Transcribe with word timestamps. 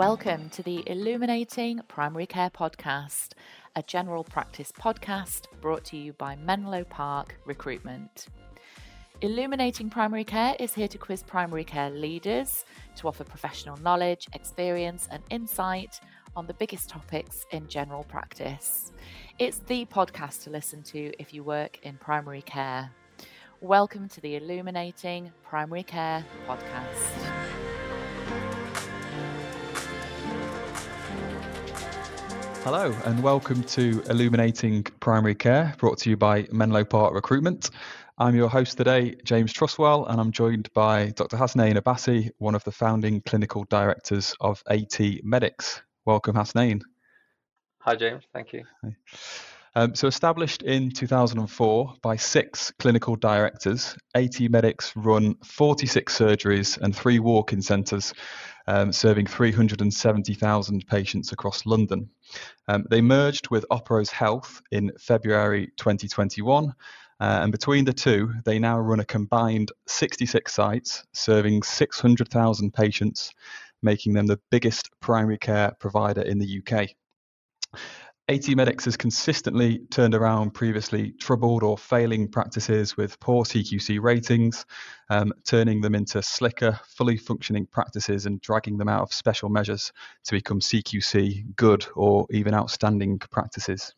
Welcome 0.00 0.48
to 0.52 0.62
the 0.62 0.82
Illuminating 0.86 1.82
Primary 1.86 2.24
Care 2.24 2.48
Podcast, 2.48 3.32
a 3.76 3.82
general 3.82 4.24
practice 4.24 4.72
podcast 4.72 5.44
brought 5.60 5.84
to 5.84 5.98
you 5.98 6.14
by 6.14 6.36
Menlo 6.36 6.84
Park 6.84 7.36
Recruitment. 7.44 8.28
Illuminating 9.20 9.90
Primary 9.90 10.24
Care 10.24 10.56
is 10.58 10.72
here 10.72 10.88
to 10.88 10.96
quiz 10.96 11.22
primary 11.22 11.64
care 11.64 11.90
leaders 11.90 12.64
to 12.96 13.08
offer 13.08 13.24
professional 13.24 13.76
knowledge, 13.76 14.26
experience, 14.32 15.06
and 15.10 15.22
insight 15.28 16.00
on 16.34 16.46
the 16.46 16.54
biggest 16.54 16.88
topics 16.88 17.44
in 17.50 17.68
general 17.68 18.04
practice. 18.04 18.92
It's 19.38 19.58
the 19.58 19.84
podcast 19.84 20.44
to 20.44 20.50
listen 20.50 20.82
to 20.84 21.12
if 21.18 21.34
you 21.34 21.44
work 21.44 21.78
in 21.82 21.98
primary 21.98 22.40
care. 22.40 22.90
Welcome 23.60 24.08
to 24.08 24.22
the 24.22 24.36
Illuminating 24.36 25.30
Primary 25.42 25.82
Care 25.82 26.24
Podcast. 26.48 27.39
Hello, 32.72 32.96
and 33.04 33.20
welcome 33.20 33.64
to 33.64 34.00
Illuminating 34.08 34.84
Primary 35.00 35.34
Care, 35.34 35.74
brought 35.78 35.98
to 35.98 36.08
you 36.08 36.16
by 36.16 36.46
Menlo 36.52 36.84
Park 36.84 37.12
Recruitment. 37.12 37.70
I'm 38.16 38.36
your 38.36 38.48
host 38.48 38.78
today, 38.78 39.16
James 39.24 39.52
Trustwell, 39.52 40.08
and 40.08 40.20
I'm 40.20 40.30
joined 40.30 40.72
by 40.72 41.10
Dr. 41.16 41.36
Hasnain 41.36 41.76
Abbasi, 41.76 42.30
one 42.38 42.54
of 42.54 42.62
the 42.62 42.70
founding 42.70 43.22
clinical 43.22 43.64
directors 43.70 44.36
of 44.38 44.62
AT 44.70 45.00
Medics. 45.24 45.82
Welcome, 46.04 46.36
Hasnain. 46.36 46.82
Hi, 47.80 47.96
James. 47.96 48.22
Thank 48.32 48.52
you. 48.52 48.62
Um, 49.74 49.96
so, 49.96 50.06
established 50.06 50.62
in 50.62 50.92
2004 50.92 51.94
by 52.02 52.14
six 52.14 52.72
clinical 52.78 53.16
directors, 53.16 53.96
AT 54.14 54.40
Medics 54.42 54.92
run 54.94 55.34
46 55.44 56.16
surgeries 56.16 56.78
and 56.78 56.94
three 56.94 57.18
walk 57.18 57.52
in 57.52 57.62
centres, 57.62 58.14
um, 58.70 58.92
serving 58.92 59.26
370,000 59.26 60.86
patients 60.86 61.32
across 61.32 61.66
London. 61.66 62.08
Um, 62.68 62.86
they 62.88 63.00
merged 63.00 63.50
with 63.50 63.66
Operose 63.72 64.10
Health 64.10 64.62
in 64.70 64.92
February 64.96 65.72
2021. 65.76 66.66
Uh, 66.68 66.72
and 67.18 67.50
between 67.50 67.84
the 67.84 67.92
two, 67.92 68.32
they 68.44 68.60
now 68.60 68.78
run 68.78 69.00
a 69.00 69.04
combined 69.04 69.72
66 69.88 70.54
sites 70.54 71.04
serving 71.12 71.64
600,000 71.64 72.72
patients, 72.72 73.32
making 73.82 74.12
them 74.12 74.26
the 74.26 74.40
biggest 74.52 74.88
primary 75.00 75.36
care 75.38 75.72
provider 75.80 76.22
in 76.22 76.38
the 76.38 76.62
UK. 76.62 76.90
AT 78.30 78.46
Medics 78.54 78.84
has 78.84 78.96
consistently 78.96 79.80
turned 79.90 80.14
around 80.14 80.54
previously 80.54 81.10
troubled 81.18 81.64
or 81.64 81.76
failing 81.76 82.28
practices 82.28 82.96
with 82.96 83.18
poor 83.18 83.42
CQC 83.42 84.00
ratings, 84.00 84.66
um, 85.08 85.32
turning 85.44 85.80
them 85.80 85.96
into 85.96 86.22
slicker, 86.22 86.78
fully 86.86 87.16
functioning 87.16 87.66
practices 87.66 88.26
and 88.26 88.40
dragging 88.40 88.78
them 88.78 88.88
out 88.88 89.02
of 89.02 89.12
special 89.12 89.48
measures 89.48 89.92
to 90.22 90.36
become 90.36 90.60
CQC 90.60 91.56
good 91.56 91.84
or 91.96 92.24
even 92.30 92.54
outstanding 92.54 93.18
practices. 93.18 93.96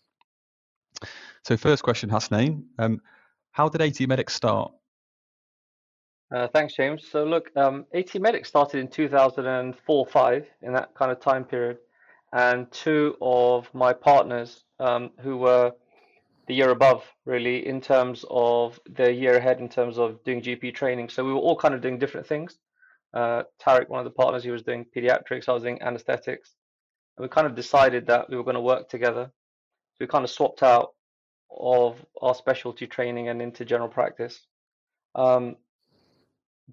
So, 1.44 1.58
first 1.58 1.82
question, 1.82 2.08
Hasnain, 2.08 2.62
um, 2.78 3.02
how 3.50 3.68
did 3.68 3.82
AT 3.82 4.00
Medics 4.08 4.34
start? 4.34 4.72
Uh, 6.34 6.48
thanks, 6.48 6.72
James. 6.72 7.06
So, 7.06 7.24
look, 7.24 7.50
um, 7.54 7.84
AT 7.92 8.18
Medics 8.18 8.48
started 8.48 8.80
in 8.80 8.88
2004 8.88 10.06
5 10.06 10.46
in 10.62 10.72
that 10.72 10.94
kind 10.94 11.12
of 11.12 11.20
time 11.20 11.44
period 11.44 11.76
and 12.32 12.70
two 12.72 13.16
of 13.20 13.72
my 13.74 13.92
partners 13.92 14.64
um, 14.80 15.10
who 15.20 15.36
were 15.36 15.72
the 16.48 16.54
year 16.54 16.70
above, 16.70 17.04
really, 17.24 17.66
in 17.66 17.80
terms 17.80 18.24
of 18.30 18.80
the 18.96 19.12
year 19.12 19.36
ahead, 19.36 19.60
in 19.60 19.68
terms 19.68 19.98
of 19.98 20.22
doing 20.24 20.42
GP 20.42 20.74
training. 20.74 21.08
So 21.08 21.24
we 21.24 21.32
were 21.32 21.38
all 21.38 21.56
kind 21.56 21.74
of 21.74 21.80
doing 21.80 21.98
different 21.98 22.26
things. 22.26 22.58
Uh, 23.14 23.42
Tarek, 23.64 23.88
one 23.88 24.00
of 24.00 24.04
the 24.04 24.10
partners, 24.10 24.42
he 24.42 24.50
was 24.50 24.62
doing 24.62 24.86
pediatrics, 24.96 25.48
I 25.48 25.52
was 25.52 25.62
doing 25.62 25.80
anesthetics. 25.82 26.54
And 27.16 27.24
we 27.24 27.28
kind 27.28 27.46
of 27.46 27.54
decided 27.54 28.06
that 28.06 28.30
we 28.30 28.36
were 28.36 28.44
going 28.44 28.54
to 28.54 28.60
work 28.60 28.88
together. 28.88 29.30
So 29.30 29.96
we 30.00 30.06
kind 30.06 30.24
of 30.24 30.30
swapped 30.30 30.62
out 30.62 30.90
of 31.54 32.02
our 32.22 32.34
specialty 32.34 32.86
training 32.86 33.28
and 33.28 33.42
into 33.42 33.64
general 33.66 33.90
practice. 33.90 34.40
Um, 35.14 35.56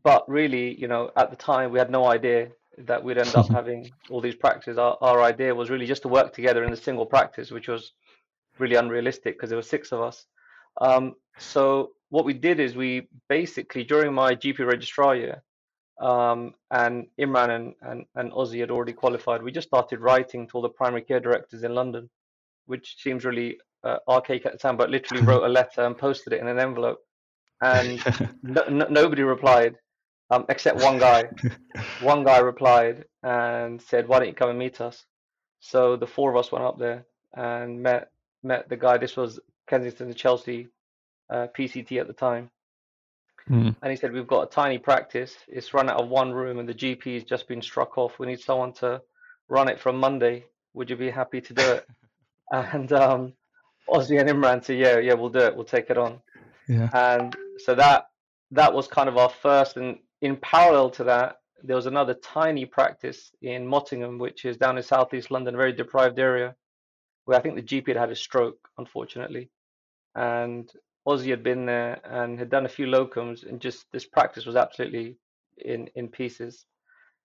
but 0.01 0.27
really, 0.29 0.79
you 0.79 0.87
know, 0.87 1.11
at 1.17 1.29
the 1.29 1.35
time, 1.35 1.71
we 1.71 1.79
had 1.79 1.91
no 1.91 2.05
idea 2.05 2.49
that 2.77 3.03
we'd 3.03 3.17
end 3.17 3.35
up 3.35 3.47
having 3.51 3.91
all 4.09 4.21
these 4.21 4.35
practices. 4.35 4.77
Our, 4.77 4.97
our 5.01 5.21
idea 5.21 5.53
was 5.53 5.69
really 5.69 5.85
just 5.85 6.03
to 6.03 6.07
work 6.07 6.33
together 6.33 6.63
in 6.63 6.73
a 6.73 6.77
single 6.77 7.05
practice, 7.05 7.51
which 7.51 7.67
was 7.67 7.93
really 8.57 8.75
unrealistic 8.75 9.35
because 9.35 9.49
there 9.49 9.57
were 9.57 9.63
six 9.63 9.91
of 9.91 10.01
us. 10.01 10.25
Um, 10.81 11.15
so 11.37 11.91
what 12.09 12.25
we 12.25 12.33
did 12.33 12.59
is 12.59 12.75
we 12.75 13.07
basically 13.27 13.83
during 13.83 14.13
my 14.13 14.35
GP 14.35 14.65
registrar 14.65 15.15
year, 15.15 15.43
um, 15.99 16.53
and 16.71 17.07
Imran 17.19 17.49
and, 17.49 17.73
and, 17.81 18.05
and 18.15 18.31
Ozzy 18.31 18.59
had 18.61 18.71
already 18.71 18.93
qualified. 18.93 19.43
We 19.43 19.51
just 19.51 19.67
started 19.67 19.99
writing 19.99 20.47
to 20.47 20.53
all 20.53 20.61
the 20.61 20.69
primary 20.69 21.01
care 21.01 21.19
directors 21.19 21.63
in 21.63 21.75
London, 21.75 22.09
which 22.67 22.95
seems 23.01 23.25
really 23.25 23.57
uh, 23.83 23.97
archaic 24.07 24.45
at 24.45 24.53
the 24.53 24.57
time, 24.57 24.77
but 24.77 24.89
literally 24.89 25.23
wrote 25.23 25.43
a 25.43 25.49
letter 25.49 25.81
and 25.81 25.97
posted 25.97 26.33
it 26.33 26.41
in 26.41 26.47
an 26.47 26.59
envelope, 26.59 26.99
and 27.61 28.01
no, 28.43 28.63
no, 28.69 28.87
nobody 28.89 29.23
replied 29.23 29.75
um, 30.29 30.45
except 30.49 30.81
one 30.81 30.97
guy. 30.99 31.25
one 32.01 32.23
guy 32.23 32.39
replied 32.39 33.05
and 33.23 33.81
said, 33.81 34.07
"Why 34.07 34.19
don't 34.19 34.27
you 34.27 34.33
come 34.33 34.49
and 34.49 34.59
meet 34.59 34.81
us?" 34.81 35.05
So 35.59 35.95
the 35.95 36.07
four 36.07 36.29
of 36.29 36.37
us 36.37 36.51
went 36.51 36.65
up 36.65 36.77
there 36.77 37.05
and 37.33 37.81
met 37.81 38.11
met 38.43 38.69
the 38.69 38.77
guy. 38.77 38.97
This 38.97 39.17
was 39.17 39.39
Kensington 39.67 40.07
and 40.07 40.15
Chelsea 40.15 40.67
uh, 41.29 41.47
PCT 41.57 41.99
at 41.99 42.07
the 42.07 42.13
time, 42.13 42.49
mm. 43.49 43.75
and 43.81 43.91
he 43.91 43.97
said, 43.97 44.13
"We've 44.13 44.27
got 44.27 44.43
a 44.43 44.51
tiny 44.51 44.77
practice. 44.77 45.35
It's 45.47 45.73
run 45.73 45.89
out 45.89 46.01
of 46.01 46.09
one 46.09 46.31
room, 46.31 46.59
and 46.59 46.69
the 46.69 46.73
GP 46.73 47.15
has 47.15 47.23
just 47.23 47.47
been 47.47 47.61
struck 47.61 47.97
off. 47.97 48.19
We 48.19 48.27
need 48.27 48.39
someone 48.39 48.73
to 48.73 49.01
run 49.47 49.69
it 49.69 49.79
from 49.79 49.97
Monday. 49.97 50.45
Would 50.73 50.89
you 50.89 50.95
be 50.95 51.09
happy 51.09 51.41
to 51.41 51.53
do 51.53 51.63
it?" 51.63 51.87
and 52.51 52.91
um, 52.93 53.33
Ozzy 53.87 54.19
and 54.19 54.29
Imran 54.29 54.63
said, 54.63 54.77
"Yeah, 54.77 54.99
yeah, 54.99 55.13
we'll 55.13 55.29
do 55.29 55.39
it. 55.39 55.55
We'll 55.55 55.65
take 55.65 55.89
it 55.89 55.97
on." 55.97 56.21
Yeah. 56.67 56.89
And 56.93 57.35
so 57.57 57.73
that 57.75 58.09
that 58.51 58.73
was 58.73 58.87
kind 58.87 59.09
of 59.09 59.17
our 59.17 59.29
first 59.29 59.77
and 59.77 59.97
in 60.21 60.37
parallel 60.37 60.89
to 60.91 61.03
that, 61.05 61.37
there 61.63 61.75
was 61.75 61.85
another 61.85 62.13
tiny 62.13 62.65
practice 62.65 63.31
in 63.41 63.67
Mottingham, 63.67 64.17
which 64.17 64.45
is 64.45 64.57
down 64.57 64.77
in 64.77 64.83
southeast 64.83 65.31
London, 65.31 65.55
a 65.55 65.57
very 65.57 65.73
deprived 65.73 66.19
area, 66.19 66.55
where 67.25 67.37
I 67.37 67.41
think 67.41 67.55
the 67.55 67.61
GP 67.61 67.87
had 67.87 67.97
had 67.97 68.11
a 68.11 68.15
stroke, 68.15 68.69
unfortunately. 68.77 69.49
And 70.15 70.69
Ozzy 71.07 71.29
had 71.29 71.43
been 71.43 71.65
there 71.65 71.99
and 72.03 72.39
had 72.39 72.49
done 72.49 72.65
a 72.65 72.69
few 72.69 72.85
locums, 72.85 73.47
and 73.47 73.59
just 73.59 73.85
this 73.91 74.05
practice 74.05 74.45
was 74.45 74.55
absolutely 74.55 75.17
in, 75.57 75.89
in 75.95 76.07
pieces. 76.07 76.65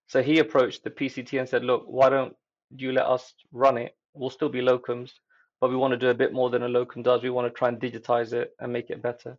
So 0.07 0.21
he 0.21 0.39
approached 0.39 0.83
the 0.83 0.91
PCT 0.91 1.39
and 1.39 1.47
said, 1.47 1.63
Look, 1.63 1.83
why 1.87 2.09
don't 2.09 2.35
you 2.75 2.91
let 2.91 3.05
us 3.05 3.33
run 3.51 3.77
it? 3.77 3.95
We'll 4.13 4.29
still 4.29 4.49
be 4.49 4.61
locums, 4.61 5.11
but 5.59 5.69
we 5.69 5.75
want 5.75 5.91
to 5.91 5.97
do 5.97 6.09
a 6.09 6.13
bit 6.13 6.33
more 6.33 6.49
than 6.49 6.63
a 6.63 6.69
locum 6.69 7.03
does. 7.03 7.23
We 7.23 7.29
want 7.29 7.47
to 7.47 7.57
try 7.57 7.69
and 7.69 7.79
digitize 7.79 8.33
it 8.33 8.53
and 8.59 8.71
make 8.71 8.89
it 8.89 9.01
better 9.01 9.37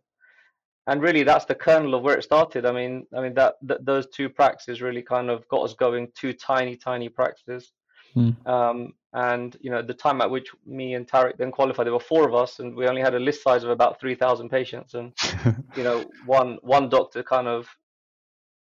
and 0.87 1.01
really 1.01 1.23
that's 1.23 1.45
the 1.45 1.55
kernel 1.55 1.95
of 1.95 2.03
where 2.03 2.17
it 2.17 2.23
started. 2.23 2.65
I 2.65 2.71
mean 2.71 3.05
i 3.15 3.21
mean 3.21 3.33
that, 3.35 3.55
that 3.63 3.85
those 3.85 4.07
two 4.07 4.29
practices 4.29 4.81
really 4.81 5.01
kind 5.01 5.29
of 5.29 5.47
got 5.49 5.63
us 5.63 5.73
going 5.73 6.07
two 6.15 6.33
tiny 6.33 6.75
tiny 6.75 7.09
practices. 7.09 7.71
Mm. 8.15 8.47
um, 8.47 8.93
and 9.13 9.57
you 9.61 9.69
know 9.69 9.81
the 9.81 9.93
time 9.93 10.21
at 10.21 10.31
which 10.31 10.49
me 10.65 10.95
and 10.95 11.07
Tarek 11.07 11.37
then 11.37 11.51
qualified 11.51 11.85
there 11.85 11.93
were 11.93 11.99
four 11.99 12.27
of 12.27 12.33
us 12.33 12.59
and 12.59 12.75
we 12.75 12.87
only 12.87 13.01
had 13.01 13.15
a 13.15 13.19
list 13.19 13.43
size 13.43 13.63
of 13.63 13.69
about 13.69 13.99
3000 13.99 14.49
patients. 14.49 14.93
And 14.93 15.13
you 15.75 15.83
know 15.83 16.05
one 16.25 16.57
one 16.61 16.89
doctor 16.89 17.21
kind 17.23 17.47
of 17.47 17.67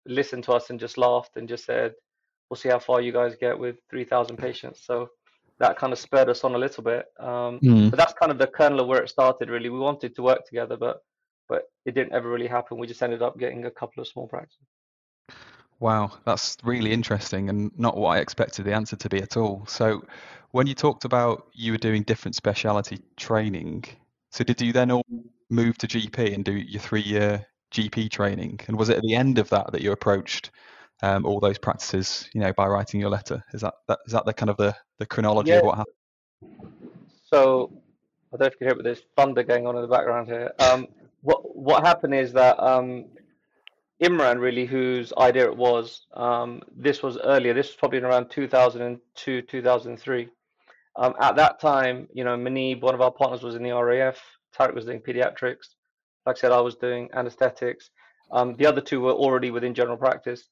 listened 0.07 0.44
to 0.46 0.53
us 0.53 0.69
and 0.69 0.80
just 0.80 0.97
laughed 0.97 1.38
and 1.38 1.47
just 1.47 1.66
said 1.66 1.94
we'll 2.50 2.57
see 2.57 2.69
how 2.69 2.80
far 2.80 3.02
you 3.02 3.12
guys 3.12 3.36
get 3.40 3.57
with 3.57 3.78
3000 3.90 4.38
patients. 4.38 4.84
So 4.86 5.09
that 5.59 5.78
kind 5.78 5.94
of 5.94 6.00
spurred 6.00 6.30
us 6.30 6.44
on 6.44 6.53
a 6.53 6.59
little 6.59 6.84
bit. 6.84 7.06
Um, 7.19 7.59
mm. 7.59 7.90
but 7.90 7.97
that's 7.97 8.13
kind 8.13 8.31
of 8.31 8.38
the 8.38 8.47
kernel 8.47 8.81
of 8.81 8.88
where 8.88 9.02
it 9.02 9.09
started 9.09 9.50
really. 9.50 9.69
We 9.69 9.80
wanted 9.80 10.16
to 10.16 10.22
work 10.22 10.46
together 10.46 10.78
but 10.78 11.02
but 11.47 11.63
it 11.85 11.95
didn't 11.95 12.13
ever 12.13 12.29
really 12.29 12.47
happen. 12.47 12.78
We 12.78 12.88
just 12.88 13.03
ended 13.03 13.22
up 13.22 13.38
getting 13.38 13.66
a 13.66 13.72
couple 13.72 14.01
of 14.01 14.07
small 14.07 14.28
practices. 14.28 14.66
Wow, 15.79 16.11
that's 16.25 16.57
really 16.63 16.94
interesting 16.94 17.50
and 17.50 17.71
not 17.77 17.97
what 17.97 18.09
I 18.09 18.19
expected 18.19 18.65
the 18.65 18.74
answer 18.74 18.95
to 18.95 19.09
be 19.09 19.21
at 19.21 19.36
all. 19.36 19.65
So, 19.68 20.03
when 20.51 20.68
you 20.68 20.74
talked 20.74 21.03
about 21.03 21.47
you 21.53 21.74
were 21.74 21.77
doing 21.77 22.03
different 22.03 22.36
speciality 22.36 23.00
training, 23.18 23.83
so 24.31 24.44
did 24.44 24.62
you 24.62 24.71
then 24.71 24.89
all 24.89 25.06
move 25.50 25.77
to 25.80 25.88
GP 25.88 26.33
and 26.33 26.45
do 26.45 26.53
your 26.53 26.81
three 26.81 27.01
year 27.01 27.45
GP 27.71 28.09
training? 28.09 28.62
And 28.68 28.77
was 28.77 28.88
it 28.88 28.98
at 28.98 29.03
the 29.03 29.15
end 29.15 29.38
of 29.38 29.50
that 29.50 29.71
that 29.74 29.81
you 29.81 29.91
approached 29.91 30.51
um, 31.03 31.25
all 31.25 31.41
those 31.41 31.57
practices, 31.57 32.30
you 32.33 32.39
know, 32.39 32.53
by 32.53 32.68
writing 32.68 33.01
your 33.01 33.09
letter? 33.09 33.44
Is 33.53 33.62
that, 33.62 33.74
that 33.89 34.00
is 34.06 34.13
that 34.13 34.25
the 34.25 34.33
kind 34.33 34.50
of 34.50 34.56
the, 34.56 34.74
the 34.98 35.06
chronology 35.06 35.51
yeah. 35.51 35.57
of 35.57 35.65
what 35.65 35.77
happened? 35.77 36.71
So, 37.25 37.71
I 38.33 38.38
don't 38.38 38.39
know 38.39 38.45
if 38.45 38.53
you 38.53 38.57
can 38.59 38.68
hear, 38.68 38.75
but 38.75 38.83
there's 38.86 39.01
thunder 39.18 39.44
going 39.44 39.68
on 39.68 39.75
in 39.75 39.81
the 39.81 39.88
background 39.89 40.27
here. 40.27 40.51
Um, 40.59 40.88
what 41.25 41.56
what 41.56 41.83
happened 41.83 42.13
is 42.13 42.31
that 42.33 42.62
um, 42.63 43.06
Imran 44.01 44.39
really, 44.39 44.66
whose 44.66 45.12
idea 45.18 45.45
it 45.45 45.57
was, 45.57 46.06
um, 46.13 46.62
this 46.77 47.01
was 47.01 47.18
earlier. 47.18 47.54
This 47.54 47.68
was 47.68 47.75
probably 47.75 48.00
around 48.00 48.30
2002, 48.30 49.42
2003. 49.42 50.30
Um, 50.98 51.13
at 51.19 51.36
that 51.36 51.60
time, 51.60 52.07
you 52.13 52.24
know, 52.24 52.38
Manib, 52.38 52.81
one 52.81 52.94
of 52.94 53.01
our 53.01 53.12
partners, 53.12 53.42
was 53.42 53.56
in 53.56 53.63
the 53.63 53.72
RAF. 53.72 54.22
Tarek 54.56 54.75
was 54.75 54.86
doing 54.86 55.01
pediatrics. 55.01 55.74
Like 56.25 56.38
I 56.38 56.39
said, 56.39 56.51
I 56.51 56.62
was 56.62 56.75
doing 56.75 57.10
anesthetics. 57.13 57.89
Um, 58.31 58.56
the 58.57 58.68
other 58.68 58.81
two 58.81 59.01
were 59.01 59.13
already 59.13 59.50
within 59.50 59.74
general 59.74 59.98
practice, 59.98 60.50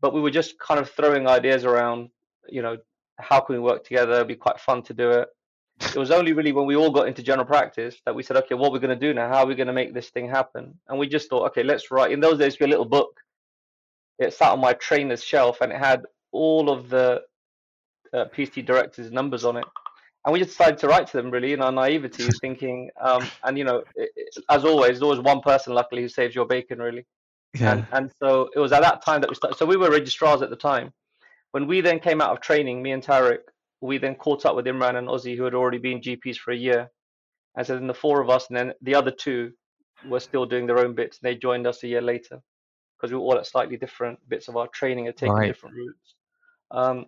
but 0.00 0.14
we 0.14 0.20
were 0.22 0.30
just 0.30 0.58
kind 0.58 0.80
of 0.80 0.90
throwing 0.90 1.28
ideas 1.28 1.64
around. 1.64 2.08
You 2.48 2.62
know, 2.62 2.76
how 3.18 3.40
can 3.40 3.56
we 3.56 3.60
work 3.60 3.84
together? 3.84 4.14
It'd 4.14 4.28
be 4.28 4.36
quite 4.36 4.58
fun 4.58 4.82
to 4.84 4.94
do 4.94 5.10
it. 5.10 5.28
It 5.80 5.96
was 5.96 6.10
only 6.10 6.32
really 6.32 6.52
when 6.52 6.66
we 6.66 6.76
all 6.76 6.90
got 6.90 7.08
into 7.08 7.22
general 7.22 7.46
practice 7.46 8.00
that 8.06 8.14
we 8.14 8.22
said, 8.22 8.36
okay, 8.38 8.54
what 8.54 8.72
we're 8.72 8.78
going 8.78 8.98
to 8.98 9.06
do 9.06 9.12
now? 9.12 9.28
How 9.28 9.38
are 9.38 9.46
we 9.46 9.54
going 9.54 9.66
to 9.66 9.72
make 9.72 9.92
this 9.92 10.10
thing 10.10 10.28
happen? 10.28 10.78
And 10.88 10.98
we 10.98 11.08
just 11.08 11.28
thought, 11.28 11.46
okay, 11.48 11.62
let's 11.62 11.90
write. 11.90 12.12
In 12.12 12.20
those 12.20 12.38
days, 12.38 12.58
we 12.58 12.64
had 12.64 12.70
a 12.70 12.70
little 12.70 12.84
book. 12.84 13.20
It 14.18 14.32
sat 14.32 14.52
on 14.52 14.60
my 14.60 14.74
trainer's 14.74 15.24
shelf, 15.24 15.60
and 15.60 15.72
it 15.72 15.78
had 15.78 16.02
all 16.30 16.70
of 16.70 16.88
the 16.88 17.22
uh, 18.12 18.26
PCT 18.34 18.64
directors' 18.64 19.10
numbers 19.10 19.44
on 19.44 19.56
it. 19.56 19.64
And 20.24 20.32
we 20.32 20.38
just 20.38 20.52
decided 20.52 20.78
to 20.78 20.88
write 20.88 21.08
to 21.08 21.16
them 21.16 21.30
really 21.30 21.52
in 21.52 21.60
our 21.60 21.72
naivety, 21.72 22.28
thinking, 22.40 22.90
um, 23.00 23.26
and 23.42 23.58
you 23.58 23.64
know, 23.64 23.82
it, 23.96 24.10
it, 24.16 24.44
as 24.48 24.64
always, 24.64 24.90
there's 24.90 25.02
always 25.02 25.20
one 25.20 25.40
person, 25.40 25.74
luckily, 25.74 26.02
who 26.02 26.08
saves 26.08 26.34
your 26.34 26.46
bacon, 26.46 26.78
really. 26.78 27.04
Yeah. 27.54 27.72
And, 27.72 27.86
and 27.92 28.12
so 28.18 28.50
it 28.54 28.58
was 28.58 28.72
at 28.72 28.82
that 28.82 29.04
time 29.04 29.20
that 29.20 29.30
we 29.30 29.36
started. 29.36 29.56
So 29.58 29.66
we 29.66 29.76
were 29.76 29.90
registrars 29.90 30.42
at 30.42 30.50
the 30.50 30.56
time. 30.56 30.92
When 31.52 31.66
we 31.66 31.80
then 31.80 32.00
came 32.00 32.20
out 32.20 32.30
of 32.30 32.40
training, 32.40 32.82
me 32.82 32.92
and 32.92 33.02
Tariq, 33.02 33.38
we 33.84 33.98
then 33.98 34.14
caught 34.14 34.46
up 34.46 34.56
with 34.56 34.64
Imran 34.64 34.96
and 34.96 35.08
Ozzy, 35.08 35.36
who 35.36 35.44
had 35.44 35.54
already 35.54 35.78
been 35.78 36.00
GPs 36.00 36.38
for 36.38 36.52
a 36.52 36.56
year. 36.56 36.90
And 37.54 37.66
so 37.66 37.74
then 37.74 37.86
the 37.86 37.94
four 37.94 38.22
of 38.22 38.30
us, 38.30 38.48
and 38.48 38.56
then 38.56 38.72
the 38.80 38.94
other 38.94 39.10
two 39.10 39.52
were 40.08 40.20
still 40.20 40.46
doing 40.46 40.66
their 40.66 40.78
own 40.78 40.94
bits. 40.94 41.18
And 41.18 41.28
they 41.28 41.36
joined 41.36 41.66
us 41.66 41.82
a 41.82 41.88
year 41.88 42.00
later 42.00 42.40
because 42.96 43.12
we 43.12 43.18
were 43.18 43.24
all 43.24 43.36
at 43.36 43.46
slightly 43.46 43.76
different 43.76 44.18
bits 44.28 44.48
of 44.48 44.56
our 44.56 44.68
training 44.68 45.06
and 45.06 45.16
taking 45.16 45.34
right. 45.34 45.46
different 45.46 45.76
routes. 45.76 46.14
Um, 46.70 47.06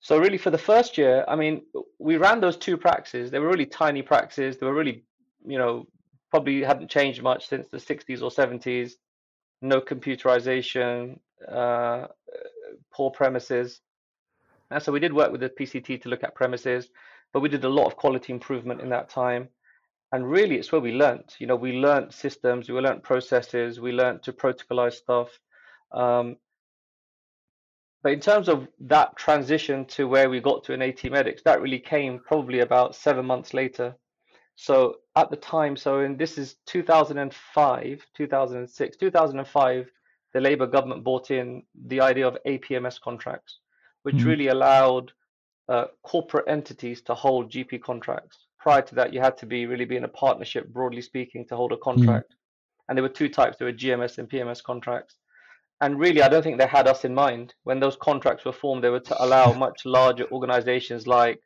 so 0.00 0.18
really, 0.18 0.36
for 0.36 0.50
the 0.50 0.58
first 0.58 0.98
year, 0.98 1.24
I 1.28 1.36
mean, 1.36 1.62
we 2.00 2.16
ran 2.16 2.40
those 2.40 2.56
two 2.56 2.76
practices. 2.76 3.30
They 3.30 3.38
were 3.38 3.48
really 3.48 3.66
tiny 3.66 4.02
practices. 4.02 4.58
They 4.58 4.66
were 4.66 4.74
really, 4.74 5.04
you 5.46 5.58
know, 5.58 5.86
probably 6.30 6.62
hadn't 6.62 6.90
changed 6.90 7.22
much 7.22 7.46
since 7.48 7.68
the 7.68 7.78
60s 7.78 8.20
or 8.20 8.30
70s. 8.30 8.94
No 9.62 9.80
computerization, 9.80 11.20
uh, 11.46 12.08
poor 12.92 13.10
premises. 13.10 13.80
And 14.70 14.82
so 14.82 14.92
we 14.92 15.00
did 15.00 15.12
work 15.12 15.32
with 15.32 15.40
the 15.40 15.50
PCT 15.50 16.02
to 16.02 16.08
look 16.08 16.22
at 16.22 16.34
premises, 16.34 16.90
but 17.32 17.40
we 17.40 17.48
did 17.48 17.64
a 17.64 17.68
lot 17.68 17.86
of 17.86 17.96
quality 17.96 18.32
improvement 18.32 18.80
in 18.80 18.88
that 18.90 19.08
time. 19.08 19.48
And 20.12 20.28
really, 20.28 20.56
it's 20.56 20.72
where 20.72 20.80
we 20.80 20.92
learned. 20.92 21.34
You 21.38 21.46
know, 21.46 21.56
we 21.56 21.72
learned 21.72 22.12
systems, 22.12 22.68
we 22.68 22.78
learned 22.78 23.02
processes, 23.02 23.80
we 23.80 23.92
learned 23.92 24.22
to 24.24 24.32
protocolize 24.32 24.94
stuff. 24.94 25.28
Um, 25.92 26.36
but 28.02 28.12
in 28.12 28.20
terms 28.20 28.48
of 28.48 28.66
that 28.80 29.16
transition 29.16 29.84
to 29.86 30.08
where 30.08 30.30
we 30.30 30.40
got 30.40 30.64
to 30.64 30.72
in 30.72 30.82
AT 30.82 31.04
Medics, 31.04 31.42
that 31.42 31.60
really 31.60 31.78
came 31.78 32.18
probably 32.18 32.60
about 32.60 32.96
seven 32.96 33.26
months 33.26 33.52
later. 33.52 33.94
So 34.56 34.96
at 35.16 35.30
the 35.30 35.36
time, 35.36 35.76
so 35.76 36.00
in 36.00 36.16
this 36.16 36.38
is 36.38 36.56
2005, 36.66 38.06
2006, 38.16 38.96
2005, 38.96 39.90
the 40.32 40.40
Labour 40.40 40.66
government 40.66 41.04
brought 41.04 41.30
in 41.30 41.62
the 41.86 42.00
idea 42.00 42.26
of 42.26 42.38
APMS 42.46 43.00
contracts, 43.00 43.58
which 44.02 44.16
mm-hmm. 44.16 44.28
really 44.28 44.48
allowed 44.48 45.12
uh, 45.68 45.86
corporate 46.02 46.48
entities 46.48 47.02
to 47.02 47.14
hold 47.14 47.50
GP 47.50 47.82
contracts. 47.82 48.46
Prior 48.58 48.82
to 48.82 48.94
that, 48.96 49.12
you 49.12 49.20
had 49.20 49.38
to 49.38 49.46
be 49.46 49.66
really 49.66 49.84
be 49.84 49.96
in 49.96 50.04
a 50.04 50.08
partnership, 50.08 50.68
broadly 50.68 51.02
speaking, 51.02 51.46
to 51.48 51.56
hold 51.56 51.72
a 51.72 51.76
mm-hmm. 51.76 51.84
contract. 51.84 52.30
Mm-hmm. 52.30 52.84
And 52.88 52.98
there 52.98 53.02
were 53.02 53.08
two 53.08 53.28
types: 53.28 53.56
there 53.56 53.66
were 53.66 53.72
GMS 53.72 54.18
and 54.18 54.28
PMS 54.28 54.62
contracts 54.62 55.16
and 55.80 55.98
really, 55.98 56.22
I 56.22 56.28
don't 56.28 56.42
think 56.42 56.58
they 56.58 56.66
had 56.66 56.86
us 56.86 57.04
in 57.04 57.14
mind 57.14 57.54
when 57.64 57.80
those 57.80 57.96
contracts 57.96 58.44
were 58.44 58.52
formed. 58.52 58.84
They 58.84 58.90
were 58.90 59.00
to 59.00 59.24
allow 59.24 59.52
much 59.66 59.84
larger 59.84 60.30
organizations 60.30 61.06
like 61.06 61.40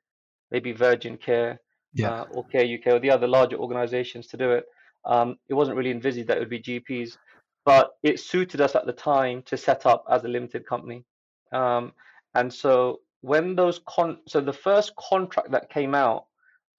maybe 0.50 0.72
Virgin 0.72 1.16
Care 1.16 1.60
yeah. 1.92 2.22
uh, 2.22 2.24
or 2.32 2.44
Care 2.46 2.64
UK 2.64 2.94
or 2.94 2.98
the 2.98 3.10
other 3.10 3.28
larger 3.28 3.56
organizations 3.56 4.26
to 4.28 4.36
do 4.36 4.50
it. 4.50 4.64
Um, 5.04 5.36
it 5.48 5.54
wasn't 5.54 5.76
really 5.76 5.90
envisaged 5.90 6.28
that 6.28 6.38
it 6.38 6.40
would 6.40 6.50
be 6.50 6.62
GPs, 6.62 7.16
but 7.64 7.92
it 8.02 8.18
suited 8.18 8.60
us 8.60 8.74
at 8.74 8.86
the 8.86 8.92
time 8.92 9.42
to 9.46 9.56
set 9.56 9.86
up 9.86 10.04
as 10.10 10.24
a 10.24 10.28
limited 10.28 10.66
company. 10.66 11.04
Um, 11.52 11.92
and 12.34 12.52
so 12.52 13.00
when 13.20 13.56
those 13.56 13.80
con, 13.86 14.18
so 14.26 14.40
the 14.40 14.52
first 14.52 14.94
contract 14.96 15.50
that 15.52 15.70
came 15.70 15.94
out 15.94 16.26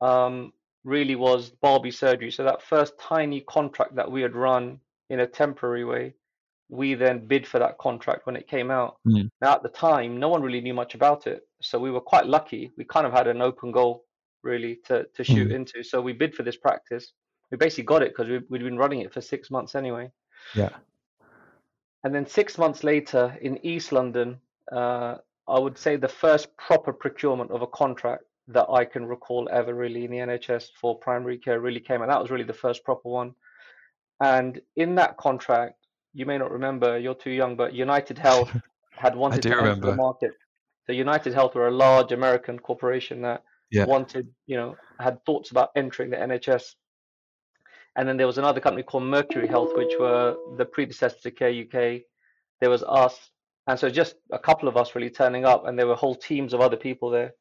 um, 0.02 0.54
really 0.84 1.16
was 1.16 1.50
Barlby 1.50 1.92
Surgery. 1.92 2.32
So 2.32 2.44
that 2.44 2.62
first 2.62 2.94
tiny 3.00 3.42
contract 3.42 3.96
that 3.96 4.12
we 4.12 4.22
had 4.22 4.36
run 4.36 4.80
in 5.10 5.22
a 5.22 5.28
temporary 5.28 5.86
way 5.86 6.14
we 6.70 6.96
then 6.96 7.28
bid 7.28 7.48
for 7.48 7.60
that 7.60 7.78
contract 7.78 8.26
when 8.26 8.36
it 8.36 8.48
came 8.48 8.72
out. 8.72 8.98
Mm. 9.08 9.30
Now, 9.42 9.54
at 9.54 9.64
the 9.64 9.70
time, 9.70 10.20
no 10.20 10.30
one 10.30 10.42
really 10.42 10.62
knew 10.62 10.74
much 10.74 10.96
about 10.96 11.28
it. 11.28 11.48
So 11.62 11.80
we 11.80 11.92
were 11.92 12.02
quite 12.02 12.26
lucky. 12.26 12.72
We 12.78 12.86
kind 12.86 13.06
of 13.06 13.14
had 13.14 13.28
an 13.28 13.42
open 13.42 13.72
goal, 13.72 14.06
really, 14.42 14.80
to, 14.86 15.06
to 15.14 15.24
shoot 15.24 15.50
mm. 15.50 15.56
into. 15.56 15.84
So 15.84 16.02
we 16.02 16.14
bid 16.14 16.34
for 16.34 16.44
this 16.44 16.58
practice. 16.58 17.14
We 17.52 17.58
basically 17.58 17.84
got 17.84 18.02
it 18.02 18.16
because 18.16 18.30
we, 18.30 18.40
we'd 18.50 18.64
been 18.64 18.78
running 18.78 19.02
it 19.02 19.14
for 19.14 19.22
six 19.22 19.52
months 19.52 19.76
anyway. 19.76 20.12
Yeah. 20.56 20.70
And 22.04 22.14
then 22.14 22.26
six 22.26 22.58
months 22.58 22.84
later 22.84 23.38
in 23.42 23.64
East 23.66 23.92
London, 23.92 24.38
uh, 24.72 25.18
I 25.48 25.60
would 25.60 25.78
say 25.78 25.96
the 25.96 26.08
first 26.08 26.56
proper 26.58 26.92
procurement 26.92 27.52
of 27.52 27.62
a 27.62 27.68
contract 27.68 28.24
that 28.48 28.68
I 28.70 28.86
can 28.86 29.06
recall 29.06 29.48
ever 29.52 29.74
really 29.74 30.06
in 30.06 30.12
the 30.12 30.18
NHS 30.18 30.70
for 30.80 30.98
primary 30.98 31.38
care 31.38 31.60
really 31.60 31.80
came 31.80 32.02
and 32.02 32.12
That 32.12 32.22
was 32.22 32.32
really 32.32 32.44
the 32.44 32.54
first 32.54 32.84
proper 32.84 33.10
one. 33.10 33.34
And 34.22 34.62
in 34.76 34.96
that 34.96 35.18
contract, 35.18 35.76
you 36.14 36.26
may 36.26 36.38
not 36.38 36.52
remember, 36.52 36.98
you're 36.98 37.16
too 37.16 37.32
young, 37.32 37.56
but 37.56 37.74
United 37.74 38.18
Health 38.18 38.56
had 38.92 39.16
wanted 39.16 39.42
to 39.44 39.50
enter 39.50 39.76
the 39.76 39.96
market. 39.96 40.32
So 40.86 40.94
United 40.94 41.34
Health 41.34 41.56
were 41.56 41.68
a 41.68 41.72
large 41.72 42.12
American 42.12 42.60
corporation 42.60 43.22
that 43.24 43.44
yeah. 43.72 43.86
wanted, 43.86 44.30
you 44.46 44.56
know, 44.56 44.76
had 45.00 45.24
thoughts 45.26 45.52
about 45.52 45.70
entering 45.76 46.12
the 46.12 46.18
NHS. 46.18 46.76
And 47.98 48.08
then 48.08 48.18
there 48.18 48.28
was 48.28 48.38
another 48.38 48.60
company 48.60 48.84
called 48.84 49.04
Mercury 49.04 49.48
Health, 49.48 49.72
which 49.76 49.94
were 50.00 50.36
the 50.58 50.66
predecessor 50.66 51.18
to 51.24 51.32
Care 51.32 51.50
UK. 51.50 52.02
There 52.62 52.70
was 52.70 52.84
us, 52.84 53.32
and 53.68 53.80
so 53.80 53.90
just 53.90 54.16
a 54.32 54.40
couple 54.40 54.68
of 54.70 54.78
us 54.78 54.96
really 54.96 55.10
turning 55.10 55.46
up, 55.46 55.66
and 55.66 55.78
there 55.78 55.88
were 55.88 55.96
whole 55.96 56.16
teams 56.16 56.54
of 56.54 56.62
other 56.62 56.78
people 56.78 57.10
there. 57.10 57.34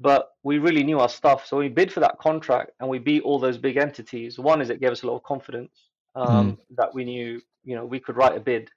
But 0.00 0.28
we 0.44 0.58
really 0.58 0.84
knew 0.84 1.00
our 1.00 1.08
stuff, 1.08 1.46
so 1.46 1.56
we 1.56 1.68
bid 1.68 1.92
for 1.92 2.00
that 2.00 2.18
contract, 2.18 2.70
and 2.80 2.88
we 2.88 2.98
beat 2.98 3.22
all 3.22 3.38
those 3.38 3.58
big 3.58 3.76
entities. 3.76 4.38
One 4.38 4.60
is 4.60 4.70
it 4.70 4.80
gave 4.80 4.92
us 4.92 5.02
a 5.02 5.06
lot 5.06 5.16
of 5.16 5.22
confidence 5.24 5.72
um, 6.14 6.52
mm. 6.52 6.58
that 6.76 6.94
we 6.94 7.04
knew 7.04 7.40
you 7.64 7.76
know 7.76 7.84
we 7.84 8.00
could 8.00 8.16
write 8.16 8.36
a 8.36 8.40
bid 8.40 8.70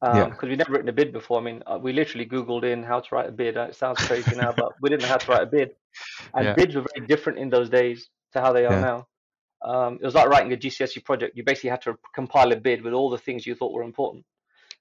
because 0.00 0.26
um, 0.26 0.36
yeah. 0.42 0.48
we'd 0.48 0.58
never 0.58 0.72
written 0.72 0.88
a 0.88 0.92
bid 0.92 1.12
before. 1.12 1.40
I 1.40 1.42
mean, 1.42 1.62
uh, 1.66 1.78
we 1.80 1.92
literally 1.92 2.26
Googled 2.26 2.64
in 2.64 2.82
how 2.82 3.00
to 3.00 3.14
write 3.14 3.28
a 3.28 3.32
bid. 3.32 3.56
It 3.56 3.74
sounds 3.74 3.98
crazy 4.06 4.36
now, 4.36 4.52
but 4.52 4.72
we 4.82 4.90
didn't 4.90 5.02
know 5.02 5.08
how 5.08 5.16
to 5.16 5.32
write 5.32 5.42
a 5.42 5.46
bid. 5.46 5.70
And 6.34 6.46
yeah. 6.46 6.54
bids 6.54 6.74
were 6.74 6.84
very 6.92 7.06
different 7.06 7.38
in 7.38 7.50
those 7.50 7.70
days 7.70 8.08
to 8.32 8.40
how 8.40 8.52
they 8.52 8.66
are 8.66 8.72
yeah. 8.72 8.80
now. 8.80 9.06
Um, 9.64 9.98
it 10.02 10.04
was 10.04 10.16
like 10.16 10.28
writing 10.28 10.52
a 10.52 10.56
GCSE 10.56 11.04
project. 11.04 11.36
You 11.36 11.44
basically 11.44 11.70
had 11.70 11.82
to 11.82 11.96
compile 12.12 12.50
a 12.50 12.56
bid 12.56 12.82
with 12.82 12.92
all 12.92 13.10
the 13.10 13.18
things 13.18 13.46
you 13.46 13.54
thought 13.54 13.72
were 13.72 13.84
important. 13.84 14.24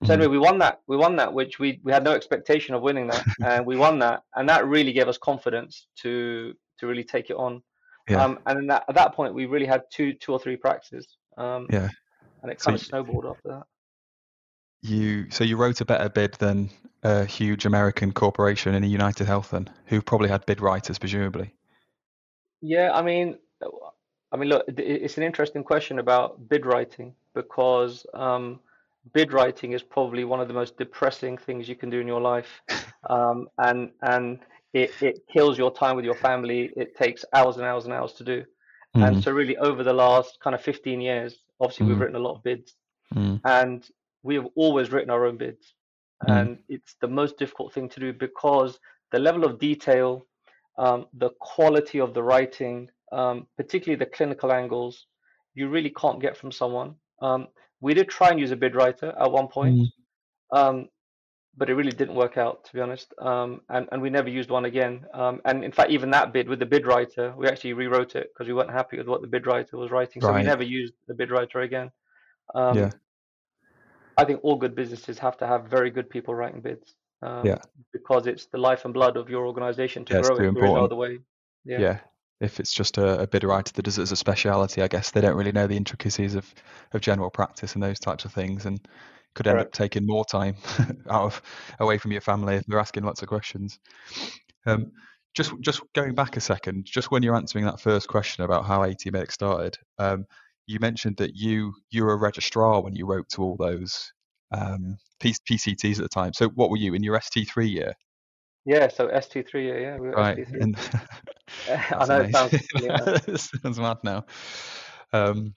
So 0.05 0.11
mm-hmm. 0.11 0.21
anyway, 0.21 0.27
we 0.27 0.39
won 0.39 0.59
that. 0.59 0.81
We 0.87 0.97
won 0.97 1.15
that, 1.17 1.33
which 1.33 1.59
we 1.59 1.79
we 1.83 1.91
had 1.91 2.03
no 2.03 2.11
expectation 2.11 2.75
of 2.75 2.81
winning 2.81 3.07
that, 3.07 3.25
and 3.45 3.65
we 3.65 3.77
won 3.77 3.99
that, 3.99 4.23
and 4.35 4.47
that 4.49 4.67
really 4.67 4.93
gave 4.93 5.07
us 5.07 5.17
confidence 5.17 5.87
to 6.01 6.53
to 6.79 6.87
really 6.87 7.03
take 7.03 7.29
it 7.29 7.35
on. 7.35 7.61
Yeah. 8.09 8.23
Um, 8.23 8.39
and 8.45 8.69
that, 8.69 8.83
at 8.89 8.95
that 8.95 9.13
point, 9.13 9.33
we 9.33 9.45
really 9.45 9.65
had 9.65 9.83
two 9.91 10.13
two 10.13 10.33
or 10.33 10.39
three 10.39 10.57
practices. 10.57 11.07
Um, 11.37 11.67
yeah 11.69 11.89
and 12.43 12.51
it 12.51 12.59
kind 12.59 12.77
so 12.77 12.81
of 12.81 12.87
snowballed 12.87 13.25
after 13.25 13.47
that. 13.47 13.63
You 14.81 15.31
so 15.31 15.45
you 15.45 15.55
wrote 15.55 15.81
a 15.81 15.85
better 15.85 16.09
bid 16.09 16.33
than 16.35 16.69
a 17.03 17.25
huge 17.25 17.65
American 17.65 18.11
corporation 18.11 18.75
in 18.75 18.83
a 18.83 18.87
United 18.87 19.25
Health, 19.25 19.51
then, 19.51 19.69
who 19.85 20.01
probably 20.01 20.29
had 20.29 20.45
bid 20.45 20.61
writers, 20.61 20.99
presumably. 20.99 21.53
Yeah, 22.61 22.91
I 22.93 23.01
mean, 23.01 23.37
I 24.31 24.37
mean, 24.37 24.49
look, 24.49 24.65
it's 24.67 25.17
an 25.17 25.23
interesting 25.23 25.63
question 25.63 25.99
about 25.99 26.49
bid 26.49 26.65
writing 26.65 27.15
because 27.33 28.05
um, 28.13 28.59
bid 29.13 29.33
writing 29.33 29.73
is 29.73 29.83
probably 29.83 30.23
one 30.23 30.39
of 30.39 30.47
the 30.47 30.53
most 30.53 30.77
depressing 30.77 31.37
things 31.37 31.67
you 31.67 31.75
can 31.75 31.89
do 31.89 31.99
in 31.99 32.07
your 32.07 32.21
life, 32.21 32.61
um, 33.09 33.47
and 33.57 33.91
and 34.01 34.39
it, 34.73 34.91
it 35.01 35.19
kills 35.31 35.57
your 35.57 35.71
time 35.71 35.95
with 35.95 36.05
your 36.05 36.15
family. 36.15 36.71
It 36.75 36.95
takes 36.95 37.25
hours 37.33 37.57
and 37.57 37.65
hours 37.65 37.85
and 37.85 37.93
hours 37.93 38.13
to 38.13 38.23
do, 38.23 38.41
mm-hmm. 38.95 39.03
and 39.03 39.23
so 39.23 39.31
really 39.31 39.57
over 39.57 39.83
the 39.83 39.93
last 39.93 40.39
kind 40.41 40.55
of 40.55 40.61
15 40.61 41.01
years, 41.01 41.43
Obviously, 41.63 41.85
mm. 41.85 41.89
we've 41.89 41.99
written 41.99 42.15
a 42.17 42.19
lot 42.19 42.35
of 42.35 42.43
bids, 42.43 42.75
mm. 43.15 43.39
and 43.45 43.87
we 44.21 44.35
have 44.35 44.47
always 44.55 44.91
written 44.91 45.09
our 45.09 45.25
own 45.25 45.37
bids, 45.37 45.75
mm. 46.27 46.41
and 46.41 46.57
it's 46.67 46.95
the 46.99 47.07
most 47.07 47.37
difficult 47.37 47.73
thing 47.73 47.87
to 47.89 47.99
do 48.01 48.11
because 48.11 48.79
the 49.11 49.19
level 49.19 49.45
of 49.45 49.59
detail, 49.59 50.25
um, 50.77 51.05
the 51.13 51.29
quality 51.39 51.99
of 51.99 52.13
the 52.13 52.21
writing, 52.21 52.89
um, 53.13 53.47
particularly 53.55 53.97
the 53.97 54.11
clinical 54.11 54.51
angles, 54.51 55.05
you 55.53 55.69
really 55.69 55.91
can't 55.91 56.21
get 56.21 56.35
from 56.35 56.51
someone. 56.51 56.95
Um, 57.21 57.47
we 57.83 57.93
did 57.93 58.07
try 58.07 58.29
and 58.29 58.39
use 58.39 58.51
a 58.51 58.55
bid 58.55 58.75
writer 58.75 59.13
at 59.19 59.29
one 59.29 59.49
point, 59.49 59.75
mm. 59.75 59.87
um, 60.57 60.87
but 61.57 61.69
it 61.69 61.75
really 61.75 61.91
didn't 61.91 62.15
work 62.15 62.37
out, 62.37 62.63
to 62.63 62.73
be 62.73 62.79
honest. 62.79 63.13
Um, 63.19 63.59
and, 63.69 63.89
and 63.91 64.01
we 64.01 64.09
never 64.09 64.29
used 64.29 64.49
one 64.49 64.63
again. 64.63 65.05
Um, 65.13 65.41
and 65.43 65.65
in 65.65 65.73
fact, 65.73 65.91
even 65.91 66.09
that 66.11 66.31
bid 66.31 66.47
with 66.47 66.59
the 66.59 66.65
bid 66.65 66.87
writer, 66.87 67.33
we 67.37 67.45
actually 67.47 67.73
rewrote 67.73 68.15
it 68.15 68.31
because 68.31 68.47
we 68.47 68.53
weren't 68.53 68.71
happy 68.71 68.97
with 68.97 69.07
what 69.07 69.21
the 69.21 69.27
bid 69.27 69.45
writer 69.45 69.75
was 69.77 69.91
writing. 69.91 70.21
So 70.21 70.29
right. 70.29 70.37
we 70.37 70.43
never 70.43 70.63
used 70.63 70.93
the 71.09 71.13
bid 71.13 71.29
writer 71.29 71.59
again. 71.59 71.91
Um, 72.55 72.77
yeah. 72.77 72.91
I 74.17 74.23
think 74.23 74.39
all 74.43 74.55
good 74.55 74.75
businesses 74.75 75.19
have 75.19 75.37
to 75.39 75.47
have 75.47 75.65
very 75.65 75.91
good 75.91 76.09
people 76.09 76.33
writing 76.33 76.61
bids. 76.61 76.95
Um, 77.21 77.45
yeah. 77.45 77.59
Because 77.91 78.27
it's 78.27 78.45
the 78.45 78.59
life 78.59 78.85
and 78.85 78.93
blood 78.93 79.17
of 79.17 79.29
your 79.29 79.45
organization 79.45 80.05
to 80.05 80.13
yeah, 80.13 80.21
grow 80.21 80.37
it 80.37 80.43
important. 80.43 80.89
the 80.89 80.95
way. 80.95 81.19
Yeah. 81.65 81.79
yeah. 81.79 81.99
If 82.43 82.59
it's 82.59 82.73
just 82.73 82.97
a, 82.97 83.21
a 83.21 83.27
bid 83.27 83.43
writer 83.43 83.71
that 83.73 83.83
does 83.83 83.97
it 83.97 84.03
as 84.03 84.11
a 84.11 84.15
speciality, 84.15 84.81
I 84.81 84.87
guess 84.87 85.11
they 85.11 85.21
don't 85.21 85.37
really 85.37 85.51
know 85.51 85.67
the 85.67 85.77
intricacies 85.77 86.35
of, 86.35 86.53
of 86.91 87.01
general 87.01 87.29
practice 87.29 87.73
and 87.73 87.81
those 87.81 87.99
types 87.99 88.25
of 88.25 88.33
things. 88.33 88.65
And 88.65 88.79
could 89.33 89.47
end 89.47 89.55
Correct. 89.55 89.67
up 89.67 89.73
taking 89.73 90.05
more 90.05 90.25
time 90.25 90.55
out 91.09 91.23
of 91.23 91.41
away 91.79 91.97
from 91.97 92.11
your 92.11 92.21
family 92.21 92.55
if 92.55 92.65
they're 92.65 92.79
asking 92.79 93.03
lots 93.03 93.21
of 93.21 93.27
questions. 93.27 93.79
Um, 94.65 94.91
just 95.33 95.53
just 95.61 95.81
going 95.93 96.13
back 96.13 96.37
a 96.37 96.41
second, 96.41 96.85
just 96.85 97.09
when 97.09 97.23
you're 97.23 97.35
answering 97.35 97.65
that 97.65 97.79
first 97.79 98.07
question 98.07 98.43
about 98.43 98.65
how 98.65 98.83
AT 98.83 99.03
Medics 99.05 99.33
started, 99.33 99.77
um, 99.97 100.25
you 100.67 100.79
mentioned 100.79 101.17
that 101.17 101.35
you 101.35 101.73
you 101.89 102.05
were 102.05 102.13
a 102.13 102.17
registrar 102.17 102.81
when 102.81 102.95
you 102.95 103.07
wrote 103.07 103.27
to 103.29 103.41
all 103.41 103.57
those 103.57 104.11
um, 104.51 104.97
PCTs 105.21 105.97
at 105.97 106.03
the 106.03 106.09
time. 106.09 106.33
So 106.33 106.49
what 106.49 106.69
were 106.69 106.77
you 106.77 106.93
in 106.93 107.03
your 107.03 107.19
ST3 107.19 107.69
year? 107.69 107.93
Yeah, 108.65 108.87
so 108.87 109.07
ST3 109.07 109.53
year, 109.53 109.79
yeah, 109.79 109.97
we 109.97 110.09
Right. 110.09 110.37
ST3. 110.37 110.61
And 110.61 110.77
I 111.99 112.05
know 112.05 112.21
it 112.21 112.31
sounds 112.31 112.53
amazing. 112.53 112.67
silly, 112.71 112.89
I 112.91 112.97
know. 112.97 113.17
It 113.27 113.39
sounds 113.39 113.79
mad 113.79 113.97
now. 114.03 114.25
Um, 115.11 115.53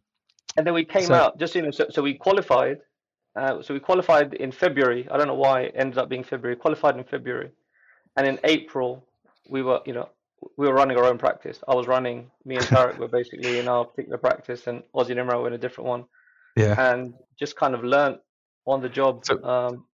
And 0.56 0.66
then 0.66 0.74
we 0.74 0.84
came 0.84 1.06
so 1.06 1.14
out 1.14 1.38
just 1.38 1.54
you 1.54 1.62
know, 1.62 1.70
so, 1.70 1.86
so 1.90 2.02
we 2.02 2.14
qualified. 2.14 2.78
Uh, 3.36 3.62
so 3.62 3.74
we 3.74 3.80
qualified 3.80 4.34
in 4.34 4.50
February. 4.50 5.06
I 5.10 5.18
don't 5.18 5.26
know 5.26 5.34
why 5.34 5.62
it 5.62 5.74
ended 5.76 5.98
up 5.98 6.08
being 6.08 6.24
February. 6.24 6.56
Qualified 6.56 6.96
in 6.96 7.04
February, 7.04 7.50
and 8.16 8.26
in 8.26 8.38
April 8.44 9.06
we 9.48 9.62
were 9.62 9.80
you 9.84 9.92
know 9.92 10.08
we 10.56 10.66
were 10.66 10.74
running 10.74 10.96
our 10.96 11.04
own 11.04 11.18
practice. 11.18 11.62
I 11.68 11.74
was 11.74 11.86
running. 11.86 12.30
Me 12.44 12.56
and 12.56 12.64
Tarek 12.64 12.98
were 12.98 13.08
basically 13.18 13.58
in 13.58 13.68
our 13.68 13.84
particular 13.84 14.18
practice, 14.18 14.66
and 14.66 14.82
Ozzy 14.94 15.10
and 15.10 15.20
Imran 15.20 15.42
were 15.42 15.48
in 15.48 15.52
a 15.54 15.58
different 15.58 15.88
one, 15.88 16.04
yeah. 16.56 16.74
and 16.90 17.14
just 17.38 17.56
kind 17.56 17.74
of 17.74 17.84
learnt 17.84 18.18
on 18.66 18.80
the 18.80 18.88
job. 18.88 19.24
So 19.24 19.42
Um, 19.44 19.86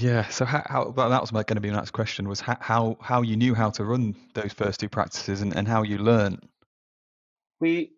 yeah. 0.00 0.28
So 0.28 0.44
how, 0.44 0.62
how 0.66 0.90
that 0.92 1.20
was 1.20 1.32
my 1.32 1.42
going 1.42 1.56
to 1.56 1.60
be 1.60 1.70
my 1.70 1.76
next 1.76 1.90
question 1.90 2.28
was 2.28 2.40
how, 2.40 2.56
how 2.60 2.96
how 3.00 3.22
you 3.22 3.36
knew 3.36 3.54
how 3.54 3.70
to 3.70 3.84
run 3.84 4.14
those 4.34 4.52
first 4.52 4.80
two 4.80 4.88
practices 4.88 5.42
and, 5.42 5.54
and 5.56 5.66
how 5.66 5.82
you 5.82 5.98
learned. 5.98 6.40
we, 7.60 7.92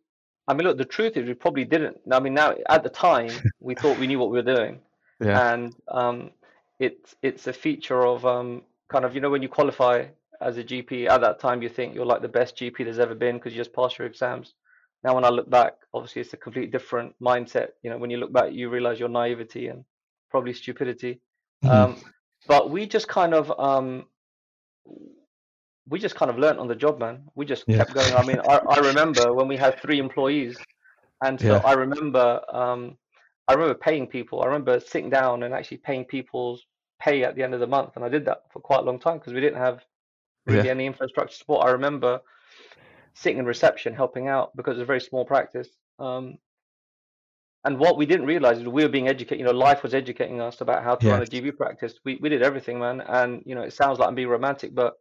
I 0.48 0.54
mean, 0.54 0.66
look, 0.66 0.78
the 0.78 0.84
truth 0.84 1.16
is 1.16 1.26
we 1.26 1.34
probably 1.34 1.64
didn't. 1.64 1.98
I 2.10 2.20
mean, 2.20 2.34
now 2.34 2.54
at 2.68 2.82
the 2.82 2.88
time 2.88 3.30
we 3.60 3.74
thought 3.74 3.98
we 3.98 4.06
knew 4.06 4.18
what 4.18 4.30
we 4.30 4.38
were 4.42 4.54
doing, 4.56 4.80
Yeah. 5.20 5.52
and 5.52 5.74
um, 5.88 6.30
it's 6.78 7.14
it's 7.22 7.46
a 7.46 7.52
feature 7.52 8.06
of 8.06 8.24
um, 8.24 8.62
kind 8.88 9.04
of 9.04 9.14
you 9.14 9.20
know 9.20 9.30
when 9.30 9.42
you 9.42 9.48
qualify 9.48 10.06
as 10.40 10.56
a 10.56 10.64
GP 10.64 11.06
at 11.08 11.20
that 11.20 11.38
time 11.38 11.60
you 11.62 11.68
think 11.68 11.94
you're 11.94 12.06
like 12.06 12.22
the 12.22 12.28
best 12.28 12.56
GP 12.56 12.78
there's 12.78 12.98
ever 12.98 13.14
been 13.14 13.36
because 13.36 13.52
you 13.52 13.60
just 13.60 13.74
passed 13.74 13.98
your 13.98 14.06
exams. 14.06 14.54
Now 15.04 15.14
when 15.14 15.24
I 15.24 15.28
look 15.28 15.48
back, 15.50 15.74
obviously 15.92 16.22
it's 16.22 16.32
a 16.32 16.38
completely 16.38 16.70
different 16.70 17.14
mindset. 17.20 17.68
You 17.82 17.90
know, 17.90 17.98
when 17.98 18.10
you 18.10 18.16
look 18.16 18.32
back, 18.32 18.52
you 18.52 18.70
realize 18.70 18.98
your 18.98 19.08
naivety 19.10 19.68
and 19.68 19.84
probably 20.30 20.54
stupidity. 20.54 21.20
Mhm. 21.64 21.70
Um, 21.70 21.96
but 22.46 22.70
we 22.70 22.86
just 22.86 23.08
kind 23.08 23.34
of 23.34 23.52
um, 23.58 24.06
we 25.88 25.98
just 25.98 26.14
kind 26.14 26.30
of 26.30 26.38
learnt 26.38 26.58
on 26.58 26.68
the 26.68 26.74
job, 26.74 26.98
man. 26.98 27.24
We 27.34 27.44
just 27.44 27.66
Yeah. 27.66 27.78
kept 27.78 27.92
going. 27.92 28.14
I 28.14 28.22
mean, 28.22 28.40
I, 28.40 28.58
I 28.58 28.78
remember 28.78 29.34
when 29.34 29.48
we 29.48 29.56
had 29.56 29.80
three 29.80 29.98
employees, 29.98 30.56
and 31.22 31.40
so 31.40 31.46
Yeah. 31.46 31.58
I 31.58 31.72
remember 31.72 32.40
um, 32.52 32.96
I 33.48 33.54
remember 33.54 33.74
paying 33.74 34.06
people. 34.06 34.42
I 34.42 34.46
remember 34.46 34.80
sitting 34.80 35.10
down 35.10 35.42
and 35.42 35.52
actually 35.52 35.78
paying 35.78 36.04
people's 36.04 36.66
pay 37.00 37.24
at 37.24 37.34
the 37.34 37.42
end 37.42 37.54
of 37.54 37.60
the 37.60 37.66
month, 37.66 37.96
and 37.96 38.04
I 38.04 38.08
did 38.08 38.24
that 38.26 38.44
for 38.52 38.60
quite 38.60 38.80
a 38.80 38.82
long 38.82 38.98
time 38.98 39.18
because 39.18 39.32
we 39.32 39.40
didn't 39.40 39.58
have 39.58 39.84
really 40.46 40.68
Yeah. 40.68 40.72
any 40.72 40.86
infrastructure 40.86 41.36
support. 41.36 41.66
I 41.66 41.70
remember 41.72 42.20
sitting 43.14 43.38
in 43.38 43.44
reception 43.44 43.94
helping 43.94 44.28
out 44.28 44.56
because 44.56 44.76
it's 44.76 44.82
a 44.82 44.86
very 44.86 45.00
small 45.00 45.24
practice. 45.24 45.68
Um, 45.98 46.38
and 47.64 47.78
what 47.78 47.96
we 47.98 48.06
didn't 48.06 48.26
realize 48.26 48.58
is 48.58 48.64
we 48.64 48.82
were 48.82 48.88
being 48.88 49.08
educated. 49.08 49.38
You 49.38 49.44
know, 49.44 49.52
life 49.52 49.82
was 49.82 49.92
educating 49.92 50.40
us 50.40 50.60
about 50.60 50.82
how 50.82 50.94
to 50.94 51.08
run 51.08 51.22
a. 51.22 51.26
GP 51.26 51.56
practice. 51.56 51.94
We 52.04 52.18
we 52.20 52.28
did 52.28 52.42
everything, 52.42 52.78
man. 52.78 53.02
And 53.02 53.42
you 53.44 53.54
know, 53.54 53.62
it 53.62 53.72
sounds 53.72 53.98
like 53.98 54.08
I'm 54.08 54.14
being 54.14 54.28
romantic, 54.28 54.74
but 54.74 54.94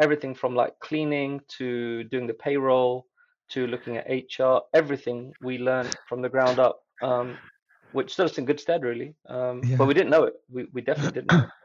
everything 0.00 0.34
from 0.34 0.54
like 0.54 0.78
cleaning 0.80 1.40
to 1.58 2.04
doing 2.04 2.26
the 2.26 2.34
payroll 2.34 3.06
to 3.50 3.66
looking 3.66 3.96
at 3.96 4.06
HR, 4.08 4.60
everything 4.74 5.32
we 5.42 5.58
learned 5.58 5.96
from 6.08 6.22
the 6.22 6.28
ground 6.28 6.58
up, 6.58 6.82
um, 7.02 7.38
which 7.92 8.12
stood 8.12 8.26
us 8.26 8.38
in 8.38 8.44
good 8.44 8.60
stead, 8.60 8.82
really. 8.82 9.14
Um, 9.28 9.62
but 9.78 9.86
we 9.86 9.94
didn't 9.94 10.10
know 10.10 10.24
it. 10.24 10.34
We 10.50 10.66
we 10.72 10.82
definitely 10.82 11.12
didn't 11.12 11.32
know 11.32 11.44
it. 11.44 11.50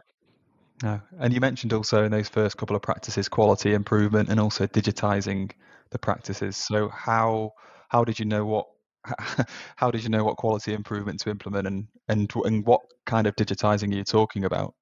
No. 0.84 1.02
And 1.20 1.34
you 1.34 1.42
mentioned 1.42 1.74
also 1.74 2.04
in 2.04 2.12
those 2.12 2.30
first 2.30 2.56
couple 2.58 2.76
of 2.76 2.84
practices 2.84 3.28
quality 3.28 3.74
improvement 3.74 4.30
and 4.30 4.40
also 4.40 4.68
digitizing 4.68 5.52
the 5.90 5.98
practices. 5.98 6.56
So 6.56 6.88
how 6.90 7.54
how 7.90 8.04
did 8.04 8.20
you 8.20 8.26
know 8.26 8.46
what 8.46 8.68
how 9.76 9.92
did 9.92 10.04
you 10.04 10.10
know 10.10 10.24
what 10.24 10.38
quality 10.38 10.74
improvement 10.74 11.20
to 11.22 11.30
implement 11.30 11.68
and 11.68 11.88
and 12.10 12.32
and 12.46 12.66
what 12.66 12.82
kind 13.06 13.28
of 13.28 13.36
digitizing 13.36 13.94
are 13.94 13.98
you 13.98 14.04
talking 14.04 14.46
about 14.46 14.74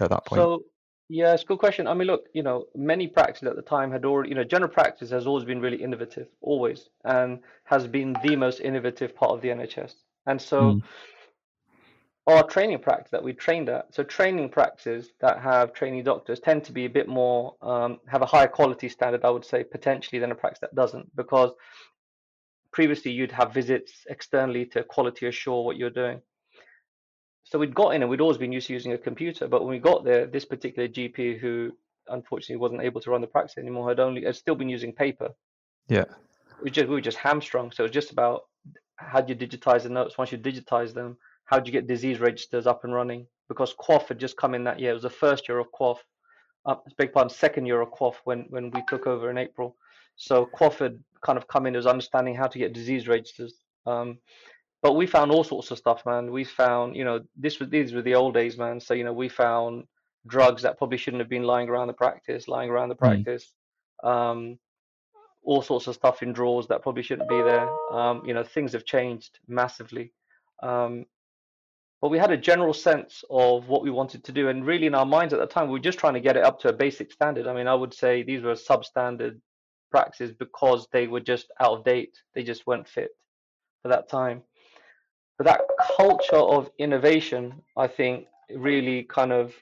at 0.00 0.10
that 0.10 0.24
point? 0.26 0.40
So 0.40 0.64
yeah, 1.08 1.34
it's 1.34 1.44
a 1.44 1.46
good 1.46 1.58
question. 1.58 1.86
I 1.86 1.94
mean, 1.94 2.08
look, 2.08 2.24
you 2.34 2.42
know, 2.42 2.66
many 2.74 3.06
practices 3.06 3.48
at 3.48 3.56
the 3.56 3.62
time 3.62 3.92
had 3.92 4.04
already, 4.04 4.30
you 4.30 4.34
know, 4.34 4.42
general 4.44 4.70
practice 4.70 5.10
has 5.10 5.26
always 5.26 5.44
been 5.44 5.60
really 5.60 5.80
innovative, 5.80 6.26
always, 6.40 6.88
and 7.04 7.40
has 7.64 7.86
been 7.86 8.16
the 8.24 8.34
most 8.34 8.60
innovative 8.60 9.14
part 9.14 9.30
of 9.30 9.40
the 9.40 9.48
NHS. 9.48 9.94
And 10.26 10.42
so 10.42 10.72
Mm. 10.72 10.82
our 12.26 12.42
training 12.42 12.80
practice 12.80 13.12
that 13.12 13.22
we 13.22 13.32
trained 13.32 13.68
at, 13.68 13.94
so 13.94 14.02
training 14.02 14.48
practices 14.48 15.12
that 15.20 15.38
have 15.38 15.72
trainee 15.72 16.02
doctors 16.02 16.40
tend 16.40 16.64
to 16.64 16.72
be 16.72 16.86
a 16.86 16.90
bit 16.90 17.06
more, 17.06 17.54
um, 17.62 18.00
have 18.08 18.22
a 18.22 18.26
higher 18.26 18.48
quality 18.48 18.88
standard, 18.88 19.24
I 19.24 19.30
would 19.30 19.44
say, 19.44 19.62
potentially 19.62 20.18
than 20.18 20.32
a 20.32 20.34
practice 20.34 20.58
that 20.60 20.74
doesn't, 20.74 21.14
because 21.14 21.52
previously 22.76 23.10
you'd 23.10 23.32
have 23.32 23.54
visits 23.54 24.04
externally 24.10 24.66
to 24.66 24.82
quality 24.82 25.26
assure 25.26 25.64
what 25.64 25.78
you're 25.78 25.98
doing. 26.02 26.20
So 27.44 27.58
we'd 27.58 27.74
got 27.74 27.94
in 27.94 28.02
and 28.02 28.10
we'd 28.10 28.20
always 28.20 28.36
been 28.36 28.52
used 28.52 28.66
to 28.66 28.74
using 28.74 28.92
a 28.92 28.98
computer, 28.98 29.48
but 29.48 29.62
when 29.62 29.70
we 29.70 29.78
got 29.78 30.04
there, 30.04 30.26
this 30.26 30.44
particular 30.44 30.86
GP 30.86 31.38
who 31.38 31.72
unfortunately 32.08 32.60
wasn't 32.60 32.82
able 32.82 33.00
to 33.00 33.10
run 33.10 33.22
the 33.22 33.26
practice 33.28 33.56
anymore 33.56 33.88
had 33.88 33.98
only 33.98 34.24
had 34.24 34.36
still 34.36 34.54
been 34.54 34.68
using 34.68 34.92
paper. 34.92 35.30
Yeah. 35.88 36.04
We 36.62 36.70
just 36.70 36.86
we 36.86 36.96
were 36.96 37.00
just 37.00 37.16
hamstrung. 37.16 37.72
So 37.72 37.82
it 37.82 37.88
was 37.88 37.92
just 37.92 38.12
about 38.12 38.42
how 38.96 39.22
do 39.22 39.32
you 39.32 39.38
digitize 39.38 39.84
the 39.84 39.88
notes? 39.88 40.18
Once 40.18 40.30
you 40.30 40.36
digitize 40.36 40.92
them, 40.92 41.16
how 41.46 41.58
do 41.58 41.68
you 41.68 41.72
get 41.72 41.86
disease 41.86 42.20
registers 42.20 42.66
up 42.66 42.84
and 42.84 42.92
running? 42.92 43.26
Because 43.48 43.74
QOF 43.74 44.08
had 44.08 44.18
just 44.18 44.36
come 44.36 44.54
in 44.54 44.64
that 44.64 44.80
year. 44.80 44.90
It 44.90 45.00
was 45.00 45.10
the 45.10 45.20
first 45.24 45.48
year 45.48 45.60
of 45.60 45.68
QOF. 45.72 45.96
Uh, 46.66 46.76
beg 46.98 47.14
pardon, 47.14 47.30
second 47.30 47.64
year 47.64 47.80
of 47.80 47.90
QOF 47.90 48.16
when 48.24 48.40
when 48.50 48.70
we 48.70 48.82
took 48.86 49.06
over 49.06 49.30
in 49.30 49.38
April. 49.38 49.76
So 50.16 50.50
QOF 50.54 50.78
had 50.78 50.98
kind 51.20 51.38
of 51.38 51.48
come 51.48 51.66
in 51.66 51.76
as 51.76 51.86
understanding 51.86 52.34
how 52.34 52.46
to 52.46 52.58
get 52.58 52.72
disease 52.72 53.08
registers. 53.08 53.54
Um, 53.86 54.18
but 54.82 54.94
we 54.94 55.06
found 55.06 55.30
all 55.32 55.44
sorts 55.44 55.70
of 55.70 55.78
stuff, 55.78 56.04
man. 56.06 56.30
We 56.30 56.44
found, 56.44 56.96
you 56.96 57.04
know, 57.04 57.20
this 57.36 57.58
was 57.58 57.68
these 57.70 57.92
were 57.92 58.02
the 58.02 58.14
old 58.14 58.34
days, 58.34 58.56
man. 58.56 58.80
So 58.80 58.94
you 58.94 59.04
know, 59.04 59.12
we 59.12 59.28
found 59.28 59.84
drugs 60.26 60.62
that 60.62 60.78
probably 60.78 60.98
shouldn't 60.98 61.20
have 61.20 61.28
been 61.28 61.44
lying 61.44 61.68
around 61.68 61.86
the 61.86 61.92
practice, 61.92 62.48
lying 62.48 62.70
around 62.70 62.88
the 62.88 62.96
Mm. 62.96 62.98
practice. 62.98 63.52
Um, 64.02 64.58
all 65.42 65.62
sorts 65.62 65.86
of 65.86 65.94
stuff 65.94 66.22
in 66.22 66.32
drawers 66.32 66.66
that 66.66 66.82
probably 66.82 67.02
shouldn't 67.02 67.28
be 67.28 67.40
there. 67.40 67.68
Um, 67.92 68.22
you 68.26 68.34
know, 68.34 68.42
things 68.42 68.72
have 68.72 68.84
changed 68.84 69.38
massively. 69.46 70.12
Um, 70.60 71.06
but 72.00 72.10
we 72.10 72.18
had 72.18 72.32
a 72.32 72.36
general 72.36 72.74
sense 72.74 73.24
of 73.30 73.68
what 73.68 73.82
we 73.82 73.90
wanted 73.90 74.24
to 74.24 74.32
do, 74.32 74.48
and 74.48 74.66
really 74.66 74.86
in 74.86 74.94
our 74.94 75.06
minds 75.06 75.32
at 75.32 75.40
the 75.40 75.46
time, 75.46 75.68
we 75.68 75.72
were 75.72 75.78
just 75.78 75.98
trying 75.98 76.14
to 76.14 76.20
get 76.20 76.36
it 76.36 76.44
up 76.44 76.60
to 76.60 76.68
a 76.68 76.72
basic 76.72 77.10
standard. 77.12 77.46
I 77.46 77.54
mean, 77.54 77.68
I 77.68 77.74
would 77.74 77.94
say 77.94 78.22
these 78.22 78.42
were 78.42 78.54
substandard 78.54 79.40
practices 79.90 80.32
because 80.32 80.86
they 80.92 81.06
were 81.06 81.20
just 81.20 81.50
out 81.60 81.72
of 81.72 81.84
date. 81.84 82.16
They 82.34 82.42
just 82.42 82.66
weren't 82.66 82.88
fit 82.88 83.10
for 83.82 83.88
that 83.88 84.08
time. 84.08 84.42
But 85.38 85.46
that 85.46 85.60
culture 85.96 86.36
of 86.36 86.70
innovation, 86.78 87.62
I 87.76 87.88
think, 87.88 88.26
really 88.54 89.02
kind 89.04 89.32
of 89.32 89.54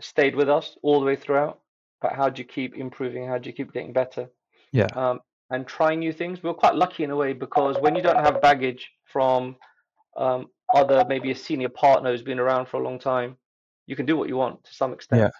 stayed 0.00 0.36
with 0.36 0.48
us 0.48 0.76
all 0.82 1.00
the 1.00 1.06
way 1.06 1.16
throughout. 1.16 1.60
But 2.00 2.12
how 2.12 2.30
do 2.30 2.40
you 2.40 2.46
keep 2.46 2.76
improving? 2.76 3.26
How 3.26 3.38
do 3.38 3.48
you 3.48 3.54
keep 3.54 3.72
getting 3.72 3.92
better? 3.92 4.28
Yeah. 4.72 4.86
um, 4.94 5.20
and 5.50 5.66
try 5.66 5.94
new 5.94 6.12
things. 6.12 6.42
We 6.42 6.48
were 6.48 6.54
quite 6.54 6.76
lucky 6.76 7.02
in 7.02 7.10
a 7.10 7.16
way 7.16 7.32
because 7.32 7.76
when 7.80 7.96
you 7.96 8.02
don't 8.02 8.24
have 8.24 8.40
baggage 8.40 8.88
from 9.04 9.56
um, 10.16 10.46
other, 10.72 11.04
maybe 11.08 11.32
a 11.32 11.34
senior 11.34 11.68
partner 11.68 12.10
who's 12.10 12.22
been 12.22 12.38
around 12.38 12.68
for 12.68 12.80
a 12.80 12.84
long 12.84 12.98
time, 12.98 13.36
you 13.86 13.96
can 13.96 14.06
do 14.06 14.16
what 14.16 14.28
you 14.28 14.36
want 14.36 14.62
to 14.64 14.72
some 14.72 14.92
extent. 14.92 15.22
Yeah. 15.22 15.30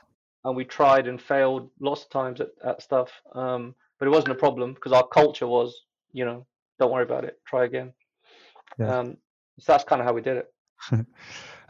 And 0.45 0.57
we 0.57 0.65
tried 0.65 1.07
and 1.07 1.21
failed 1.21 1.71
lots 1.81 2.05
of 2.05 2.11
times 2.11 2.41
at, 2.41 2.49
at 2.65 2.83
stuff, 2.83 3.11
um, 3.35 3.75
but 3.99 4.09
it 4.09 4.11
wasn't 4.11 4.33
a 4.33 4.37
problem 4.37 4.73
because 4.75 4.93
our 4.93 5.07
culture 5.07 5.47
was, 5.47 5.75
you 6.13 6.25
know, 6.25 6.47
don't 6.79 6.91
worry 6.91 7.05
about 7.05 7.25
it, 7.25 7.39
try 7.47 7.65
again. 7.65 7.93
Yeah. 8.79 8.99
Um, 8.99 9.17
so 9.59 9.73
that's 9.73 9.85
kind 9.85 10.01
of 10.01 10.07
how 10.07 10.15
we 10.15 10.23
did 10.23 10.39
it. 10.39 10.53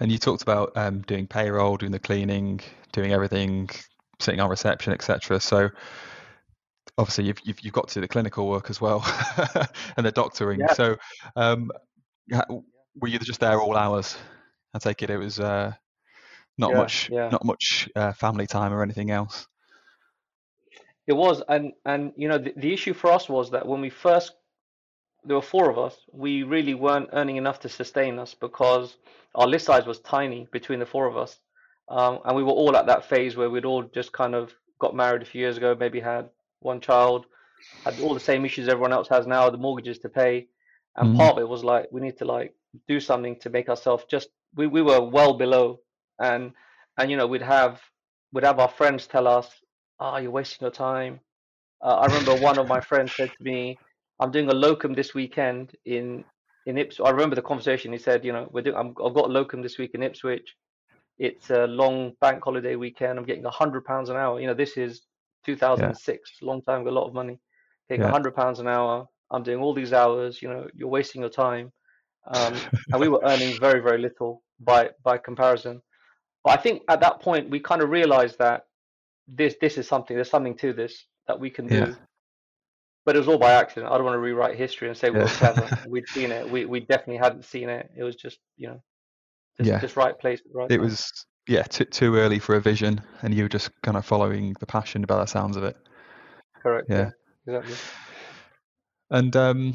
And 0.00 0.10
you 0.10 0.16
talked 0.16 0.40
about 0.40 0.72
um, 0.76 1.02
doing 1.02 1.26
payroll, 1.26 1.76
doing 1.76 1.92
the 1.92 1.98
cleaning, 1.98 2.60
doing 2.92 3.12
everything, 3.12 3.68
sitting 4.18 4.40
on 4.40 4.48
reception, 4.48 4.94
etc. 4.94 5.38
So 5.40 5.68
obviously 6.96 7.24
you've, 7.24 7.38
you've 7.44 7.60
you've 7.60 7.74
got 7.74 7.88
to 7.88 7.94
do 7.94 8.00
the 8.00 8.08
clinical 8.08 8.48
work 8.48 8.70
as 8.70 8.80
well 8.80 9.04
and 9.96 10.06
the 10.06 10.10
doctoring. 10.10 10.60
Yeah. 10.60 10.72
So 10.72 10.96
um, 11.36 11.70
were 12.94 13.08
you 13.08 13.18
just 13.18 13.40
there 13.40 13.60
all 13.60 13.76
hours? 13.76 14.16
I 14.72 14.78
take 14.78 15.02
it 15.02 15.10
it 15.10 15.18
was 15.18 15.38
uh, 15.38 15.74
not 16.58 16.72
Yeah, 16.72 16.76
much 16.76 17.10
yeah. 17.10 17.30
not 17.30 17.44
much 17.44 17.88
uh, 17.96 18.12
family 18.12 18.46
time 18.46 18.72
or 18.72 18.82
anything 18.82 19.10
else. 19.10 19.46
It 21.06 21.12
was, 21.14 21.42
and 21.48 21.72
and 21.84 22.12
you 22.16 22.28
know, 22.28 22.38
the, 22.38 22.52
the 22.56 22.72
issue 22.72 22.94
for 22.94 23.10
us 23.12 23.28
was 23.28 23.50
that 23.50 23.66
when 23.66 23.80
we 23.80 23.90
first, 23.90 24.36
there 25.24 25.36
were 25.36 25.42
four 25.42 25.70
of 25.70 25.78
us, 25.78 25.96
we 26.12 26.42
really 26.42 26.74
weren't 26.74 27.10
earning 27.12 27.36
enough 27.36 27.60
to 27.60 27.68
sustain 27.68 28.18
us 28.18 28.34
because 28.34 28.96
our 29.34 29.46
list 29.46 29.66
size 29.66 29.86
was 29.86 30.00
tiny 30.00 30.48
between 30.52 30.78
the 30.80 30.86
four 30.86 31.06
of 31.06 31.16
us, 31.16 31.40
um, 31.88 32.20
and 32.24 32.36
we 32.36 32.42
were 32.44 32.52
all 32.52 32.76
at 32.76 32.86
that 32.86 33.04
phase 33.04 33.36
where 33.36 33.50
we'd 33.50 33.64
all 33.64 33.82
just 33.82 34.12
kind 34.12 34.34
of 34.34 34.54
got 34.78 34.94
married 34.94 35.22
a 35.22 35.26
few 35.26 35.40
years 35.40 35.56
ago, 35.58 35.74
maybe 35.78 36.00
had 36.00 36.30
one 36.60 36.80
child, 36.80 37.26
had 37.84 38.00
all 38.00 38.14
the 38.14 38.20
same 38.20 38.44
issues 38.44 38.68
everyone 38.68 38.92
else 38.92 39.08
has 39.08 39.26
now, 39.26 39.50
the 39.50 39.58
mortgages 39.58 39.98
to 40.00 40.08
pay, 40.08 40.48
and 40.96 41.08
Mm. 41.08 41.16
part 41.16 41.36
of 41.36 41.42
it 41.42 41.48
was 41.48 41.64
like 41.64 41.88
we 41.92 42.00
need 42.00 42.18
to 42.18 42.24
like 42.24 42.54
do 42.88 43.00
something 43.00 43.38
to 43.40 43.50
make 43.50 43.68
ourselves 43.68 44.04
just 44.10 44.30
we, 44.54 44.66
we 44.66 44.82
were 44.82 45.00
well 45.02 45.34
below, 45.34 45.80
and 46.20 46.52
and 46.98 47.10
you 47.10 47.16
know 47.16 47.26
we'd 47.26 47.42
have 47.42 47.80
we'd 48.32 48.44
have 48.44 48.58
our 48.58 48.68
friends 48.68 49.06
tell 49.06 49.26
us 49.26 49.48
ah, 50.00 50.14
oh, 50.14 50.16
you're 50.18 50.30
wasting 50.30 50.64
your 50.64 50.72
time. 50.72 51.20
Uh, 51.82 51.96
I 51.96 52.06
remember 52.06 52.34
one 52.36 52.58
of 52.58 52.66
my 52.66 52.80
friends 52.90 53.14
said 53.14 53.30
to 53.30 53.44
me, 53.44 53.78
I'm 54.18 54.30
doing 54.30 54.48
a 54.48 54.54
locum 54.54 54.94
this 54.94 55.14
weekend 55.14 55.76
in 55.84 56.24
in 56.66 56.76
Ipswich. 56.78 57.06
I 57.06 57.10
remember 57.10 57.36
the 57.36 57.42
conversation. 57.42 57.92
He 57.92 57.98
said, 57.98 58.24
you 58.24 58.32
know, 58.32 58.48
we're 58.50 58.62
doing. 58.62 58.76
i 58.76 58.82
have 58.82 59.14
got 59.14 59.30
a 59.30 59.32
locum 59.32 59.62
this 59.62 59.78
week 59.78 59.92
in 59.94 60.02
Ipswich. 60.02 60.56
It's 61.18 61.50
a 61.50 61.66
long 61.66 62.12
bank 62.20 62.42
holiday 62.42 62.76
weekend. 62.76 63.18
I'm 63.18 63.26
getting 63.26 63.44
a 63.44 63.50
hundred 63.50 63.84
pounds 63.84 64.08
an 64.08 64.16
hour. 64.16 64.40
You 64.40 64.46
know, 64.46 64.54
this 64.54 64.76
is 64.76 65.02
2006, 65.44 66.30
yeah. 66.40 66.46
long 66.46 66.62
time, 66.62 66.84
got 66.84 66.90
a 66.90 67.00
lot 67.00 67.08
of 67.08 67.14
money. 67.14 67.38
Getting 67.88 68.04
a 68.04 68.06
yeah. 68.06 68.12
hundred 68.12 68.34
pounds 68.34 68.58
an 68.58 68.68
hour. 68.68 69.06
I'm 69.30 69.42
doing 69.42 69.60
all 69.60 69.74
these 69.74 69.92
hours. 69.92 70.42
You 70.42 70.48
know, 70.48 70.66
you're 70.74 70.88
wasting 70.88 71.20
your 71.20 71.30
time. 71.30 71.72
Um, 72.26 72.54
and 72.92 73.00
we 73.00 73.08
were 73.08 73.20
earning 73.24 73.58
very, 73.58 73.80
very 73.80 73.98
little 73.98 74.42
by 74.60 74.90
by 75.02 75.18
comparison. 75.18 75.80
But 76.44 76.58
I 76.58 76.62
think 76.62 76.82
at 76.88 77.00
that 77.00 77.20
point 77.20 77.50
we 77.50 77.60
kind 77.60 77.82
of 77.82 77.90
realized 77.90 78.38
that 78.38 78.66
this 79.28 79.54
this 79.60 79.78
is 79.78 79.86
something. 79.86 80.16
There's 80.16 80.30
something 80.30 80.56
to 80.58 80.72
this 80.72 81.04
that 81.26 81.38
we 81.38 81.50
can 81.50 81.66
do. 81.66 81.96
But 83.06 83.16
it 83.16 83.20
was 83.20 83.28
all 83.28 83.38
by 83.38 83.52
accident. 83.52 83.90
I 83.90 83.96
don't 83.96 84.04
want 84.04 84.14
to 84.14 84.20
rewrite 84.20 84.56
history 84.56 84.88
and 84.88 84.96
say 84.96 85.10
we 85.10 85.20
were 85.20 85.26
clever. 85.26 85.68
We'd 85.88 86.08
seen 86.08 86.30
it. 86.30 86.48
We 86.48 86.66
we 86.66 86.80
definitely 86.80 87.16
hadn't 87.16 87.44
seen 87.44 87.68
it. 87.68 87.90
It 87.96 88.04
was 88.04 88.16
just 88.16 88.38
you 88.56 88.68
know, 88.68 88.82
just, 89.56 89.68
yeah. 89.68 89.80
just 89.80 89.96
right 89.96 90.18
place, 90.18 90.40
right. 90.52 90.70
It 90.70 90.76
time. 90.76 90.84
was 90.84 91.10
yeah 91.48 91.62
t- 91.62 91.84
too 91.86 92.16
early 92.16 92.38
for 92.38 92.56
a 92.56 92.60
vision, 92.60 93.00
and 93.22 93.34
you 93.34 93.44
were 93.44 93.48
just 93.48 93.70
kind 93.82 93.96
of 93.96 94.04
following 94.04 94.54
the 94.60 94.66
passion 94.66 95.02
by 95.02 95.16
the 95.16 95.26
sounds 95.26 95.56
of 95.56 95.64
it. 95.64 95.76
Correct. 96.62 96.86
Yeah. 96.90 97.10
yeah 97.46 97.56
exactly. 97.56 97.76
And 99.10 99.34
um, 99.34 99.74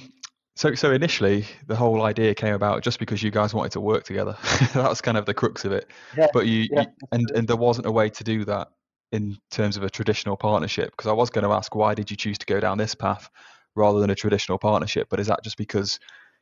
so, 0.56 0.74
so 0.76 0.92
initially, 0.92 1.46
the 1.68 1.76
whole 1.76 2.04
idea 2.04 2.34
came 2.34 2.54
about 2.54 2.82
just 2.82 3.00
because 3.00 3.22
you 3.22 3.32
guys 3.32 3.54
wanted 3.54 3.74
to 3.74 3.82
work 3.82 4.04
together. 4.04 4.38
that 4.74 4.90
was 4.90 5.02
kind 5.02 5.18
of 5.18 5.26
the 5.26 5.34
crux 5.34 5.66
of 5.66 5.72
it. 5.72 5.90
Yeah, 6.18 6.28
but 6.34 6.48
you, 6.48 6.68
yeah, 6.72 6.82
you 6.82 6.88
and 7.12 7.32
and 7.32 7.48
there 7.48 7.58
wasn't 7.58 7.88
a 7.88 7.92
way 7.92 8.10
to 8.10 8.24
do 8.24 8.46
that 8.46 8.70
in 9.12 9.38
terms 9.52 9.78
of 9.78 9.84
a 9.84 9.90
traditional 9.90 10.38
partnership? 10.38 10.92
Because 10.92 11.08
I 11.08 11.14
was 11.14 11.30
going 11.30 11.46
to 11.46 11.52
ask, 11.52 11.76
why 11.76 11.94
did 11.94 12.12
you 12.12 12.18
choose 12.18 12.38
to 12.38 12.46
go 12.46 12.60
down 12.60 12.78
this 12.78 12.96
path 12.96 13.30
rather 13.76 14.00
than 14.00 14.10
a 14.10 14.16
traditional 14.16 14.58
partnership? 14.58 15.08
But 15.10 15.20
is 15.20 15.28
that 15.28 15.44
just 15.44 15.58
because 15.58 16.00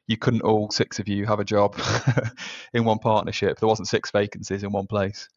you 0.08 0.17
couldn't 0.17 0.41
all 0.41 0.70
six 0.70 1.00
of 1.00 1.08
you 1.08 1.25
have 1.25 1.39
a 1.39 1.46
job 1.46 1.79
in 2.74 2.84
one 2.84 3.00
partnership? 3.00 3.60
There 3.60 3.70
wasn't 3.70 3.88
six 3.88 4.12
vacancies 4.12 4.63
in 4.63 4.72
one 4.72 4.88
place. 4.88 5.29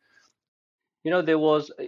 You 1.05 1.11
know, 1.13 1.23
there 1.23 1.39
was. 1.39 1.71
Uh, 1.79 1.85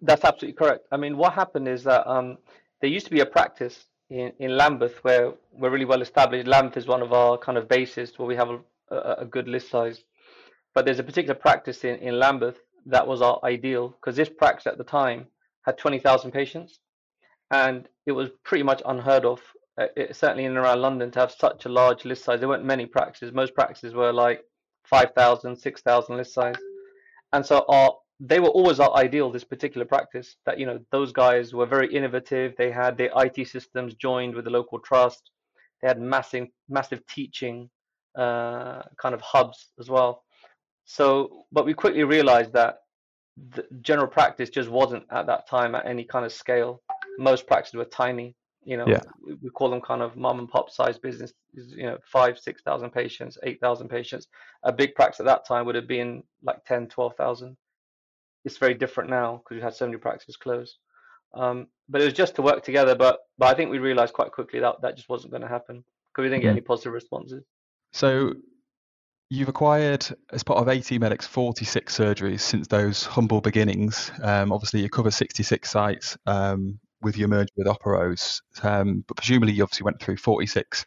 that's 0.00 0.24
absolutely 0.24 0.56
correct. 0.56 0.86
I 0.90 0.96
mean, 0.96 1.16
what 1.18 1.34
happened 1.34 1.68
is 1.68 1.84
that 1.84 2.08
um, 2.10 2.38
there 2.80 2.88
used 2.88 3.06
to 3.06 3.12
be 3.12 3.20
a 3.20 3.26
practice 3.26 3.84
in, 4.10 4.32
in 4.38 4.56
Lambeth 4.56 5.02
where 5.02 5.32
we're 5.52 5.70
really 5.70 5.84
well 5.84 6.02
established. 6.02 6.46
Lambeth 6.46 6.76
is 6.76 6.86
one 6.86 7.02
of 7.02 7.12
our 7.12 7.38
kind 7.38 7.58
of 7.58 7.68
bases 7.68 8.18
where 8.18 8.28
we 8.28 8.36
have 8.36 8.50
a, 8.50 8.60
a, 8.90 9.14
a 9.20 9.24
good 9.24 9.48
list 9.48 9.70
size. 9.70 10.02
But 10.74 10.84
there's 10.84 10.98
a 10.98 11.04
particular 11.04 11.34
practice 11.34 11.84
in, 11.84 11.96
in 11.96 12.18
Lambeth 12.18 12.58
that 12.86 13.06
was 13.06 13.22
our 13.22 13.40
ideal 13.44 13.88
because 13.88 14.16
this 14.16 14.28
practice 14.28 14.66
at 14.66 14.78
the 14.78 14.84
time 14.84 15.26
had 15.64 15.78
20,000 15.78 16.30
patients 16.30 16.80
and 17.50 17.88
it 18.06 18.12
was 18.12 18.30
pretty 18.44 18.64
much 18.64 18.82
unheard 18.84 19.24
of, 19.24 19.40
uh, 19.78 19.86
it, 19.96 20.16
certainly 20.16 20.44
in 20.44 20.52
and 20.56 20.58
around 20.58 20.82
London, 20.82 21.10
to 21.12 21.20
have 21.20 21.32
such 21.32 21.64
a 21.64 21.68
large 21.68 22.04
list 22.04 22.24
size. 22.24 22.40
There 22.40 22.48
weren't 22.48 22.64
many 22.64 22.86
practices. 22.86 23.32
Most 23.32 23.54
practices 23.54 23.94
were 23.94 24.12
like 24.12 24.42
5,000, 24.84 25.56
6,000 25.56 26.16
list 26.16 26.34
size. 26.34 26.56
And 27.32 27.44
so 27.44 27.64
our 27.68 27.94
they 28.20 28.40
were 28.40 28.48
always 28.48 28.80
our 28.80 28.94
ideal, 28.96 29.30
this 29.30 29.44
particular 29.44 29.84
practice, 29.84 30.36
that, 30.46 30.58
you 30.58 30.66
know, 30.66 30.78
those 30.92 31.12
guys 31.12 31.52
were 31.52 31.66
very 31.66 31.92
innovative. 31.92 32.54
They 32.56 32.70
had 32.70 32.96
their 32.96 33.10
IT 33.16 33.48
systems 33.48 33.94
joined 33.94 34.34
with 34.34 34.44
the 34.44 34.50
local 34.50 34.78
trust. 34.78 35.30
They 35.82 35.88
had 35.88 36.00
massive, 36.00 36.46
massive 36.68 37.04
teaching 37.06 37.68
uh, 38.16 38.82
kind 39.00 39.14
of 39.14 39.20
hubs 39.20 39.70
as 39.80 39.90
well. 39.90 40.22
So, 40.84 41.44
but 41.50 41.64
we 41.64 41.74
quickly 41.74 42.04
realized 42.04 42.52
that 42.52 42.78
the 43.50 43.66
general 43.82 44.06
practice 44.06 44.50
just 44.50 44.68
wasn't 44.68 45.04
at 45.10 45.26
that 45.26 45.48
time 45.48 45.74
at 45.74 45.86
any 45.86 46.04
kind 46.04 46.24
of 46.24 46.32
scale. 46.32 46.82
Most 47.18 47.46
practices 47.46 47.74
were 47.74 47.84
tiny. 47.86 48.36
You 48.64 48.78
know, 48.78 48.86
yeah. 48.86 49.00
we 49.42 49.50
call 49.50 49.68
them 49.68 49.80
kind 49.82 50.00
of 50.00 50.16
mom 50.16 50.38
and 50.38 50.48
pop 50.48 50.70
size 50.70 50.98
business. 50.98 51.32
You 51.52 51.84
know, 51.84 51.98
five, 52.10 52.38
six 52.38 52.62
thousand 52.62 52.90
patients, 52.90 53.36
eight 53.42 53.60
thousand 53.60 53.88
patients. 53.88 54.28
A 54.62 54.72
big 54.72 54.94
practice 54.94 55.20
at 55.20 55.26
that 55.26 55.46
time 55.46 55.66
would 55.66 55.74
have 55.74 55.88
been 55.88 56.22
like 56.42 56.64
10, 56.64 56.88
12,000. 56.88 57.56
It's 58.44 58.58
very 58.58 58.74
different 58.74 59.10
now 59.10 59.42
because 59.42 59.56
we 59.56 59.62
had 59.62 59.74
so 59.74 59.86
many 59.86 59.98
practices 59.98 60.36
close. 60.36 60.78
Um, 61.34 61.66
but 61.88 62.00
it 62.00 62.04
was 62.04 62.14
just 62.14 62.36
to 62.36 62.42
work 62.42 62.62
together. 62.62 62.94
But 62.94 63.20
but 63.38 63.46
I 63.46 63.54
think 63.54 63.70
we 63.70 63.78
realized 63.78 64.12
quite 64.12 64.32
quickly 64.32 64.60
that 64.60 64.82
that 64.82 64.96
just 64.96 65.08
wasn't 65.08 65.32
going 65.32 65.42
to 65.42 65.48
happen 65.48 65.84
because 66.12 66.22
we 66.22 66.28
didn't 66.28 66.42
get 66.42 66.48
mm-hmm. 66.48 66.58
any 66.58 66.60
positive 66.60 66.92
responses. 66.92 67.44
So 67.92 68.34
You've 69.30 69.48
acquired, 69.48 70.06
as 70.32 70.42
part 70.42 70.60
of 70.60 70.68
AT 70.68 70.90
Medics, 71.00 71.26
46 71.26 71.96
surgeries 71.96 72.40
since 72.40 72.68
those 72.68 73.04
humble 73.04 73.40
beginnings. 73.40 74.12
Um, 74.22 74.52
obviously, 74.52 74.80
you 74.80 74.90
cover 74.90 75.10
66 75.10 75.68
sites 75.68 76.16
um, 76.26 76.78
with 77.00 77.16
your 77.16 77.28
merger 77.28 77.50
with 77.56 77.66
Operose, 77.66 78.42
um, 78.62 79.02
but 79.08 79.16
presumably 79.16 79.52
you 79.52 79.62
obviously 79.62 79.84
went 79.84 80.00
through 80.00 80.18
46, 80.18 80.84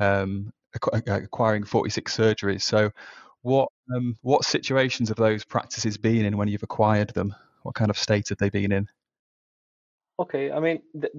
um, 0.00 0.52
acquiring 0.74 1.64
46 1.64 2.16
surgeries. 2.16 2.62
So, 2.62 2.90
what 3.46 3.68
um, 3.94 4.16
what 4.22 4.44
situations 4.44 5.08
have 5.08 5.18
those 5.18 5.44
practices 5.44 5.96
been 5.96 6.24
in 6.24 6.36
when 6.36 6.48
you've 6.48 6.64
acquired 6.64 7.10
them? 7.10 7.32
What 7.62 7.76
kind 7.76 7.90
of 7.90 7.98
state 7.98 8.28
have 8.30 8.38
they 8.38 8.50
been 8.50 8.72
in? 8.72 8.88
Okay, 10.18 10.50
I 10.50 10.58
mean, 10.58 10.82
th- 11.00 11.12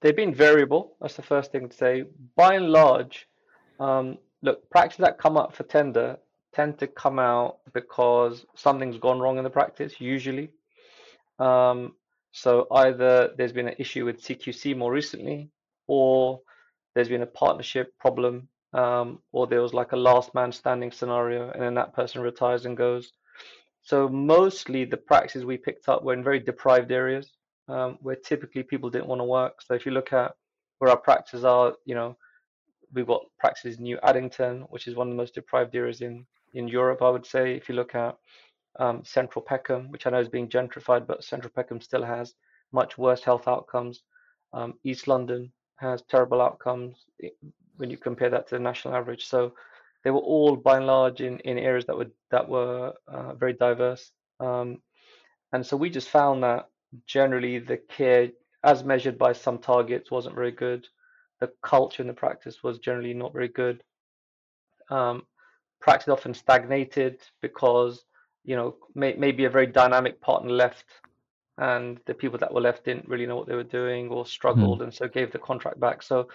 they've 0.00 0.16
been 0.16 0.34
variable. 0.34 0.96
That's 1.00 1.14
the 1.14 1.22
first 1.22 1.52
thing 1.52 1.68
to 1.68 1.76
say. 1.76 2.04
By 2.34 2.54
and 2.54 2.70
large, 2.70 3.28
um, 3.78 4.18
look, 4.42 4.68
practices 4.70 5.04
that 5.04 5.18
come 5.18 5.36
up 5.36 5.54
for 5.54 5.62
tender 5.62 6.18
tend 6.52 6.78
to 6.80 6.88
come 6.88 7.20
out 7.20 7.58
because 7.72 8.44
something's 8.56 8.98
gone 8.98 9.20
wrong 9.20 9.38
in 9.38 9.44
the 9.44 9.50
practice, 9.50 10.00
usually. 10.00 10.50
Um, 11.38 11.94
so 12.32 12.66
either 12.72 13.34
there's 13.36 13.52
been 13.52 13.68
an 13.68 13.76
issue 13.78 14.04
with 14.04 14.20
CQC 14.20 14.76
more 14.76 14.90
recently, 14.90 15.50
or 15.86 16.40
there's 16.94 17.08
been 17.08 17.22
a 17.22 17.26
partnership 17.26 17.96
problem, 18.00 18.48
um, 18.72 19.18
or 19.32 19.46
there 19.46 19.62
was 19.62 19.74
like 19.74 19.92
a 19.92 19.96
last 19.96 20.34
man 20.34 20.52
standing 20.52 20.92
scenario, 20.92 21.50
and 21.50 21.62
then 21.62 21.74
that 21.74 21.94
person 21.94 22.20
retires 22.20 22.66
and 22.66 22.76
goes. 22.76 23.12
So 23.82 24.08
mostly 24.08 24.84
the 24.84 24.96
practices 24.96 25.44
we 25.44 25.56
picked 25.56 25.88
up 25.88 26.04
were 26.04 26.14
in 26.14 26.22
very 26.22 26.38
deprived 26.38 26.92
areas 26.92 27.32
um, 27.68 27.98
where 28.00 28.16
typically 28.16 28.62
people 28.62 28.90
didn't 28.90 29.08
want 29.08 29.20
to 29.20 29.24
work. 29.24 29.60
So 29.62 29.74
if 29.74 29.84
you 29.84 29.92
look 29.92 30.12
at 30.12 30.32
where 30.78 30.90
our 30.90 30.96
practices 30.96 31.44
are, 31.44 31.74
you 31.84 31.94
know, 31.94 32.16
we've 32.92 33.06
got 33.06 33.24
practices 33.38 33.78
in 33.78 33.84
New 33.84 33.98
Addington, 34.02 34.62
which 34.70 34.86
is 34.86 34.94
one 34.94 35.08
of 35.08 35.12
the 35.12 35.16
most 35.16 35.34
deprived 35.34 35.74
areas 35.74 36.00
in, 36.00 36.26
in 36.54 36.68
Europe, 36.68 37.02
I 37.02 37.10
would 37.10 37.26
say. 37.26 37.54
If 37.54 37.68
you 37.68 37.74
look 37.74 37.94
at 37.94 38.16
um, 38.78 39.02
Central 39.04 39.44
Peckham, 39.44 39.90
which 39.90 40.06
I 40.06 40.10
know 40.10 40.20
is 40.20 40.28
being 40.28 40.48
gentrified, 40.48 41.06
but 41.06 41.24
Central 41.24 41.52
Peckham 41.54 41.80
still 41.80 42.04
has 42.04 42.34
much 42.72 42.98
worse 42.98 43.22
health 43.22 43.48
outcomes. 43.48 44.02
Um, 44.52 44.74
East 44.84 45.08
London 45.08 45.52
has 45.82 46.02
terrible 46.02 46.40
outcomes 46.40 46.96
when 47.76 47.90
you 47.90 47.98
compare 47.98 48.30
that 48.30 48.48
to 48.48 48.54
the 48.54 48.60
national 48.60 48.94
average. 48.94 49.26
So 49.26 49.52
they 50.04 50.10
were 50.10 50.18
all, 50.20 50.56
by 50.56 50.78
and 50.78 50.86
large, 50.86 51.20
in, 51.20 51.38
in 51.40 51.58
areas 51.58 51.84
that 51.86 51.96
were 51.96 52.10
that 52.30 52.48
were 52.48 52.94
uh, 53.06 53.34
very 53.34 53.52
diverse. 53.52 54.10
Um, 54.40 54.78
and 55.52 55.64
so 55.66 55.76
we 55.76 55.90
just 55.90 56.08
found 56.08 56.42
that 56.42 56.68
generally 57.06 57.58
the 57.58 57.76
care, 57.76 58.30
as 58.64 58.84
measured 58.84 59.18
by 59.18 59.32
some 59.34 59.58
targets, 59.58 60.10
wasn't 60.10 60.34
very 60.34 60.52
good 60.52 60.88
the 61.42 61.52
culture 61.60 62.02
and 62.04 62.08
the 62.08 62.14
practice 62.14 62.62
was 62.62 62.78
generally 62.78 63.12
not 63.12 63.32
very 63.32 63.48
good. 63.48 63.82
Um, 64.90 65.26
practice 65.80 66.08
often 66.08 66.34
stagnated 66.34 67.20
because 67.40 68.04
you 68.44 68.54
know 68.54 68.76
may, 68.94 69.14
maybe 69.18 69.44
a 69.44 69.50
very 69.50 69.66
dynamic 69.66 70.20
partner 70.20 70.50
left 70.50 70.84
and 71.58 72.00
the 72.06 72.14
people 72.14 72.38
that 72.38 72.52
were 72.52 72.60
left 72.60 72.84
didn't 72.84 73.08
really 73.08 73.26
know 73.26 73.36
what 73.36 73.46
they 73.46 73.54
were 73.54 73.62
doing 73.62 74.08
or 74.08 74.24
struggled 74.26 74.80
mm. 74.80 74.84
and 74.84 74.94
so 74.94 75.06
gave 75.06 75.30
the 75.32 75.38
contract 75.38 75.78
back 75.78 76.02
so 76.02 76.28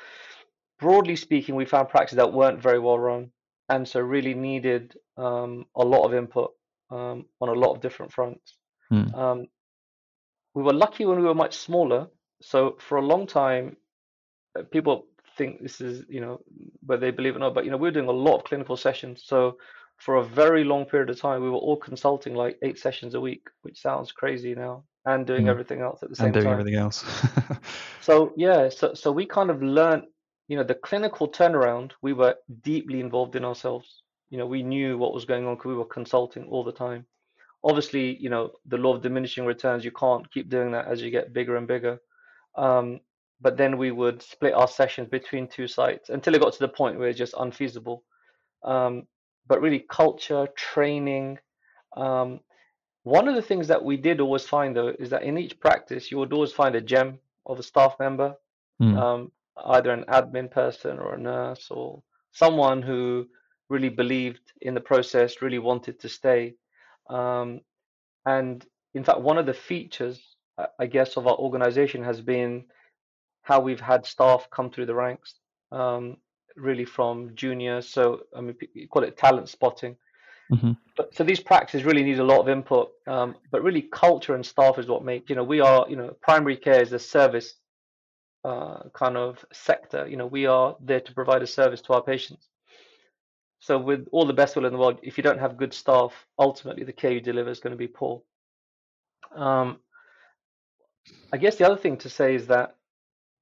broadly 0.80 1.16
speaking 1.16 1.56
we 1.56 1.66
found 1.66 1.90
practices 1.90 2.18
that 2.18 2.32
weren't 2.32 2.62
very 2.62 2.80
well 2.80 3.00
run 3.00 3.32
and 3.70 3.88
so 3.88 4.00
really 4.00 4.34
needed 4.34 4.96
um, 5.18 5.66
a 5.76 5.84
lot 5.84 6.06
of 6.06 6.14
input 6.14 6.52
um, 6.92 7.26
on 7.42 7.50
a 7.50 7.54
lot 7.54 7.74
of 7.74 7.82
different 7.82 8.12
fronts 8.12 8.58
mm. 8.92 9.14
um, 9.18 9.48
we 10.54 10.64
were 10.64 10.74
lucky 10.74 11.06
when 11.06 11.20
we 11.20 11.26
were 11.26 11.34
much 11.34 11.58
smaller 11.58 12.08
so 12.42 12.78
for 12.80 12.98
a 12.98 13.06
long 13.06 13.26
time 13.26 13.76
uh, 14.58 14.64
people 14.72 15.08
think 15.38 15.62
this 15.62 15.80
is, 15.80 16.04
you 16.10 16.20
know, 16.20 16.42
whether 16.86 17.00
they 17.00 17.12
believe 17.12 17.34
it 17.34 17.38
or 17.38 17.40
not, 17.40 17.54
but 17.54 17.64
you 17.64 17.72
know, 17.72 17.78
we 17.78 17.88
are 17.88 17.92
doing 17.92 18.10
a 18.10 18.12
lot 18.12 18.38
of 18.38 18.44
clinical 18.44 18.76
sessions. 18.76 19.24
So 19.26 19.58
for 19.98 20.16
a 20.16 20.24
very 20.24 20.64
long 20.64 20.86
period 20.86 21.10
of 21.10 21.20
time, 21.20 21.42
we 21.42 21.50
were 21.50 21.58
all 21.58 21.78
consulting 21.78 22.34
like 22.34 22.58
eight 22.64 22.80
sessions 22.80 23.14
a 23.16 23.22
week, 23.22 23.48
which 23.62 23.82
sounds 23.82 24.12
crazy 24.12 24.56
now, 24.56 24.84
and 25.08 25.26
doing 25.26 25.48
everything 25.48 25.80
else 25.80 26.04
at 26.04 26.10
the 26.10 26.16
same 26.16 26.26
time. 26.26 26.28
And 26.28 26.34
doing 26.34 26.46
time. 26.46 26.60
everything 26.60 26.80
else. 26.80 27.06
so 28.02 28.34
yeah, 28.36 28.68
so 28.68 28.94
so 28.94 29.12
we 29.12 29.26
kind 29.26 29.50
of 29.50 29.64
learned, 29.64 30.04
you 30.50 30.58
know, 30.58 30.64
the 30.64 30.76
clinical 30.76 31.30
turnaround. 31.30 31.92
We 32.02 32.12
were 32.12 32.36
deeply 32.62 33.00
involved 33.00 33.36
in 33.38 33.46
ourselves. 33.46 34.04
You 34.30 34.38
know, 34.38 34.46
we 34.46 34.64
knew 34.64 34.98
what 34.98 35.14
was 35.14 35.24
going 35.24 35.48
on 35.48 35.56
because 35.56 35.70
we 35.70 35.76
were 35.76 35.86
consulting 35.86 36.44
all 36.50 36.66
the 36.66 36.74
time. 36.74 37.06
Obviously, 37.64 38.18
you 38.18 38.30
know, 38.30 38.52
the 38.66 38.78
law 38.78 38.96
of 38.96 39.02
diminishing 39.02 39.46
returns. 39.46 39.86
You 39.86 39.92
can't 39.92 40.30
keep 40.30 40.50
doing 40.50 40.74
that 40.74 40.88
as 40.88 41.02
you 41.02 41.10
get 41.10 41.34
bigger 41.34 41.56
and 41.56 41.68
bigger. 41.68 42.00
Um, 42.56 43.00
but 43.40 43.56
then 43.56 43.78
we 43.78 43.92
would 43.92 44.22
split 44.22 44.54
our 44.54 44.68
sessions 44.68 45.08
between 45.10 45.48
two 45.48 45.68
sites 45.68 46.10
until 46.10 46.36
it 46.36 46.42
got 46.42 46.52
to 46.54 46.60
the 46.60 46.68
point 46.68 47.00
where 47.00 47.08
it's 47.08 47.18
just 47.18 47.36
unfeasible. 47.36 48.04
Um, 48.64 49.08
but 49.48 49.62
really, 49.62 49.86
culture, 49.90 50.48
training, 50.58 51.38
um, 51.96 52.42
one 53.08 53.28
of 53.28 53.36
the 53.36 53.42
things 53.42 53.68
that 53.68 53.84
we 53.84 53.96
did 53.98 54.20
always 54.20 54.46
find 54.46 54.76
though 54.76 54.94
is 55.00 55.10
that 55.10 55.24
in 55.24 55.38
each 55.38 55.60
practice 55.60 56.12
you 56.12 56.18
would 56.18 56.34
always 56.34 56.52
find 56.52 56.76
a 56.76 56.82
gem 56.82 57.20
of 57.46 57.60
a 57.60 57.64
staff 57.64 57.96
member, 58.00 58.36
Mm. 58.82 58.96
um, 59.04 59.32
either 59.76 59.92
an 59.92 60.04
admin 60.18 60.52
person 60.52 61.00
or 61.00 61.16
a 61.16 61.18
nurse 61.18 61.72
or 61.72 62.04
someone 62.32 62.82
who 62.82 63.28
really 63.70 63.90
believed 63.90 64.46
in 64.62 64.74
the 64.76 64.82
process, 64.92 65.42
really 65.42 65.58
wanted 65.60 66.00
to 66.00 66.10
stay. 66.10 66.54
Um, 67.10 67.62
and 68.26 68.66
in 68.94 69.04
fact, 69.04 69.22
one 69.22 69.38
of 69.40 69.46
the 69.46 69.54
features, 69.54 70.36
I 70.80 70.86
guess, 70.86 71.18
of 71.18 71.26
our 71.28 71.38
organization 71.38 72.04
has 72.04 72.22
been 72.22 72.66
how 73.42 73.60
we've 73.62 73.80
had 73.92 74.06
staff 74.06 74.48
come 74.52 74.70
through 74.70 74.88
the 74.88 74.96
ranks, 74.96 75.36
um, 75.72 76.18
really 76.56 76.86
from 76.86 77.34
junior. 77.36 77.82
So, 77.82 78.24
I 78.36 78.42
mean, 78.42 78.56
you 78.74 78.88
call 78.88 79.04
it 79.04 79.18
talent 79.18 79.50
spotting. 79.50 79.96
Hmm 80.50 80.72
But 80.96 81.14
so 81.14 81.24
these 81.24 81.40
practices 81.40 81.86
really 81.86 82.04
need 82.04 82.20
a 82.20 82.24
lot 82.24 82.40
of 82.40 82.50
input. 82.50 82.92
Um, 83.06 83.36
but 83.52 83.64
really, 83.64 83.82
culture 83.82 84.36
and 84.36 84.46
staff 84.46 84.80
is 84.80 84.88
what 84.88 85.04
make, 85.04 85.30
you 85.30 85.36
know, 85.36 85.44
we 85.44 85.60
are, 85.60 85.86
you 85.90 85.96
know, 85.96 86.16
primary 86.22 86.58
care 86.58 86.82
is 86.82 86.94
a 86.94 87.00
service 87.00 87.56
uh, 88.44 88.84
kind 88.94 89.18
of 89.18 89.44
sector. 89.52 90.08
You 90.08 90.18
know, 90.18 90.28
we 90.28 90.46
are 90.46 90.76
there 90.80 91.02
to 91.02 91.14
provide 91.14 91.42
a 91.42 91.48
service 91.48 91.82
to 91.82 91.94
our 91.94 92.02
patients. 92.02 92.48
So, 93.60 93.78
with 93.78 94.08
all 94.12 94.26
the 94.26 94.34
best 94.34 94.56
will 94.56 94.66
in 94.66 94.74
the 94.74 94.80
world, 94.80 95.00
if 95.04 95.18
you 95.18 95.24
don't 95.24 95.40
have 95.40 95.58
good 95.58 95.74
staff, 95.74 96.14
ultimately 96.38 96.84
the 96.84 96.94
care 96.94 97.12
you 97.12 97.22
deliver 97.22 97.50
is 97.50 97.60
going 97.60 97.72
to 97.72 97.78
be 97.78 97.88
poor. 97.88 98.22
Um, 99.36 99.80
I 101.34 101.38
guess 101.38 101.58
the 101.58 101.66
other 101.66 101.78
thing 101.78 101.98
to 101.98 102.10
say 102.10 102.36
is 102.36 102.48
that 102.48 102.76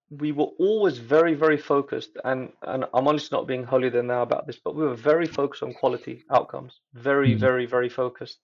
we 0.09 0.31
were 0.31 0.49
always 0.59 0.97
very, 0.99 1.33
very 1.33 1.57
focused, 1.57 2.11
and, 2.23 2.51
and 2.63 2.85
I'm 2.93 3.07
honestly 3.07 3.35
not 3.37 3.47
being 3.47 3.63
holier 3.63 3.89
than 3.89 4.07
thou 4.07 4.21
about 4.21 4.45
this, 4.47 4.59
but 4.63 4.75
we 4.75 4.83
were 4.83 4.95
very 4.95 5.25
focused 5.27 5.63
on 5.63 5.73
quality 5.73 6.23
outcomes. 6.31 6.79
Very, 6.93 7.35
Mm. 7.35 7.39
very, 7.39 7.65
very 7.65 7.89
focused. 7.89 8.39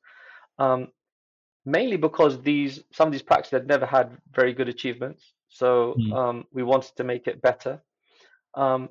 Um, 0.57 0.91
mainly 1.65 1.97
because 1.97 2.41
these 2.41 2.83
some 2.91 3.07
of 3.07 3.11
these 3.11 3.21
practices 3.21 3.51
had 3.51 3.67
never 3.67 3.85
had 3.85 4.17
very 4.33 4.53
good 4.53 4.69
achievements, 4.69 5.33
so 5.49 5.95
Mm. 5.97 6.13
um, 6.17 6.47
we 6.51 6.63
wanted 6.63 6.95
to 6.97 7.03
make 7.03 7.27
it 7.27 7.41
better. 7.41 7.81
Um, 8.55 8.89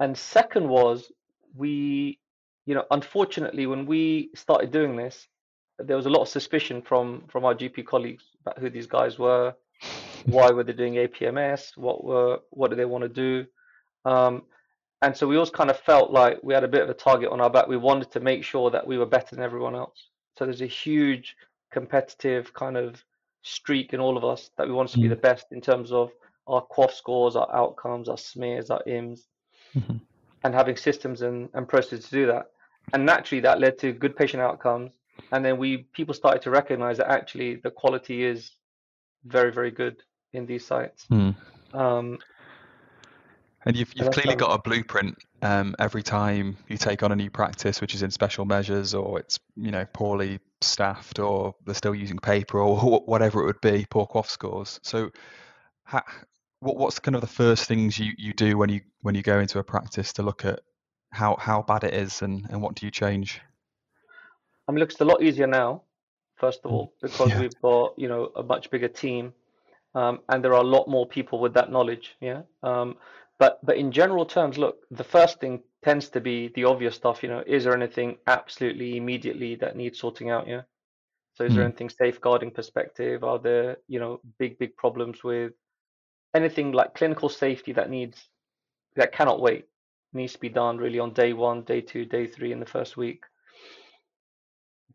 and 0.00 0.16
second 0.16 0.68
was 0.68 1.12
we, 1.54 2.18
you 2.66 2.74
know, 2.74 2.84
unfortunately, 2.90 3.66
when 3.66 3.86
we 3.86 4.30
started 4.34 4.70
doing 4.72 4.96
this, 4.96 5.28
there 5.78 5.96
was 5.96 6.06
a 6.06 6.10
lot 6.10 6.22
of 6.22 6.28
suspicion 6.28 6.82
from 6.82 7.26
from 7.28 7.44
our 7.44 7.54
GP 7.54 7.86
colleagues 7.86 8.24
about 8.40 8.58
who 8.58 8.70
these 8.70 8.86
guys 8.86 9.18
were, 9.18 9.54
why 10.26 10.50
were 10.50 10.64
they 10.64 10.72
doing 10.72 10.94
APMS, 10.94 11.76
what 11.76 12.04
were 12.04 12.40
what 12.50 12.70
do 12.70 12.76
they 12.76 12.84
want 12.84 13.02
to 13.02 13.08
do, 13.08 13.46
um, 14.04 14.42
and 15.02 15.16
so 15.16 15.26
we 15.26 15.36
always 15.36 15.50
kind 15.50 15.70
of 15.70 15.78
felt 15.80 16.12
like 16.12 16.38
we 16.42 16.54
had 16.54 16.64
a 16.64 16.68
bit 16.68 16.82
of 16.82 16.88
a 16.88 16.94
target 16.94 17.30
on 17.30 17.40
our 17.40 17.50
back. 17.50 17.66
We 17.66 17.76
wanted 17.76 18.12
to 18.12 18.20
make 18.20 18.44
sure 18.44 18.70
that 18.70 18.86
we 18.86 18.98
were 18.98 19.06
better 19.06 19.34
than 19.34 19.44
everyone 19.44 19.74
else. 19.74 20.10
So 20.38 20.44
there's 20.44 20.62
a 20.62 20.66
huge 20.66 21.36
competitive 21.72 22.54
kind 22.54 22.76
of 22.76 23.02
streak 23.42 23.92
in 23.92 24.00
all 24.00 24.16
of 24.16 24.24
us 24.24 24.50
that 24.56 24.66
we 24.68 24.72
wanted 24.72 24.92
to 24.92 24.98
be 25.00 25.08
Mm. 25.08 25.10
the 25.10 25.16
best 25.16 25.46
in 25.50 25.60
terms 25.60 25.90
of 25.90 26.12
our 26.46 26.64
QOF 26.66 26.92
scores, 26.92 27.34
our 27.34 27.52
outcomes, 27.52 28.08
our 28.08 28.16
smears, 28.16 28.70
our 28.70 28.82
IMS 28.86 29.26
Mhm. 29.74 30.00
and 30.44 30.54
having 30.54 30.76
systems 30.76 31.22
and, 31.22 31.48
and 31.54 31.68
processes 31.68 32.04
to 32.08 32.10
do 32.10 32.26
that. 32.26 32.50
And 32.92 33.04
naturally, 33.04 33.40
that 33.40 33.58
led 33.60 33.78
to 33.78 33.92
good 33.92 34.16
patient 34.16 34.42
outcomes. 34.42 34.92
And 35.32 35.44
then 35.44 35.58
we 35.58 35.78
people 35.94 36.14
started 36.14 36.42
to 36.42 36.50
recognize 36.50 36.98
that 36.98 37.10
actually 37.10 37.56
the 37.56 37.70
quality 37.70 38.24
is 38.24 38.52
very, 39.24 39.50
very 39.52 39.70
good 39.70 40.02
in 40.32 40.46
these 40.46 40.66
sites. 40.66 41.06
Mm. 41.10 41.34
Um, 41.74 42.18
And 43.64 43.76
you've 43.76 43.92
you've 43.94 44.06
that's 44.06 44.18
clearly 44.18 44.36
got 44.36 44.58
a 44.58 44.62
blueprint 44.62 45.16
um, 45.42 45.74
every 45.78 46.02
time 46.02 46.56
you 46.68 46.76
take 46.76 47.02
on 47.02 47.12
a 47.12 47.16
new 47.16 47.30
practice, 47.30 47.80
which 47.80 47.94
is 47.94 48.02
in 48.02 48.10
special 48.10 48.44
measures, 48.44 48.94
or 48.94 49.18
it's 49.18 49.38
you 49.56 49.70
know 49.70 49.86
poorly 49.92 50.40
staffed, 50.60 51.18
or 51.18 51.54
they're 51.64 51.74
still 51.74 51.94
using 51.94 52.18
paper, 52.18 52.58
or 52.58 52.76
wh- 52.80 53.08
whatever 53.08 53.42
it 53.42 53.46
would 53.46 53.60
be, 53.60 53.86
poor 53.88 54.06
QOF 54.06 54.26
scores. 54.26 54.80
So, 54.82 55.10
ha, 55.84 56.02
what 56.60 56.76
what's 56.76 56.98
kind 56.98 57.14
of 57.14 57.20
the 57.20 57.26
first 57.26 57.66
things 57.66 57.98
you, 57.98 58.12
you 58.18 58.32
do 58.32 58.58
when 58.58 58.68
you 58.68 58.80
when 59.02 59.14
you 59.14 59.22
go 59.22 59.38
into 59.38 59.58
a 59.58 59.64
practice 59.64 60.12
to 60.14 60.22
look 60.22 60.44
at 60.44 60.60
how 61.12 61.36
how 61.36 61.62
bad 61.62 61.84
it 61.84 61.94
is, 61.94 62.22
and, 62.22 62.46
and 62.50 62.60
what 62.62 62.74
do 62.74 62.86
you 62.86 62.90
change? 62.90 63.40
I 64.68 64.72
mean, 64.72 64.80
look, 64.80 64.90
it's 64.90 65.00
a 65.00 65.04
lot 65.04 65.22
easier 65.22 65.46
now, 65.46 65.82
first 66.36 66.60
of 66.64 66.70
Mm. 66.70 66.74
all, 66.74 66.92
because 67.00 67.30
Yeah. 67.30 67.40
we've 67.40 67.60
got, 67.62 67.98
you 67.98 68.08
know, 68.08 68.30
a 68.36 68.42
much 68.42 68.70
bigger 68.70 68.88
team, 68.88 69.34
um, 69.94 70.20
and 70.28 70.42
there 70.42 70.54
are 70.54 70.62
a 70.62 70.66
lot 70.66 70.88
more 70.88 71.06
people 71.06 71.38
with 71.38 71.54
that 71.54 71.70
knowledge. 71.70 72.16
Yeah. 72.20 72.42
Um, 72.62 72.96
but 73.38 73.58
but 73.64 73.76
in 73.76 73.92
general 73.92 74.26
terms, 74.26 74.58
look, 74.58 74.78
the 74.90 75.04
first 75.04 75.40
thing 75.40 75.62
tends 75.82 76.08
to 76.10 76.20
be 76.20 76.48
the 76.54 76.64
obvious 76.64 76.94
stuff. 76.94 77.22
You 77.22 77.28
know, 77.28 77.42
is 77.46 77.64
there 77.64 77.74
anything 77.74 78.18
absolutely 78.26 78.96
immediately 78.96 79.56
that 79.56 79.76
needs 79.76 79.98
sorting 79.98 80.30
out? 80.30 80.46
Yeah. 80.46 80.62
So 81.34 81.44
is 81.44 81.54
there 81.54 81.64
Mm. 81.64 81.68
anything 81.68 81.90
safeguarding 81.90 82.50
perspective? 82.50 83.24
Are 83.24 83.38
there, 83.38 83.78
you 83.88 83.98
know, 83.98 84.20
big, 84.38 84.58
big 84.58 84.76
problems 84.76 85.24
with 85.24 85.52
anything 86.34 86.72
like 86.72 86.94
clinical 86.94 87.28
safety 87.28 87.72
that 87.72 87.90
needs 87.90 88.28
that 88.96 89.12
cannot 89.12 89.40
wait, 89.40 89.66
needs 90.12 90.34
to 90.34 90.38
be 90.40 90.50
done 90.50 90.76
really 90.78 90.98
on 90.98 91.12
day 91.14 91.32
one, 91.32 91.62
day 91.62 91.80
two, 91.80 92.04
day 92.04 92.26
three 92.26 92.52
in 92.52 92.60
the 92.60 92.66
first 92.66 92.96
week. 92.96 93.24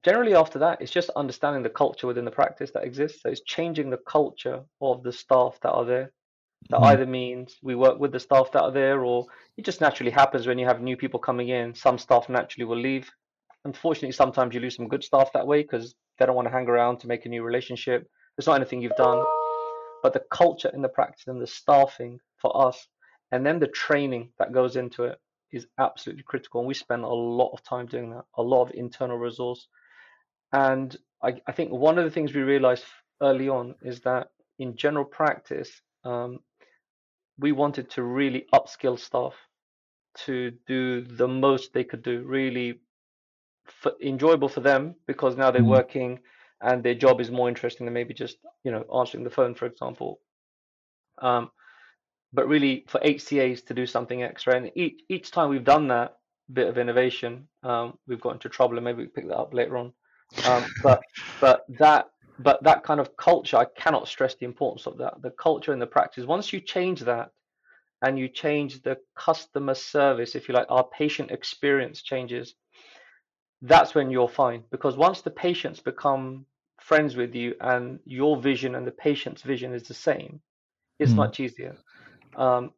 Generally 0.03 0.35
after 0.35 0.59
that, 0.59 0.81
it's 0.81 0.91
just 0.91 1.09
understanding 1.15 1.63
the 1.63 1.69
culture 1.69 2.07
within 2.07 2.25
the 2.25 2.31
practice 2.31 2.71
that 2.71 2.83
exists. 2.83 3.21
So 3.21 3.29
it's 3.29 3.41
changing 3.41 3.89
the 3.89 3.97
culture 3.97 4.63
of 4.81 5.03
the 5.03 5.11
staff 5.11 5.59
that 5.61 5.71
are 5.71 5.85
there. 5.85 6.11
That 6.69 6.81
Mm. 6.81 6.85
either 6.87 7.05
means 7.05 7.57
we 7.61 7.75
work 7.75 7.99
with 7.99 8.11
the 8.11 8.19
staff 8.19 8.51
that 8.51 8.61
are 8.61 8.71
there 8.71 9.05
or 9.05 9.25
it 9.55 9.65
just 9.65 9.81
naturally 9.81 10.11
happens 10.11 10.47
when 10.47 10.59
you 10.59 10.65
have 10.65 10.81
new 10.81 10.97
people 10.97 11.19
coming 11.19 11.49
in. 11.49 11.73
Some 11.73 11.97
staff 11.97 12.29
naturally 12.29 12.65
will 12.65 12.77
leave. 12.77 13.09
Unfortunately, 13.65 14.11
sometimes 14.11 14.53
you 14.53 14.61
lose 14.61 14.75
some 14.75 14.87
good 14.87 15.03
staff 15.03 15.31
that 15.33 15.47
way 15.47 15.61
because 15.61 15.95
they 16.17 16.25
don't 16.25 16.35
want 16.35 16.47
to 16.47 16.51
hang 16.51 16.67
around 16.67 16.99
to 16.99 17.07
make 17.07 17.25
a 17.25 17.29
new 17.29 17.43
relationship. 17.43 18.07
It's 18.37 18.47
not 18.47 18.55
anything 18.55 18.81
you've 18.81 18.95
done, 18.97 19.23
but 20.03 20.13
the 20.13 20.23
culture 20.31 20.69
in 20.73 20.81
the 20.81 20.89
practice 20.89 21.27
and 21.27 21.41
the 21.41 21.47
staffing 21.47 22.19
for 22.37 22.55
us, 22.67 22.87
and 23.31 23.45
then 23.45 23.59
the 23.59 23.67
training 23.67 24.31
that 24.37 24.51
goes 24.51 24.75
into 24.75 25.05
it 25.05 25.19
is 25.51 25.67
absolutely 25.79 26.23
critical. 26.23 26.61
And 26.61 26.67
we 26.67 26.73
spend 26.73 27.03
a 27.03 27.07
lot 27.07 27.51
of 27.53 27.63
time 27.63 27.87
doing 27.87 28.11
that, 28.11 28.25
a 28.35 28.43
lot 28.43 28.63
of 28.63 28.71
internal 28.73 29.17
resource. 29.17 29.67
And 30.53 30.95
I, 31.23 31.41
I 31.47 31.51
think 31.51 31.71
one 31.71 31.97
of 31.97 32.05
the 32.05 32.11
things 32.11 32.33
we 32.33 32.41
realized 32.41 32.85
early 33.21 33.49
on 33.49 33.75
is 33.81 34.01
that 34.01 34.31
in 34.59 34.75
general 34.75 35.05
practice, 35.05 35.81
um, 36.03 36.39
we 37.39 37.51
wanted 37.51 37.89
to 37.91 38.03
really 38.03 38.47
upskill 38.53 38.99
staff 38.99 39.35
to 40.25 40.51
do 40.67 41.01
the 41.01 41.27
most 41.27 41.73
they 41.73 41.83
could 41.83 42.03
do, 42.03 42.23
really 42.23 42.81
f 43.67 43.87
enjoyable 44.01 44.49
for 44.49 44.61
them 44.61 44.95
because 45.07 45.35
now 45.37 45.51
they're 45.51 45.63
Mm. 45.63 45.69
working 45.79 46.19
and 46.61 46.83
their 46.83 46.95
job 46.95 47.21
is 47.21 47.31
more 47.31 47.49
interesting 47.49 47.85
than 47.85 47.93
maybe 47.93 48.13
just 48.13 48.37
you 48.63 48.71
know 48.71 48.85
answering 48.99 49.23
the 49.23 49.29
phone, 49.29 49.55
for 49.55 49.65
example. 49.65 50.21
Um, 51.19 51.51
but 52.33 52.47
really 52.47 52.85
for 52.87 52.99
HCAs 53.03 53.63
to 53.67 53.73
do 53.73 53.85
something 53.85 54.23
extra, 54.23 54.55
and 54.55 54.71
each 54.75 55.01
each 55.09 55.31
time 55.31 55.49
we've 55.49 55.63
done 55.63 55.87
that 55.89 56.17
bit 56.51 56.67
of 56.67 56.77
innovation, 56.77 57.47
um, 57.63 57.97
we've 58.07 58.21
got 58.21 58.33
into 58.33 58.49
trouble, 58.49 58.77
and 58.77 58.85
maybe 58.85 59.03
we 59.03 59.07
pick 59.07 59.27
that 59.27 59.37
up 59.37 59.53
later 59.53 59.77
on. 59.77 59.93
Um, 60.45 60.65
but 60.83 61.01
but 61.39 61.65
that 61.79 62.09
but 62.39 62.63
that 62.63 62.83
kind 62.83 62.99
of 62.99 63.15
culture, 63.17 63.57
I 63.57 63.65
cannot 63.65 64.07
stress 64.07 64.35
the 64.35 64.45
importance 64.45 64.85
of 64.85 64.97
that. 64.99 65.21
The 65.21 65.31
culture 65.31 65.73
and 65.73 65.81
the 65.81 65.87
practice. 65.87 66.25
Once 66.25 66.53
you 66.53 66.59
change 66.59 67.01
that, 67.01 67.31
and 68.01 68.19
you 68.19 68.27
change 68.27 68.81
the 68.83 68.97
customer 69.15 69.73
service, 69.73 70.35
if 70.35 70.47
you 70.47 70.53
like, 70.53 70.67
our 70.69 70.83
patient 70.83 71.31
experience 71.31 72.01
changes, 72.01 72.55
that's 73.61 73.95
when 73.95 74.11
you're 74.11 74.29
fine. 74.29 74.63
Because 74.69 74.95
once 74.95 75.21
the 75.21 75.31
patients 75.31 75.79
become 75.79 76.45
friends 76.79 77.15
with 77.15 77.33
you 77.33 77.55
and 77.59 77.99
your 78.05 78.37
vision 78.37 78.75
and 78.75 78.85
the 78.85 78.91
patient's 78.91 79.41
vision 79.41 79.73
is 79.73 79.87
the 79.87 79.93
same, 79.93 80.41
it's 80.99 81.13
Mm. 81.13 81.17
much 81.17 81.39
easier. 81.39 81.75
Um, 82.35 82.73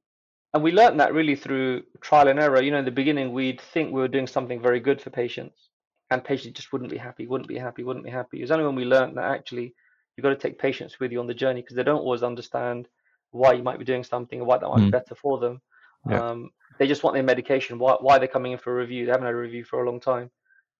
and 0.54 0.64
we 0.64 0.72
learned 0.72 1.00
that 1.00 1.14
really 1.14 1.36
through 1.36 1.84
trial 2.02 2.28
and 2.28 2.40
error. 2.40 2.62
You 2.62 2.72
know, 2.72 2.80
in 2.80 2.86
the 2.86 2.92
beginning, 2.92 3.34
we'd 3.34 3.62
think 3.62 3.92
we 3.92 4.02
were 4.02 4.08
doing 4.08 4.26
something 4.26 4.62
very 4.62 4.80
good 4.80 5.02
for 5.02 5.10
patients, 5.10 5.69
and 6.12 6.24
patients 6.24 6.58
just 6.58 6.72
wouldn't 6.74 6.92
be 6.92 6.98
happy, 6.98 7.28
wouldn't 7.28 7.48
be 7.48 7.58
happy, 7.58 7.84
wouldn't 7.84 8.06
be 8.06 8.12
happy. 8.12 8.40
It 8.40 8.42
was 8.44 8.52
only 8.52 8.66
when 8.66 8.76
we 8.76 8.86
learned 8.86 9.18
that 9.18 9.32
actually 9.32 9.76
you've 10.16 10.24
got 10.24 10.30
to 10.30 10.36
take 10.36 10.60
patients 10.60 11.00
with 11.00 11.12
you 11.12 11.20
on 11.20 11.28
the 11.28 11.34
journey 11.34 11.62
because 11.62 11.76
they 11.76 11.84
don't 11.84 12.02
always 12.02 12.24
understand 12.24 12.88
why 13.32 13.54
you 13.54 13.64
might 13.64 13.80
be 13.80 13.86
doing 13.86 14.04
something 14.04 14.42
or 14.42 14.46
why 14.46 14.58
that 14.58 14.68
might 14.68 14.80
be 14.80 14.88
Mm. 14.88 14.92
better 14.92 15.16
for 15.16 15.40
them. 15.40 15.62
Yeah. 16.10 16.30
Um, 16.30 16.50
they 16.80 16.88
just 16.88 17.04
want 17.04 17.14
their 17.14 17.24
medication. 17.24 17.78
Why, 17.78 17.96
why 18.00 18.18
are 18.18 18.20
they 18.20 18.28
coming 18.28 18.54
in 18.54 18.58
for 18.58 18.72
a 18.72 18.82
review? 18.82 19.06
They 19.06 19.12
haven't 19.12 19.26
had 19.26 19.36
a 19.36 19.38
review 19.38 19.64
for 19.64 19.84
a 19.84 19.86
long 19.86 20.00
time. 20.00 20.32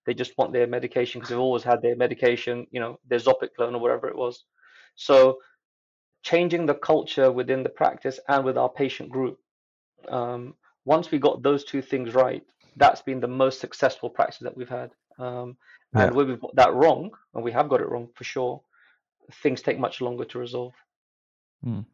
They 0.06 0.14
just 0.14 0.36
want 0.36 0.52
their 0.52 0.66
medication 0.66 1.20
because 1.20 1.28
they've 1.28 1.38
always 1.38 1.62
had 1.62 1.82
their 1.82 1.94
medication, 1.96 2.66
you 2.70 2.80
know, 2.80 2.98
their 3.06 3.18
Zopiclone 3.18 3.74
or 3.74 3.78
whatever 3.78 4.08
it 4.08 4.16
was. 4.16 4.44
So 4.96 5.38
changing 6.22 6.66
the 6.66 6.74
culture 6.74 7.30
within 7.30 7.62
the 7.62 7.68
practice 7.68 8.18
and 8.28 8.44
with 8.44 8.58
our 8.58 8.68
patient 8.68 9.10
group. 9.10 9.38
Um, 10.08 10.54
once 10.84 11.10
we 11.10 11.18
got 11.18 11.42
those 11.42 11.64
two 11.64 11.82
things 11.82 12.14
right, 12.14 12.42
that's 12.76 13.02
been 13.02 13.20
the 13.20 13.28
most 13.28 13.60
successful 13.60 14.10
practice 14.10 14.38
that 14.40 14.56
we've 14.56 14.68
had. 14.68 14.90
Um, 15.18 15.56
Yeah. 15.94 16.04
and 16.04 16.14
where 16.14 16.26
we've 16.26 16.40
got 16.40 16.54
that 16.56 16.74
wrong, 16.74 17.10
and 17.34 17.42
we 17.42 17.52
have 17.52 17.68
got 17.68 17.80
it 17.80 17.88
wrong 17.88 18.08
for 18.14 18.24
sure, 18.24 18.62
things 19.42 19.62
take 19.62 19.78
much 19.78 20.00
longer 20.00 20.24
to 20.24 20.38
resolve. 20.38 20.74
Mm. 21.64 21.84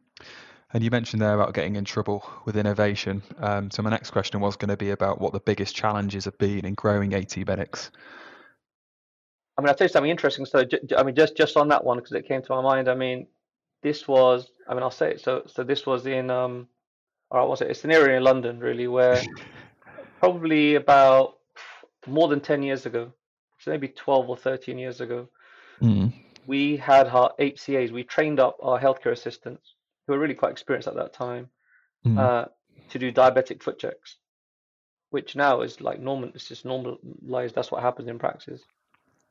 And 0.73 0.85
you 0.85 0.91
mentioned 0.91 1.23
there 1.23 1.35
about 1.35 1.55
getting 1.55 1.77
in 1.77 1.85
trouble 1.85 2.29
with 2.45 2.57
innovation. 2.57 3.23
Um, 3.39 3.71
so 3.71 3.83
my 3.83 3.91
next 3.91 4.11
question 4.11 4.41
was 4.41 4.57
going 4.57 4.69
to 4.69 4.77
be 4.77 4.91
about 4.91 5.21
what 5.21 5.33
the 5.33 5.41
biggest 5.41 5.75
challenges 5.75 6.25
have 6.25 6.37
been 6.39 6.67
in 6.67 6.75
growing 6.75 7.15
AT 7.15 7.37
medics. 7.47 7.91
I 9.57 9.63
mean, 9.63 9.69
I'll 9.69 9.75
tell 9.75 9.87
you 9.87 9.93
something 9.93 10.11
interesting. 10.11 10.45
So, 10.45 10.65
I 10.97 11.03
mean, 11.03 11.15
just 11.15 11.37
just 11.37 11.57
on 11.57 11.69
that 11.69 11.85
one 11.85 11.99
because 11.99 12.13
it 12.13 12.29
came 12.29 12.43
to 12.43 12.53
my 12.53 12.61
mind. 12.61 12.89
I 12.89 12.95
mean, 12.95 13.27
this 13.83 14.07
was. 14.07 14.51
I 14.69 14.75
mean, 14.75 14.83
I'll 14.83 14.91
say 14.91 15.13
it. 15.13 15.21
So, 15.21 15.45
so 15.47 15.65
this 15.65 15.87
was 15.87 16.07
in. 16.07 16.31
Um, 16.31 16.69
or 17.31 17.49
was 17.49 17.63
it? 17.63 17.71
It's 17.71 17.85
an 17.85 17.93
area 17.93 18.17
in 18.17 18.25
London, 18.25 18.59
really, 18.59 18.87
where 18.87 19.23
probably 20.21 20.75
about 20.75 21.36
more 22.07 22.29
than 22.29 22.41
ten 22.41 22.63
years 22.63 22.87
ago, 22.87 23.13
so 23.59 23.71
maybe 23.71 23.89
twelve 23.89 24.29
or 24.29 24.37
thirteen 24.37 24.79
years 24.79 25.01
ago, 25.01 25.29
Mm. 25.83 26.13
we 26.47 26.77
had 26.77 27.07
our 27.09 27.35
HCAs. 27.39 27.91
We 27.93 28.05
trained 28.05 28.41
up 28.41 28.57
our 28.63 28.81
healthcare 28.81 29.13
assistants, 29.13 29.75
who 30.07 30.13
were 30.15 30.19
really 30.19 30.35
quite 30.35 30.53
experienced 30.53 30.89
at 30.89 30.95
that 30.95 31.13
time, 31.13 31.51
Mm. 32.07 32.19
uh, 32.19 32.49
to 32.91 32.99
do 32.99 33.13
diabetic 33.13 33.63
foot 33.63 33.79
checks, 33.79 34.17
which 35.11 35.37
now 35.37 35.61
is 35.63 35.81
like 35.81 36.01
normal. 36.01 36.31
It's 36.35 36.49
just 36.49 36.65
normalized. 36.65 37.55
That's 37.55 37.71
what 37.73 37.83
happens 37.83 38.09
in 38.09 38.19
practice. 38.19 38.63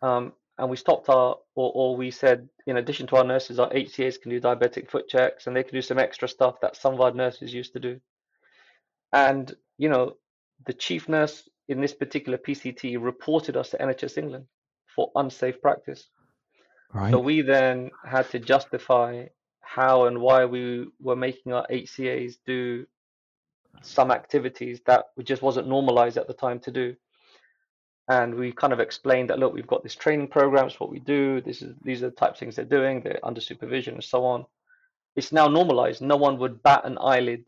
Um, 0.01 0.33
and 0.57 0.69
we 0.69 0.77
stopped 0.77 1.09
our, 1.09 1.37
or, 1.55 1.71
or 1.73 1.97
we 1.97 2.11
said, 2.11 2.47
in 2.65 2.77
addition 2.77 3.07
to 3.07 3.17
our 3.17 3.23
nurses, 3.23 3.59
our 3.59 3.69
HCAs 3.71 4.21
can 4.21 4.31
do 4.31 4.39
diabetic 4.39 4.89
foot 4.89 5.07
checks, 5.07 5.47
and 5.47 5.55
they 5.55 5.63
can 5.63 5.73
do 5.73 5.81
some 5.81 5.99
extra 5.99 6.27
stuff 6.27 6.59
that 6.61 6.75
some 6.75 6.93
of 6.93 7.01
our 7.01 7.11
nurses 7.11 7.53
used 7.53 7.73
to 7.73 7.79
do. 7.79 7.99
And 9.11 9.55
you 9.77 9.89
know, 9.89 10.17
the 10.65 10.73
chief 10.73 11.09
nurse 11.09 11.49
in 11.67 11.81
this 11.81 11.93
particular 11.93 12.37
PCT 12.37 13.01
reported 13.01 13.57
us 13.57 13.69
to 13.71 13.77
NHS 13.77 14.17
England 14.17 14.45
for 14.95 15.11
unsafe 15.15 15.61
practice. 15.61 16.09
Right. 16.93 17.11
So 17.11 17.19
we 17.19 17.41
then 17.41 17.91
had 18.05 18.29
to 18.31 18.39
justify 18.39 19.25
how 19.61 20.05
and 20.05 20.19
why 20.19 20.45
we 20.45 20.87
were 21.01 21.15
making 21.15 21.53
our 21.53 21.65
HCAs 21.71 22.37
do 22.45 22.85
some 23.81 24.11
activities 24.11 24.79
that 24.85 25.05
just 25.23 25.41
wasn't 25.41 25.67
normalized 25.67 26.17
at 26.17 26.27
the 26.27 26.33
time 26.33 26.59
to 26.59 26.71
do. 26.71 26.95
And 28.07 28.35
we 28.35 28.51
kind 28.51 28.71
of 28.71 28.79
explained 28.79 29.29
that 29.29 29.39
look, 29.39 29.53
we've 29.53 29.67
got 29.67 29.83
this 29.83 29.95
training 29.95 30.27
program, 30.27 30.67
it's 30.67 30.79
what 30.79 30.91
we 30.91 30.99
do, 30.99 31.41
this 31.41 31.61
is 31.61 31.73
these 31.81 32.03
are 32.03 32.09
the 32.09 32.15
types 32.15 32.33
of 32.33 32.39
things 32.39 32.55
they're 32.55 32.65
doing, 32.65 33.01
they're 33.01 33.19
under 33.23 33.41
supervision 33.41 33.95
and 33.95 34.03
so 34.03 34.23
on. 34.23 34.45
It's 35.15 35.31
now 35.31 35.47
normalized. 35.47 36.01
No 36.01 36.15
one 36.15 36.37
would 36.37 36.61
bat 36.61 36.85
an 36.85 36.97
eyelid 37.01 37.45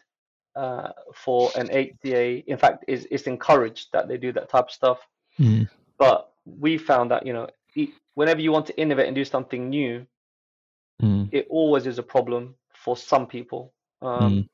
uh, 0.57 0.91
for 1.13 1.51
an 1.55 1.67
HCA. 1.67 2.43
In 2.47 2.57
fact, 2.57 2.85
it's, 2.87 3.05
it's 3.11 3.27
encouraged 3.27 3.87
that 3.93 4.07
they 4.07 4.17
do 4.17 4.31
that 4.33 4.49
type 4.49 4.65
of 4.65 4.71
stuff. 4.71 4.99
Mm. 5.39 5.69
But 5.97 6.31
we 6.45 6.77
found 6.77 7.11
that, 7.11 7.25
you 7.25 7.33
know, 7.33 7.47
whenever 8.15 8.41
you 8.41 8.51
want 8.51 8.65
to 8.67 8.79
innovate 8.81 9.07
and 9.07 9.15
do 9.15 9.25
something 9.25 9.69
new, 9.69 10.05
Mm. 10.99 11.29
it 11.31 11.45
always 11.51 11.85
is 11.85 11.99
a 11.99 12.03
problem 12.03 12.55
for 12.73 12.97
some 12.97 13.27
people. 13.27 13.71
Um, 14.01 14.33
Mm. 14.33 14.49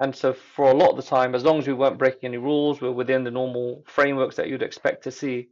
And 0.00 0.16
so, 0.16 0.32
for 0.32 0.70
a 0.70 0.74
lot 0.74 0.90
of 0.90 0.96
the 0.96 1.02
time, 1.02 1.34
as 1.34 1.44
long 1.44 1.58
as 1.58 1.66
we 1.66 1.74
weren't 1.74 1.98
breaking 1.98 2.28
any 2.28 2.38
rules, 2.38 2.80
we're 2.80 2.92
within 2.92 3.24
the 3.24 3.30
normal 3.30 3.82
frameworks 3.86 4.36
that 4.36 4.48
you'd 4.48 4.62
expect 4.62 5.04
to 5.04 5.10
see, 5.10 5.48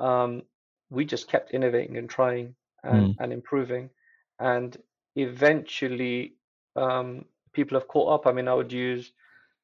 um, 0.00 0.42
we 0.88 1.04
just 1.04 1.28
kept 1.28 1.50
innovating 1.50 1.96
and 1.98 2.08
trying 2.08 2.54
and, 2.84 3.16
and 3.18 3.32
improving. 3.32 3.90
And 4.38 4.76
eventually, 5.16 6.34
um, 6.76 7.24
people 7.52 7.78
have 7.78 7.88
caught 7.88 8.12
up. 8.14 8.26
I 8.26 8.32
mean, 8.32 8.48
I 8.48 8.54
would 8.54 8.72
use, 8.72 9.12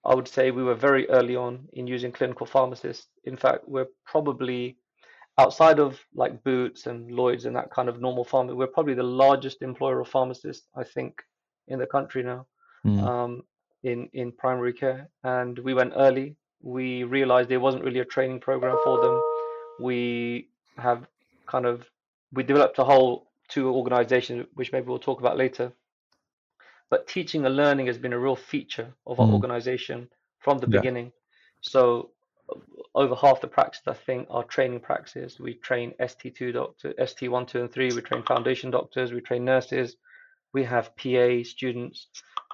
I 0.05 0.15
would 0.15 0.29
say 0.29 0.51
we 0.51 0.63
were 0.63 0.75
very 0.75 1.09
early 1.11 1.37
on 1.37 1.69
in 1.73 1.87
using 1.87 2.13
clinical 2.13 2.47
pharmacists. 2.47 3.07
In 3.25 3.37
fact, 3.37 3.69
we're 3.69 3.89
probably 4.05 4.77
outside 5.39 5.81
of 5.81 5.99
like 6.15 6.45
Boots 6.45 6.87
and 6.87 7.11
Lloyd's 7.11 7.45
and 7.47 7.57
that 7.57 7.71
kind 7.71 7.89
of 7.89 8.01
normal 8.01 8.25
pharmacy, 8.25 8.55
we're 8.55 8.67
probably 8.69 8.95
the 8.95 9.03
largest 9.03 9.63
employer 9.63 10.01
of 10.01 10.09
pharmacists, 10.09 10.69
I 10.77 10.85
think, 10.85 11.23
in 11.69 11.79
the 11.79 11.87
country 11.87 12.23
now, 12.23 12.47
Mm. 12.85 13.03
um, 13.03 13.43
in 13.83 14.09
in 14.13 14.31
primary 14.33 14.73
care. 14.73 15.09
And 15.25 15.59
we 15.59 15.75
went 15.75 15.95
early. 15.97 16.37
We 16.61 17.05
realized 17.05 17.49
there 17.49 17.61
wasn't 17.61 17.85
really 17.85 18.01
a 18.01 18.05
training 18.05 18.41
program 18.41 18.77
for 18.85 19.01
them. 19.01 19.21
We 19.81 20.49
have 20.77 21.07
kind 21.47 21.67
of 21.67 21.91
we 22.33 22.43
developed 22.43 22.79
a 22.79 22.85
whole 22.85 23.27
two 23.49 23.69
organizations, 23.71 24.47
which 24.55 24.73
maybe 24.73 24.87
we'll 24.87 24.99
talk 24.99 25.21
about 25.21 25.37
later. 25.39 25.73
But 26.91 27.09
teaching 27.09 27.45
and 27.47 27.57
learning 27.57 27.87
has 27.87 27.99
been 27.99 28.13
a 28.13 28.19
real 28.19 28.37
feature 28.37 28.93
of 29.07 29.19
our 29.21 29.27
Mm. 29.27 29.35
organization 29.35 30.09
from 30.41 30.59
the 30.59 30.67
Yeah. 30.67 30.79
beginning. 30.79 31.13
So 31.63 32.11
over 32.95 33.15
half 33.15 33.41
the 33.41 33.49
practice, 33.49 33.83
I 33.87 33.95
think, 33.95 34.29
are 34.31 34.45
training 34.45 34.81
practices. 34.81 35.41
We 35.41 35.55
train 35.55 35.95
ST2 35.99 36.53
doctors, 36.53 36.95
ST1, 36.99 37.47
2, 37.47 37.61
and 37.63 37.73
3. 37.73 37.93
We 37.93 38.03
train 38.03 38.23
foundation 38.23 38.71
doctors. 38.71 39.13
We 39.13 39.21
train 39.21 39.45
nurses. 39.45 39.97
We 40.53 40.63
have 40.65 40.95
PA 40.97 41.43
students. 41.43 42.09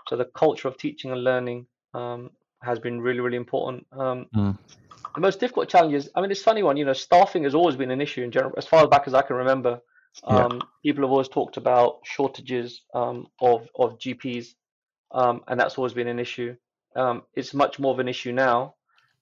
So 0.09 0.16
the 0.16 0.27
culture 0.27 0.69
of 0.69 0.79
teaching 0.79 1.11
and 1.11 1.23
learning 1.25 1.66
um, 1.93 2.31
has 2.62 2.79
been 2.79 3.01
really, 3.01 3.21
really 3.21 3.37
important. 3.37 3.87
Um, 3.93 4.27
Mm. 4.35 4.57
the 5.14 5.21
most 5.21 5.40
difficult 5.40 5.69
challenge 5.69 5.95
is, 5.95 6.11
I 6.14 6.21
mean, 6.21 6.31
it's 6.31 6.40
a 6.40 6.45
funny 6.45 6.62
one. 6.62 6.77
You 6.77 6.85
know, 6.85 6.93
staffing 6.93 7.45
has 7.45 7.55
always 7.55 7.77
been 7.77 7.90
an 7.90 8.01
issue 8.01 8.23
in 8.23 8.31
general, 8.31 8.55
as 8.57 8.66
far 8.66 8.87
back 8.88 9.07
as 9.07 9.14
I 9.14 9.23
can 9.23 9.37
remember. 9.37 9.81
Yeah. 10.27 10.44
Um, 10.46 10.62
people 10.83 11.05
have 11.05 11.11
always 11.11 11.29
talked 11.29 11.57
about 11.57 12.01
shortages 12.05 12.83
um, 12.94 13.27
of 13.40 13.68
of 13.77 13.99
GPs, 13.99 14.55
um, 15.12 15.42
and 15.49 15.59
that's 15.59 15.79
always 15.79 15.94
been 15.94 16.09
an 16.09 16.18
issue. 16.18 16.57
Um, 16.96 17.23
it's 17.35 17.55
much 17.55 17.79
more 17.79 17.92
of 17.92 18.01
an 18.01 18.09
issue 18.09 18.33
now, 18.33 18.75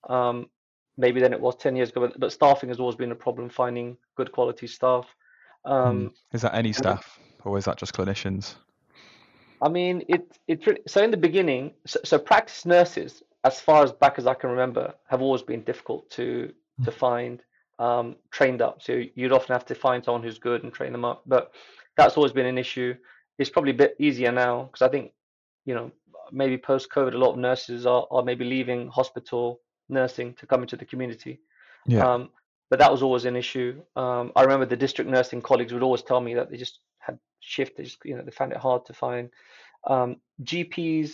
um, 0.08 0.48
maybe 0.96 1.20
than 1.20 1.32
it 1.32 1.40
was 1.40 1.56
ten 1.56 1.76
years 1.76 1.90
ago. 1.90 2.00
But, 2.00 2.18
but 2.18 2.32
staffing 2.32 2.70
has 2.70 2.80
always 2.80 2.96
been 2.96 3.12
a 3.12 3.16
problem 3.16 3.48
finding 3.48 3.96
good 4.16 4.32
quality 4.32 4.66
staff. 4.66 5.06
Um, 5.64 5.98
Mm. 5.98 6.12
Is 6.32 6.42
that 6.42 6.54
any 6.54 6.72
staff 6.72 7.18
or 7.44 7.58
is 7.58 7.64
that 7.66 7.76
just 7.76 7.92
clinicians? 7.92 8.54
I 9.60 9.68
mean, 9.68 10.04
it 10.08 10.38
it 10.46 10.82
so 10.86 11.02
in 11.02 11.10
the 11.10 11.16
beginning, 11.16 11.72
so, 11.84 11.98
so 12.04 12.18
practice 12.18 12.64
nurses, 12.64 13.22
as 13.44 13.60
far 13.60 13.82
as 13.82 13.92
back 13.92 14.18
as 14.18 14.26
I 14.26 14.34
can 14.34 14.50
remember, 14.50 14.94
have 15.08 15.20
always 15.20 15.42
been 15.42 15.62
difficult 15.62 16.08
to 16.10 16.52
to 16.84 16.92
find 16.92 17.42
um, 17.78 18.16
trained 18.30 18.62
up. 18.62 18.82
So 18.82 19.02
you'd 19.14 19.32
often 19.32 19.52
have 19.52 19.66
to 19.66 19.74
find 19.74 20.04
someone 20.04 20.22
who's 20.22 20.38
good 20.38 20.64
and 20.64 20.72
train 20.72 20.92
them 20.92 21.04
up. 21.04 21.22
But 21.26 21.52
that's 21.96 22.16
always 22.16 22.32
been 22.32 22.46
an 22.46 22.58
issue. 22.58 22.94
It's 23.38 23.50
probably 23.50 23.72
a 23.72 23.74
bit 23.74 23.96
easier 23.98 24.32
now 24.32 24.64
because 24.64 24.82
I 24.82 24.88
think, 24.88 25.12
you 25.64 25.74
know, 25.74 25.92
maybe 26.32 26.58
post 26.58 26.90
COVID, 26.90 27.14
a 27.14 27.18
lot 27.18 27.32
of 27.32 27.38
nurses 27.38 27.86
are, 27.86 28.06
are 28.10 28.22
maybe 28.22 28.44
leaving 28.44 28.88
hospital 28.88 29.60
nursing 29.88 30.34
to 30.34 30.46
come 30.46 30.62
into 30.62 30.76
the 30.76 30.84
community. 30.84 31.40
Yeah. 31.86 32.06
Um, 32.06 32.30
but 32.70 32.78
that 32.80 32.92
was 32.92 33.02
always 33.02 33.24
an 33.24 33.36
issue. 33.36 33.80
Um, 33.96 34.32
I 34.36 34.42
remember 34.42 34.66
the 34.66 34.76
district 34.76 35.10
nursing 35.10 35.40
colleagues 35.40 35.72
would 35.72 35.82
always 35.82 36.02
tell 36.02 36.20
me 36.20 36.34
that 36.34 36.50
they 36.50 36.56
just 36.56 36.80
had 36.98 37.18
shift. 37.40 37.76
They 37.76 37.84
just, 37.84 37.98
you 38.04 38.14
know, 38.16 38.22
they 38.22 38.30
found 38.30 38.52
it 38.52 38.58
hard 38.58 38.84
to 38.86 38.92
find. 38.92 39.30
Um, 39.86 40.16
GPs 40.42 41.12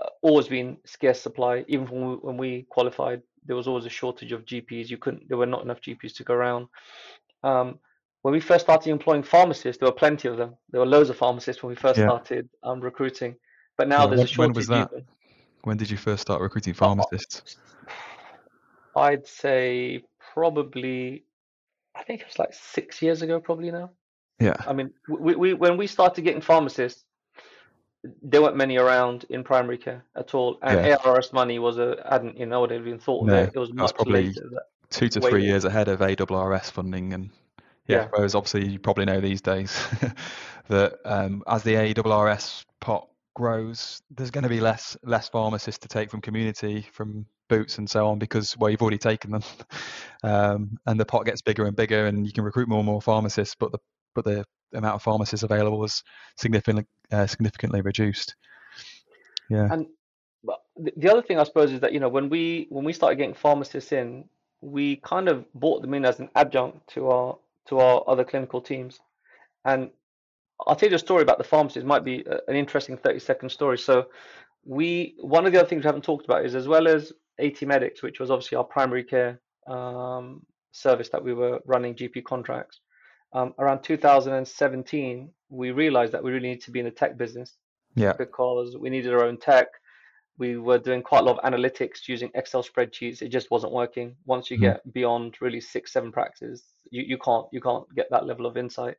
uh, 0.00 0.08
always 0.22 0.46
been 0.46 0.76
scarce 0.84 1.20
supply. 1.20 1.64
Even 1.66 1.86
when 1.88 2.08
we, 2.08 2.14
when 2.16 2.36
we 2.36 2.66
qualified, 2.70 3.22
there 3.46 3.56
was 3.56 3.66
always 3.66 3.86
a 3.86 3.90
shortage 3.90 4.32
of 4.32 4.44
GPs. 4.44 4.88
You 4.90 4.98
couldn't. 4.98 5.28
There 5.28 5.38
were 5.38 5.46
not 5.46 5.62
enough 5.62 5.80
GPs 5.80 6.14
to 6.16 6.24
go 6.24 6.34
around. 6.34 6.68
Um, 7.42 7.78
when 8.22 8.32
we 8.32 8.40
first 8.40 8.66
started 8.66 8.90
employing 8.90 9.22
pharmacists, 9.22 9.80
there 9.80 9.88
were 9.88 9.94
plenty 9.94 10.28
of 10.28 10.36
them. 10.36 10.54
There 10.70 10.80
were 10.80 10.86
loads 10.86 11.08
of 11.10 11.16
pharmacists 11.16 11.62
when 11.62 11.70
we 11.70 11.76
first 11.76 11.98
Yeah. 11.98 12.06
started 12.06 12.48
um, 12.62 12.80
recruiting. 12.80 13.36
But 13.78 13.88
now 13.88 14.02
Yeah, 14.04 14.16
there's 14.16 14.20
a 14.20 14.38
when- 14.38 14.48
when 14.50 14.54
shortage. 14.54 14.56
was 14.56 14.66
that? 14.68 14.90
even. 14.92 15.06
When 15.62 15.76
did 15.76 15.90
you 15.90 15.96
first 15.96 16.22
start 16.22 16.40
recruiting 16.42 16.74
pharmacists? 16.74 17.56
I'd 18.96 19.26
say 19.26 20.02
probably, 20.34 21.24
I 21.94 22.02
think 22.02 22.20
it 22.20 22.26
was 22.26 22.38
like 22.38 22.52
six 22.52 23.00
years 23.02 23.22
ago, 23.22 23.40
probably 23.40 23.70
now. 23.70 23.90
Yeah. 24.38 24.56
I 24.66 24.72
mean, 24.72 24.90
we, 25.08 25.34
we 25.34 25.54
when 25.54 25.76
we 25.76 25.86
started 25.86 26.22
getting 26.22 26.40
pharmacists, 26.40 27.04
there 28.22 28.40
weren't 28.40 28.56
many 28.56 28.78
around 28.78 29.26
in 29.28 29.44
primary 29.44 29.78
care 29.78 30.04
at 30.16 30.34
all, 30.34 30.58
and 30.62 30.80
Yeah. 30.80 30.96
ARRS 30.96 31.32
money 31.32 31.58
was 31.58 31.78
a 31.78 32.02
hadn't 32.08 32.38
you 32.38 32.46
know 32.46 32.60
would 32.62 32.72
even 32.72 32.98
thought 32.98 33.26
No, 33.26 33.42
of 33.42 33.48
it. 33.48 33.52
It 33.54 33.58
was 33.58 33.72
much 33.72 33.94
probably 33.94 34.28
later. 34.28 34.50
Two 34.88 35.08
to 35.08 35.20
three 35.20 35.44
years 35.44 35.64
ahead 35.64 35.88
of 35.88 36.00
ARRS 36.00 36.70
funding 36.70 37.12
and 37.12 37.30
yeah, 37.86 38.02
Yeah. 38.02 38.08
whereas 38.10 38.34
obviously 38.34 38.68
you 38.68 38.78
probably 38.78 39.04
know 39.04 39.20
these 39.20 39.40
days 39.40 39.86
that 40.68 40.98
um, 41.04 41.42
as 41.46 41.62
the 41.62 41.74
ARRS 41.74 42.64
pot 42.80 43.08
grows, 43.34 44.02
there's 44.10 44.30
going 44.30 44.42
to 44.44 44.48
be 44.48 44.60
less 44.60 44.96
less 45.04 45.28
pharmacists 45.28 45.80
to 45.80 45.88
take 45.88 46.10
from 46.10 46.20
community, 46.20 46.86
from 46.92 47.26
boots 47.48 47.78
and 47.78 47.88
so 47.90 48.06
on 48.06 48.18
because 48.18 48.56
well 48.56 48.70
you've 48.70 48.82
already 48.82 48.98
taken 48.98 49.30
them, 49.30 49.42
um, 50.24 50.78
and 50.86 50.98
the 50.98 51.04
pot 51.04 51.26
gets 51.26 51.42
bigger 51.42 51.66
and 51.66 51.76
bigger, 51.76 52.06
and 52.06 52.26
you 52.26 52.32
can 52.32 52.44
recruit 52.44 52.68
more 52.68 52.78
and 52.78 52.86
more 52.86 53.02
pharmacists, 53.02 53.54
but 53.58 53.72
the 53.72 53.78
but 54.14 54.24
the 54.24 54.44
amount 54.72 54.94
of 54.94 55.02
pharmacists 55.02 55.42
available 55.42 55.84
is 55.84 56.02
significantly 56.36 56.86
uh, 57.12 57.26
significantly 57.26 57.80
reduced. 57.80 58.34
Yeah. 59.48 59.68
And 59.70 59.86
the 60.76 60.92
the 60.96 61.10
other 61.10 61.22
thing 61.22 61.38
I 61.38 61.44
suppose 61.44 61.72
is 61.72 61.80
that 61.80 61.92
you 61.92 62.00
know 62.00 62.08
when 62.08 62.28
we 62.28 62.66
when 62.70 62.84
we 62.84 62.92
started 62.92 63.16
getting 63.16 63.34
pharmacists 63.34 63.92
in, 63.92 64.24
we 64.60 64.96
kind 64.96 65.28
of 65.28 65.52
brought 65.54 65.82
them 65.82 65.94
in 65.94 66.04
as 66.04 66.20
an 66.20 66.30
adjunct 66.34 66.88
to 66.94 67.08
our 67.08 67.38
to 67.68 67.78
our 67.78 68.04
other 68.06 68.24
clinical 68.24 68.60
teams. 68.60 69.00
And 69.64 69.90
I'll 70.66 70.76
tell 70.76 70.88
you 70.88 70.96
a 70.96 70.98
story 70.98 71.22
about 71.22 71.38
the 71.38 71.44
pharmacists. 71.44 71.84
It 71.84 71.86
might 71.86 72.04
be 72.04 72.24
an 72.48 72.56
interesting 72.56 72.96
30 72.96 73.18
second 73.18 73.50
story. 73.50 73.78
So 73.78 74.06
we 74.64 75.14
one 75.20 75.46
of 75.46 75.52
the 75.52 75.58
other 75.58 75.68
things 75.68 75.84
we 75.84 75.88
haven't 75.88 76.04
talked 76.04 76.24
about 76.24 76.44
is 76.44 76.54
as 76.54 76.68
well 76.68 76.88
as 76.88 77.12
AT 77.38 77.62
Medics, 77.62 78.02
which 78.02 78.20
was 78.20 78.30
obviously 78.30 78.56
our 78.56 78.64
primary 78.64 79.04
care 79.04 79.40
um, 79.66 80.44
service 80.72 81.08
that 81.10 81.22
we 81.22 81.34
were 81.34 81.60
running 81.66 81.94
GP 81.94 82.24
contracts. 82.24 82.80
Um, 83.32 83.54
around 83.58 83.82
2017, 83.82 85.30
we 85.50 85.70
realized 85.70 86.12
that 86.12 86.22
we 86.22 86.32
really 86.32 86.48
need 86.48 86.62
to 86.62 86.70
be 86.70 86.80
in 86.80 86.84
the 86.84 86.90
tech 86.90 87.16
business 87.16 87.56
Yeah. 87.94 88.12
because 88.14 88.76
we 88.76 88.90
needed 88.90 89.12
our 89.12 89.24
own 89.24 89.36
tech. 89.38 89.68
we 90.38 90.56
were 90.56 90.78
doing 90.78 91.02
quite 91.02 91.20
a 91.20 91.24
lot 91.24 91.38
of 91.38 91.44
analytics 91.52 92.08
using 92.08 92.30
Excel 92.34 92.62
spreadsheets. 92.62 93.20
It 93.20 93.28
just 93.28 93.50
wasn't 93.50 93.74
working. 93.74 94.16
Once 94.24 94.50
you 94.50 94.56
Mhm. 94.56 94.60
get 94.62 94.92
beyond 94.94 95.36
really 95.42 95.60
six, 95.60 95.92
seven 95.92 96.10
practices, 96.10 96.64
you, 96.90 97.02
you 97.02 97.18
can't 97.18 97.46
you 97.52 97.60
can't 97.60 97.84
get 97.94 98.08
that 98.10 98.24
level 98.24 98.46
of 98.46 98.56
insight. 98.56 98.96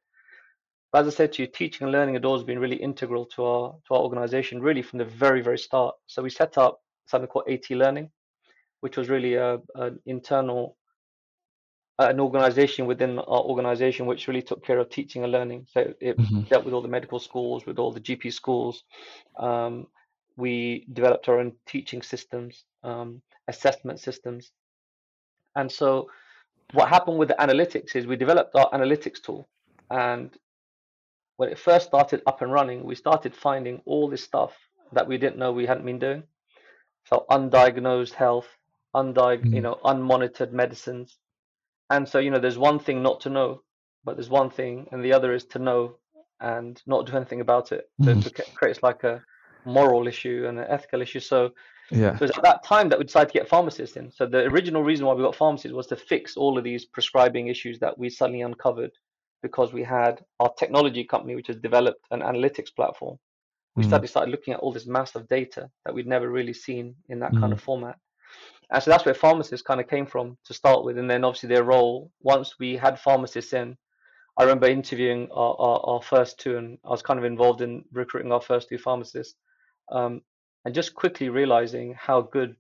But 0.92 1.00
as 1.02 1.08
I 1.08 1.18
said 1.18 1.34
to 1.34 1.42
you, 1.42 1.48
teaching 1.48 1.86
and 1.86 1.92
learning 1.92 2.16
Adore 2.16 2.36
has 2.38 2.44
been 2.44 2.60
really 2.60 2.76
integral 2.76 3.26
to 3.34 3.44
our 3.44 3.76
to 3.88 3.94
our 3.96 4.02
organization, 4.02 4.62
really 4.62 4.84
from 4.84 5.00
the 5.00 5.06
very, 5.06 5.42
very 5.42 5.58
start. 5.58 5.96
So 6.06 6.22
we 6.22 6.30
set 6.30 6.60
up 6.60 6.84
something 7.08 7.28
called 7.28 7.50
AT 7.50 7.72
Learning, 7.76 8.12
which 8.82 8.96
was 8.98 9.10
really 9.10 9.34
a, 9.34 9.60
an 9.76 10.00
internal 10.06 10.78
an 12.00 12.20
organization 12.20 12.86
within 12.88 13.20
our 13.20 13.42
organization 13.42 14.06
which 14.06 14.28
really 14.28 14.42
took 14.42 14.66
care 14.66 14.80
of 14.80 14.90
teaching 14.90 15.24
and 15.24 15.32
learning. 15.32 15.68
So 15.72 15.94
it 16.00 16.18
Mhm. 16.18 16.50
dealt 16.50 16.66
with 16.66 16.74
all 16.74 16.82
the 16.82 16.88
medical 16.88 17.20
schools, 17.20 17.66
with 17.66 17.78
all 17.80 17.92
the 17.92 18.00
GP 18.00 18.32
schools. 18.32 18.84
Um, 19.38 19.88
we 20.38 20.86
developed 20.94 21.28
our 21.30 21.40
own 21.40 21.54
teaching 21.66 22.02
systems, 22.02 22.66
um, 22.84 23.22
assessment 23.48 24.00
systems. 24.00 24.52
And 25.56 25.72
so 25.72 26.10
what 26.74 26.88
happened 26.90 27.18
with 27.20 27.28
the 27.28 27.36
analytics 27.36 27.96
is 27.96 28.08
we 28.08 28.16
developed 28.16 28.56
our 28.56 28.70
analytics 28.72 29.22
tool. 29.22 29.48
And 29.90 30.36
when 31.38 31.50
it 31.50 31.60
first 31.60 31.88
started 31.88 32.22
up 32.26 32.42
and 32.42 32.52
running, 32.52 32.84
we 32.84 32.96
started 32.96 33.36
finding 33.36 33.82
all 33.86 34.08
this 34.10 34.24
stuff 34.24 34.58
that 34.94 35.08
we 35.08 35.18
didn't 35.18 35.38
know 35.38 35.52
we 35.52 35.66
hadn't 35.66 35.86
been 35.86 36.00
doing. 36.00 36.24
So 37.06 37.26
undiagnosed 37.30 38.14
health, 38.14 38.48
undiag- 38.96 39.46
you 39.54 39.60
Mm. 39.60 39.64
know, 39.64 39.80
unmonitored 39.84 40.52
medicines. 40.52 41.18
And 41.92 42.08
so, 42.08 42.20
you 42.20 42.32
know, 42.32 42.40
there's 42.40 42.58
one 42.58 42.80
thing 42.80 43.04
not 43.04 43.20
to 43.22 43.30
know, 43.30 43.62
but 44.06 44.16
there's 44.16 44.30
one 44.30 44.50
thing, 44.50 44.88
and 44.92 45.04
the 45.04 45.14
other 45.14 45.34
is 45.34 45.46
to 45.48 45.60
know 45.60 45.98
and 46.40 46.82
not 46.88 47.06
do 47.06 47.16
anything 47.16 47.42
about 47.42 47.72
it. 47.72 47.90
So 48.02 48.12
Mhm. 48.12 48.26
it 48.26 48.56
creates 48.56 48.82
like 48.82 49.04
a 49.04 49.22
moral 49.66 50.08
issue 50.08 50.46
and 50.48 50.58
an 50.58 50.66
ethical 50.70 51.02
issue. 51.02 51.20
So 51.20 51.52
Yeah. 51.92 52.18
so 52.18 52.24
it 52.24 52.28
was 52.30 52.32
at 52.32 52.44
that 52.44 52.64
time 52.64 52.88
that 52.90 52.98
we 52.98 53.06
decided 53.06 53.32
to 53.34 53.40
get 53.40 53.50
pharmacists 53.50 53.98
in. 53.98 54.10
So 54.10 54.26
the 54.26 54.46
original 54.46 54.84
reason 54.84 55.06
why 55.06 55.14
we 55.14 55.22
got 55.22 55.36
pharmacists 55.36 55.76
was 55.76 55.88
to 55.88 55.96
fix 55.98 56.38
all 56.38 56.58
of 56.58 56.64
these 56.64 56.86
prescribing 56.86 57.48
issues 57.48 57.78
that 57.80 57.98
we 57.98 58.10
suddenly 58.10 58.42
uncovered 58.42 58.92
because 59.44 59.74
we 59.74 59.84
had 59.84 60.24
our 60.40 60.52
technology 60.58 61.04
company, 61.04 61.36
which 61.36 61.48
has 61.48 61.58
developed 61.58 62.06
an 62.12 62.22
analytics 62.22 62.74
platform. 62.74 63.20
We 63.76 63.84
Mm. 63.84 63.90
suddenly 63.90 64.08
started 64.08 64.32
looking 64.32 64.54
at 64.54 64.62
all 64.62 64.72
this 64.72 64.88
massive 64.88 65.28
data 65.28 65.70
that 65.84 65.94
we'd 65.94 66.08
never 66.08 66.30
really 66.30 66.54
seen 66.54 66.96
in 67.10 67.20
that 67.20 67.36
kind 67.36 67.52
Mm. 67.52 67.58
of 67.58 67.62
format. 67.62 67.98
And 68.72 68.82
so 68.82 68.90
that's 68.90 69.06
where 69.06 69.14
pharmacists 69.14 69.66
kind 69.66 69.82
of 69.82 69.90
came 69.90 70.06
from 70.06 70.38
to 70.46 70.54
start 70.54 70.86
with. 70.86 70.98
And 70.98 71.10
then 71.10 71.24
obviously 71.24 71.50
their 71.50 71.64
role, 71.64 72.12
once 72.22 72.56
we 72.58 72.78
had 72.78 73.00
pharmacists 73.00 73.54
in, 73.54 73.78
I 74.38 74.44
remember 74.44 74.68
interviewing 74.68 75.28
our, 75.32 75.56
our, 75.60 75.80
our 75.84 76.02
first 76.02 76.40
two, 76.40 76.58
and 76.58 76.78
I 76.86 76.90
was 76.90 77.02
kind 77.02 77.20
of 77.20 77.26
involved 77.26 77.62
in 77.62 77.84
recruiting 77.92 78.32
our 78.32 78.42
first 78.42 78.70
two 78.70 78.78
pharmacists. 78.78 79.36
Um, 79.92 80.22
and 80.64 80.74
just 80.74 80.94
quickly 80.94 81.30
realizing 81.30 81.96
how 81.96 82.22
good 82.22 82.56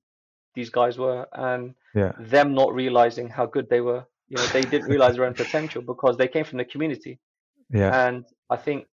these 0.53 0.69
guys 0.69 0.97
were 0.97 1.27
and 1.33 1.75
Yeah. 1.95 2.11
them 2.19 2.53
not 2.53 2.73
realizing 2.73 3.29
how 3.29 3.45
good 3.45 3.69
they 3.69 3.79
were. 3.79 4.05
You 4.27 4.37
know, 4.37 4.47
they 4.47 4.61
didn't 4.61 4.89
realize 4.89 5.15
their 5.15 5.25
own 5.25 5.33
potential 5.33 5.81
because 5.81 6.17
they 6.17 6.27
came 6.27 6.43
from 6.43 6.57
the 6.57 6.65
community. 6.65 7.19
Yeah. 7.69 8.07
And 8.07 8.25
I 8.49 8.57
think, 8.57 8.87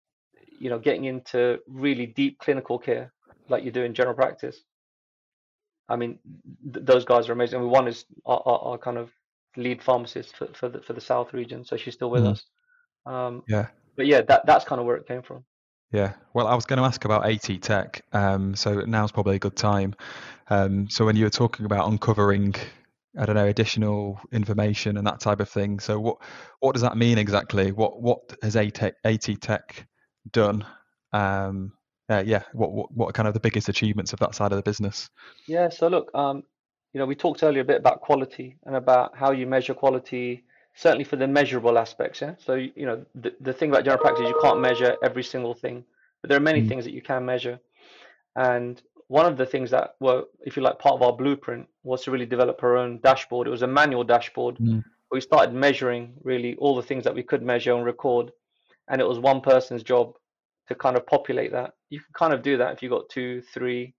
you 0.59 0.69
know, 0.69 0.77
getting 0.77 1.05
into 1.05 1.59
really 1.67 2.05
deep 2.05 2.37
clinical 2.39 2.77
care 2.77 3.11
like 3.49 3.63
you 3.63 3.71
do 3.71 3.83
in 3.83 3.93
general 3.93 4.15
practice, 4.15 4.61
I 5.89 5.95
mean, 5.95 6.19
th- 6.73 6.85
those 6.85 7.05
guys 7.05 7.29
are 7.29 7.33
amazing. 7.33 7.59
I 7.59 7.61
mean, 7.61 7.71
one 7.71 7.87
is 7.87 8.05
our, 8.25 8.41
our, 8.45 8.59
our 8.59 8.77
kind 8.77 8.97
of 8.97 9.09
lead 9.55 9.81
pharmacist 9.81 10.35
for, 10.35 10.47
for 10.53 10.69
the 10.69 10.81
for 10.81 10.93
the 10.93 11.01
South 11.01 11.33
region, 11.33 11.63
so 11.65 11.77
she's 11.77 11.93
still 11.93 12.09
with 12.09 12.23
Mm. 12.23 12.31
us. 12.31 12.45
Um, 13.05 13.43
Yeah. 13.47 13.67
but 13.95 14.05
yeah, 14.05 14.21
that 14.21 14.45
that's 14.45 14.65
kind 14.65 14.79
of 14.79 14.85
where 14.85 14.97
it 14.97 15.07
came 15.07 15.21
from. 15.21 15.45
Yeah. 15.91 16.13
Well, 16.33 16.47
I 16.47 16.55
was 16.55 16.65
going 16.65 16.77
to 16.77 16.85
ask 16.85 17.05
about 17.05 17.25
AT 17.25 17.61
Tech. 17.61 18.01
Um, 18.11 18.55
so 18.55 18.81
now's 18.81 19.11
probably 19.11 19.37
a 19.37 19.39
good 19.39 19.55
time. 19.55 19.95
Um, 20.49 20.89
so 20.89 21.05
when 21.05 21.15
you 21.15 21.23
were 21.23 21.29
talking 21.29 21.65
about 21.65 21.87
uncovering, 21.87 22.55
I 23.17 23.25
don't 23.25 23.35
know, 23.35 23.47
additional 23.47 24.19
information 24.33 24.97
and 24.97 25.07
that 25.07 25.21
type 25.21 25.39
of 25.39 25.49
thing. 25.49 25.79
So 25.79 25.99
what 25.99 26.17
what 26.59 26.73
does 26.73 26.81
that 26.81 26.97
mean 26.97 27.17
exactly? 27.17 27.71
What 27.71 28.01
what 28.01 28.19
has 28.43 28.55
AT 28.57 28.95
AT 29.05 29.41
Tech 29.41 29.87
done? 30.31 30.65
Um, 31.13 31.71
uh, 32.09 32.23
yeah. 32.25 32.43
What, 32.53 32.71
what 32.71 32.91
what 32.91 33.09
are 33.09 33.11
kind 33.13 33.27
of 33.27 33.33
the 33.33 33.39
biggest 33.39 33.69
achievements 33.69 34.13
of 34.13 34.19
that 34.19 34.35
side 34.35 34.51
of 34.51 34.57
the 34.57 34.63
business? 34.63 35.09
Yeah, 35.47 35.69
so 35.69 35.87
look, 35.87 36.09
um, 36.13 36.43
you 36.93 36.99
know, 36.99 37.05
we 37.05 37.15
talked 37.15 37.43
earlier 37.43 37.61
a 37.61 37.65
bit 37.65 37.77
about 37.77 38.01
quality 38.01 38.57
and 38.65 38.75
about 38.75 39.15
how 39.17 39.31
you 39.31 39.45
measure 39.45 39.73
quality, 39.73 40.43
certainly 40.75 41.03
for 41.03 41.15
the 41.15 41.27
measurable 41.27 41.77
aspects. 41.77 42.21
Yeah. 42.21 42.35
So, 42.37 42.55
you 42.55 42.85
know, 42.85 43.05
the, 43.15 43.33
the 43.41 43.53
thing 43.53 43.69
about 43.69 43.83
general 43.83 44.01
practice 44.01 44.27
you 44.27 44.39
can't 44.41 44.59
measure 44.59 44.95
every 45.03 45.23
single 45.23 45.53
thing, 45.53 45.83
but 46.21 46.29
there 46.29 46.37
are 46.37 46.41
many 46.41 46.61
Mm. 46.61 46.69
things 46.69 46.85
that 46.85 46.93
you 46.93 47.01
can 47.01 47.25
measure. 47.25 47.59
And 48.35 48.81
one 49.07 49.25
of 49.25 49.37
the 49.37 49.45
things 49.45 49.71
that 49.71 49.95
were, 49.99 50.25
if 50.41 50.57
you 50.57 50.63
like, 50.63 50.79
part 50.79 50.95
of 50.95 51.01
our 51.01 51.13
blueprint 51.13 51.67
was 51.83 52.03
to 52.03 52.11
really 52.11 52.25
develop 52.25 52.63
our 52.63 52.77
own 52.77 52.99
dashboard. 52.99 53.47
It 53.47 53.51
was 53.51 53.61
a 53.61 53.67
manual 53.67 54.03
dashboard. 54.03 54.57
Mm. 54.57 54.83
We 55.11 55.21
started 55.21 55.53
measuring 55.53 56.13
really 56.23 56.55
all 56.55 56.75
the 56.75 56.83
things 56.83 57.03
that 57.05 57.15
we 57.15 57.23
could 57.23 57.41
measure 57.41 57.73
and 57.73 57.85
record. 57.85 58.31
And 58.89 58.99
it 59.01 59.07
was 59.07 59.19
one 59.19 59.41
person's 59.41 59.83
job 59.83 60.16
to 60.67 60.75
kind 60.75 60.97
of 60.97 61.05
populate 61.07 61.51
that. 61.51 61.73
You 61.89 61.99
can 61.99 62.13
kind 62.13 62.33
of 62.33 62.41
do 62.41 62.57
that 62.57 62.73
if 62.73 62.81
you've 62.81 62.91
got 62.91 63.09
two, 63.09 63.41
three, 63.53 63.93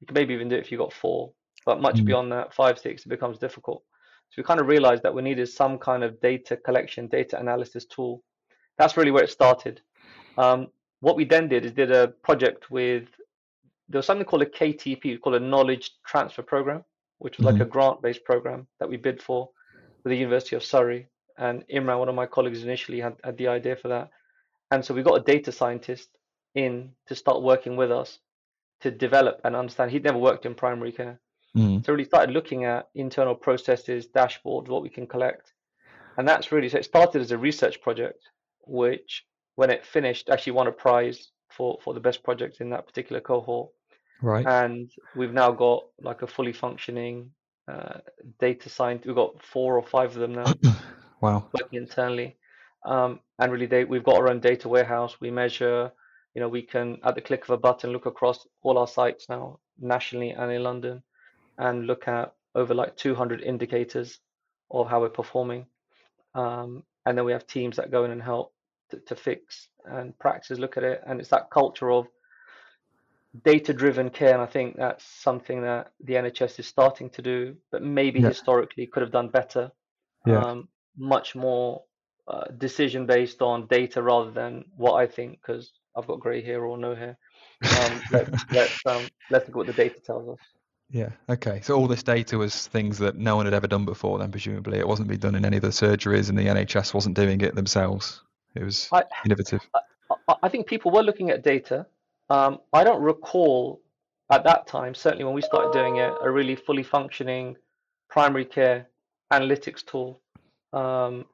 you 0.00 0.06
can 0.06 0.14
maybe 0.14 0.34
even 0.34 0.48
do 0.48 0.56
it 0.56 0.60
if 0.60 0.72
you've 0.72 0.80
got 0.80 0.92
four, 0.92 1.32
but 1.66 1.80
much 1.80 1.96
Mm. 1.96 2.06
beyond 2.06 2.32
that, 2.32 2.54
five, 2.54 2.78
six, 2.78 3.04
it 3.04 3.08
becomes 3.08 3.38
difficult. 3.38 3.82
So 4.30 4.40
we 4.42 4.44
kind 4.44 4.60
of 4.60 4.66
realized 4.66 5.02
that 5.02 5.14
we 5.14 5.22
needed 5.22 5.48
some 5.48 5.78
kind 5.78 6.02
of 6.02 6.20
data 6.20 6.56
collection, 6.56 7.06
data 7.08 7.38
analysis 7.38 7.84
tool. 7.86 8.22
That's 8.78 8.96
really 8.96 9.10
where 9.10 9.24
it 9.24 9.30
started. 9.30 9.80
Um, 10.36 10.68
what 11.00 11.16
we 11.16 11.24
then 11.24 11.48
did 11.48 11.64
is 11.64 11.72
did 11.72 11.92
a 11.92 12.08
project 12.08 12.70
with 12.70 13.08
there 13.88 13.98
was 13.98 14.06
something 14.06 14.24
called 14.24 14.42
a 14.42 14.46
KTP, 14.46 15.20
called 15.20 15.36
a 15.36 15.40
Knowledge 15.40 15.92
Transfer 16.06 16.42
Program, 16.42 16.84
which 17.18 17.36
was 17.36 17.44
like 17.44 17.60
a 17.60 17.66
grant-based 17.66 18.24
program 18.24 18.66
that 18.80 18.88
we 18.88 18.96
bid 18.96 19.22
for 19.22 19.50
with 20.02 20.10
the 20.10 20.16
University 20.16 20.56
of 20.56 20.64
Surrey. 20.64 21.06
And 21.36 21.64
Imran, 21.68 21.98
one 21.98 22.08
of 22.08 22.14
my 22.14 22.26
colleagues, 22.26 22.62
initially 22.62 23.00
had, 23.00 23.16
had 23.22 23.36
the 23.36 23.48
idea 23.48 23.76
for 23.76 23.88
that. 23.88 24.10
And 24.74 24.84
so 24.84 24.92
we 24.92 25.04
got 25.04 25.20
a 25.20 25.22
data 25.22 25.52
scientist 25.52 26.08
in 26.56 26.90
to 27.06 27.14
start 27.14 27.42
working 27.42 27.76
with 27.76 27.92
us 27.92 28.18
to 28.80 28.90
develop 28.90 29.40
and 29.44 29.54
understand. 29.54 29.92
He'd 29.92 30.02
never 30.02 30.18
worked 30.18 30.46
in 30.46 30.54
primary 30.56 30.90
care. 30.90 31.20
Mm. 31.56 31.86
So 31.86 31.92
really 31.92 32.04
started 32.04 32.32
looking 32.32 32.64
at 32.64 32.88
internal 32.96 33.36
processes, 33.36 34.08
dashboards, 34.08 34.66
what 34.66 34.82
we 34.82 34.88
can 34.88 35.06
collect. 35.06 35.52
And 36.16 36.26
that's 36.26 36.50
really 36.50 36.68
so 36.68 36.78
it 36.78 36.84
started 36.84 37.22
as 37.22 37.30
a 37.30 37.38
research 37.38 37.80
project, 37.82 38.18
which 38.62 39.24
when 39.54 39.70
it 39.70 39.86
finished 39.86 40.28
actually 40.28 40.54
won 40.54 40.66
a 40.66 40.72
prize 40.72 41.28
for, 41.50 41.78
for 41.84 41.94
the 41.94 42.00
best 42.00 42.24
project 42.24 42.60
in 42.60 42.68
that 42.70 42.84
particular 42.84 43.20
cohort. 43.20 43.70
Right. 44.22 44.44
And 44.44 44.90
we've 45.14 45.32
now 45.32 45.52
got 45.52 45.84
like 46.00 46.22
a 46.22 46.26
fully 46.26 46.52
functioning 46.52 47.30
uh, 47.68 47.98
data 48.40 48.68
science. 48.68 49.06
We've 49.06 49.14
got 49.14 49.40
four 49.40 49.76
or 49.76 49.84
five 49.84 50.10
of 50.10 50.16
them 50.16 50.34
now 50.34 50.52
wow. 51.20 51.48
working 51.52 51.78
internally. 51.78 52.36
Um, 52.84 53.20
and 53.38 53.50
really, 53.52 53.66
they, 53.66 53.84
we've 53.84 54.04
got 54.04 54.16
our 54.16 54.28
own 54.28 54.40
data 54.40 54.68
warehouse. 54.68 55.16
We 55.20 55.30
measure, 55.30 55.90
you 56.34 56.40
know, 56.40 56.48
we 56.48 56.62
can 56.62 56.98
at 57.04 57.14
the 57.14 57.20
click 57.20 57.44
of 57.44 57.50
a 57.50 57.56
button 57.56 57.90
look 57.90 58.06
across 58.06 58.46
all 58.62 58.78
our 58.78 58.86
sites 58.86 59.28
now, 59.28 59.58
nationally 59.80 60.30
and 60.30 60.52
in 60.52 60.62
London, 60.62 61.02
and 61.58 61.86
look 61.86 62.08
at 62.08 62.34
over 62.54 62.74
like 62.74 62.96
200 62.96 63.40
indicators 63.40 64.20
of 64.70 64.88
how 64.88 65.00
we're 65.00 65.08
performing. 65.08 65.66
Um, 66.34 66.82
and 67.06 67.16
then 67.16 67.24
we 67.24 67.32
have 67.32 67.46
teams 67.46 67.76
that 67.76 67.90
go 67.90 68.04
in 68.04 68.10
and 68.10 68.22
help 68.22 68.52
to, 68.90 68.98
to 68.98 69.16
fix 69.16 69.68
and 69.84 70.18
practices 70.18 70.58
look 70.58 70.76
at 70.76 70.84
it. 70.84 71.02
And 71.06 71.20
it's 71.20 71.30
that 71.30 71.50
culture 71.50 71.90
of 71.90 72.06
data-driven 73.44 74.10
care, 74.10 74.32
and 74.32 74.42
I 74.42 74.46
think 74.46 74.76
that's 74.76 75.04
something 75.04 75.62
that 75.62 75.92
the 76.00 76.14
NHS 76.14 76.60
is 76.60 76.66
starting 76.66 77.10
to 77.10 77.22
do, 77.22 77.56
but 77.72 77.82
maybe 77.82 78.20
Yeah. 78.20 78.28
historically 78.28 78.86
could 78.86 79.02
have 79.02 79.10
done 79.10 79.28
better. 79.28 79.72
Yeah. 80.26 80.40
Um, 80.40 80.68
much 80.96 81.34
more 81.34 81.82
uh, 82.26 82.44
decision 82.58 83.06
based 83.06 83.42
on 83.42 83.66
data 83.66 84.02
rather 84.02 84.30
than 84.30 84.64
what 84.76 84.94
I 84.94 85.06
think, 85.06 85.40
because 85.40 85.72
I've 85.96 86.06
got 86.06 86.20
grey 86.20 86.42
hair 86.42 86.64
or 86.64 86.78
no 86.78 86.94
hair. 86.94 87.18
Um, 87.62 88.00
let's 88.12 88.44
let's 88.52 88.86
um, 88.86 89.06
let's 89.30 89.46
look 89.46 89.50
at 89.50 89.54
what 89.56 89.66
the 89.66 89.72
data 89.72 90.00
tells 90.00 90.28
us. 90.28 90.44
Yeah. 90.90 91.10
Okay. 91.28 91.60
So 91.62 91.74
all 91.76 91.86
this 91.86 92.02
data 92.02 92.38
was 92.38 92.66
things 92.68 92.98
that 92.98 93.16
no 93.16 93.36
one 93.36 93.46
had 93.46 93.54
ever 93.54 93.66
done 93.66 93.84
before. 93.84 94.18
Then 94.18 94.30
presumably 94.30 94.78
it 94.78 94.86
wasn't 94.86 95.08
being 95.08 95.20
done 95.20 95.34
in 95.34 95.44
any 95.44 95.56
of 95.56 95.62
the 95.62 95.68
surgeries, 95.68 96.28
and 96.28 96.38
the 96.38 96.46
NHS 96.46 96.94
wasn't 96.94 97.16
doing 97.16 97.40
it 97.40 97.54
themselves. 97.54 98.22
It 98.54 98.62
was 98.62 98.88
I, 98.92 99.04
innovative. 99.24 99.60
I- 99.74 99.80
I 100.42 100.48
think 100.48 100.66
people 100.66 100.90
were 100.92 101.02
looking 101.02 101.30
at 101.30 101.42
data. 101.42 101.86
Um, 102.30 102.60
I 102.72 102.84
don't 102.84 103.02
recall 103.02 103.82
at 104.30 104.44
that 104.44 104.66
time, 104.66 104.94
certainly 104.94 105.24
when 105.24 105.34
we 105.34 105.42
started 105.42 105.72
doing 105.72 105.96
it, 105.96 106.12
a 106.22 106.30
really 106.30 106.56
fully 106.56 106.82
functioning 106.82 107.56
primary 108.08 108.44
care 108.44 108.88
analytics 109.32 109.84
tool 109.84 110.20
um, 110.72 111.24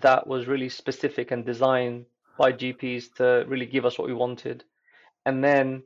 that 0.00 0.26
was 0.26 0.46
really 0.46 0.68
specific 0.68 1.30
and 1.30 1.44
designed 1.44 2.06
by 2.38 2.52
GPs 2.52 3.14
to 3.16 3.44
really 3.46 3.66
give 3.66 3.84
us 3.84 3.98
what 3.98 4.08
we 4.08 4.14
wanted. 4.14 4.64
And 5.26 5.44
then 5.44 5.82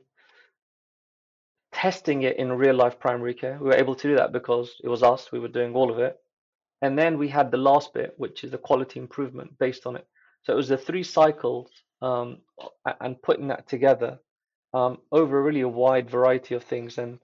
testing 1.73 2.23
it 2.23 2.37
in 2.37 2.51
real 2.53 2.75
life 2.75 2.99
primary 2.99 3.33
care, 3.33 3.57
we 3.59 3.67
were 3.67 3.75
able 3.75 3.95
to 3.95 4.07
do 4.07 4.15
that 4.15 4.31
because 4.31 4.75
it 4.83 4.87
was 4.87 5.03
us, 5.03 5.31
we 5.31 5.39
were 5.39 5.47
doing 5.47 5.75
all 5.75 5.91
of 5.91 5.99
it. 5.99 6.17
And 6.81 6.97
then 6.97 7.17
we 7.17 7.27
had 7.27 7.51
the 7.51 7.57
last 7.57 7.93
bit, 7.93 8.13
which 8.17 8.43
is 8.43 8.51
the 8.51 8.57
quality 8.57 8.99
improvement 8.99 9.57
based 9.59 9.85
on 9.85 9.95
it. 9.95 10.07
So 10.43 10.53
it 10.53 10.57
was 10.57 10.69
the 10.69 10.77
three 10.77 11.03
cycles 11.03 11.69
um, 12.01 12.37
and 13.01 13.21
putting 13.21 13.47
that 13.47 13.67
together 13.67 14.19
um, 14.73 14.99
over 15.11 15.41
really 15.41 15.61
a 15.61 15.67
wide 15.67 16.09
variety 16.09 16.55
of 16.55 16.63
things. 16.63 16.97
And 16.97 17.19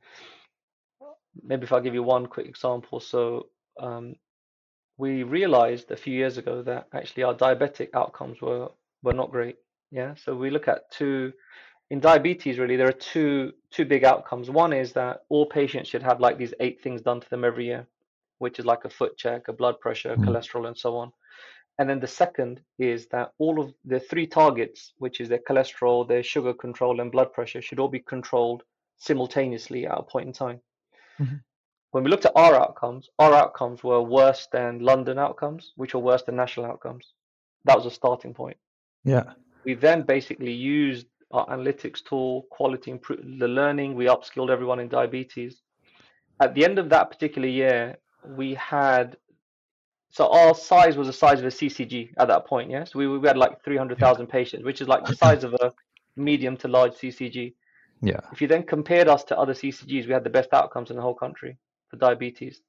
maybe 1.41 1.63
if 1.63 1.71
I 1.71 1.79
give 1.79 1.93
you 1.93 2.03
one 2.03 2.25
quick 2.25 2.47
example, 2.47 2.99
so 2.99 3.47
um, 3.79 4.15
we 5.03 5.23
realized 5.39 5.91
a 5.91 5.97
few 6.05 6.15
years 6.21 6.37
ago 6.37 6.55
that 6.69 6.87
actually 6.93 7.23
our 7.23 7.35
diabetic 7.45 7.89
outcomes 8.01 8.37
were 8.41 8.69
were 9.05 9.17
not 9.21 9.31
great. 9.37 9.57
Yeah, 9.99 10.11
so 10.23 10.29
we 10.43 10.49
look 10.55 10.67
at 10.73 10.89
two 10.99 11.33
in 11.91 11.99
diabetes 11.99 12.57
really 12.61 12.77
there 12.77 12.91
are 12.93 13.01
two 13.13 13.33
two 13.75 13.85
big 13.93 14.03
outcomes. 14.11 14.47
One 14.49 14.73
is 14.83 14.89
that 14.93 15.15
all 15.33 15.45
patients 15.59 15.89
should 15.89 16.03
have 16.09 16.19
like 16.25 16.37
these 16.37 16.55
eight 16.65 16.77
things 16.81 17.01
done 17.01 17.19
to 17.21 17.29
them 17.29 17.43
every 17.43 17.65
year, 17.71 17.83
which 18.43 18.59
is 18.59 18.65
like 18.71 18.85
a 18.85 18.95
foot 18.97 19.13
check, 19.23 19.41
a 19.47 19.53
blood 19.61 19.77
pressure, 19.83 20.15
Mm. 20.15 20.25
cholesterol, 20.25 20.67
and 20.69 20.77
so 20.85 20.89
on. 21.01 21.11
And 21.79 21.89
then 21.89 21.99
the 21.99 22.15
second 22.23 22.61
is 22.77 23.07
that 23.13 23.27
all 23.43 23.55
of 23.63 23.67
the 23.91 23.99
three 24.09 24.27
targets, 24.41 24.79
which 25.03 25.17
is 25.21 25.27
their 25.29 25.43
cholesterol, 25.49 26.07
their 26.07 26.23
sugar 26.33 26.53
control, 26.65 26.95
and 27.01 27.11
blood 27.15 27.31
pressure, 27.37 27.61
should 27.63 27.79
all 27.81 27.93
be 27.97 28.03
controlled 28.13 28.61
simultaneously 28.97 29.81
at 29.91 30.01
a 30.03 30.03
point 30.13 30.27
in 30.27 30.33
time. 30.33 30.59
Mhm. 31.19 31.43
When 31.93 32.03
we 32.03 32.09
looked 32.09 32.25
at 32.25 32.31
our 32.35 32.55
outcomes, 32.55 33.07
our 33.19 33.35
outcomes 33.35 33.83
were 33.83 34.01
worse 34.01 34.47
than 34.51 34.79
London 34.79 35.19
outcomes, 35.19 35.73
which 35.75 35.93
were 35.93 35.99
worse 35.99 36.23
than 36.23 36.35
national 36.35 36.65
outcomes. 36.65 37.13
That 37.65 37.77
was 37.77 37.85
a 37.85 37.91
starting 37.91 38.33
point. 38.33 38.57
Yeah. 39.03 39.33
We 39.63 39.75
then 39.75 40.01
basically 40.01 40.53
used 40.53 41.05
our 41.29 41.45
analytics 41.45 42.03
tool, 42.03 42.47
quality 42.49 42.89
improve 42.89 43.19
the 43.37 43.47
learning. 43.47 43.93
We 43.93 44.05
upskilled 44.05 44.49
everyone 44.49 44.79
in 44.79 44.87
diabetes. 44.87 45.61
At 46.39 46.55
the 46.55 46.65
end 46.65 46.79
of 46.79 46.89
that 46.89 47.11
particular 47.11 47.47
year, 47.47 47.97
we 48.25 48.55
had 48.55 49.17
so 50.09 50.31
our 50.31 50.55
size 50.55 50.97
was 50.97 51.05
the 51.05 51.13
size 51.13 51.41
of 51.41 51.45
a 51.45 51.49
CCG 51.49 52.13
at 52.17 52.27
that 52.27 52.47
point. 52.47 52.71
Yes, 52.71 52.95
we 52.95 53.07
we 53.07 53.27
had 53.27 53.37
like 53.37 53.63
three 53.63 53.77
hundred 53.77 53.99
thousand 53.99 54.27
patients, 54.27 54.65
which 54.65 54.81
is 54.81 54.87
like 54.87 55.05
the 55.05 55.15
size 55.15 55.43
of 55.43 55.53
a 55.61 55.71
medium 56.15 56.57
to 56.57 56.67
large 56.67 56.93
CCG. 56.93 57.53
Yeah. 58.01 58.19
If 58.31 58.41
you 58.41 58.47
then 58.47 58.63
compared 58.63 59.07
us 59.07 59.23
to 59.25 59.37
other 59.37 59.53
CCGs, 59.53 60.07
we 60.07 60.13
had 60.13 60.23
the 60.23 60.31
best 60.31 60.49
outcomes 60.53 60.89
in 60.89 60.95
the 60.95 61.03
whole 61.03 61.13
country 61.13 61.55
for 61.93 61.97
diabetes. 61.99 62.61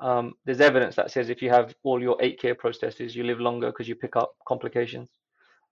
Um, 0.00 0.34
there's 0.44 0.60
evidence 0.60 0.96
that 0.96 1.10
says 1.10 1.30
if 1.30 1.40
you 1.40 1.50
have 1.50 1.74
all 1.84 2.02
your 2.02 2.16
eight 2.20 2.40
care 2.40 2.54
processes, 2.54 3.14
you 3.16 3.22
live 3.24 3.40
longer 3.40 3.68
because 3.68 3.88
you 3.88 3.94
pick 3.94 4.16
up 4.16 4.34
complications. 4.46 5.08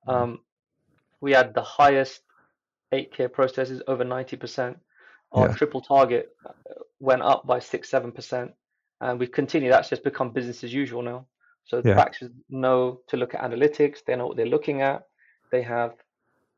Mhm. 0.06 0.12
Um, 0.14 0.38
we 1.20 1.32
had 1.32 1.52
the 1.54 1.62
highest 1.62 2.22
eight 2.92 3.12
care 3.12 3.28
processes, 3.28 3.82
over 3.88 4.04
90%. 4.04 4.78
Our 5.32 5.48
Yeah. 5.48 5.54
triple 5.54 5.80
target 5.80 6.34
uh, 6.46 6.52
went 7.00 7.22
up 7.22 7.46
by 7.46 7.58
six, 7.58 7.88
seven 7.90 8.12
percent, 8.12 8.54
and 9.00 9.18
we 9.18 9.26
continue. 9.26 9.68
That's 9.70 9.88
just 9.90 10.04
become 10.04 10.30
business 10.30 10.62
as 10.62 10.72
usual 10.72 11.02
now. 11.02 11.26
So 11.64 11.82
Yeah. 11.84 11.94
practices 11.94 12.30
know 12.48 13.00
to 13.08 13.16
look 13.16 13.34
at 13.34 13.40
analytics. 13.42 14.04
They 14.04 14.14
know 14.16 14.26
what 14.28 14.36
they're 14.36 14.54
looking 14.56 14.82
at. 14.82 15.08
They 15.50 15.62
have 15.62 15.96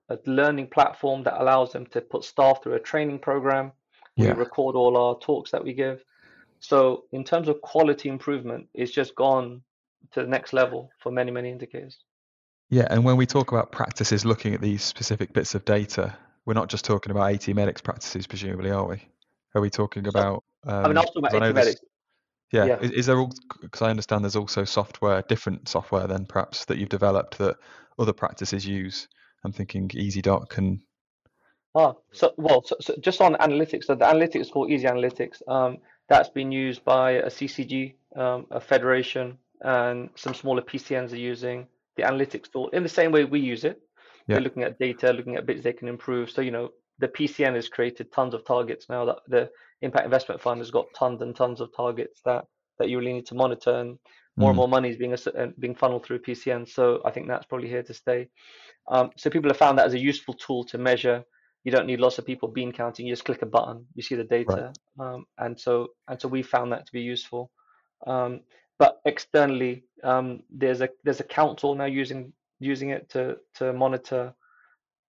a 0.08 0.18
learning 0.26 0.68
platform 0.68 1.22
that 1.24 1.40
allows 1.40 1.72
them 1.72 1.86
to 1.86 2.00
put 2.00 2.22
staff 2.22 2.62
through 2.62 2.74
a 2.74 2.80
training 2.80 3.20
program. 3.20 3.72
We 4.16 4.26
Yeah. 4.26 4.34
record 4.34 4.76
all 4.76 4.96
our 4.96 5.18
talks 5.18 5.50
that 5.50 5.64
we 5.64 5.72
give. 5.72 6.04
So 6.60 7.04
in 7.12 7.24
terms 7.24 7.48
of 7.48 7.60
quality 7.60 8.08
improvement, 8.08 8.68
it's 8.74 8.92
just 8.92 9.14
gone 9.14 9.62
to 10.12 10.22
the 10.22 10.28
next 10.28 10.52
level 10.52 10.90
for 10.98 11.10
many, 11.12 11.30
many 11.30 11.50
indicators. 11.50 11.98
Yeah. 12.70 12.86
And 12.90 13.04
when 13.04 13.16
we 13.16 13.26
talk 13.26 13.52
about 13.52 13.72
practices 13.72 14.24
looking 14.24 14.54
at 14.54 14.60
these 14.60 14.82
specific 14.82 15.32
bits 15.32 15.54
of 15.54 15.64
data, 15.64 16.16
we're 16.44 16.54
not 16.54 16.68
just 16.68 16.84
talking 16.84 17.10
about 17.10 17.32
AT 17.32 17.48
medics 17.54 17.80
practices, 17.80 18.26
presumably, 18.26 18.70
are 18.70 18.86
we? 18.86 19.02
Are 19.54 19.60
we 19.60 19.70
talking 19.70 20.06
about? 20.06 20.44
I 20.66 20.88
mean, 20.88 20.96
Um, 20.96 20.98
I 20.98 21.00
was 21.00 21.06
talking 21.06 21.22
'cause 21.22 21.32
about 21.34 21.40
there's 21.40 21.42
AT-Medics. 21.50 21.80
Yeah. 22.52 22.64
Yeah. 22.66 22.78
Is, 22.80 22.90
is 22.92 23.06
there 23.06 23.18
all, 23.18 23.32
because 23.60 23.82
I 23.82 23.90
understand 23.90 24.24
there's 24.24 24.36
also 24.36 24.64
software, 24.64 25.22
different 25.22 25.68
software 25.68 26.06
then 26.06 26.26
perhaps 26.26 26.64
that 26.66 26.78
you've 26.78 26.88
developed 26.88 27.38
that 27.38 27.56
other 27.98 28.12
practices 28.12 28.66
use. 28.66 29.08
I'm 29.44 29.52
thinking 29.52 29.88
EasyDoc 29.88 30.58
and 30.58 30.80
Ah, 31.74 31.92
so 32.12 32.32
well, 32.38 32.62
so, 32.64 32.74
so 32.80 32.94
just 33.00 33.20
on 33.20 33.34
analytics, 33.34 33.84
so 33.84 33.94
the 33.94 34.06
analytics 34.06 34.40
is 34.40 34.50
called 34.50 34.70
Easy 34.70 34.86
Analytics. 34.86 35.46
Um, 35.46 35.76
that's 36.08 36.28
been 36.28 36.52
used 36.52 36.84
by 36.84 37.12
a 37.12 37.26
CCG, 37.26 37.94
um, 38.16 38.46
a 38.50 38.60
federation, 38.60 39.38
and 39.60 40.10
some 40.14 40.34
smaller 40.34 40.62
PCNs 40.62 41.12
are 41.12 41.16
using 41.16 41.66
the 41.96 42.02
analytics 42.02 42.50
tool 42.50 42.68
in 42.68 42.82
the 42.82 42.88
same 42.88 43.12
way 43.12 43.24
we 43.24 43.40
use 43.40 43.64
it. 43.64 43.80
Yeah. 44.26 44.34
They're 44.34 44.42
looking 44.42 44.62
at 44.62 44.78
data, 44.78 45.12
looking 45.12 45.36
at 45.36 45.46
bits 45.46 45.62
they 45.62 45.72
can 45.72 45.88
improve. 45.88 46.30
So, 46.30 46.40
you 46.42 46.50
know, 46.50 46.70
the 46.98 47.08
PCN 47.08 47.54
has 47.54 47.68
created 47.68 48.12
tons 48.12 48.34
of 48.34 48.44
targets 48.44 48.88
now 48.88 49.04
that 49.04 49.18
the 49.28 49.50
Impact 49.82 50.04
Investment 50.04 50.40
Fund 50.40 50.60
has 50.60 50.70
got 50.70 50.86
tons 50.94 51.22
and 51.22 51.34
tons 51.34 51.60
of 51.60 51.74
targets 51.74 52.20
that 52.24 52.44
that 52.78 52.90
you 52.90 52.98
really 52.98 53.14
need 53.14 53.26
to 53.26 53.34
monitor, 53.34 53.74
and 53.74 53.98
more 54.36 54.50
and 54.50 54.56
Mm, 54.56 54.56
more 54.56 54.68
money 54.68 54.90
is 54.90 54.96
being 54.96 55.14
uh, 55.14 55.46
being 55.58 55.74
funneled 55.74 56.04
through 56.04 56.20
PCN. 56.20 56.68
So 56.68 57.00
I 57.04 57.10
think 57.10 57.26
that's 57.26 57.46
probably 57.46 57.68
here 57.68 57.82
to 57.82 57.94
stay. 57.94 58.28
Um, 58.88 59.10
so 59.16 59.30
people 59.30 59.50
have 59.50 59.56
found 59.56 59.78
that 59.78 59.86
as 59.86 59.94
a 59.94 59.98
useful 59.98 60.34
tool 60.34 60.64
to 60.64 60.78
measure. 60.78 61.24
You 61.66 61.72
don't 61.72 61.88
need 61.88 61.98
lots 61.98 62.18
of 62.18 62.24
people 62.24 62.46
bean 62.46 62.70
counting. 62.70 63.06
You 63.06 63.12
just 63.12 63.24
click 63.24 63.42
a 63.42 63.46
button, 63.46 63.86
you 63.96 64.02
see 64.02 64.14
the 64.14 64.22
right. 64.22 64.46
data, 64.46 64.72
um, 65.00 65.26
and 65.36 65.58
so 65.58 65.88
and 66.06 66.20
so 66.20 66.28
we 66.28 66.42
found 66.42 66.70
that 66.70 66.86
to 66.86 66.92
be 66.92 67.00
useful. 67.00 67.50
Um, 68.06 68.42
but 68.78 69.00
externally, 69.04 69.82
um, 70.04 70.44
there's 70.48 70.80
a 70.80 70.88
there's 71.02 71.18
a 71.18 71.24
council 71.24 71.74
now 71.74 71.86
using 71.86 72.32
using 72.60 72.90
it 72.90 73.10
to 73.10 73.38
to 73.54 73.72
monitor 73.72 74.32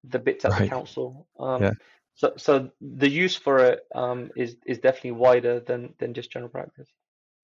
the 0.03 0.17
bits 0.17 0.45
at 0.45 0.51
the 0.51 0.61
Right. 0.61 0.69
council. 0.69 1.27
Yeah. 1.39 1.45
Um, 1.45 1.77
so 2.15 2.33
so 2.37 2.71
the 2.81 3.07
use 3.07 3.35
for 3.35 3.59
it 3.59 3.81
um, 3.93 4.31
is 4.35 4.57
is 4.65 4.79
definitely 4.79 5.11
wider 5.11 5.59
than 5.59 5.93
than 5.99 6.15
just 6.15 6.31
general 6.31 6.49
practice. 6.49 6.89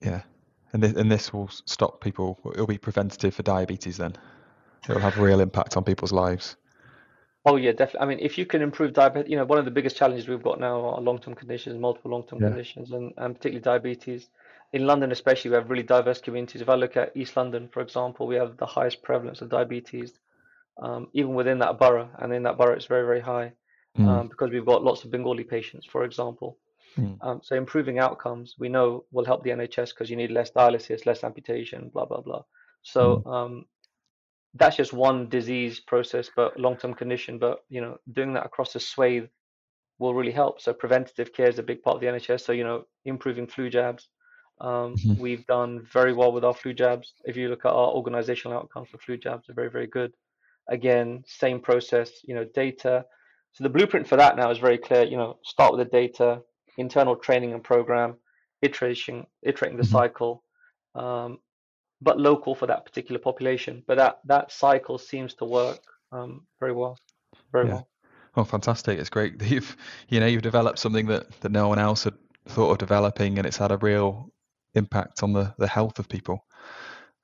Yeah. 0.01 0.23
And 0.73 0.81
this, 0.81 0.93
and 0.93 1.11
this 1.11 1.31
will 1.31 1.49
stop 1.49 2.01
people. 2.01 2.39
It'll 2.55 2.65
be 2.65 2.79
preventative 2.79 3.35
for 3.35 3.43
diabetes 3.43 3.97
then. 3.97 4.15
It'll 4.89 5.01
have 5.01 5.19
real 5.19 5.39
impact 5.39 5.77
on 5.77 5.83
people's 5.83 6.11
lives. 6.11 6.57
Oh 7.45 7.55
yeah, 7.57 7.71
definitely. 7.71 7.99
I 8.01 8.05
mean, 8.09 8.19
if 8.21 8.37
you 8.37 8.45
can 8.45 8.61
improve 8.61 8.93
diabetes, 8.93 9.29
you 9.29 9.37
know, 9.37 9.45
one 9.45 9.57
of 9.59 9.65
the 9.65 9.71
biggest 9.71 9.95
challenges 9.97 10.27
we've 10.27 10.43
got 10.43 10.59
now 10.59 10.85
are 10.85 11.01
long-term 11.01 11.35
conditions, 11.35 11.77
multiple 11.79 12.11
long-term 12.11 12.39
Yeah. 12.39 12.49
conditions, 12.49 12.91
and, 12.91 13.13
and 13.17 13.35
particularly 13.35 13.61
diabetes. 13.61 14.29
In 14.73 14.85
London, 14.87 15.11
especially, 15.11 15.51
we 15.51 15.55
have 15.55 15.69
really 15.69 15.83
diverse 15.83 16.19
communities. 16.21 16.61
If 16.61 16.69
I 16.69 16.75
look 16.75 16.95
at 16.97 17.15
East 17.15 17.35
London, 17.37 17.69
for 17.69 17.81
example, 17.81 18.27
we 18.27 18.35
have 18.35 18.57
the 18.57 18.65
highest 18.65 19.03
prevalence 19.03 19.41
of 19.41 19.49
diabetes, 19.49 20.13
um, 20.81 21.09
even 21.13 21.35
within 21.35 21.59
that 21.59 21.79
borough, 21.79 22.09
and 22.19 22.33
in 22.33 22.43
that 22.43 22.57
borough, 22.57 22.75
it's 22.75 22.85
very, 22.87 23.05
very 23.05 23.21
high, 23.21 23.53
Mm, 23.97 24.05
um, 24.09 24.29
because 24.29 24.51
we've 24.51 24.65
got 24.65 24.83
lots 24.83 25.03
of 25.03 25.11
Bengali 25.11 25.43
patients, 25.43 25.85
for 25.85 26.03
example. 26.05 26.57
mm, 26.97 27.21
Um, 27.21 27.41
so 27.43 27.55
improving 27.55 27.99
outcomes, 27.99 28.55
we 28.59 28.69
know, 28.69 29.05
will 29.11 29.25
help 29.25 29.43
the 29.43 29.51
NHS 29.51 29.93
because 29.93 30.09
you 30.09 30.15
need 30.17 30.31
less 30.31 30.51
dialysis, 30.51 31.05
less 31.05 31.23
amputation, 31.23 31.89
blah 31.89 32.05
blah 32.05 32.21
blah. 32.21 32.43
So 32.83 33.21
mm. 33.25 33.25
That's 34.55 34.77
just 34.77 34.93
one 34.93 35.29
disease 35.29 35.79
process, 35.79 36.29
but 36.35 36.59
long-term 36.59 36.93
condition. 36.93 37.39
But 37.39 37.59
you 37.69 37.81
know, 37.81 37.97
doing 38.11 38.33
that 38.33 38.45
across 38.45 38.75
a 38.75 38.79
swathe 38.79 39.25
will 39.99 40.13
really 40.13 40.31
help. 40.31 40.61
So 40.61 40.73
preventative 40.73 41.33
care 41.33 41.47
is 41.47 41.59
a 41.59 41.63
big 41.63 41.81
part 41.81 41.95
of 41.95 42.01
the 42.01 42.07
NHS. 42.07 42.41
So 42.41 42.51
you 42.51 42.63
know, 42.63 42.85
improving 43.05 43.47
flu 43.47 43.69
jabs. 43.69 44.09
Um, 44.61 44.95
Mhm. 44.95 45.17
we've 45.19 45.45
done 45.47 45.81
very 45.91 46.13
well 46.13 46.31
with 46.31 46.45
our 46.45 46.53
flu 46.53 46.73
jabs. 46.73 47.13
If 47.25 47.35
you 47.35 47.49
look 47.49 47.65
at 47.65 47.73
our 47.73 47.91
organizational 47.91 48.57
outcomes 48.57 48.89
for 48.89 48.99
flu 48.99 49.17
jabs, 49.17 49.49
are 49.49 49.53
very 49.53 49.69
very 49.69 49.87
good. 49.87 50.13
Again, 50.69 51.23
same 51.25 51.59
process. 51.59 52.23
You 52.23 52.35
know, 52.35 52.45
data. 52.45 53.05
So 53.53 53.63
the 53.63 53.69
blueprint 53.69 54.07
for 54.07 54.15
that 54.17 54.35
now 54.35 54.49
is 54.51 54.57
very 54.59 54.77
clear. 54.77 55.03
You 55.03 55.17
know, 55.17 55.39
start 55.43 55.73
with 55.73 55.79
the 55.85 55.91
data, 55.91 56.41
internal 56.77 57.15
training 57.15 57.53
and 57.53 57.63
program, 57.63 58.17
iteration, 58.61 59.25
iterating 59.41 59.77
the 59.77 59.83
Mhm. 59.83 59.91
cycle. 59.91 60.43
Um, 60.95 61.39
but 62.03 62.19
local 62.19 62.55
for 62.55 62.67
that 62.67 62.85
particular 62.85 63.19
population. 63.19 63.83
But 63.87 63.97
that 63.97 64.19
that 64.25 64.51
cycle 64.51 64.97
seems 64.97 65.33
to 65.35 65.45
work 65.45 65.79
um, 66.11 66.45
very 66.59 66.73
well, 66.73 66.97
very 67.51 67.67
Yeah. 67.67 67.73
well. 67.73 67.87
Oh, 68.35 68.43
fantastic! 68.43 68.99
It's 68.99 69.09
great 69.09 69.39
that 69.39 69.49
you've, 69.49 69.75
you 70.09 70.19
know, 70.19 70.25
you've 70.25 70.41
developed 70.41 70.79
something 70.79 71.07
that 71.07 71.29
that 71.41 71.51
no 71.51 71.67
one 71.67 71.79
else 71.79 72.03
had 72.03 72.15
thought 72.47 72.71
of 72.71 72.77
developing, 72.79 73.37
and 73.37 73.47
it's 73.47 73.57
had 73.57 73.71
a 73.71 73.77
real 73.77 74.29
impact 74.75 75.23
on 75.23 75.33
the 75.33 75.53
the 75.57 75.67
health 75.67 75.99
of 75.99 76.09
people. 76.09 76.45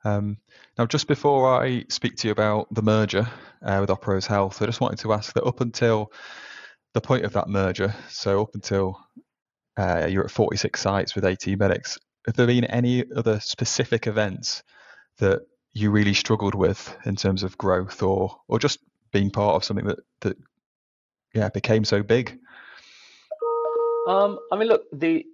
Um, 0.06 0.38
now, 0.78 0.86
just 0.86 1.08
before 1.08 1.62
I 1.62 1.84
speak 1.90 2.16
to 2.18 2.28
you 2.28 2.32
about 2.32 2.74
the 2.74 2.82
merger 2.82 3.28
uh, 3.66 3.78
with 3.82 3.90
Operose 3.90 4.28
Health, 4.28 4.62
I 4.62 4.66
just 4.66 4.80
wanted 4.82 5.00
to 5.00 5.14
ask 5.14 5.34
that 5.34 5.44
up 5.46 5.60
until 5.62 6.12
the 6.94 7.02
point 7.02 7.26
of 7.26 7.34
that 7.34 7.50
merger, 7.50 7.94
so 8.08 8.42
up 8.42 8.52
until 8.54 8.98
uh, 9.78 10.08
you're 10.10 10.24
at 10.24 10.32
46 10.32 10.80
sites 10.80 11.16
with 11.16 11.26
AT 11.26 11.46
Medics, 11.48 11.98
have 12.30 12.36
there 12.36 12.46
been 12.46 12.66
any 12.66 13.04
other 13.16 13.40
specific 13.40 14.06
events 14.06 14.62
that 15.18 15.42
you 15.74 15.90
really 15.90 16.14
struggled 16.14 16.54
with 16.54 16.96
in 17.06 17.16
terms 17.16 17.42
of 17.42 17.58
growth, 17.58 18.04
or 18.04 18.40
or 18.48 18.60
just 18.60 18.80
being 19.12 19.32
part 19.32 19.56
of 19.56 19.64
something 19.64 19.88
that 19.88 20.00
that 20.22 20.38
yeah 21.34 21.50
became 21.50 21.84
so 21.84 22.04
big? 22.04 22.38
Um, 24.08 24.38
I 24.52 24.58
mean, 24.58 24.68
look, 24.68 24.84
the 24.94 25.26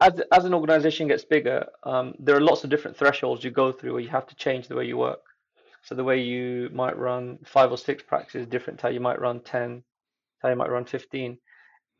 as 0.00 0.20
as 0.30 0.44
an 0.44 0.54
organization 0.54 1.08
gets 1.08 1.24
bigger, 1.24 1.66
um, 1.82 2.14
there 2.20 2.36
are 2.36 2.40
lots 2.40 2.62
of 2.62 2.70
different 2.70 2.96
thresholds 2.96 3.42
you 3.42 3.50
go 3.50 3.72
through 3.72 3.94
where 3.94 4.02
you 4.02 4.10
have 4.10 4.28
to 4.28 4.36
change 4.36 4.68
the 4.68 4.76
way 4.76 4.86
you 4.86 4.96
work. 4.96 5.24
So 5.82 5.96
the 5.96 6.04
way 6.04 6.22
you 6.22 6.70
might 6.72 6.96
run 6.96 7.38
five 7.44 7.72
or 7.72 7.76
six 7.76 8.04
practices 8.04 8.46
different 8.46 8.78
to 8.78 8.86
how 8.86 8.92
you 8.92 9.00
might 9.00 9.20
run 9.20 9.40
10, 9.40 9.82
how 10.38 10.48
you 10.48 10.56
might 10.56 10.70
run 10.70 10.84
15. 10.84 11.38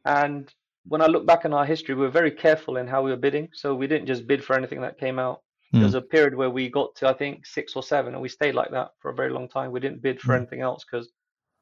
And 0.05 0.55
when 0.87 1.01
I 1.03 1.07
look 1.07 1.27
back 1.27 1.45
in 1.45 1.53
our 1.53 1.65
history, 1.65 1.95
we 1.95 2.03
were 2.03 2.11
very 2.11 2.31
careful 2.31 2.77
in 2.77 2.87
how 2.87 3.03
we 3.03 3.11
were 3.11 3.17
bidding. 3.17 3.49
So 3.53 3.75
we 3.75 3.87
didn't 3.87 4.07
just 4.07 4.27
bid 4.27 4.45
for 4.45 4.57
anything 4.57 4.81
that 4.83 4.99
came 4.99 5.19
out. 5.19 5.41
There 5.79 5.85
Mm, 5.85 5.87
was 5.87 5.95
a 5.95 6.03
period 6.03 6.35
where 6.37 6.51
we 6.51 6.71
got 6.71 6.95
to, 6.97 7.09
I 7.09 7.15
think, 7.15 7.47
six 7.47 7.75
or 7.75 7.83
seven, 7.83 8.13
and 8.15 8.23
we 8.23 8.29
stayed 8.29 8.55
like 8.55 8.71
that 8.71 8.91
for 9.01 9.11
a 9.11 9.15
very 9.15 9.31
long 9.31 9.49
time. 9.49 9.73
We 9.73 9.81
didn't 9.81 10.03
bid 10.03 10.21
for 10.21 10.35
mm, 10.35 10.37
anything 10.37 10.61
else 10.61 10.85
because 10.85 11.07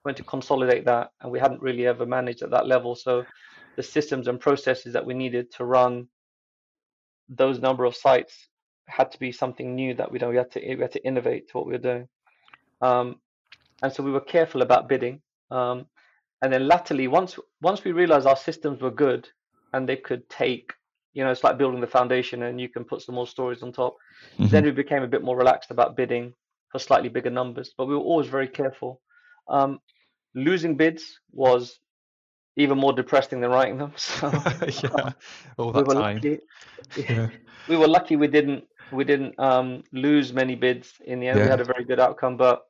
we 0.04 0.08
went 0.10 0.18
to 0.18 0.24
consolidate 0.24 0.84
that, 0.86 1.10
and 1.20 1.32
we 1.32 1.40
hadn't 1.40 1.62
really 1.62 1.86
ever 1.86 2.04
managed 2.06 2.42
at 2.42 2.50
that 2.50 2.66
level. 2.66 2.94
So 2.94 3.26
the 3.76 3.82
systems 3.82 4.28
and 4.28 4.38
processes 4.40 4.92
that 4.92 5.06
we 5.06 5.14
needed 5.14 5.50
to 5.52 5.64
run 5.64 6.08
those 7.28 7.60
number 7.60 7.84
of 7.84 7.96
sites 7.96 8.48
had 8.88 9.10
to 9.12 9.18
be 9.18 9.32
something 9.32 9.74
new 9.74 9.94
that 9.94 10.10
we 10.12 10.18
don't 10.18 10.30
we 10.30 10.36
had 10.36 10.50
to 10.52 10.60
we 10.76 10.82
had 10.82 10.92
to 10.92 11.06
innovate 11.06 11.48
to 11.48 11.56
what 11.56 11.66
we 11.66 11.72
were 11.72 11.78
doing. 11.78 12.08
Um, 12.82 13.16
and 13.82 13.92
so 13.92 14.02
we 14.02 14.10
were 14.12 14.20
careful 14.20 14.62
about 14.62 14.88
bidding. 14.88 15.22
Um, 15.50 15.86
and 16.42 16.52
then 16.52 16.66
latterly, 16.66 17.06
once 17.06 17.38
once 17.60 17.84
we 17.84 17.92
realized 17.92 18.26
our 18.26 18.36
systems 18.36 18.80
were 18.80 18.90
good 18.90 19.28
and 19.72 19.88
they 19.88 19.96
could 19.96 20.28
take, 20.28 20.72
you 21.14 21.24
know, 21.24 21.30
it's 21.30 21.44
like 21.44 21.56
building 21.56 21.80
the 21.80 21.86
foundation 21.86 22.42
and 22.42 22.60
you 22.60 22.68
can 22.68 22.84
put 22.84 23.00
some 23.00 23.14
more 23.14 23.28
stories 23.28 23.62
on 23.62 23.72
top. 23.72 23.96
Mm-hmm. 24.34 24.48
Then 24.48 24.64
we 24.64 24.72
became 24.72 25.04
a 25.04 25.08
bit 25.08 25.22
more 25.22 25.36
relaxed 25.36 25.70
about 25.70 25.96
bidding 25.96 26.34
for 26.70 26.80
slightly 26.80 27.08
bigger 27.08 27.30
numbers, 27.30 27.72
but 27.78 27.86
we 27.86 27.94
were 27.94 28.00
always 28.00 28.28
very 28.28 28.48
careful. 28.48 29.00
Um, 29.48 29.78
losing 30.34 30.76
bids 30.76 31.20
was 31.30 31.78
even 32.56 32.76
more 32.76 32.92
depressing 32.92 33.40
than 33.40 33.50
writing 33.50 33.78
them. 33.78 33.92
So 33.96 34.26
yeah, 34.82 35.12
all 35.58 35.72
that 35.72 35.86
we 35.86 35.94
time. 35.94 36.16
Lucky, 36.16 36.38
yeah. 37.08 37.28
We 37.68 37.76
were 37.76 37.88
lucky 37.88 38.16
we 38.16 38.26
didn't 38.26 38.64
we 38.90 39.04
didn't 39.04 39.38
um, 39.38 39.84
lose 39.92 40.32
many 40.32 40.56
bids 40.56 40.94
in 41.06 41.20
the 41.20 41.28
end. 41.28 41.38
Yeah. 41.38 41.44
We 41.44 41.50
had 41.50 41.60
a 41.60 41.64
very 41.64 41.84
good 41.84 42.00
outcome, 42.00 42.36
but 42.36 42.62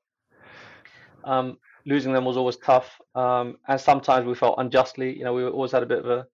um, 1.24 1.58
losing 1.86 2.12
them 2.12 2.24
was 2.24 2.36
always 2.36 2.56
tough. 2.56 3.00
Um, 3.14 3.56
and 3.68 3.80
sometimes 3.80 4.26
we 4.26 4.34
felt 4.34 4.56
unjustly. 4.58 5.16
You 5.16 5.24
know, 5.24 5.34
we 5.34 5.44
always 5.44 5.72
had 5.72 5.82
a 5.82 5.86
bit 5.86 5.98
of 5.98 6.06
a 6.06 6.26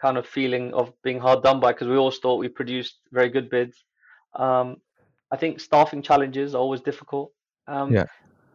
kind 0.00 0.18
of 0.18 0.26
feeling 0.26 0.74
of 0.74 0.92
being 1.02 1.20
hard 1.20 1.42
done 1.42 1.60
by 1.60 1.72
because 1.72 1.88
we 1.88 1.96
always 1.96 2.18
thought 2.18 2.36
we 2.36 2.48
produced 2.48 2.98
very 3.12 3.28
good 3.28 3.48
bids. 3.48 3.84
Um, 4.34 4.78
I 5.30 5.36
think 5.36 5.60
staffing 5.60 6.02
challenges 6.02 6.54
are 6.54 6.58
always 6.58 6.80
difficult. 6.80 7.32
Um, 7.68 7.92
yeah. 7.92 8.04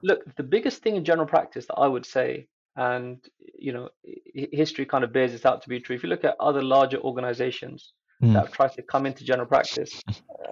Look, 0.03 0.23
the 0.35 0.43
biggest 0.43 0.83
thing 0.83 0.95
in 0.95 1.05
general 1.05 1.27
practice 1.27 1.65
that 1.67 1.75
I 1.75 1.87
would 1.87 2.05
say, 2.05 2.47
and 2.75 3.17
you 3.57 3.73
know, 3.73 3.89
history 4.33 4.85
kind 4.85 5.03
of 5.03 5.11
bears 5.11 5.31
this 5.31 5.45
out 5.45 5.63
to 5.63 5.69
be 5.69 5.79
true. 5.79 5.95
If 5.95 6.03
you 6.03 6.09
look 6.09 6.23
at 6.23 6.35
other 6.39 6.61
larger 6.61 6.99
organizations 6.99 7.93
mm. 8.21 8.33
that 8.33 8.45
have 8.45 8.51
tried 8.51 8.73
to 8.73 8.83
come 8.83 9.05
into 9.07 9.23
general 9.23 9.47
practice, 9.47 10.03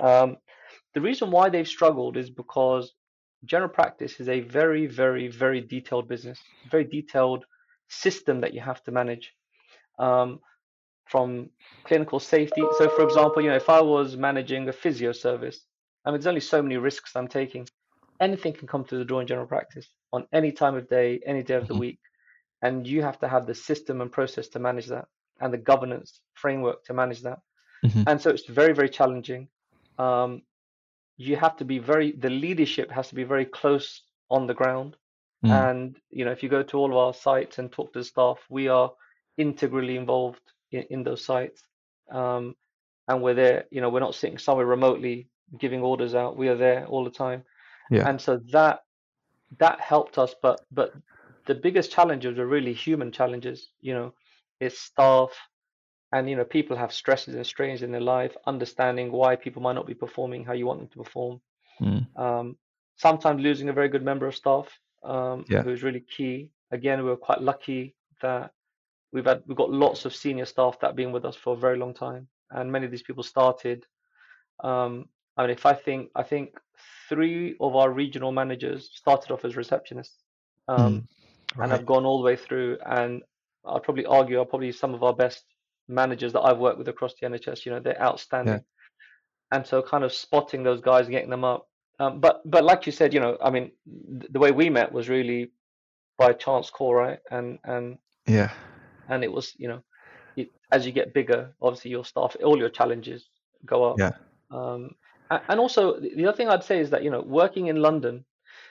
um, 0.02 0.38
the 0.96 1.02
reason 1.02 1.30
why 1.30 1.50
they've 1.50 1.68
struggled 1.68 2.18
is 2.18 2.30
because 2.30 2.94
general 3.46 3.70
practice 3.70 4.20
is 4.20 4.30
a 4.30 4.42
very, 4.42 4.88
very, 4.88 5.28
very 5.28 5.62
detailed 5.62 6.08
business, 6.08 6.40
very 6.70 6.84
detailed 6.84 7.46
system 7.90 8.42
that 8.42 8.54
you 8.54 8.62
have 8.62 8.84
to 8.84 8.92
manage. 8.92 9.34
Um, 10.00 10.40
from 11.06 11.50
clinical 11.84 12.20
safety. 12.20 12.62
So, 12.78 12.90
for 12.90 13.04
example, 13.04 13.42
you 13.42 13.50
know, 13.50 13.56
if 13.56 13.70
I 13.70 13.82
was 13.82 14.18
managing 14.18 14.68
a 14.68 14.74
physio 14.74 15.12
service, 15.12 15.60
I 16.04 16.10
mean, 16.10 16.20
there's 16.20 16.28
only 16.28 16.42
so 16.42 16.62
many 16.62 16.78
risks 16.78 17.16
I'm 17.16 17.28
taking. 17.28 17.68
Anything 18.20 18.54
can 18.54 18.68
come 18.68 18.84
through 18.84 19.00
the 19.00 19.06
door 19.06 19.22
in 19.22 19.28
general 19.28 19.48
practice 19.48 19.88
on 20.14 20.26
any 20.34 20.52
time 20.52 20.76
of 20.76 20.90
day, 20.90 21.20
any 21.26 21.44
day 21.44 21.56
of 21.56 21.68
the 21.68 21.74
mm-hmm. 21.74 21.82
week, 21.82 22.00
and 22.62 22.88
you 22.88 23.02
have 23.02 23.20
to 23.20 23.28
have 23.28 23.46
the 23.46 23.56
system 23.56 24.02
and 24.02 24.12
process 24.12 24.48
to 24.50 24.60
manage 24.60 24.88
that, 24.88 25.06
and 25.42 25.54
the 25.54 25.58
governance 25.58 26.22
framework 26.34 26.84
to 26.86 26.94
manage 26.94 27.22
that. 27.22 27.40
Mm-hmm. 27.86 28.04
And 28.08 28.22
so, 28.22 28.30
it's 28.30 28.48
very, 28.48 28.74
very 28.74 28.90
challenging. 28.90 29.48
Um, 30.00 30.42
you 31.18 31.36
have 31.36 31.56
to 31.58 31.66
be 31.66 31.80
very 31.80 32.12
the 32.12 32.30
leadership 32.30 32.92
has 32.92 33.10
to 33.10 33.16
be 33.16 33.24
very 33.24 33.46
close 33.46 34.02
on 34.30 34.48
the 34.48 34.54
ground. 34.54 34.96
Mm. 35.44 35.70
and 35.70 35.96
you 36.10 36.26
know 36.26 36.32
if 36.32 36.42
you 36.42 36.50
go 36.50 36.64
to 36.64 36.78
all 36.78 36.90
of 36.90 36.98
our 36.98 37.14
sites 37.14 37.60
and 37.60 37.72
talk 37.72 37.94
to 37.94 38.00
the 38.00 38.06
staff 38.06 38.40
we 38.50 38.68
are 38.68 38.92
integrally 39.38 39.98
involved 39.98 40.42
in, 40.72 40.84
in 40.90 41.04
those 41.04 41.24
sites. 41.24 41.62
Um, 42.10 42.56
and 43.08 43.22
we're 43.22 43.36
there 43.36 43.66
you 43.70 43.82
know 43.82 43.90
we're 43.90 44.00
not 44.00 44.16
sitting 44.16 44.38
somewhere 44.38 44.66
remotely 44.66 45.28
giving 45.60 45.82
orders 45.82 46.16
out. 46.16 46.38
We 46.38 46.48
are 46.48 46.56
there 46.56 46.86
all 46.88 47.04
the 47.04 47.12
time. 47.12 47.44
Yeah. 47.92 48.10
and 48.10 48.20
so 48.20 48.40
that 48.52 48.80
that 49.60 49.80
helped 49.80 50.18
us 50.18 50.34
but 50.42 50.62
but 50.72 50.94
the 51.46 51.54
biggest 51.54 51.92
challenges 51.92 52.40
are 52.40 52.48
really 52.48 52.74
human 52.74 53.12
challenges 53.12 53.70
you 53.82 53.94
know. 53.94 54.14
It's 54.62 54.80
staff 54.80 55.32
and 56.16 56.30
you 56.30 56.36
know 56.36 56.46
people 56.46 56.78
have 56.78 56.94
stresses 56.94 57.36
and 57.36 57.46
strains 57.46 57.82
in 57.82 57.92
their 57.92 58.08
life 58.16 58.36
understanding 58.48 59.12
why 59.12 59.36
people 59.36 59.62
might 59.62 59.74
not 59.74 59.86
be 59.86 59.94
performing 59.94 60.46
how 60.46 60.54
you 60.54 60.66
want 60.66 60.80
them 60.80 60.88
to 60.88 61.04
perform 61.04 61.42
mm. 61.82 62.04
um, 62.18 62.56
sometimes 62.96 63.42
losing 63.42 63.70
a 63.70 63.74
very 63.74 63.90
good 63.90 64.04
member 64.04 64.26
of 64.26 64.36
staff 64.36 64.68
um, 65.04 65.44
yeah. 65.50 65.62
who 65.62 65.72
is 65.72 65.84
really 65.84 66.04
key 66.16 66.50
again 66.72 67.04
we 67.04 67.10
were 67.10 67.18
quite 67.18 67.42
lucky 67.42 67.96
that 68.22 68.52
we've 69.12 69.26
had 69.26 69.44
we've 69.46 69.58
got 69.58 69.70
lots 69.70 70.06
of 70.06 70.16
senior 70.16 70.46
staff 70.46 70.80
that 70.80 70.88
have 70.88 70.96
been 70.96 71.12
with 71.12 71.26
us 71.26 71.36
for 71.36 71.54
a 71.54 71.60
very 71.60 71.78
long 71.78 71.94
time 71.94 72.28
and 72.52 72.72
many 72.72 72.86
of 72.86 72.92
these 72.92 73.04
people 73.04 73.24
started 73.24 73.86
um, 74.64 75.06
i 75.38 75.42
mean 75.42 75.52
if 75.52 75.66
i 75.66 75.74
think 75.74 76.10
i 76.16 76.24
think 76.24 76.58
three 77.10 77.56
of 77.60 77.76
our 77.76 77.92
regional 77.92 78.32
managers 78.32 78.90
started 78.94 79.32
off 79.32 79.44
as 79.44 79.56
receptionists 79.56 80.24
mm. 80.70 81.04
right. 81.58 81.64
and 81.64 81.72
have 81.72 81.86
gone 81.86 82.06
all 82.06 82.20
the 82.20 82.26
way 82.26 82.38
through 82.38 82.78
and 82.86 83.22
i'd 83.68 83.84
probably 83.84 84.06
argue 84.06 84.40
are 84.40 84.46
probably 84.46 84.72
some 84.72 84.94
of 84.94 85.04
our 85.04 85.14
best 85.14 85.44
managers 85.88 86.34
that 86.34 86.42
I've 86.42 86.58
worked 86.58 86.78
with 86.78 86.88
across 86.88 87.14
the 87.20 87.28
NHS. 87.28 87.66
You 87.66 87.74
know, 87.74 87.80
they're 87.80 88.02
outstanding. 88.02 88.56
Yeah. 88.56 88.60
And 89.52 89.66
so, 89.66 89.82
kind 89.82 90.04
of 90.04 90.14
spotting 90.14 90.64
those 90.64 90.82
guys, 90.82 91.08
getting 91.08 91.30
them 91.30 91.44
up. 91.44 91.68
Um, 92.00 92.20
but 92.20 92.42
but 92.46 92.64
like 92.64 92.86
you 92.86 92.92
said, 92.92 93.14
you 93.14 93.20
know, 93.20 93.38
I 93.42 93.50
mean, 93.50 93.72
th- 94.20 94.32
the 94.32 94.40
way 94.40 94.52
we 94.52 94.70
met 94.70 94.92
was 94.92 95.08
really 95.08 95.52
by 96.18 96.34
chance 96.34 96.70
call, 96.70 96.94
right? 96.94 97.20
And 97.32 97.60
and 97.64 97.98
yeah, 98.26 98.52
and 99.08 99.24
it 99.24 99.32
was, 99.32 99.54
you 99.58 99.68
know, 99.68 99.84
it, 100.36 100.52
as 100.72 100.86
you 100.86 100.92
get 100.92 101.14
bigger, 101.14 101.54
obviously 101.62 101.92
your 101.92 102.04
staff, 102.04 102.36
all 102.44 102.58
your 102.58 102.70
challenges 102.70 103.30
go 103.66 103.84
up. 103.86 104.00
Yeah. 104.00 104.12
Um, 104.52 104.92
and 105.30 105.60
also 105.60 106.00
the 106.00 106.28
other 106.28 106.36
thing 106.36 106.50
I'd 106.50 106.64
say 106.64 106.80
is 106.80 106.90
that 106.90 107.04
you 107.04 107.10
know, 107.10 107.22
working 107.22 107.68
in 107.68 107.78
London. 107.78 108.26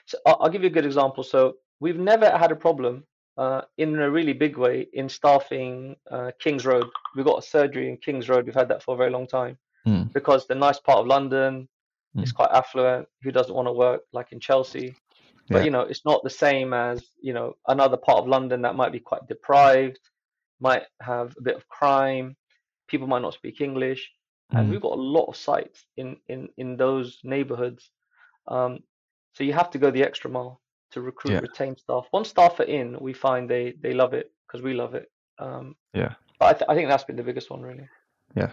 So 0.05 0.17
I'll, 0.25 0.37
I'll 0.41 0.49
give 0.49 0.61
you 0.61 0.69
a 0.69 0.73
good 0.73 0.85
example. 0.85 1.23
So 1.23 1.55
we've 1.79 1.97
never 1.97 2.29
had 2.29 2.51
a 2.51 2.55
problem 2.55 3.03
uh, 3.37 3.61
in 3.77 3.97
a 3.99 4.09
really 4.09 4.33
big 4.33 4.57
way 4.57 4.87
in 4.93 5.09
staffing 5.09 5.95
uh, 6.09 6.31
Kings 6.39 6.65
Road. 6.65 6.85
We've 7.15 7.25
got 7.25 7.39
a 7.39 7.47
surgery 7.47 7.89
in 7.89 7.97
Kings 7.97 8.29
Road. 8.29 8.45
We've 8.45 8.55
had 8.55 8.69
that 8.69 8.83
for 8.83 8.95
a 8.95 8.97
very 8.97 9.11
long 9.11 9.27
time 9.27 9.57
mm. 9.85 10.11
because 10.13 10.47
the 10.47 10.55
nice 10.55 10.79
part 10.79 10.99
of 10.99 11.07
London 11.07 11.67
mm. 12.15 12.23
is 12.23 12.31
quite 12.31 12.51
affluent. 12.51 13.07
Who 13.23 13.31
doesn't 13.31 13.53
want 13.53 13.67
to 13.67 13.73
work 13.73 14.01
like 14.13 14.31
in 14.31 14.39
Chelsea? 14.39 14.95
But 15.49 15.59
yeah. 15.59 15.63
you 15.65 15.71
know, 15.71 15.81
it's 15.81 16.05
not 16.05 16.23
the 16.23 16.29
same 16.29 16.73
as 16.73 17.03
you 17.21 17.33
know 17.33 17.55
another 17.67 17.97
part 17.97 18.19
of 18.19 18.27
London 18.27 18.61
that 18.63 18.75
might 18.75 18.91
be 18.91 18.99
quite 18.99 19.27
deprived, 19.27 19.99
might 20.59 20.83
have 21.01 21.35
a 21.37 21.41
bit 21.41 21.55
of 21.55 21.67
crime. 21.67 22.35
People 22.87 23.07
might 23.07 23.21
not 23.21 23.33
speak 23.33 23.61
English, 23.61 24.09
mm. 24.51 24.57
and 24.59 24.67
hmm. 24.67 24.71
we've 24.71 24.81
got 24.81 24.97
a 24.97 25.01
lot 25.01 25.25
of 25.25 25.35
sites 25.35 25.85
in 25.97 26.17
in 26.27 26.49
in 26.57 26.77
those 26.77 27.19
neighborhoods. 27.23 27.91
Um, 28.47 28.79
so 29.33 29.43
you 29.43 29.53
have 29.53 29.69
to 29.71 29.77
go 29.77 29.91
the 29.91 30.03
extra 30.03 30.29
mile 30.29 30.61
to 30.91 31.01
recruit, 31.01 31.33
yeah. 31.33 31.39
retain 31.39 31.75
staff. 31.77 32.05
Once 32.11 32.29
staff 32.29 32.59
are 32.59 32.63
in, 32.63 32.97
we 32.99 33.13
find 33.13 33.49
they 33.49 33.73
they 33.81 33.93
love 33.93 34.13
it 34.13 34.31
because 34.47 34.61
we 34.61 34.73
love 34.73 34.95
it. 34.95 35.11
Um, 35.39 35.75
yeah. 35.93 36.13
But 36.39 36.45
I, 36.45 36.53
th- 36.53 36.65
I 36.69 36.75
think 36.75 36.89
that's 36.89 37.03
been 37.03 37.15
the 37.15 37.23
biggest 37.23 37.49
one, 37.49 37.61
really. 37.61 37.87
Yeah. 38.35 38.51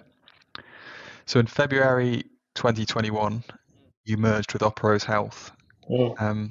So 1.26 1.40
in 1.40 1.46
February 1.46 2.24
2021, 2.54 3.42
you 4.04 4.16
merged 4.16 4.52
with 4.52 4.62
Operose 4.62 5.04
Health. 5.04 5.52
Mm. 5.90 6.20
Um, 6.20 6.50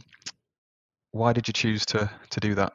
why 1.12 1.34
did 1.34 1.48
you 1.48 1.54
choose 1.54 1.86
to 1.88 2.10
to 2.30 2.40
do 2.40 2.56
that? 2.56 2.74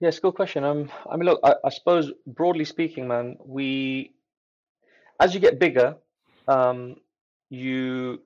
Yes, 0.00 0.18
good 0.18 0.34
question. 0.34 0.64
Um, 0.64 0.90
I 1.10 1.16
mean, 1.16 1.26
look, 1.26 1.40
I, 1.44 1.54
I 1.62 1.68
suppose 1.68 2.10
broadly 2.26 2.64
speaking, 2.64 3.06
man, 3.06 3.36
we 3.44 4.14
as 5.20 5.34
you 5.34 5.40
get 5.40 5.58
bigger, 5.58 5.96
um, 6.48 6.96
you 7.50 8.22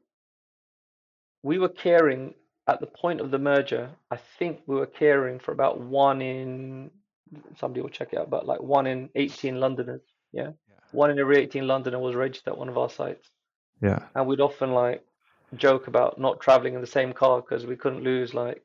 we 1.44 1.58
were 1.58 1.68
caring 1.68 2.34
at 2.66 2.80
the 2.80 2.86
point 2.86 3.20
of 3.20 3.30
the 3.30 3.38
merger. 3.38 3.90
I 4.10 4.18
think 4.38 4.62
we 4.66 4.76
were 4.76 4.86
caring 4.86 5.38
for 5.38 5.52
about 5.52 5.78
one 5.78 6.22
in 6.22 6.90
somebody 7.58 7.82
will 7.82 7.90
check 7.90 8.08
it 8.12 8.18
out, 8.18 8.30
but 8.30 8.46
like 8.46 8.62
one 8.62 8.86
in 8.86 9.10
18 9.14 9.60
Londoners. 9.60 10.00
Yeah. 10.32 10.52
yeah. 10.68 10.76
One 10.92 11.10
in 11.10 11.18
every 11.18 11.36
18 11.38 11.66
Londoner 11.66 11.98
was 11.98 12.14
registered 12.14 12.54
at 12.54 12.58
one 12.58 12.68
of 12.68 12.78
our 12.78 12.88
sites. 12.88 13.28
Yeah. 13.82 14.00
And 14.14 14.26
we'd 14.26 14.40
often 14.40 14.72
like 14.72 15.04
joke 15.56 15.86
about 15.86 16.18
not 16.18 16.40
traveling 16.40 16.74
in 16.74 16.80
the 16.80 16.86
same 16.86 17.12
car 17.12 17.42
because 17.42 17.66
we 17.66 17.76
couldn't 17.76 18.02
lose 18.02 18.32
like 18.32 18.62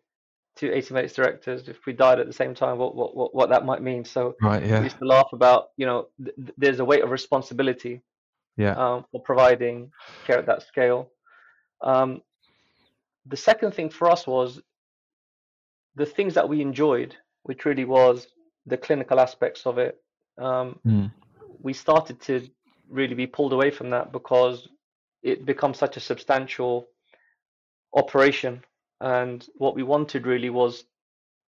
two 0.55 0.73
AT 0.73 0.89
Medics 0.91 1.13
directors 1.13 1.67
if 1.67 1.85
we 1.85 1.93
died 1.93 2.19
at 2.19 2.27
the 2.27 2.33
same 2.33 2.55
time 2.55 2.77
what 2.77 2.95
what 2.95 3.15
what, 3.15 3.35
what 3.35 3.49
that 3.49 3.65
might 3.65 3.81
mean 3.81 4.03
so 4.03 4.35
right 4.41 4.65
yeah 4.65 4.79
we 4.79 4.85
used 4.85 4.97
to 4.97 5.05
laugh 5.05 5.27
about 5.31 5.69
you 5.77 5.85
know 5.85 6.07
th- 6.23 6.35
there's 6.57 6.79
a 6.79 6.85
weight 6.85 7.03
of 7.03 7.11
responsibility 7.11 8.01
yeah 8.57 8.71
um, 8.71 9.05
for 9.11 9.21
providing 9.21 9.91
care 10.25 10.39
at 10.39 10.47
that 10.47 10.63
scale 10.63 11.11
um, 11.81 12.21
the 13.29 13.37
second 13.37 13.73
thing 13.73 13.89
for 13.89 14.09
us 14.09 14.25
was 14.25 14.61
the 15.95 16.05
things 16.05 16.33
that 16.33 16.49
we 16.49 16.61
enjoyed, 16.61 17.15
which 17.43 17.65
really 17.65 17.85
was 17.85 18.27
the 18.65 18.77
clinical 18.77 19.19
aspects 19.19 19.65
of 19.65 19.77
it. 19.77 20.01
Um, 20.37 20.79
mm. 20.85 21.11
We 21.61 21.73
started 21.73 22.19
to 22.21 22.47
really 22.89 23.15
be 23.15 23.27
pulled 23.27 23.53
away 23.53 23.71
from 23.71 23.89
that 23.91 24.11
because 24.11 24.67
it 25.21 25.45
becomes 25.45 25.77
such 25.77 25.97
a 25.97 25.99
substantial 25.99 26.87
operation. 27.93 28.63
And 29.01 29.47
what 29.55 29.75
we 29.75 29.83
wanted 29.83 30.25
really 30.25 30.49
was 30.49 30.85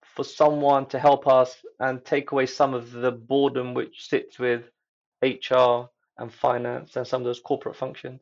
for 0.03 0.23
someone 0.23 0.85
to 0.87 0.99
help 0.99 1.27
us 1.27 1.57
and 1.79 2.03
take 2.03 2.31
away 2.31 2.45
some 2.45 2.73
of 2.73 2.91
the 2.91 3.11
boredom 3.11 3.73
which 3.73 4.07
sits 4.09 4.37
with 4.37 4.63
HR 5.23 5.87
and 6.17 6.33
finance 6.33 6.95
and 6.95 7.07
some 7.07 7.21
of 7.21 7.25
those 7.25 7.39
corporate 7.39 7.75
functions 7.75 8.21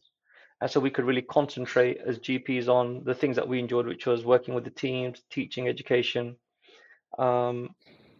and 0.61 0.69
so 0.69 0.79
we 0.79 0.89
could 0.89 1.05
really 1.05 1.21
concentrate 1.21 1.99
as 2.05 2.19
GPs 2.19 2.67
on 2.67 3.03
the 3.03 3.13
things 3.13 3.35
that 3.35 3.47
we 3.47 3.59
enjoyed, 3.59 3.87
which 3.87 4.05
was 4.05 4.25
working 4.25 4.53
with 4.53 4.63
the 4.63 4.69
teams, 4.69 5.21
teaching, 5.29 5.67
education. 5.67 6.35
Um, 7.17 7.75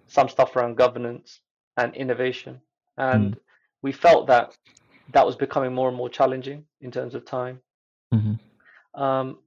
some 0.09 0.27
stuff 0.27 0.55
around 0.55 0.75
governance 0.75 1.39
and 1.77 1.95
innovation. 1.95 2.59
And 2.97 3.35
mm. 3.35 3.39
we 3.81 3.91
felt 3.91 4.27
that 4.27 4.57
that 5.13 5.25
was 5.25 5.35
becoming 5.35 5.73
more 5.73 5.87
and 5.87 5.95
more 5.95 6.09
challenging 6.09 6.65
in 6.81 6.91
terms 6.91 7.15
of 7.15 7.25
time. 7.25 7.59
Mm-hmm. 8.13 9.01
Um, 9.01 9.37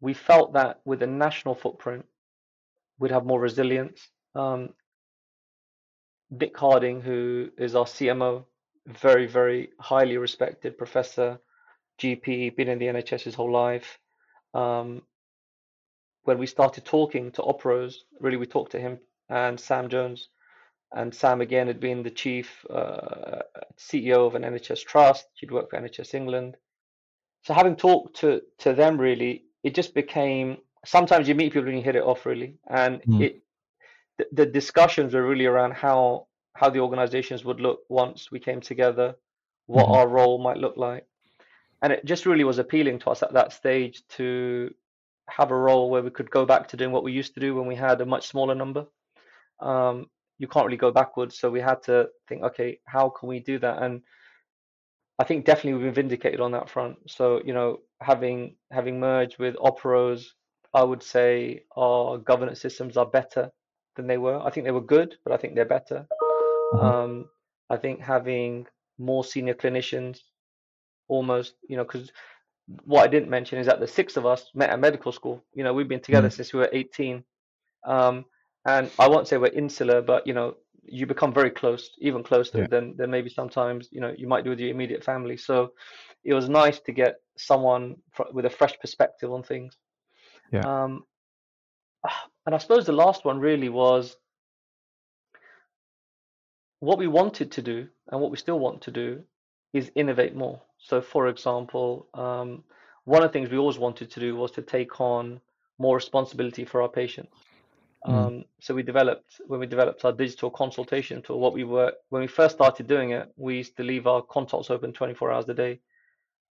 we 0.00 0.14
felt 0.14 0.52
that 0.52 0.80
with 0.84 1.02
a 1.02 1.06
national 1.06 1.54
footprint, 1.54 2.04
we'd 2.98 3.10
have 3.10 3.24
more 3.24 3.40
resilience. 3.40 4.06
Um, 4.34 4.70
Nick 6.30 6.56
Harding, 6.56 7.00
who 7.00 7.50
is 7.58 7.74
our 7.74 7.84
CMO, 7.84 8.44
very, 8.86 9.26
very 9.26 9.70
highly 9.80 10.18
respected 10.18 10.76
professor, 10.76 11.38
GP, 12.00 12.56
been 12.56 12.68
in 12.68 12.78
the 12.78 12.86
NHS 12.86 13.22
his 13.22 13.34
whole 13.34 13.52
life. 13.52 13.98
Um, 14.52 15.02
when 16.24 16.38
we 16.38 16.46
started 16.46 16.84
talking 16.84 17.30
to 17.32 17.42
Operose, 17.42 17.96
really 18.20 18.36
we 18.36 18.46
talked 18.46 18.72
to 18.72 18.80
him 18.80 18.98
and 19.28 19.58
Sam 19.58 19.88
Jones. 19.88 20.28
And 20.92 21.14
Sam 21.14 21.40
again 21.40 21.66
had 21.66 21.80
been 21.80 22.02
the 22.02 22.10
chief 22.10 22.64
uh, 22.70 23.40
CEO 23.78 24.26
of 24.26 24.34
an 24.36 24.42
NHS 24.42 24.84
trust. 24.84 25.26
He'd 25.34 25.50
worked 25.50 25.70
for 25.70 25.80
NHS 25.80 26.14
England. 26.14 26.56
So 27.42 27.52
having 27.52 27.76
talked 27.76 28.16
to 28.20 28.42
to 28.58 28.72
them, 28.72 28.98
really, 28.98 29.44
it 29.62 29.74
just 29.74 29.92
became. 29.94 30.58
Sometimes 30.86 31.28
you 31.28 31.34
meet 31.34 31.52
people 31.52 31.68
and 31.68 31.78
you 31.78 31.82
hit 31.82 31.96
it 31.96 32.02
off, 32.02 32.26
really, 32.26 32.58
and 32.68 33.02
mm. 33.02 33.22
it 33.22 33.42
the, 34.18 34.26
the 34.32 34.46
discussions 34.46 35.14
were 35.14 35.26
really 35.26 35.46
around 35.46 35.72
how 35.72 36.26
how 36.54 36.70
the 36.70 36.78
organizations 36.78 37.44
would 37.44 37.60
look 37.60 37.80
once 37.88 38.30
we 38.30 38.38
came 38.38 38.60
together, 38.60 39.16
what 39.66 39.86
mm-hmm. 39.86 39.94
our 39.94 40.08
role 40.08 40.38
might 40.38 40.56
look 40.56 40.76
like, 40.76 41.06
and 41.84 41.92
it 41.92 42.02
just 42.06 42.24
really 42.24 42.44
was 42.44 42.58
appealing 42.58 42.98
to 42.98 43.10
us 43.10 43.22
at 43.22 43.34
that 43.34 43.52
stage 43.52 44.02
to 44.08 44.72
have 45.28 45.50
a 45.50 45.56
role 45.56 45.90
where 45.90 46.02
we 46.02 46.08
could 46.08 46.30
go 46.30 46.46
back 46.46 46.66
to 46.68 46.78
doing 46.78 46.92
what 46.92 47.04
we 47.04 47.12
used 47.12 47.34
to 47.34 47.40
do 47.40 47.54
when 47.54 47.66
we 47.66 47.74
had 47.74 48.00
a 48.00 48.06
much 48.06 48.26
smaller 48.26 48.54
number. 48.54 48.86
Um, 49.60 50.06
you 50.38 50.48
can't 50.48 50.64
really 50.64 50.78
go 50.78 50.90
backwards, 50.90 51.38
so 51.38 51.50
we 51.50 51.60
had 51.60 51.82
to 51.82 52.08
think, 52.26 52.42
okay, 52.42 52.80
how 52.86 53.10
can 53.10 53.28
we 53.28 53.38
do 53.38 53.58
that? 53.58 53.82
And 53.82 54.00
I 55.18 55.24
think 55.24 55.44
definitely 55.44 55.74
we've 55.74 55.92
been 55.92 56.04
vindicated 56.04 56.40
on 56.40 56.52
that 56.52 56.70
front. 56.70 56.96
So 57.06 57.42
you 57.44 57.52
know, 57.52 57.80
having 58.00 58.56
having 58.72 58.98
merged 58.98 59.38
with 59.38 59.54
Operose, 59.56 60.24
I 60.72 60.82
would 60.82 61.02
say 61.02 61.64
our 61.76 62.16
governance 62.16 62.62
systems 62.62 62.96
are 62.96 63.04
better 63.06 63.50
than 63.96 64.06
they 64.06 64.16
were. 64.16 64.40
I 64.40 64.48
think 64.48 64.64
they 64.64 64.78
were 64.78 64.80
good, 64.80 65.16
but 65.22 65.34
I 65.34 65.36
think 65.36 65.54
they're 65.54 65.66
better. 65.66 66.06
Mm-hmm. 66.72 66.86
Um, 66.86 67.28
I 67.68 67.76
think 67.76 68.00
having 68.00 68.66
more 68.96 69.22
senior 69.22 69.54
clinicians, 69.54 70.20
almost, 71.08 71.54
you 71.68 71.76
know, 71.76 71.84
because 71.84 72.10
what 72.84 73.04
I 73.04 73.08
didn't 73.08 73.30
mention 73.30 73.58
is 73.58 73.66
that 73.66 73.80
the 73.80 73.86
six 73.86 74.16
of 74.16 74.26
us 74.26 74.50
met 74.54 74.70
at 74.70 74.80
medical 74.80 75.12
school. 75.12 75.42
You 75.54 75.64
know, 75.64 75.72
we've 75.72 75.88
been 75.88 76.00
together 76.00 76.28
mm-hmm. 76.28 76.36
since 76.36 76.52
we 76.52 76.60
were 76.60 76.70
18. 76.72 77.22
Um, 77.86 78.24
and 78.66 78.90
I 78.98 79.08
won't 79.08 79.28
say 79.28 79.36
we're 79.36 79.48
insular, 79.48 80.00
but 80.00 80.26
you 80.26 80.32
know, 80.32 80.56
you 80.86 81.06
become 81.06 81.32
very 81.32 81.50
close, 81.50 81.90
even 81.98 82.22
closer 82.22 82.62
yeah. 82.62 82.66
than 82.66 82.96
than 82.96 83.10
maybe 83.10 83.30
sometimes 83.30 83.88
you 83.90 84.00
know 84.00 84.14
you 84.16 84.26
might 84.26 84.44
do 84.44 84.50
with 84.50 84.60
your 84.60 84.70
immediate 84.70 85.04
family. 85.04 85.36
So 85.36 85.72
it 86.24 86.34
was 86.34 86.48
nice 86.48 86.80
to 86.80 86.92
get 86.92 87.16
someone 87.36 87.96
fr- 88.12 88.32
with 88.32 88.46
a 88.46 88.50
fresh 88.50 88.78
perspective 88.80 89.32
on 89.32 89.42
things. 89.42 89.76
Yeah. 90.52 90.60
Um, 90.60 91.04
and 92.46 92.54
I 92.54 92.58
suppose 92.58 92.86
the 92.86 92.92
last 92.92 93.24
one 93.24 93.38
really 93.38 93.68
was 93.68 94.16
what 96.80 96.98
we 96.98 97.06
wanted 97.06 97.52
to 97.52 97.62
do 97.62 97.88
and 98.08 98.20
what 98.20 98.30
we 98.30 98.36
still 98.36 98.58
want 98.58 98.82
to 98.82 98.90
do 98.90 99.22
is 99.74 99.90
innovate 99.94 100.34
more. 100.34 100.62
So, 100.78 101.02
for 101.02 101.28
example, 101.28 102.06
um, 102.14 102.64
one 103.04 103.22
of 103.22 103.28
the 103.28 103.32
things 103.32 103.50
we 103.50 103.58
always 103.58 103.78
wanted 103.78 104.10
to 104.12 104.20
do 104.20 104.36
was 104.36 104.52
to 104.52 104.62
take 104.62 105.00
on 105.00 105.40
more 105.78 105.96
responsibility 105.96 106.64
for 106.64 106.80
our 106.80 106.88
patients. 106.88 107.36
Mm. 108.06 108.12
Um, 108.12 108.44
so 108.60 108.74
we 108.74 108.82
developed 108.82 109.40
when 109.46 109.60
we 109.60 109.66
developed 109.66 110.04
our 110.04 110.12
digital 110.12 110.50
consultation 110.50 111.22
tool. 111.22 111.40
What 111.40 111.54
we 111.54 111.64
were 111.64 111.92
when 112.10 112.22
we 112.22 112.28
first 112.28 112.54
started 112.54 112.86
doing 112.86 113.10
it, 113.10 113.32
we 113.36 113.56
used 113.56 113.76
to 113.76 113.82
leave 113.82 114.06
our 114.06 114.22
consults 114.22 114.70
open 114.70 114.92
24 114.92 115.32
hours 115.32 115.48
a 115.48 115.54
day, 115.54 115.80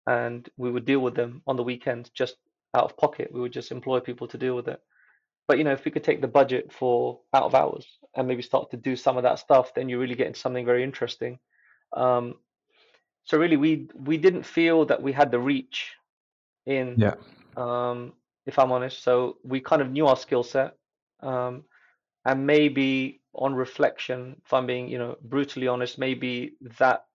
and 0.07 0.49
we 0.57 0.71
would 0.71 0.85
deal 0.85 0.99
with 0.99 1.15
them 1.15 1.41
on 1.45 1.57
the 1.57 1.63
weekends 1.63 2.09
just 2.09 2.35
out 2.73 2.85
of 2.85 2.97
pocket. 2.97 3.31
We 3.33 3.41
would 3.41 3.53
just 3.53 3.71
employ 3.71 3.99
people 3.99 4.27
to 4.27 4.37
deal 4.37 4.55
with 4.55 4.67
it. 4.67 4.81
But 5.47 5.57
you 5.57 5.65
know, 5.65 5.73
if 5.73 5.83
we 5.83 5.91
could 5.91 6.05
take 6.05 6.21
the 6.21 6.27
budget 6.27 6.71
for 6.71 7.19
out 7.33 7.43
of 7.43 7.53
hours 7.53 7.85
and 8.15 8.27
maybe 8.27 8.41
start 8.41 8.71
to 8.71 8.77
do 8.77 8.95
some 8.95 9.17
of 9.17 9.23
that 9.23 9.39
stuff, 9.39 9.73
then 9.73 9.89
you 9.89 9.99
really 9.99 10.15
get 10.15 10.27
into 10.27 10.39
something 10.39 10.65
very 10.65 10.83
interesting. 10.83 11.37
Um, 11.95 12.35
so 13.23 13.37
really, 13.37 13.57
we 13.57 13.87
we 13.95 14.17
didn't 14.17 14.43
feel 14.43 14.85
that 14.85 15.01
we 15.01 15.11
had 15.11 15.31
the 15.31 15.39
reach 15.39 15.93
in. 16.65 16.95
Yeah. 16.97 17.15
Um, 17.57 18.13
if 18.45 18.57
I'm 18.57 18.71
honest, 18.71 19.03
so 19.03 19.37
we 19.43 19.59
kind 19.59 19.81
of 19.81 19.91
knew 19.91 20.07
our 20.07 20.15
skill 20.15 20.43
set, 20.43 20.77
um, 21.21 21.63
and 22.25 22.45
maybe 22.47 23.21
on 23.33 23.53
reflection, 23.53 24.41
if 24.45 24.53
I'm 24.53 24.65
being 24.65 24.87
you 24.87 24.97
know 24.97 25.17
brutally 25.23 25.67
honest, 25.67 25.97
maybe 25.97 26.53
that 26.79 27.05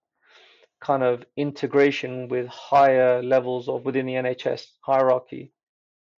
kind 0.80 1.02
of 1.02 1.24
integration 1.36 2.28
with 2.28 2.46
higher 2.46 3.22
levels 3.22 3.68
of 3.68 3.84
within 3.84 4.06
the 4.06 4.12
NHS 4.12 4.66
hierarchy, 4.80 5.52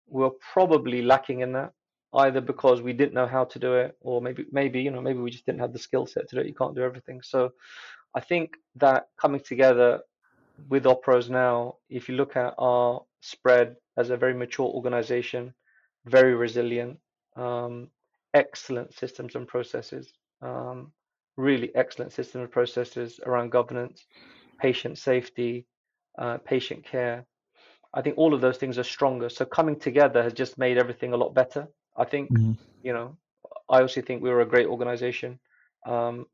we're 0.08 0.30
probably 0.52 1.02
lacking 1.02 1.40
in 1.40 1.52
that 1.52 1.72
either 2.14 2.40
because 2.40 2.80
we 2.80 2.92
didn't 2.92 3.14
know 3.14 3.26
how 3.26 3.44
to 3.44 3.58
do 3.58 3.74
it 3.74 3.96
or 4.00 4.22
maybe 4.22 4.46
maybe 4.50 4.80
you 4.80 4.90
know 4.90 5.00
maybe 5.00 5.18
we 5.18 5.30
just 5.30 5.44
didn't 5.44 5.60
have 5.60 5.72
the 5.72 5.78
skill 5.78 6.06
set 6.06 6.28
to 6.28 6.36
do 6.36 6.40
it 6.40 6.46
you 6.46 6.54
can't 6.54 6.74
do 6.74 6.82
everything 6.82 7.20
so 7.22 7.52
i 8.16 8.20
think 8.20 8.56
that 8.74 9.08
coming 9.20 9.40
together 9.40 10.00
with 10.68 10.84
Operose 10.84 11.28
now 11.28 11.76
if 11.88 12.08
you 12.08 12.16
look 12.16 12.36
at 12.36 12.54
our 12.58 13.02
spread 13.20 13.76
as 13.96 14.10
a 14.10 14.16
very 14.16 14.34
mature 14.34 14.66
organization 14.66 15.52
very 16.06 16.34
resilient 16.34 16.98
um, 17.36 17.88
excellent 18.34 18.92
systems 18.94 19.34
and 19.34 19.46
processes 19.46 20.12
um, 20.42 20.92
really 21.36 21.70
excellent 21.74 22.12
systems 22.12 22.42
and 22.42 22.50
processes 22.50 23.20
around 23.26 23.50
governance 23.50 24.06
patient 24.58 24.96
safety 24.98 25.66
uh, 26.18 26.38
patient 26.38 26.84
care 26.84 27.26
I 27.96 28.02
think 28.02 28.18
all 28.18 28.34
of 28.34 28.42
those 28.42 28.58
things 28.58 28.78
are 28.78 28.84
stronger. 28.84 29.30
So 29.30 29.46
coming 29.46 29.78
together 29.78 30.22
has 30.22 30.34
just 30.34 30.58
made 30.58 30.76
everything 30.76 31.14
a 31.14 31.16
lot 31.16 31.34
better. 31.34 31.66
I 31.96 32.04
think 32.04 32.30
mm-hmm. 32.30 32.52
you 32.82 32.92
know, 32.92 33.16
I 33.70 33.80
also 33.80 34.02
think 34.02 34.22
we 34.22 34.28
were 34.28 34.42
a 34.42 34.46
great 34.46 34.66
organization, 34.66 35.38
um, 35.86 36.26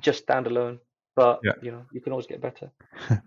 just 0.00 0.26
standalone. 0.26 0.80
But 1.18 1.40
yeah. 1.42 1.50
you 1.60 1.72
know, 1.72 1.84
you 1.90 2.00
can 2.00 2.12
always 2.12 2.28
get 2.28 2.40
better. 2.40 2.70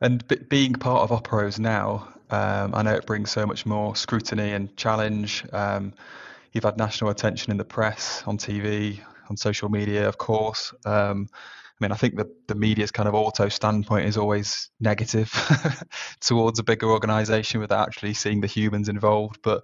and 0.00 0.26
b- 0.26 0.40
being 0.48 0.72
part 0.72 1.08
of 1.08 1.22
Operose 1.22 1.60
now, 1.60 2.12
um, 2.30 2.74
I 2.74 2.82
know 2.82 2.92
it 2.92 3.06
brings 3.06 3.30
so 3.30 3.46
much 3.46 3.64
more 3.64 3.94
scrutiny 3.94 4.50
and 4.50 4.76
challenge. 4.76 5.44
Um, 5.52 5.94
you've 6.50 6.64
had 6.64 6.76
national 6.78 7.10
attention 7.10 7.52
in 7.52 7.56
the 7.56 7.64
press, 7.64 8.24
on 8.26 8.36
TV, 8.36 8.98
on 9.30 9.36
social 9.36 9.68
media, 9.68 10.08
of 10.08 10.18
course. 10.18 10.74
Um, 10.84 11.28
I 11.32 11.84
mean, 11.84 11.92
I 11.92 11.94
think 11.94 12.16
the, 12.16 12.28
the 12.48 12.56
media's 12.56 12.90
kind 12.90 13.08
of 13.08 13.14
auto 13.14 13.48
standpoint 13.48 14.08
is 14.08 14.16
always 14.16 14.68
negative 14.80 15.32
towards 16.20 16.58
a 16.58 16.64
bigger 16.64 16.90
organization 16.90 17.60
without 17.60 17.86
actually 17.86 18.14
seeing 18.14 18.40
the 18.40 18.48
humans 18.48 18.88
involved. 18.88 19.38
But 19.40 19.62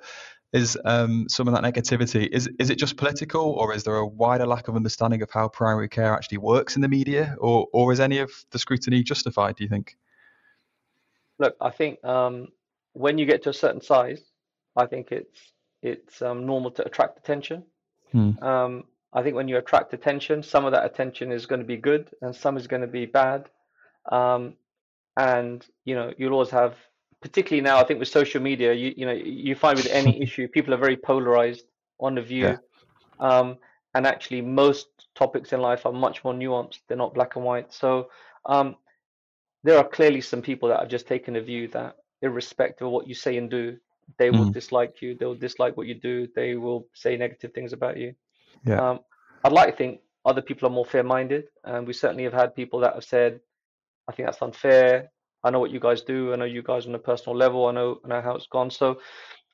is 0.53 0.79
um, 0.85 1.29
some 1.29 1.47
of 1.47 1.55
that 1.55 1.63
negativity 1.63 2.27
is 2.27 2.49
is 2.59 2.71
it 2.71 2.79
just 2.79 2.97
political 2.97 3.43
or 3.43 3.75
is 3.75 3.85
there 3.85 3.97
a 3.97 4.07
wider 4.07 4.47
lack 4.47 4.69
of 4.69 4.77
understanding 4.77 5.23
of 5.23 5.31
how 5.31 5.49
primary 5.49 5.89
care 5.89 6.15
actually 6.15 6.39
works 6.39 6.77
in 6.77 6.83
the 6.83 6.89
media 6.89 7.37
or 7.39 7.67
or 7.73 7.93
is 7.93 8.01
any 8.01 8.19
of 8.19 8.31
the 8.51 8.59
scrutiny 8.59 9.03
justified 9.03 9.57
do 9.57 9.65
you 9.65 9.69
think? 9.69 9.97
Look 11.39 11.57
i 11.61 11.71
think 11.71 12.03
um, 12.05 12.49
when 12.95 13.19
you 13.19 13.27
get 13.27 13.43
to 13.43 13.51
a 13.51 13.55
certain 13.55 13.83
size 13.83 14.23
i 14.77 14.87
think 14.87 15.13
it's 15.13 15.53
it's 15.83 16.23
um, 16.23 16.45
normal 16.45 16.73
to 16.73 16.85
attract 16.85 17.19
attention. 17.19 17.63
Hmm. 18.13 18.43
Um, 18.43 18.85
i 19.13 19.23
think 19.23 19.37
when 19.37 19.49
you 19.49 19.59
attract 19.59 19.93
attention 19.93 20.43
some 20.43 20.65
of 20.65 20.73
that 20.73 20.87
attention 20.87 21.31
is 21.31 21.45
going 21.45 21.61
to 21.61 21.67
be 21.67 21.77
good 21.77 22.11
and 22.23 22.35
some 22.35 22.57
is 22.57 22.67
going 22.67 22.83
to 22.83 22.89
be 22.89 23.07
bad. 23.07 23.51
Um, 24.11 24.55
and 25.19 25.67
you 25.85 25.95
know 25.95 26.15
you'll 26.17 26.33
always 26.33 26.51
have 26.51 26.77
particularly 27.21 27.63
now, 27.63 27.79
I 27.79 27.85
think 27.85 27.99
with 27.99 28.09
social 28.09 28.41
media, 28.41 28.73
you 28.73 28.95
you 28.97 29.07
know 29.07 29.13
you 29.13 29.55
find 29.55 29.77
with 29.77 29.89
any 29.89 30.21
issue, 30.25 30.49
people 30.49 30.75
are 30.75 30.79
very 30.79 30.97
polarized 30.97 31.65
on 32.01 32.15
the 32.15 32.23
view, 32.23 32.45
yeah. 32.45 32.57
um, 33.19 33.57
and 33.95 34.07
actually 34.07 34.41
most 34.41 34.89
topics 35.15 35.53
in 35.53 35.61
life 35.61 35.85
are 35.87 35.93
much 35.93 36.25
more 36.25 36.35
nuanced. 36.35 36.81
They're 36.87 36.97
not 36.97 37.15
black 37.15 37.37
and 37.37 37.45
white. 37.45 37.73
So 37.73 38.11
um, 38.47 38.77
there 39.65 39.79
are 39.79 39.89
clearly 39.89 40.21
some 40.21 40.43
people 40.43 40.69
that 40.69 40.81
have 40.81 40.89
just 40.89 41.07
taken 41.07 41.37
a 41.37 41.41
view 41.41 41.69
that, 41.69 41.97
irrespective 42.23 42.87
of 42.87 42.93
what 42.93 43.09
you 43.09 43.15
say 43.15 43.37
and 43.37 43.51
do, 43.51 43.77
they 44.17 44.31
will 44.31 44.47
mm. 44.47 44.53
dislike 44.53 45.03
you. 45.03 45.15
They 45.15 45.27
will 45.27 45.35
dislike 45.35 45.77
what 45.77 45.87
you 45.87 45.95
do. 45.95 46.29
They 46.35 46.55
will 46.55 46.87
say 46.95 47.17
negative 47.17 47.53
things 47.53 47.73
about 47.73 47.97
you. 47.97 48.15
Yeah. 48.65 48.91
Um, 48.91 49.01
I'd 49.45 49.53
like 49.53 49.71
to 49.71 49.77
think 49.77 50.01
other 50.25 50.43
people 50.43 50.69
are 50.69 50.73
more 50.73 50.85
fair-minded, 50.85 51.45
and 51.65 51.87
we 51.87 51.93
certainly 51.93 52.25
have 52.25 52.33
had 52.33 52.55
people 52.55 52.81
that 52.81 52.95
have 52.95 53.05
said, 53.05 53.41
"I 54.07 54.13
think 54.13 54.29
that's 54.29 54.43
unfair. 54.43 55.11
I 55.49 55.51
know 55.51 55.61
what 55.61 55.71
you 55.71 55.81
guys 55.81 56.03
do. 56.03 56.33
I 56.33 56.37
know 56.37 56.45
you 56.45 56.63
guys 56.63 56.87
on 56.87 56.95
a 56.95 56.99
personal 56.99 57.37
level. 57.37 57.67
I 57.67 57.73
know 57.73 58.01
I 58.05 58.09
know 58.09 58.21
how 58.21 58.35
it's 58.37 58.47
gone. 58.47 58.71
So 58.71 59.01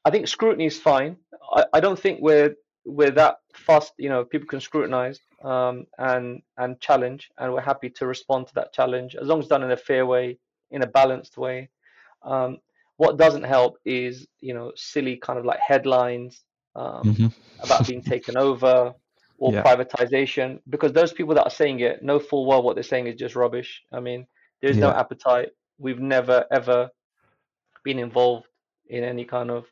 I 0.04 0.10
think 0.10 0.26
scrutiny 0.26 0.66
is 0.66 0.78
fine. 0.78 1.16
I, 1.52 1.64
I 1.72 1.80
don't 1.80 1.98
think 1.98 2.20
we're 2.20 2.56
we're 2.84 3.12
that 3.12 3.36
fast. 3.54 3.92
You 3.96 4.08
know, 4.08 4.24
people 4.24 4.48
can 4.48 4.60
scrutinize 4.60 5.20
um, 5.44 5.86
and 5.98 6.42
and 6.58 6.80
challenge, 6.80 7.30
and 7.38 7.52
we're 7.52 7.60
happy 7.60 7.90
to 7.90 8.06
respond 8.06 8.48
to 8.48 8.54
that 8.54 8.72
challenge 8.72 9.14
as 9.14 9.28
long 9.28 9.38
as 9.38 9.46
done 9.46 9.62
in 9.62 9.70
a 9.70 9.76
fair 9.76 10.04
way, 10.04 10.38
in 10.72 10.82
a 10.82 10.86
balanced 10.86 11.38
way. 11.38 11.70
Um, 12.22 12.58
what 12.96 13.16
doesn't 13.16 13.44
help 13.44 13.78
is 13.84 14.26
you 14.40 14.52
know 14.52 14.72
silly 14.74 15.16
kind 15.16 15.38
of 15.38 15.44
like 15.44 15.60
headlines 15.60 16.42
um, 16.74 17.02
mm-hmm. 17.04 17.26
about 17.60 17.86
being 17.86 18.02
taken 18.12 18.36
over, 18.36 18.94
or 19.38 19.52
Yeah. 19.52 19.62
privatization 19.62 20.60
because 20.68 20.92
those 20.92 21.12
people 21.12 21.34
that 21.36 21.44
are 21.44 21.50
saying 21.50 21.80
it 21.80 22.02
know 22.02 22.18
full 22.18 22.46
well 22.46 22.62
what 22.62 22.74
they're 22.74 22.82
saying 22.82 23.06
is 23.06 23.14
just 23.14 23.36
rubbish. 23.36 23.82
I 23.92 24.00
mean, 24.00 24.26
there's 24.60 24.76
no 24.76 24.90
appetite. 24.90 25.50
We've 25.78 26.00
never 26.00 26.44
ever 26.50 26.90
been 27.84 27.98
involved 27.98 28.46
in 28.88 29.04
any 29.04 29.24
kind 29.24 29.50
of 29.50 29.66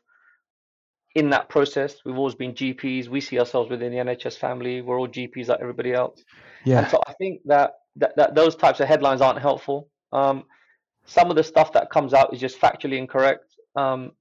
in 1.15 1.29
that 1.29 1.49
process. 1.49 1.95
We've 2.05 2.17
always 2.17 2.35
been 2.35 2.53
GPs. 2.53 3.07
We 3.07 3.21
see 3.21 3.39
ourselves 3.39 3.69
within 3.69 3.91
the 3.91 3.99
NHS 3.99 4.37
family. 4.37 4.81
We're 4.81 4.99
all 4.99 5.07
GPs 5.07 5.47
like 5.47 5.59
everybody 5.61 5.93
else. 5.93 6.23
And 6.65 6.71
Yeah. 6.71 6.87
so 6.87 6.99
I 7.07 7.13
think 7.13 7.41
that, 7.45 7.73
that, 7.97 8.15
that 8.15 8.35
those 8.35 8.55
types 8.55 8.79
of 8.79 8.87
headlines 8.87 9.21
aren't 9.21 9.39
helpful. 9.39 9.89
Um, 10.11 10.45
some 11.05 11.29
of 11.29 11.35
the 11.35 11.43
stuff 11.43 11.73
that 11.73 11.89
comes 11.91 12.13
out 12.13 12.33
is 12.33 12.39
just 12.39 12.59
factually 12.59 12.97
incorrect. 12.97 13.45
Um, 13.75 14.13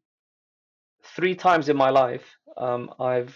three 1.16 1.34
times 1.34 1.68
in 1.68 1.76
my 1.76 1.90
life, 1.90 2.24
um, 2.56 2.90
I've 2.98 3.34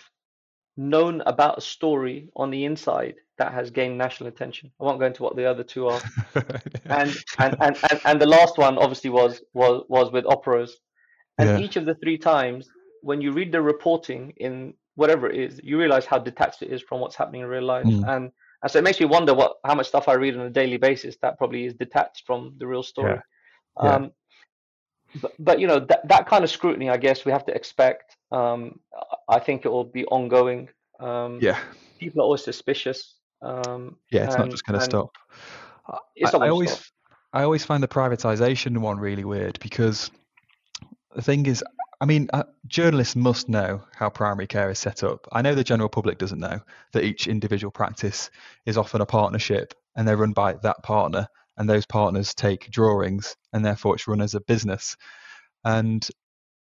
known 0.77 1.23
about 1.27 1.59
a 1.59 1.61
story 1.61 2.29
on 2.37 2.51
the 2.51 2.65
inside 2.65 3.15
that 3.39 3.53
has 3.53 3.71
gained 3.71 3.99
national 3.99 4.29
attention. 4.29 4.71
I 4.81 4.85
won't 4.85 4.99
go 4.99 5.07
into 5.07 5.23
what 5.23 5.37
the 5.37 5.45
other 5.45 5.65
two 5.65 5.89
are. 5.89 6.01
And 6.89 7.17
and, 7.39 7.57
and, 7.61 7.77
and, 7.91 8.01
and 8.05 8.21
the 8.21 8.27
last 8.27 8.59
one 8.59 8.79
obviously 8.79 9.11
was 9.11 9.43
was 9.55 9.85
was 9.89 10.13
with 10.13 10.25
Operose. 10.25 10.73
And 11.39 11.49
Yeah. 11.49 11.59
each 11.59 11.77
of 11.77 11.85
the 11.85 11.95
three 11.97 12.19
times, 12.19 12.69
when 13.03 13.21
you 13.21 13.33
read 13.33 13.53
the 13.53 13.61
reporting 13.61 14.33
in 14.37 14.75
whatever 14.95 15.29
it 15.29 15.39
is, 15.39 15.61
you 15.63 15.79
realize 15.79 16.07
how 16.07 16.19
detached 16.19 16.63
it 16.63 16.71
is 16.71 16.81
from 16.83 17.01
what's 17.01 17.17
happening 17.17 17.43
in 17.43 17.49
real 17.49 17.65
life. 17.65 17.85
Mm. 17.87 18.09
And 18.09 18.33
and 18.63 18.71
so 18.71 18.79
it 18.79 18.85
makes 18.85 19.01
me 19.01 19.07
wonder 19.07 19.35
what 19.35 19.57
how 19.65 19.75
much 19.75 19.89
stuff 19.89 20.09
I 20.09 20.15
read 20.15 20.37
on 20.37 20.47
a 20.47 20.51
daily 20.51 20.79
basis 20.79 21.17
that 21.23 21.39
probably 21.39 21.67
is 21.67 21.75
detached 21.75 22.25
from 22.27 22.55
the 22.59 22.67
real 22.67 22.83
story. 22.83 23.19
Yeah. 23.83 23.95
Um, 23.95 24.13
but, 25.21 25.33
but 25.39 25.61
you 25.61 25.67
know 25.67 25.81
that 25.81 26.09
that 26.09 26.27
kind 26.27 26.45
of 26.45 26.51
scrutiny, 26.51 26.89
I 26.91 26.97
guess 26.97 27.25
we 27.25 27.33
have 27.33 27.45
to 27.47 27.55
expect. 27.55 28.16
Um, 28.33 28.81
I 29.29 29.37
I 29.37 29.39
think 29.41 29.65
it 29.65 29.69
will 29.69 29.85
be 29.85 30.05
ongoing. 30.07 30.69
Um, 31.01 31.39
yeah. 31.43 31.59
People 31.99 32.21
are 32.21 32.25
always 32.25 32.45
suspicious. 32.45 33.17
Um, 33.43 33.97
Yeah. 34.11 34.27
It's 34.27 34.37
not 34.37 34.51
just 34.51 34.65
going 34.65 34.79
to 34.79 34.85
stop. 34.85 35.17
I, 35.87 35.99
it's 36.15 36.35
I 36.35 36.39
to 36.39 36.51
always, 36.51 36.71
stop. 36.73 36.85
I 37.33 37.43
always 37.43 37.65
find 37.65 37.83
the 37.83 37.89
privatization 37.89 38.79
one 38.79 38.99
really 38.99 39.25
weird 39.25 39.59
because 39.61 40.11
the 41.15 41.23
thing 41.23 41.47
is, 41.47 41.63
I 42.01 42.05
mean, 42.05 42.29
uh, 42.33 42.45
journalists 42.67 43.17
must 43.17 43.49
know 43.49 43.83
how 43.95 44.11
primary 44.11 44.47
care 44.47 44.71
is 44.71 44.79
set 44.79 45.03
up. 45.03 45.27
I 45.33 45.43
know 45.43 45.55
the 45.55 45.65
general 45.65 45.89
public 45.89 46.19
doesn't 46.19 46.39
know 46.39 46.61
that 46.93 47.05
each 47.05 47.27
individual 47.27 47.71
practice 47.71 48.31
is 48.65 48.77
often 48.77 49.01
a 49.01 49.07
partnership 49.07 49.75
and 49.97 50.07
they're 50.07 50.17
run 50.17 50.33
by 50.33 50.55
that 50.63 50.83
partner, 50.83 51.27
and 51.57 51.69
those 51.69 51.87
partners 51.87 52.35
take 52.35 52.71
drawings, 52.71 53.35
and 53.53 53.65
therefore 53.65 53.95
it's 53.95 54.07
run 54.07 54.21
as 54.21 54.35
a 54.35 54.41
business. 54.41 54.97
And 55.65 56.07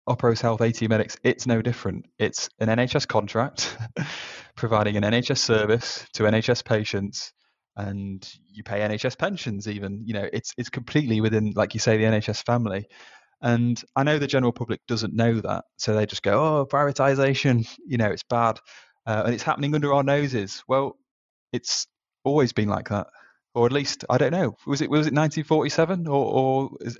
Operose 0.08 0.40
Health 0.40 0.60
AT 0.60 0.80
Medics, 0.82 1.16
it's 1.22 1.46
no 1.46 1.62
different. 1.62 2.06
It's 2.18 2.48
an 2.58 2.68
NHS 2.68 3.08
contract 3.08 3.76
providing 4.56 4.96
an 4.96 5.02
NHS 5.02 5.38
service 5.38 6.06
to 6.14 6.24
NHS 6.24 6.64
patients 6.64 7.32
and 7.76 8.28
you 8.52 8.62
pay 8.62 8.80
NHS 8.80 9.18
pensions 9.18 9.68
even. 9.68 10.02
You 10.04 10.14
know, 10.14 10.28
it's 10.32 10.52
it's 10.56 10.70
completely 10.70 11.20
within, 11.20 11.52
like 11.56 11.74
you 11.74 11.80
say, 11.80 11.96
the 11.96 12.04
NHS 12.04 12.44
family. 12.44 12.86
And 13.42 13.82
I 13.96 14.04
know 14.04 14.18
the 14.18 14.26
general 14.26 14.52
public 14.52 14.80
doesn't 14.86 15.14
know 15.14 15.40
that. 15.40 15.64
So 15.76 15.94
they 15.94 16.06
just 16.06 16.22
go, 16.22 16.60
oh, 16.60 16.66
privatization, 16.66 17.68
you 17.86 17.98
know, 17.98 18.10
it's 18.10 18.22
bad. 18.22 18.58
Uh, 19.06 19.22
and 19.26 19.34
it's 19.34 19.42
happening 19.42 19.74
under 19.74 19.92
our 19.92 20.02
noses. 20.02 20.62
Well, 20.66 20.96
it's 21.52 21.86
always 22.24 22.52
been 22.52 22.68
like 22.68 22.88
that. 22.88 23.08
Or 23.54 23.66
at 23.66 23.72
least, 23.72 24.04
I 24.10 24.18
don't 24.18 24.32
know, 24.32 24.56
was 24.66 24.80
it 24.80 24.90
was 24.90 25.06
it 25.06 25.14
1947 25.14 26.08
or, 26.08 26.12
or 26.12 26.70
is, 26.80 26.98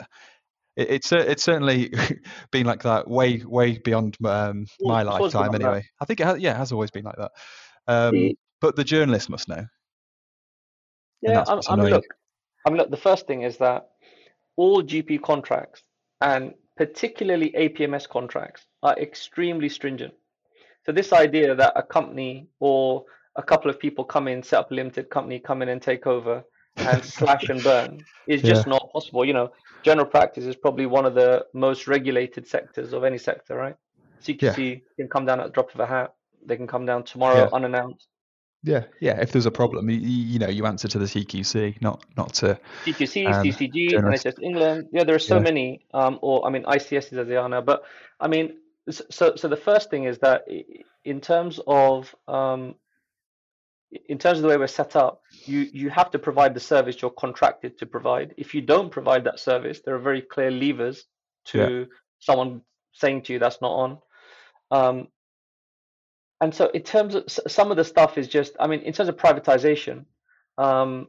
it, 0.77 0.91
it's 0.91 1.13
it's 1.13 1.43
certainly 1.43 1.93
been 2.51 2.67
like 2.67 2.83
that 2.83 3.09
way 3.09 3.43
way 3.45 3.79
beyond 3.79 4.17
um, 4.25 4.67
my 4.81 5.03
lifetime 5.03 5.43
like 5.43 5.53
that. 5.53 5.63
anyway. 5.63 5.85
I 6.01 6.05
think 6.05 6.21
it 6.21 6.27
has, 6.27 6.39
yeah, 6.39 6.53
it 6.53 6.57
has 6.57 6.73
always 6.73 6.91
been 6.91 7.05
like 7.05 7.17
that. 7.17 7.33
Um, 7.87 8.31
but 8.61 8.77
the 8.77 8.85
journalist 8.85 9.29
must 9.29 9.49
know. 9.49 9.65
Yeah, 11.23 11.45
I, 11.47 11.55
what's 11.55 11.69
I 11.69 11.77
mean, 11.77 11.91
look, 11.91 12.05
I 12.67 12.71
mean, 12.71 12.79
look. 12.79 12.91
The 12.91 12.97
first 12.97 13.27
thing 13.27 13.43
is 13.43 13.57
that 13.59 13.89
all 14.57 14.83
GP 14.83 15.23
contracts 15.23 15.83
and 16.21 16.55
particularly 16.77 17.53
APMS 17.57 18.09
contracts 18.09 18.67
are 18.83 18.97
extremely 18.99 19.69
stringent. 19.69 20.15
So 20.85 20.93
this 20.93 21.13
idea 21.13 21.55
that 21.55 21.73
a 21.77 21.83
company 21.83 22.49
or 22.61 23.05
a 23.37 23.43
couple 23.43 23.71
of 23.71 23.79
people 23.79 24.05
come 24.05 24.29
in, 24.29 24.43
set 24.43 24.61
up 24.61 24.71
a 24.71 24.75
limited 24.75 25.11
company, 25.11 25.39
come 25.39 25.63
in 25.63 25.69
and 25.69 25.81
take 25.81 26.07
over 26.07 26.45
and 26.79 27.05
slash 27.05 27.49
and 27.49 27.63
burn 27.63 28.05
is 28.27 28.43
just 28.43 28.67
not 28.67 28.91
possible. 28.93 29.25
You 29.25 29.33
know, 29.33 29.53
general 29.85 30.07
practice 30.07 30.45
is 30.45 30.57
probably 30.57 30.87
one 30.87 31.07
of 31.07 31.15
the 31.15 31.47
most 31.55 31.87
regulated 31.87 32.47
sectors 32.47 32.93
of 32.93 33.05
any 33.05 33.19
sector, 33.19 33.55
right? 33.55 33.77
CQC 34.23 34.83
can 34.97 35.09
come 35.09 35.27
down 35.27 35.41
at 35.41 35.47
the 35.47 35.53
drop 35.53 35.75
of 35.75 35.81
a 35.81 35.87
hat. 35.87 36.15
They 36.47 36.57
can 36.57 36.67
come 36.67 36.87
down 36.87 37.05
tomorrow 37.05 37.45
Yeah. 37.45 37.51
unannounced. 37.53 38.09
Yeah, 38.63 38.85
yeah. 39.01 39.21
If 39.21 39.33
there's 39.33 39.45
a 39.45 39.51
problem, 39.51 39.91
you, 39.91 39.99
you 39.99 40.39
know, 40.39 40.49
you 40.49 40.65
answer 40.65 40.89
to 40.89 40.99
the 40.99 41.05
CQC, 41.05 41.83
not 41.83 42.03
not 42.17 42.33
to. 42.35 42.59
CQC, 42.87 43.27
Um, 43.27 43.47
CCG, 43.47 43.91
generous. 43.91 44.25
NHS 44.25 44.43
England. 44.43 44.89
Yeah, 44.91 45.05
there 45.05 45.15
are 45.15 45.19
so 45.19 45.37
Yeah. 45.37 45.43
many. 45.43 45.87
Um, 45.93 46.19
or 46.23 46.47
I 46.47 46.51
mean, 46.51 46.65
ICSs 46.65 47.13
as 47.13 47.29
they 47.29 47.37
are 47.37 47.49
now. 47.49 47.61
But 47.61 47.85
I 48.21 48.29
mean, 48.29 48.55
so 48.89 49.35
so 49.37 49.49
the 49.49 49.57
first 49.57 49.91
thing 49.91 50.05
is 50.05 50.19
that 50.21 50.45
in 51.05 51.21
terms 51.21 51.61
of 51.67 52.15
um, 52.27 52.77
in 53.91 54.19
terms 54.19 54.39
of 54.39 54.43
the 54.43 54.49
way 54.49 54.57
we're 54.57 54.67
set 54.67 54.97
up, 54.97 55.23
you 55.45 55.61
you 55.73 55.91
have 55.91 56.11
to 56.11 56.19
provide 56.19 56.55
the 56.55 56.61
service 56.61 57.01
you're 57.01 57.11
contracted 57.11 57.79
to 57.79 57.87
provide. 57.87 58.35
If 58.37 58.55
you 58.55 58.61
don't 58.61 58.91
provide 58.91 59.25
that 59.25 59.39
service, 59.39 59.81
there 59.85 59.95
are 59.95 60.01
very 60.01 60.23
clear 60.23 60.51
levers 60.51 61.05
to 61.47 61.87
someone 62.19 62.63
saying 62.93 63.23
to 63.23 63.33
you 63.33 63.39
that's 63.39 63.61
not 63.61 63.73
on. 63.73 63.99
Um, 64.71 65.09
and 66.41 66.55
so 66.55 66.69
in 66.69 66.83
terms 66.83 67.15
of 67.15 67.25
some 67.29 67.71
of 67.71 67.77
the 67.77 67.85
stuff 67.85 68.19
is 68.19 68.29
just, 68.29 68.55
I 68.59 68.67
mean, 68.67 68.81
in 68.81 68.93
terms 68.93 69.09
of 69.09 69.17
privatization, 69.17 70.05
um, 70.59 71.09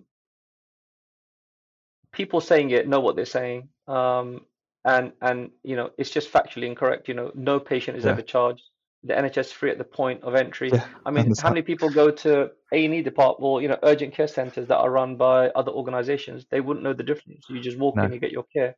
people 2.11 2.41
saying 2.41 2.69
it 2.71 2.87
know 2.87 2.99
what 2.99 3.15
they're 3.15 3.25
saying. 3.25 3.69
Um, 3.87 4.41
and, 4.83 5.13
and, 5.21 5.49
you 5.63 5.75
know, 5.75 5.89
it's 5.97 6.11
just 6.11 6.31
factually 6.31 6.67
incorrect. 6.67 7.07
You 7.07 7.15
know, 7.15 7.31
no 7.33 7.59
patient 7.59 7.97
is 7.97 8.05
Yeah. 8.05 8.11
ever 8.11 8.21
charged. 8.21 8.63
The 9.05 9.13
NHS 9.13 9.51
free 9.53 9.71
at 9.71 9.77
the 9.77 9.83
point 9.83 10.23
of 10.23 10.35
entry. 10.35 10.71
Yeah, 10.71 10.85
I 11.05 11.11
mean, 11.11 11.31
how 11.41 11.49
many 11.49 11.61
people 11.61 11.89
go 11.89 12.09
to 12.09 12.49
A&E 12.73 13.01
department 13.03 13.43
or, 13.43 13.61
you 13.61 13.67
know, 13.67 13.77
urgent 13.83 14.13
care 14.13 14.27
centers 14.27 14.67
that 14.67 14.77
are 14.77 14.89
run 14.89 15.15
by 15.15 15.49
other 15.49 15.71
organizations? 15.71 16.45
They 16.49 16.59
wouldn't 16.59 16.83
know 16.83 16.93
the 16.93 17.03
difference. 17.03 17.45
You 17.49 17.61
just 17.61 17.77
walk 17.77 17.95
No. 17.95 18.03
in, 18.03 18.13
you 18.13 18.19
get 18.19 18.31
your 18.31 18.45
care. 18.51 18.75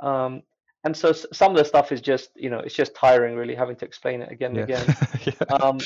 Um, 0.00 0.42
and 0.84 0.96
so 0.96 1.12
some 1.12 1.52
of 1.52 1.56
the 1.56 1.64
stuff 1.64 1.92
is 1.92 2.00
just, 2.00 2.30
you 2.34 2.50
know, 2.50 2.58
it's 2.58 2.74
just 2.74 2.94
tiring 2.94 3.36
really 3.36 3.54
having 3.54 3.76
to 3.76 3.84
explain 3.84 4.20
it 4.20 4.30
again 4.32 4.56
and 4.56 4.68
Yeah. 4.68 4.82
again 4.82 4.96
Yeah. 5.26 5.56
um, 5.56 5.78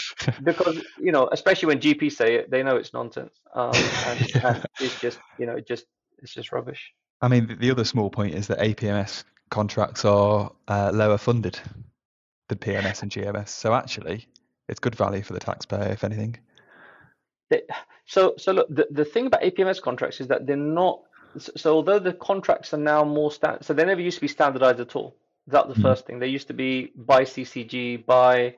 because 0.43 0.83
you 0.99 1.13
know, 1.13 1.29
especially 1.33 1.67
when 1.67 1.81
GPs 1.81 2.13
say 2.13 2.37
it, 2.37 2.51
they 2.51 2.63
know 2.63 2.77
it's 2.77 2.93
nonsense, 2.93 3.41
um, 3.55 3.73
and, 4.07 4.21
and 4.43 4.67
it's 4.81 5.01
just 5.01 5.19
you 5.39 5.47
know, 5.47 5.55
it 5.55 5.67
just 5.67 5.85
it's 6.19 6.33
just 6.33 6.53
rubbish. 6.53 6.93
I 7.21 7.29
mean, 7.29 7.47
the, 7.47 7.57
the 7.57 7.71
other 7.71 7.85
small 7.85 8.11
point 8.11 8.35
is 8.35 8.47
that 8.49 8.59
APMS 8.59 9.25
contracts 9.51 10.05
are 10.05 10.51
uh, 10.69 10.91
lower 10.95 11.19
funded 11.19 11.59
than 12.49 12.59
PMS 12.59 13.03
and 13.03 13.11
GMS. 13.11 13.49
So 13.49 13.75
actually, 13.75 14.27
it's 14.69 14.81
good 14.81 14.95
value 14.95 15.23
for 15.23 15.33
the 15.33 15.41
taxpayer, 15.41 15.93
if 15.93 16.05
anything. 16.05 16.39
So 18.07 18.35
so 18.37 18.53
look, 18.53 18.69
the, 18.69 18.87
the 18.91 19.05
thing 19.05 19.27
about 19.27 19.43
APMS 19.43 19.81
contracts 19.81 20.21
is 20.21 20.29
that 20.29 20.47
they're 20.47 20.57
not. 20.57 21.01
So, 21.39 21.75
although 21.75 21.99
the 21.99 22.15
contracts 22.15 22.73
are 22.73 22.79
now 22.79 23.05
more 23.05 23.31
stand, 23.31 23.65
so 23.65 23.75
they 23.75 23.85
never 23.85 24.01
used 24.01 24.17
to 24.17 24.23
be 24.23 24.29
standardized 24.29 24.81
at 24.81 24.97
all. 24.97 25.17
That's 25.47 25.69
the 25.69 25.75
Mhm. 25.75 25.83
first 25.83 26.07
thing. 26.07 26.19
They 26.19 26.29
used 26.29 26.49
to 26.49 26.55
be 26.55 26.93
by 26.97 27.25
CCG, 27.25 27.99
by 27.99 28.57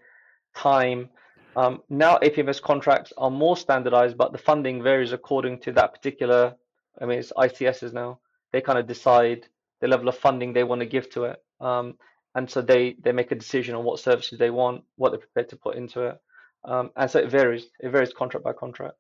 time. 0.55 1.11
Um, 1.57 1.82
now 1.89 2.18
APMS 2.22 2.62
contracts 2.62 3.12
are 3.18 3.30
more 3.30 3.57
standardized, 3.57 4.16
but 4.16 4.30
the 4.32 4.39
funding 4.39 4.82
varies 4.82 5.12
according 5.12 5.59
to 5.61 5.72
that 5.72 5.93
particular. 5.93 6.55
I 7.01 7.07
mean, 7.07 7.18
it's 7.18 7.32
ICSs 7.36 7.93
now. 7.93 8.20
They 8.53 8.61
kind 8.61 8.78
of 8.78 8.86
decide 8.86 9.49
the 9.80 9.89
level 9.89 10.09
of 10.09 10.16
funding 10.16 10.53
they 10.53 10.64
want 10.64 10.80
to 10.80 10.86
give 10.86 11.11
to 11.11 11.24
it, 11.24 11.43
um, 11.61 11.99
and 12.35 12.51
so 12.51 12.61
they 12.61 12.97
they 13.03 13.12
make 13.12 13.33
a 13.33 13.35
decision 13.35 13.74
on 13.74 13.85
what 13.85 14.01
services 14.01 14.39
they 14.39 14.51
want, 14.51 14.85
what 14.97 15.11
they're 15.11 15.18
prepared 15.18 15.49
to 15.51 15.57
put 15.57 15.76
into 15.76 16.03
it, 16.03 16.20
um, 16.64 16.91
and 16.97 17.11
so 17.11 17.18
it 17.18 17.31
varies. 17.31 17.66
It 17.81 17.91
varies 17.91 18.12
contract 18.12 18.45
by 18.45 18.53
contract. 18.53 18.97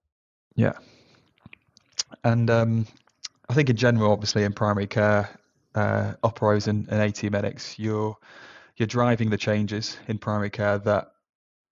Yeah. 0.54 0.72
And 2.24 2.50
um, 2.50 2.86
I 3.48 3.54
think 3.54 3.70
in 3.70 3.76
general, 3.76 4.12
obviously 4.12 4.44
in 4.44 4.52
primary 4.52 4.86
care, 4.86 5.28
uh, 5.74 6.14
Operose 6.24 6.68
and, 6.68 6.88
and 6.88 7.00
AT 7.00 7.30
medics, 7.30 7.78
you're 7.78 8.16
you're 8.76 8.86
driving 8.86 9.30
the 9.30 9.36
changes 9.36 9.98
in 10.06 10.18
primary 10.18 10.50
care 10.50 10.78
that 10.78 11.08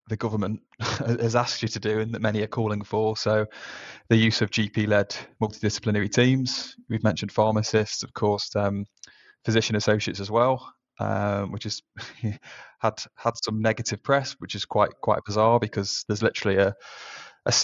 the 0.07 0.17
government 0.17 0.61
has 0.79 1.35
asked 1.35 1.61
you 1.61 1.67
to 1.67 1.79
do 1.79 1.99
and 1.99 2.13
that 2.13 2.21
many 2.21 2.41
are 2.41 2.47
calling 2.47 2.83
for. 2.83 3.17
So 3.17 3.45
the 4.09 4.15
use 4.15 4.41
of 4.41 4.51
GP-led 4.51 5.15
multidisciplinary 5.41 6.11
teams. 6.11 6.75
We've 6.89 7.03
mentioned 7.03 7.31
pharmacists, 7.31 8.03
of 8.03 8.13
course, 8.13 8.55
um, 8.55 8.85
physician 9.45 9.75
associates 9.75 10.19
as 10.19 10.29
well, 10.29 10.73
um, 10.99 11.51
which 11.51 11.63
has 11.63 11.81
had 12.79 13.01
had 13.15 13.33
some 13.43 13.61
negative 13.61 14.03
press, 14.03 14.35
which 14.39 14.55
is 14.55 14.65
quite 14.65 14.91
quite 15.01 15.23
bizarre 15.25 15.59
because 15.59 16.05
there's 16.07 16.23
literally 16.23 16.57
a 16.57 16.75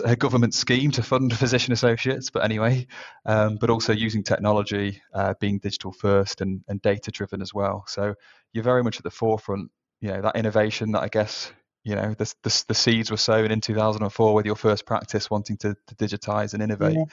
a 0.05 0.15
government 0.15 0.53
scheme 0.53 0.91
to 0.91 1.03
fund 1.03 1.33
physician 1.37 1.73
associates. 1.73 2.29
But 2.29 2.43
anyway, 2.43 2.87
um, 3.25 3.57
but 3.59 3.69
also 3.69 3.93
using 3.93 4.23
technology, 4.23 5.01
uh, 5.13 5.33
being 5.39 5.59
digital 5.59 5.91
first 5.91 6.41
and, 6.41 6.61
and 6.67 6.81
data 6.81 7.11
driven 7.11 7.41
as 7.41 7.53
well. 7.53 7.85
So 7.87 8.13
you're 8.53 8.63
very 8.63 8.83
much 8.83 8.97
at 8.97 9.03
the 9.03 9.11
forefront. 9.11 9.71
You 9.99 10.09
know 10.09 10.21
that 10.21 10.35
innovation 10.35 10.91
that 10.93 11.03
I 11.03 11.09
guess 11.09 11.51
you 11.83 11.95
know 11.95 12.13
the, 12.17 12.33
the, 12.43 12.63
the 12.67 12.73
seeds 12.73 13.11
were 13.11 13.17
sown 13.17 13.51
in 13.51 13.61
2004 13.61 14.33
with 14.33 14.45
your 14.45 14.55
first 14.55 14.85
practice 14.85 15.29
wanting 15.29 15.57
to, 15.57 15.75
to 15.87 15.95
digitize 15.95 16.53
and 16.53 16.63
innovate. 16.63 16.95
Yeah. 16.97 17.05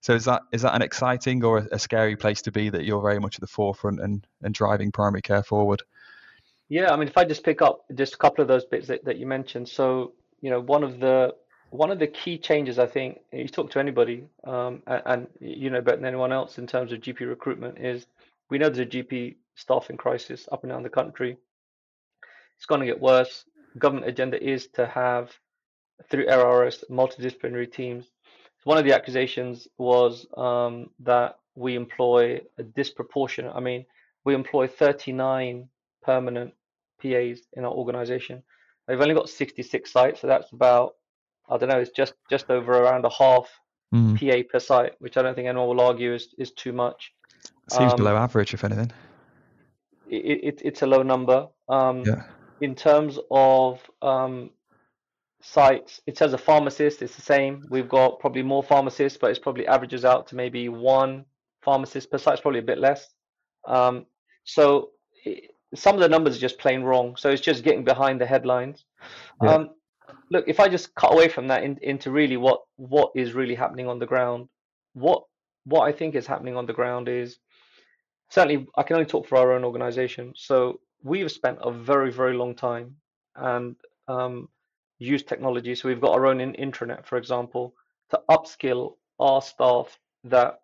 So 0.00 0.14
is 0.14 0.24
that 0.26 0.42
is 0.52 0.62
that 0.62 0.74
an 0.74 0.82
exciting 0.82 1.42
or 1.42 1.66
a, 1.72 1.78
scary 1.78 2.16
place 2.16 2.42
to 2.42 2.52
be 2.52 2.68
that 2.70 2.84
you're 2.84 3.02
very 3.02 3.18
much 3.18 3.36
at 3.36 3.40
the 3.40 3.46
forefront 3.46 4.00
and, 4.00 4.26
and 4.42 4.54
driving 4.54 4.92
primary 4.92 5.22
care 5.22 5.42
forward? 5.42 5.82
Yeah, 6.68 6.92
I 6.92 6.96
mean, 6.96 7.08
if 7.08 7.16
I 7.16 7.24
just 7.24 7.44
pick 7.44 7.62
up 7.62 7.84
just 7.94 8.14
a 8.14 8.16
couple 8.18 8.42
of 8.42 8.48
those 8.48 8.64
bits 8.64 8.88
that, 8.88 9.04
that 9.04 9.18
you 9.18 9.26
mentioned. 9.26 9.68
So, 9.68 10.12
you 10.40 10.50
know, 10.50 10.60
one 10.60 10.82
of 10.82 11.00
the 11.00 11.34
one 11.70 11.90
of 11.90 11.98
the 11.98 12.06
key 12.06 12.38
changes 12.38 12.78
I 12.78 12.86
think 12.86 13.20
you 13.32 13.48
talk 13.48 13.70
to 13.72 13.78
anybody, 13.78 14.24
um, 14.44 14.82
and, 14.86 15.02
and, 15.06 15.26
you 15.40 15.70
know 15.70 15.80
better 15.80 15.96
than 15.96 16.06
anyone 16.06 16.32
else 16.32 16.58
in 16.58 16.66
terms 16.66 16.92
of 16.92 17.00
GP 17.00 17.20
recruitment 17.20 17.78
is 17.78 18.06
we 18.50 18.58
know 18.58 18.68
there's 18.68 18.86
a 18.86 18.90
GP 18.90 19.36
staffing 19.54 19.96
crisis 19.96 20.48
up 20.52 20.62
and 20.62 20.70
down 20.70 20.82
the 20.82 20.88
country. 20.88 21.36
It's 22.56 22.66
going 22.66 22.80
to 22.80 22.86
get 22.86 23.00
worse. 23.00 23.44
Government 23.78 24.06
agenda 24.06 24.42
is 24.42 24.68
to 24.68 24.86
have 24.86 25.32
through 26.08 26.26
ARRS 26.26 26.84
multidisciplinary 26.90 27.70
teams. 27.70 28.06
One 28.66 28.78
of 28.78 28.84
the 28.84 28.96
accusations 28.96 29.68
was 29.78 30.26
um, 30.36 30.90
that 30.98 31.38
we 31.54 31.76
employ 31.76 32.40
a 32.58 32.64
disproportionate. 32.64 33.52
I 33.54 33.60
mean, 33.60 33.86
we 34.24 34.34
employ 34.34 34.66
39 34.66 35.68
permanent 36.02 36.52
PAs 37.00 37.42
in 37.52 37.64
our 37.64 37.70
organization. 37.70 38.42
We've 38.88 39.00
only 39.00 39.14
got 39.14 39.28
66 39.28 39.88
sites, 39.88 40.20
so 40.20 40.26
that's 40.26 40.50
about 40.50 40.96
I 41.48 41.58
don't 41.58 41.68
know, 41.68 41.78
it's 41.78 41.92
just 41.92 42.14
just 42.28 42.50
over 42.50 42.72
around 42.72 43.04
a 43.04 43.10
half 43.10 43.48
mm. 43.94 44.18
PA 44.18 44.48
per 44.50 44.58
site, 44.58 44.94
which 44.98 45.16
I 45.16 45.22
don't 45.22 45.36
think 45.36 45.46
anyone 45.46 45.68
will 45.68 45.80
argue 45.80 46.12
is 46.12 46.34
is 46.36 46.50
too 46.50 46.72
much. 46.72 47.14
Seems 47.70 47.92
um, 47.92 47.96
below 47.98 48.16
average, 48.16 48.52
if 48.52 48.64
anything. 48.64 48.90
It, 50.10 50.40
it, 50.42 50.62
it's 50.64 50.82
a 50.82 50.86
low 50.86 51.04
number. 51.04 51.46
Um, 51.68 52.02
yeah. 52.02 52.24
In 52.60 52.74
terms 52.74 53.20
of 53.30 53.78
um, 54.02 54.50
sites, 55.52 56.00
it 56.06 56.18
says 56.18 56.32
a 56.32 56.38
pharmacist. 56.38 57.02
It's 57.02 57.14
the 57.14 57.22
same. 57.22 57.64
We've 57.70 57.88
got 57.88 58.18
probably 58.18 58.42
more 58.42 58.62
pharmacists, 58.62 59.18
but 59.20 59.30
it's 59.30 59.38
probably 59.38 59.66
averages 59.66 60.04
out 60.04 60.26
to 60.28 60.36
maybe 60.36 60.68
one 60.68 61.24
pharmacist 61.62 62.10
per 62.10 62.18
site. 62.18 62.34
It's 62.34 62.42
probably 62.42 62.60
a 62.60 62.70
bit 62.70 62.78
less. 62.78 63.08
Um, 63.66 64.06
so 64.44 64.90
it, 65.24 65.52
some 65.74 65.94
of 65.94 66.00
the 66.00 66.08
numbers 66.08 66.36
are 66.36 66.40
just 66.40 66.58
plain 66.58 66.82
wrong. 66.82 67.16
So 67.16 67.30
it's 67.30 67.40
just 67.42 67.62
getting 67.62 67.84
behind 67.84 68.20
the 68.20 68.26
headlines. 68.26 68.84
Yeah. 69.42 69.54
Um, 69.54 69.70
look, 70.30 70.44
if 70.48 70.58
I 70.58 70.68
just 70.68 70.94
cut 70.94 71.12
away 71.12 71.28
from 71.28 71.46
that 71.48 71.62
in, 71.62 71.78
into 71.82 72.10
really 72.10 72.36
what 72.36 72.62
what 72.76 73.12
is 73.14 73.32
really 73.32 73.54
happening 73.54 73.88
on 73.88 73.98
the 73.98 74.06
ground, 74.06 74.48
what 74.94 75.22
what 75.64 75.82
I 75.82 75.92
think 75.92 76.14
is 76.14 76.26
happening 76.26 76.56
on 76.56 76.66
the 76.66 76.72
ground 76.72 77.08
is 77.08 77.38
certainly 78.30 78.66
I 78.76 78.82
can 78.82 78.96
only 78.96 79.08
talk 79.08 79.26
for 79.26 79.38
our 79.38 79.52
own 79.52 79.64
organization. 79.64 80.32
So 80.36 80.80
we've 81.02 81.30
spent 81.30 81.58
a 81.60 81.70
very 81.70 82.10
very 82.10 82.34
long 82.34 82.54
time 82.54 82.96
and 83.36 83.76
um, 84.08 84.48
used 84.98 85.28
technology. 85.28 85.74
So 85.74 85.88
we've 85.88 86.00
got 86.00 86.12
our 86.12 86.26
own 86.26 86.40
in, 86.40 86.52
intranet, 86.54 87.06
for 87.06 87.18
example, 87.18 87.74
to 88.10 88.20
upskill 88.30 88.94
our 89.18 89.42
staff 89.42 89.98
that 90.24 90.60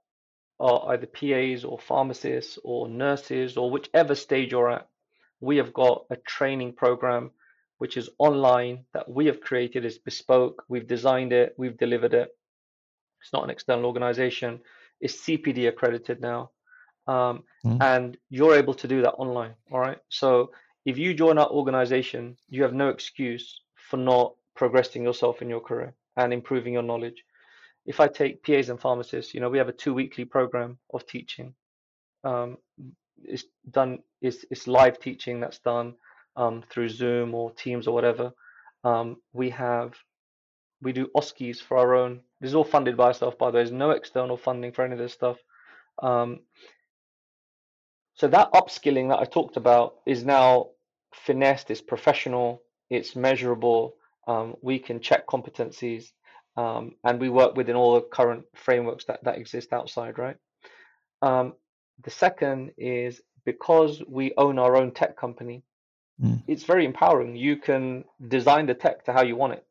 are 0.60 0.92
either 0.92 1.06
PAs 1.06 1.64
or 1.64 1.78
pharmacists 1.78 2.58
or 2.62 2.88
nurses 2.88 3.56
or 3.56 3.70
whichever 3.70 4.14
stage 4.14 4.52
you're 4.52 4.70
at. 4.70 4.88
We 5.40 5.56
have 5.56 5.72
got 5.72 6.06
a 6.10 6.16
training 6.16 6.74
program 6.74 7.32
which 7.78 7.96
is 7.96 8.08
online 8.18 8.84
that 8.94 9.10
we 9.10 9.26
have 9.26 9.40
created. 9.40 9.84
Is 9.84 9.98
bespoke. 9.98 10.64
We've 10.68 10.86
designed 10.86 11.32
it. 11.32 11.54
We've 11.58 11.76
delivered 11.76 12.14
it. 12.14 12.28
It's 13.20 13.32
not 13.32 13.42
an 13.42 13.50
external 13.50 13.86
organization. 13.86 14.60
It's 15.00 15.16
cpd 15.26 15.68
accredited 15.68 16.20
now. 16.20 16.50
Um, 17.08 17.42
mm. 17.66 17.82
and 17.82 18.16
you're 18.30 18.54
able 18.54 18.74
to 18.74 18.86
do 18.86 19.02
that 19.02 19.14
online. 19.14 19.54
All 19.72 19.80
right? 19.80 19.98
So 20.08 20.52
if 20.84 20.96
you 20.96 21.12
join 21.12 21.38
our 21.38 21.48
organization 21.48 22.36
you 22.48 22.62
have 22.62 22.72
no 22.72 22.88
excuse 22.88 23.61
for 23.92 23.98
not 23.98 24.34
progressing 24.54 25.02
yourself 25.02 25.42
in 25.42 25.48
your 25.48 25.60
career 25.60 25.92
and 26.16 26.32
improving 26.32 26.72
your 26.72 26.88
knowledge 26.90 27.22
if 27.86 28.00
i 28.00 28.08
take 28.08 28.42
pas 28.42 28.70
and 28.70 28.80
pharmacists 28.80 29.34
you 29.34 29.40
know 29.40 29.50
we 29.50 29.58
have 29.58 29.68
a 29.68 29.78
two 29.84 29.94
weekly 29.94 30.24
program 30.24 30.78
of 30.94 31.06
teaching 31.06 31.54
um, 32.24 32.56
it's 33.24 33.44
done 33.70 33.98
it's, 34.20 34.44
it's 34.50 34.66
live 34.66 34.98
teaching 34.98 35.40
that's 35.40 35.58
done 35.58 35.94
um, 36.36 36.62
through 36.70 36.88
Zoom 36.88 37.34
or 37.34 37.50
Teams 37.52 37.86
or 37.86 37.94
whatever. 37.94 38.32
Um, 38.84 39.16
we 39.32 39.50
have 39.50 39.94
we 40.80 40.92
do 40.92 41.08
OSCEs 41.16 41.60
for 41.60 41.76
our 41.78 41.94
own. 41.94 42.20
This 42.40 42.50
is 42.50 42.54
all 42.56 42.64
funded 42.64 42.96
by 42.96 43.06
ourselves, 43.06 43.36
by 43.38 43.50
the 43.50 43.56
way. 43.56 43.62
There's 43.62 43.72
no 43.72 43.90
external 43.90 44.36
funding 44.36 44.72
for 44.72 44.84
any 44.84 44.94
of 44.94 44.98
this 44.98 45.12
stuff. 45.12 45.38
Um, 46.02 46.40
so 48.14 48.26
that 48.28 48.52
upskilling 48.52 49.08
that 49.10 49.20
I 49.20 49.24
talked 49.24 49.56
about 49.56 49.96
is 50.06 50.24
now 50.24 50.70
finessed. 51.12 51.70
It's 51.70 51.80
professional. 51.80 52.62
It's 52.92 53.16
measurable. 53.16 53.96
Um, 54.26 54.54
we 54.60 54.78
can 54.78 55.00
check 55.00 55.26
competencies, 55.26 56.12
um, 56.58 56.94
and 57.04 57.18
we 57.18 57.30
work 57.30 57.56
within 57.56 57.74
all 57.74 57.94
the 57.94 58.02
current 58.02 58.44
frameworks 58.54 59.06
that 59.06 59.24
that 59.24 59.38
exist 59.38 59.72
outside. 59.72 60.18
Right. 60.18 60.36
Um, 61.22 61.54
the 62.04 62.10
second 62.10 62.72
is 62.76 63.22
because 63.46 64.02
we 64.06 64.34
own 64.36 64.58
our 64.58 64.76
own 64.76 64.92
tech 64.92 65.16
company, 65.16 65.62
mm. 66.22 66.42
it's 66.46 66.64
very 66.64 66.84
empowering. 66.84 67.34
You 67.34 67.56
can 67.56 68.04
design 68.28 68.66
the 68.66 68.74
tech 68.74 69.04
to 69.06 69.12
how 69.12 69.22
you 69.22 69.36
want 69.36 69.54
it. 69.54 69.64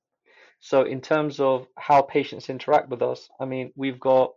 So, 0.60 0.84
in 0.84 1.00
terms 1.00 1.40
of 1.40 1.68
how 1.78 2.02
patients 2.02 2.50
interact 2.50 2.90
with 2.90 3.04
us, 3.04 3.30
I 3.40 3.46
mean, 3.46 3.72
we've 3.76 4.00
got 4.00 4.34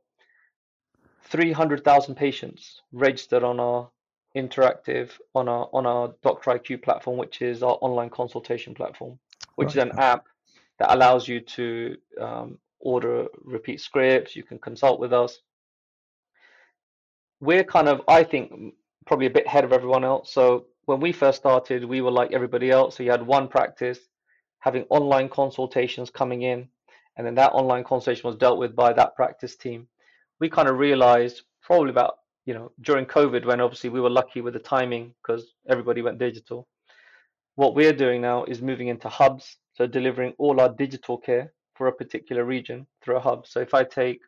300,000 1.25 2.15
patients 2.17 2.83
registered 2.93 3.43
on 3.43 3.59
our 3.61 3.91
interactive 4.37 5.11
on 5.35 5.49
our 5.49 5.69
on 5.73 5.87
our 5.87 6.15
Doctor 6.23 6.51
IQ 6.51 6.83
platform, 6.83 7.17
which 7.19 7.43
is 7.43 7.63
our 7.63 7.79
online 7.81 8.11
consultation 8.11 8.75
platform, 8.75 9.19
which 9.57 9.77
right. 9.77 9.87
is 9.87 9.93
an 9.93 9.99
app 9.99 10.25
that 10.79 10.93
allows 10.93 11.29
you 11.29 11.41
to 11.41 11.97
um, 12.21 12.59
order 12.81 13.27
repeat 13.43 13.81
scripts. 13.81 14.37
You 14.37 14.43
can 14.43 14.59
consult 14.59 15.01
with 15.01 15.13
us. 15.13 15.41
We're 17.41 17.65
kind 17.65 17.89
of, 17.89 18.03
I 18.09 18.25
think, 18.25 18.75
probably 19.07 19.27
a 19.27 19.31
bit 19.31 19.47
ahead 19.47 19.65
of 19.65 19.73
everyone 19.73 20.05
else. 20.05 20.33
So 20.33 20.67
when 20.87 21.01
we 21.01 21.13
first 21.13 21.39
started, 21.39 21.85
we 21.85 22.01
were 22.01 22.11
like 22.11 22.33
everybody 22.33 22.71
else. 22.71 22.97
So 22.97 23.03
you 23.03 23.11
had 23.11 23.27
one 23.27 23.49
practice 23.49 23.99
having 24.61 24.85
online 24.89 25.29
consultations 25.29 26.11
coming 26.11 26.43
in, 26.43 26.67
and 27.17 27.27
then 27.27 27.35
that 27.35 27.53
online 27.53 27.85
consultation 27.85 28.27
was 28.27 28.37
dealt 28.37 28.59
with 28.59 28.75
by 28.75 28.93
that 28.95 29.15
practice 29.15 29.57
team. 29.57 29.87
We 30.41 30.49
kind 30.49 30.69
of 30.69 30.79
realized 30.79 31.43
probably 31.63 31.91
about 31.91 32.19
you 32.45 32.55
know 32.55 32.73
during 32.81 33.07
COVID 33.07 33.45
when 33.45 33.61
obviously 33.61 33.91
we 33.91 34.01
were 34.01 34.11
lucky 34.11 34.41
with 34.41 34.55
the 34.55 34.61
timing 34.61 35.15
because 35.23 35.55
everybody 35.69 36.03
went 36.03 36.19
digital. 36.19 36.67
What 37.57 37.75
we're 37.75 37.93
doing 37.93 38.21
now 38.21 38.45
is 38.45 38.61
moving 38.61 38.89
into 38.89 39.09
hubs, 39.09 39.59
so 39.75 39.87
delivering 39.87 40.35
all 40.39 40.61
our 40.61 40.71
digital 40.71 41.19
care 41.19 41.53
for 41.75 41.87
a 41.87 41.93
particular 41.93 42.45
region 42.45 42.87
through 43.03 43.17
a 43.17 43.21
hub. 43.21 43.47
So 43.47 43.61
if 43.61 43.75
I 43.75 43.85
take 43.85 44.21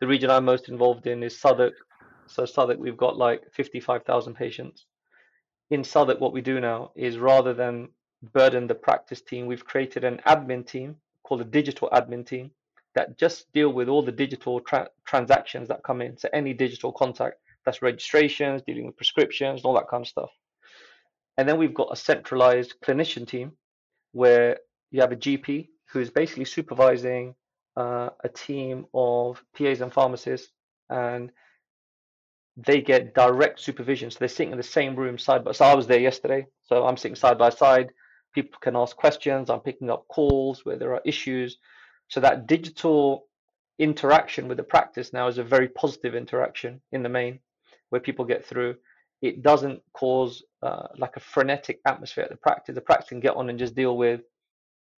the 0.00 0.06
region 0.06 0.30
I'm 0.30 0.44
most 0.44 0.68
involved 0.68 1.06
in 1.06 1.22
is 1.22 1.40
Southwark, 1.40 1.74
so 2.26 2.44
Southwark, 2.44 2.78
we've 2.78 2.96
got 2.96 3.16
like 3.16 3.42
55,000 3.52 4.34
patients. 4.34 4.86
In 5.70 5.84
Southwark, 5.84 6.20
what 6.20 6.32
we 6.32 6.40
do 6.40 6.60
now 6.60 6.90
is 6.96 7.18
rather 7.18 7.54
than 7.54 7.88
burden 8.32 8.66
the 8.66 8.74
practice 8.74 9.22
team, 9.22 9.46
we've 9.46 9.64
created 9.64 10.04
an 10.04 10.20
admin 10.26 10.66
team 10.66 10.96
called 11.22 11.40
a 11.40 11.44
digital 11.44 11.88
admin 11.92 12.26
team 12.26 12.50
that 12.94 13.18
just 13.18 13.52
deal 13.52 13.72
with 13.72 13.88
all 13.88 14.02
the 14.02 14.12
digital 14.12 14.60
tra- 14.60 14.88
transactions 15.06 15.68
that 15.68 15.82
come 15.82 16.02
in. 16.02 16.16
So 16.16 16.28
any 16.32 16.52
digital 16.52 16.92
contact, 16.92 17.36
that's 17.64 17.82
registrations, 17.82 18.62
dealing 18.66 18.86
with 18.86 18.96
prescriptions, 18.96 19.60
and 19.60 19.64
all 19.64 19.74
that 19.74 19.88
kind 19.88 20.02
of 20.02 20.08
stuff. 20.08 20.30
And 21.36 21.48
then 21.48 21.58
we've 21.58 21.74
got 21.74 21.92
a 21.92 21.96
centralized 21.96 22.74
clinician 22.84 23.26
team 23.26 23.52
where 24.12 24.58
you 24.90 25.00
have 25.00 25.12
a 25.12 25.16
GP 25.16 25.68
who 25.90 26.00
is 26.00 26.10
basically 26.10 26.44
supervising 26.44 27.34
uh, 27.76 28.10
a 28.22 28.28
team 28.28 28.86
of 28.92 29.42
PAs 29.56 29.80
and 29.80 29.92
pharmacists, 29.92 30.52
and 30.90 31.32
they 32.56 32.82
get 32.82 33.14
direct 33.14 33.60
supervision. 33.60 34.10
So 34.10 34.18
they're 34.18 34.28
sitting 34.28 34.52
in 34.52 34.58
the 34.58 34.62
same 34.62 34.94
room 34.94 35.18
side 35.18 35.44
by 35.44 35.52
side. 35.52 35.72
I 35.72 35.74
was 35.74 35.86
there 35.86 36.00
yesterday, 36.00 36.46
so 36.64 36.86
I'm 36.86 36.96
sitting 36.96 37.16
side 37.16 37.38
by 37.38 37.50
side. 37.50 37.92
People 38.34 38.58
can 38.60 38.76
ask 38.76 38.96
questions. 38.96 39.48
I'm 39.48 39.60
picking 39.60 39.90
up 39.90 40.06
calls 40.08 40.64
where 40.64 40.76
there 40.76 40.94
are 40.94 41.02
issues. 41.04 41.58
So 42.08 42.20
that 42.20 42.46
digital 42.46 43.26
interaction 43.78 44.48
with 44.48 44.58
the 44.58 44.62
practice 44.62 45.12
now 45.12 45.28
is 45.28 45.38
a 45.38 45.44
very 45.44 45.68
positive 45.68 46.14
interaction 46.14 46.80
in 46.92 47.02
the 47.02 47.08
main, 47.08 47.40
where 47.92 48.00
people 48.00 48.24
get 48.24 48.42
through. 48.42 48.74
It 49.20 49.42
doesn't 49.42 49.82
cause 49.92 50.42
uh, 50.62 50.88
like 50.96 51.16
a 51.16 51.20
frenetic 51.20 51.80
atmosphere 51.86 52.24
at 52.24 52.30
the 52.30 52.36
practice. 52.36 52.74
The 52.74 52.80
practice 52.80 53.10
can 53.10 53.20
get 53.20 53.36
on 53.36 53.50
and 53.50 53.58
just 53.58 53.74
deal 53.74 53.98
with 53.98 54.22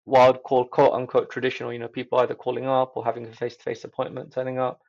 what 0.05 0.29
I'd 0.29 0.43
call 0.43 0.65
quote 0.65 0.93
unquote 0.93 1.31
traditional, 1.31 1.73
you 1.73 1.79
know, 1.79 1.87
people 1.87 2.19
either 2.19 2.35
calling 2.35 2.67
up 2.67 2.93
or 2.95 3.03
having 3.03 3.25
a 3.25 3.33
face 3.33 3.57
to 3.57 3.63
face 3.63 3.83
appointment 3.83 4.31
turning 4.31 4.59
up. 4.59 4.79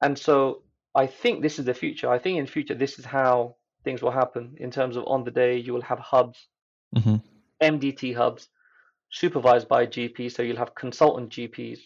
And 0.00 0.18
so 0.18 0.62
I 0.94 1.06
think 1.06 1.42
this 1.42 1.58
is 1.58 1.66
the 1.66 1.74
future. 1.74 2.10
I 2.10 2.18
think 2.18 2.38
in 2.38 2.46
future 2.46 2.74
this 2.74 2.98
is 2.98 3.04
how 3.04 3.56
things 3.84 4.00
will 4.00 4.10
happen 4.10 4.56
in 4.56 4.70
terms 4.70 4.96
of 4.96 5.04
on 5.06 5.22
the 5.22 5.30
day 5.30 5.58
you 5.58 5.74
will 5.74 5.82
have 5.82 5.98
hubs, 5.98 6.48
mm-hmm. 6.96 7.16
MDT 7.62 8.16
hubs, 8.16 8.48
supervised 9.10 9.68
by 9.68 9.86
GPs. 9.86 10.32
So 10.32 10.42
you'll 10.42 10.64
have 10.64 10.74
consultant 10.74 11.28
GPs 11.28 11.80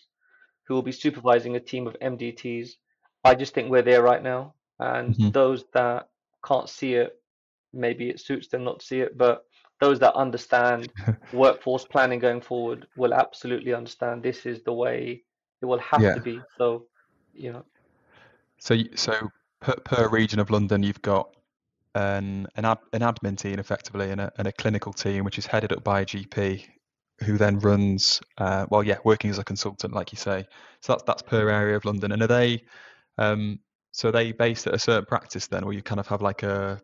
who 0.68 0.74
will 0.74 0.82
be 0.82 0.92
supervising 0.92 1.56
a 1.56 1.60
team 1.60 1.88
of 1.88 1.96
MDTs. 2.00 2.70
I 3.24 3.34
just 3.34 3.54
think 3.54 3.70
we're 3.70 3.82
there 3.82 4.02
right 4.02 4.22
now, 4.22 4.54
and 4.78 5.14
mm-hmm. 5.14 5.30
those 5.30 5.64
that 5.72 6.08
can't 6.44 6.68
see 6.68 6.94
it, 6.94 7.20
maybe 7.72 8.08
it 8.08 8.20
suits 8.20 8.48
them 8.48 8.64
not 8.64 8.80
to 8.80 8.86
see 8.86 9.00
it, 9.00 9.18
but 9.18 9.44
those 9.80 9.98
that 10.00 10.14
understand 10.14 10.92
workforce 11.32 11.84
planning 11.84 12.18
going 12.18 12.40
forward 12.40 12.86
will 12.96 13.14
absolutely 13.14 13.74
understand 13.74 14.22
this 14.22 14.46
is 14.46 14.62
the 14.62 14.72
way 14.72 15.22
it 15.60 15.66
will 15.66 15.78
have 15.78 16.00
Yeah. 16.00 16.14
to 16.14 16.20
be. 16.20 16.40
So, 16.56 16.86
you 17.34 17.52
know, 17.52 17.64
So 18.58 18.76
so 18.94 19.30
per, 19.60 19.74
per 19.74 20.08
region 20.08 20.40
of 20.40 20.50
London, 20.50 20.82
you've 20.82 21.02
got 21.02 21.34
an 21.94 22.46
an, 22.56 22.64
ad, 22.64 22.78
an 22.92 23.00
admin 23.00 23.36
team 23.36 23.58
effectively 23.58 24.10
and 24.10 24.20
a, 24.20 24.32
and 24.38 24.46
a 24.46 24.52
clinical 24.52 24.92
team 24.92 25.24
which 25.24 25.38
is 25.38 25.46
headed 25.46 25.72
up 25.72 25.82
by 25.84 26.00
a 26.00 26.06
GP 26.06 26.64
who 27.24 27.36
then 27.36 27.58
runs 27.58 28.20
uh, 28.38 28.66
well 28.70 28.82
yeah 28.82 28.98
working 29.04 29.30
as 29.30 29.38
a 29.38 29.44
consultant 29.44 29.94
like 29.94 30.12
you 30.12 30.18
say. 30.18 30.46
So 30.80 30.92
that's 30.92 31.04
that's 31.04 31.22
per 31.22 31.48
area 31.48 31.76
of 31.76 31.84
London. 31.84 32.12
And 32.12 32.22
are 32.22 32.26
they 32.26 32.62
um, 33.16 33.58
so 33.98 34.10
are 34.10 34.12
they 34.12 34.30
based 34.30 34.68
at 34.68 34.74
a 34.74 34.78
certain 34.78 35.04
practice 35.06 35.48
then, 35.48 35.64
or 35.64 35.72
you 35.72 35.82
kind 35.82 35.98
of 35.98 36.06
have 36.06 36.22
like 36.22 36.44
a 36.44 36.80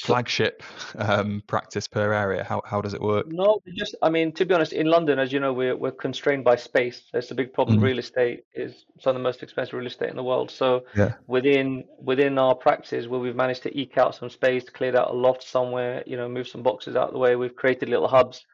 flagship 0.00 0.60
um, 0.98 1.40
practice 1.46 1.86
per 1.86 2.12
area? 2.12 2.42
How 2.42 2.62
how 2.64 2.80
does 2.80 2.94
it 2.94 3.00
work? 3.00 3.26
No, 3.28 3.60
just, 3.76 3.94
I 4.02 4.10
mean, 4.10 4.32
to 4.32 4.44
be 4.44 4.52
honest, 4.52 4.72
in 4.72 4.88
London, 4.88 5.20
as 5.20 5.32
you 5.32 5.38
know, 5.38 5.52
we're 5.52 5.76
we're 5.76 5.92
constrained 5.92 6.42
by 6.42 6.56
space. 6.56 7.04
That's 7.12 7.30
a 7.30 7.36
big 7.36 7.52
problem. 7.52 7.78
Mhm. 7.78 7.84
Real 7.84 8.00
estate 8.00 8.40
is 8.54 8.86
some 8.98 9.10
of 9.10 9.14
the 9.14 9.22
most 9.22 9.44
expensive 9.44 9.74
real 9.74 9.86
estate 9.86 10.10
in 10.10 10.16
the 10.16 10.24
world. 10.24 10.50
So 10.50 10.84
Yeah. 10.96 11.12
within 11.28 11.84
within 12.00 12.38
our 12.38 12.56
practice, 12.56 13.06
where 13.06 13.20
we've 13.20 13.36
managed 13.36 13.62
to 13.62 13.80
eke 13.80 13.96
out 13.96 14.16
some 14.16 14.28
space, 14.28 14.68
cleared 14.68 14.96
out 14.96 15.10
a 15.10 15.12
loft 15.14 15.44
somewhere, 15.44 16.02
you 16.06 16.16
know, 16.16 16.28
move 16.28 16.48
some 16.48 16.64
boxes 16.64 16.96
out 16.96 17.08
of 17.08 17.12
the 17.12 17.20
way, 17.20 17.36
we've 17.36 17.54
created 17.54 17.88
little 17.88 18.08
hubs. 18.08 18.44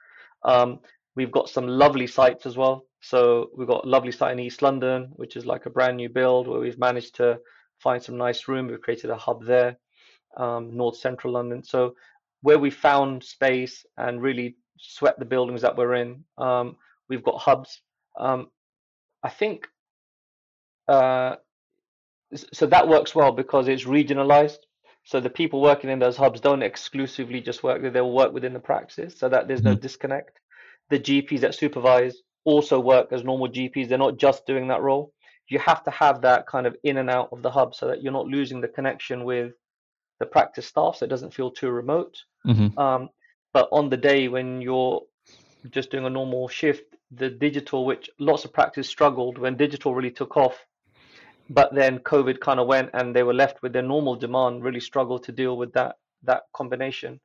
Um, 0.45 0.81
we've 1.17 1.33
got 1.33 1.49
some 1.49 1.67
lovely 1.67 2.07
sites 2.07 2.45
as 2.45 2.55
well. 2.55 2.85
So 3.01 3.51
we've 3.57 3.69
got 3.69 3.85
a 3.85 3.89
lovely 3.89 4.13
site 4.13 4.33
in 4.33 4.41
East 4.41 4.63
London, 4.63 5.11
which 5.17 5.37
is 5.37 5.45
like 5.45 5.67
a 5.67 5.71
brand 5.71 5.97
new 5.97 6.09
build, 6.09 6.47
where 6.47 6.61
we've 6.61 6.79
managed 6.79 7.17
to 7.17 7.41
find 7.83 8.03
some 8.03 8.17
nice 8.17 8.49
room. 8.49 8.69
We've 8.69 8.81
created 8.81 9.11
a 9.11 9.17
hub 9.17 9.45
there 9.45 9.77
um, 10.37 10.77
North 10.77 10.97
Central 10.97 11.35
London. 11.35 11.63
So 11.63 11.95
where 12.43 12.59
we 12.59 12.71
found 12.71 13.23
space 13.23 13.85
and 13.97 14.23
really 14.23 14.57
swept 14.79 15.19
the 15.19 15.25
buildings 15.25 15.63
that 15.63 15.77
we're 15.77 15.95
in, 15.95 16.25
um, 16.39 16.77
we've 17.09 17.23
got 17.23 17.39
hubs. 17.39 17.81
Um, 18.19 18.51
I 19.23 19.31
think 19.31 19.67
uh, 20.89 21.37
so 22.53 22.67
that 22.67 22.89
works 22.89 23.15
well 23.15 23.33
because 23.33 23.69
it's 23.69 23.85
regionalized. 23.85 24.59
So 25.05 25.21
the 25.21 25.31
people 25.31 25.61
working 25.61 25.91
in 25.91 25.99
those 25.99 26.17
hubs 26.17 26.41
don't 26.41 26.63
exclusively 26.63 27.41
just 27.41 27.63
work 27.63 27.83
there; 27.83 27.91
they'll 27.91 28.13
work 28.13 28.33
within 28.33 28.53
the 28.53 28.61
practice, 28.61 29.19
so 29.19 29.29
that 29.29 29.49
there's 29.49 29.63
no 29.65 29.77
Mhm. 29.77 29.81
disconnect. 29.81 30.39
The 30.91 30.99
GPs 31.01 31.41
that 31.41 31.55
supervise 31.55 32.23
also 32.45 32.81
work 32.81 33.13
as 33.13 33.25
normal 33.25 33.49
GPs; 33.49 33.89
they're 33.89 33.99
not 33.99 34.17
just 34.19 34.47
doing 34.47 34.69
that 34.69 34.83
role. 34.83 35.13
You 35.49 35.59
have 35.59 35.83
to 35.85 35.91
have 35.91 36.23
that 36.23 36.47
kind 36.47 36.67
of 36.67 36.77
in 36.83 36.97
and 36.99 37.11
out 37.11 37.29
of 37.33 37.43
the 37.43 37.51
hub 37.51 37.75
so 37.75 37.89
that 37.89 38.03
you're 38.03 38.13
not 38.13 38.27
losing 38.27 38.61
the 38.61 38.69
connection 38.69 39.25
with 39.25 39.53
the 40.21 40.27
practice 40.27 40.67
staff, 40.67 40.97
so 40.97 41.05
it 41.05 41.09
doesn't 41.09 41.35
feel 41.35 41.51
too 41.51 41.71
remote. 41.71 42.17
hmm 42.45 42.69
Um, 42.79 43.11
but 43.53 43.69
on 43.71 43.91
the 43.91 43.97
day 43.97 44.29
when 44.29 44.63
you're 44.63 45.03
just 45.71 45.91
doing 45.91 46.07
a 46.07 46.11
normal 46.11 46.49
shift, 46.49 46.85
the 47.11 47.29
digital, 47.29 47.85
which 47.85 48.09
lots 48.19 48.45
of 48.45 48.53
practice 48.53 48.89
struggled 48.89 49.37
when 49.39 49.57
digital 49.57 49.95
really 49.95 50.11
took 50.11 50.37
off, 50.37 50.57
but 51.51 51.75
then 51.75 51.99
COVID 51.99 52.41
kind 52.41 52.59
of 52.61 52.67
went 52.67 52.91
and 52.95 53.15
they 53.15 53.23
were 53.23 53.35
left 53.35 53.63
with 53.63 53.73
their 53.73 53.83
normal 53.83 54.17
demand, 54.17 54.65
really 54.65 54.81
struggled 54.81 55.25
to 55.25 55.33
deal 55.33 55.57
with 55.57 55.73
that 55.75 55.97
that 56.25 56.45
combination. 56.55 57.21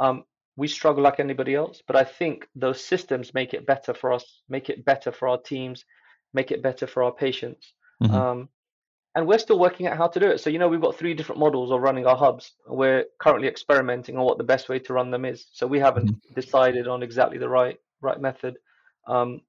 Um, 0.00 0.24
we 0.56 0.68
struggle 0.68 1.02
like 1.02 1.20
anybody 1.20 1.54
else, 1.54 1.82
but 1.86 1.96
I 1.96 2.04
think 2.04 2.48
those 2.54 2.84
systems 2.84 3.34
make 3.34 3.52
it 3.52 3.66
better 3.66 3.94
for 3.94 4.12
us, 4.12 4.42
make 4.48 4.70
it 4.70 4.84
better 4.84 5.12
for 5.12 5.28
our 5.28 5.38
teams, 5.38 5.84
make 6.34 6.50
it 6.50 6.62
better 6.62 6.86
for 6.86 7.02
our 7.02 7.12
patients. 7.12 7.72
hmm 8.00 8.20
Um, 8.20 8.48
and 9.14 9.26
we're 9.26 9.38
still 9.38 9.58
working 9.58 9.86
out 9.86 9.96
how 9.96 10.06
to 10.08 10.20
do 10.20 10.28
it. 10.30 10.38
So, 10.40 10.50
you 10.50 10.58
know, 10.58 10.68
we've 10.68 10.80
got 10.80 10.96
three 10.96 11.14
different 11.14 11.40
models 11.40 11.72
of 11.72 11.80
running 11.80 12.06
our 12.06 12.16
hubs. 12.16 12.52
We're 12.66 13.04
currently 13.18 13.48
experimenting 13.48 14.16
on 14.16 14.24
what 14.24 14.38
the 14.38 14.44
best 14.44 14.68
way 14.68 14.78
to 14.80 14.92
run 14.92 15.10
them 15.10 15.24
is. 15.24 15.46
So 15.52 15.66
we 15.66 15.80
haven't 15.80 16.10
hmm 16.10 16.32
decided 16.34 16.86
on 16.88 17.02
exactly 17.02 17.38
the 17.38 17.48
right 17.48 17.78
right 18.00 18.20
method. 18.20 18.58
Um, 19.06 19.40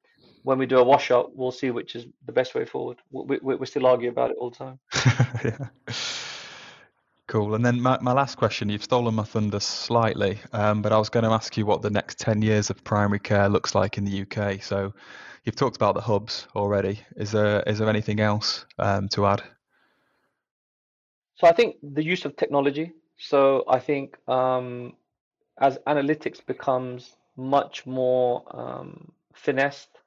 when 0.44 0.58
we 0.58 0.66
do 0.66 0.80
a 0.80 0.84
wash 0.84 1.12
up, 1.12 1.32
we'll 1.36 1.52
see 1.52 1.72
which 1.72 1.96
is 1.96 2.06
the 2.26 2.32
best 2.32 2.56
way 2.56 2.66
forward. 2.66 2.98
We, 3.12 3.40
we, 3.42 3.56
we 3.56 3.66
still 3.68 3.86
argue 3.86 4.10
about 4.10 4.32
it 4.32 4.38
all 4.40 4.50
the 4.52 4.58
time. 4.58 4.80
yeah. 5.44 5.68
Cool. 7.30 7.54
And 7.54 7.64
then 7.64 7.80
my, 7.80 7.96
my 8.02 8.12
last 8.12 8.40
question, 8.40 8.70
you've 8.70 8.84
stolen 8.84 9.14
my 9.14 9.24
thunder 9.24 9.60
slightly, 9.60 10.40
um, 10.52 10.82
but 10.82 10.92
I 10.92 10.98
was 10.98 11.10
going 11.10 11.26
to 11.26 11.30
ask 11.30 11.56
you 11.58 11.64
what 11.64 11.84
the 11.84 11.92
next 11.92 12.18
10 12.18 12.42
years 12.42 12.72
of 12.72 12.84
primary 12.84 13.20
care 13.20 13.48
looks 13.48 13.76
like 13.76 14.00
in 14.00 14.04
the 14.04 14.24
UK. 14.24 14.64
So 14.64 14.92
you've 15.44 15.56
talked 15.56 15.76
about 15.76 15.94
the 15.94 16.02
hubs 16.02 16.48
already. 16.56 17.02
Is 17.18 17.32
there 17.32 17.62
is 17.68 17.78
there 17.78 17.88
anything 17.88 18.20
else 18.20 18.66
um, 18.80 19.10
to 19.10 19.28
add? 19.28 19.44
So 21.36 21.46
I 21.46 21.52
think 21.52 21.76
the 21.84 22.04
use 22.04 22.26
of 22.26 22.36
technology. 22.36 22.94
So 23.20 23.64
I 23.70 23.78
think 23.78 24.18
um, 24.28 24.94
as 25.60 25.78
analytics 25.86 26.44
becomes 26.44 27.16
much 27.38 27.86
more 27.86 28.44
um, 28.50 29.12
finessed, 29.36 30.00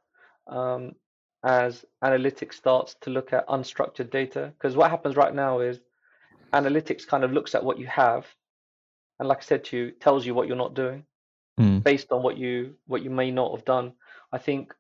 um, 0.49 0.97
as 1.45 1.85
analytics 2.03 2.55
starts 2.55 2.97
to 3.03 3.11
look 3.11 3.33
at 3.33 3.47
unstructured 3.47 4.11
data, 4.11 4.53
because 4.59 4.75
what 4.75 4.91
happens 4.91 5.15
right 5.15 5.33
now 5.33 5.61
is 5.61 5.79
analytics 6.53 7.07
kind 7.07 7.25
of 7.25 7.33
looks 7.33 7.55
at 7.55 7.65
what 7.65 7.79
you 7.79 7.87
have, 7.87 8.27
and 9.19 9.29
like 9.29 9.39
I 9.39 9.43
said 9.43 9.65
to 9.67 9.77
you, 9.77 9.91
tells 9.93 10.27
you 10.27 10.35
what 10.35 10.49
you're 10.49 10.57
not 10.57 10.75
doing 10.75 11.05
Mm, 11.59 11.85
based 11.85 12.13
on 12.13 12.23
what 12.23 12.39
you 12.39 12.75
what 12.87 13.03
you 13.03 13.11
may 13.11 13.31
not 13.31 13.53
have 13.53 13.65
done. 13.65 13.93
I 14.33 14.39
think 14.39 14.75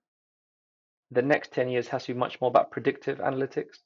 the 1.11 1.23
next 1.23 1.53
10 1.53 1.69
years 1.69 1.89
has 1.89 2.05
to 2.05 2.15
be 2.15 2.19
much 2.19 2.41
more 2.41 2.49
about 2.49 2.71
predictive 2.71 3.19
analytics. 3.19 3.77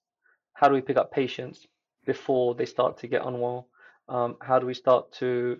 How 0.54 0.68
do 0.68 0.74
we 0.74 0.80
pick 0.80 0.96
up 0.96 1.10
patients 1.10 1.66
before 2.06 2.54
they 2.54 2.66
start 2.66 2.98
to 2.98 3.08
get 3.08 3.26
unwell? 3.26 3.68
Um, 4.08 4.36
how 4.40 4.60
do 4.60 4.66
we 4.66 4.74
start 4.74 5.12
to 5.14 5.58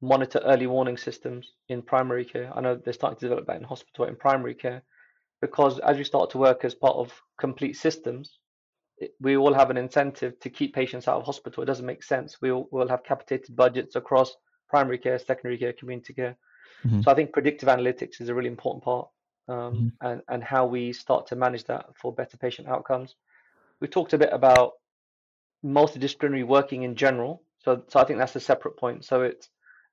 monitor 0.00 0.40
early 0.44 0.66
warning 0.66 0.96
systems 0.96 1.52
in 1.68 1.82
primary 1.82 2.24
care? 2.24 2.50
I 2.56 2.62
know 2.62 2.76
they're 2.76 2.94
starting 2.94 3.18
to 3.18 3.26
develop 3.26 3.46
that 3.46 3.58
in 3.58 3.64
hospital, 3.64 4.06
in 4.06 4.16
primary 4.16 4.54
care, 4.54 4.82
because 5.42 5.78
as 5.80 5.98
we 5.98 6.04
start 6.04 6.30
to 6.30 6.38
work 6.38 6.64
as 6.64 6.74
part 6.74 6.96
of 6.96 7.12
complete 7.38 7.76
systems, 7.76 8.38
we 9.20 9.36
all 9.36 9.54
have 9.54 9.70
an 9.70 9.76
incentive 9.76 10.38
to 10.40 10.50
keep 10.50 10.74
patients 10.74 11.08
out 11.08 11.16
of 11.16 11.24
hospital. 11.24 11.62
It 11.62 11.66
doesn't 11.66 11.86
make 11.86 12.02
sense. 12.02 12.40
We 12.40 12.50
all, 12.52 12.68
we'll 12.70 12.88
have 12.88 13.04
capitated 13.04 13.56
budgets 13.56 13.96
across 13.96 14.36
primary 14.68 14.98
care, 14.98 15.18
secondary 15.18 15.58
care, 15.58 15.72
community 15.72 16.14
care. 16.14 16.36
mhm, 16.84 17.02
So 17.02 17.10
I 17.10 17.14
think 17.14 17.32
predictive 17.32 17.68
analytics 17.68 18.20
is 18.20 18.28
a 18.28 18.34
really 18.34 18.48
important 18.48 18.84
part, 18.84 19.08
um, 19.48 19.74
mhm, 19.74 19.92
and 20.00 20.22
and 20.28 20.42
how 20.44 20.66
we 20.66 20.92
start 20.92 21.26
to 21.28 21.36
manage 21.36 21.64
that 21.64 21.86
for 21.96 22.12
better 22.14 22.36
patient 22.36 22.68
outcomes. 22.68 23.16
We 23.80 23.88
talked 23.88 24.12
a 24.12 24.18
bit 24.18 24.32
about 24.32 24.72
multidisciplinary 25.64 26.46
working 26.46 26.82
in 26.82 26.96
general, 26.96 27.42
so 27.58 27.82
so 27.88 28.00
I 28.00 28.04
think 28.04 28.18
that's 28.18 28.36
a 28.36 28.40
separate 28.40 28.76
point. 28.76 29.04
So 29.04 29.22
it's 29.22 29.48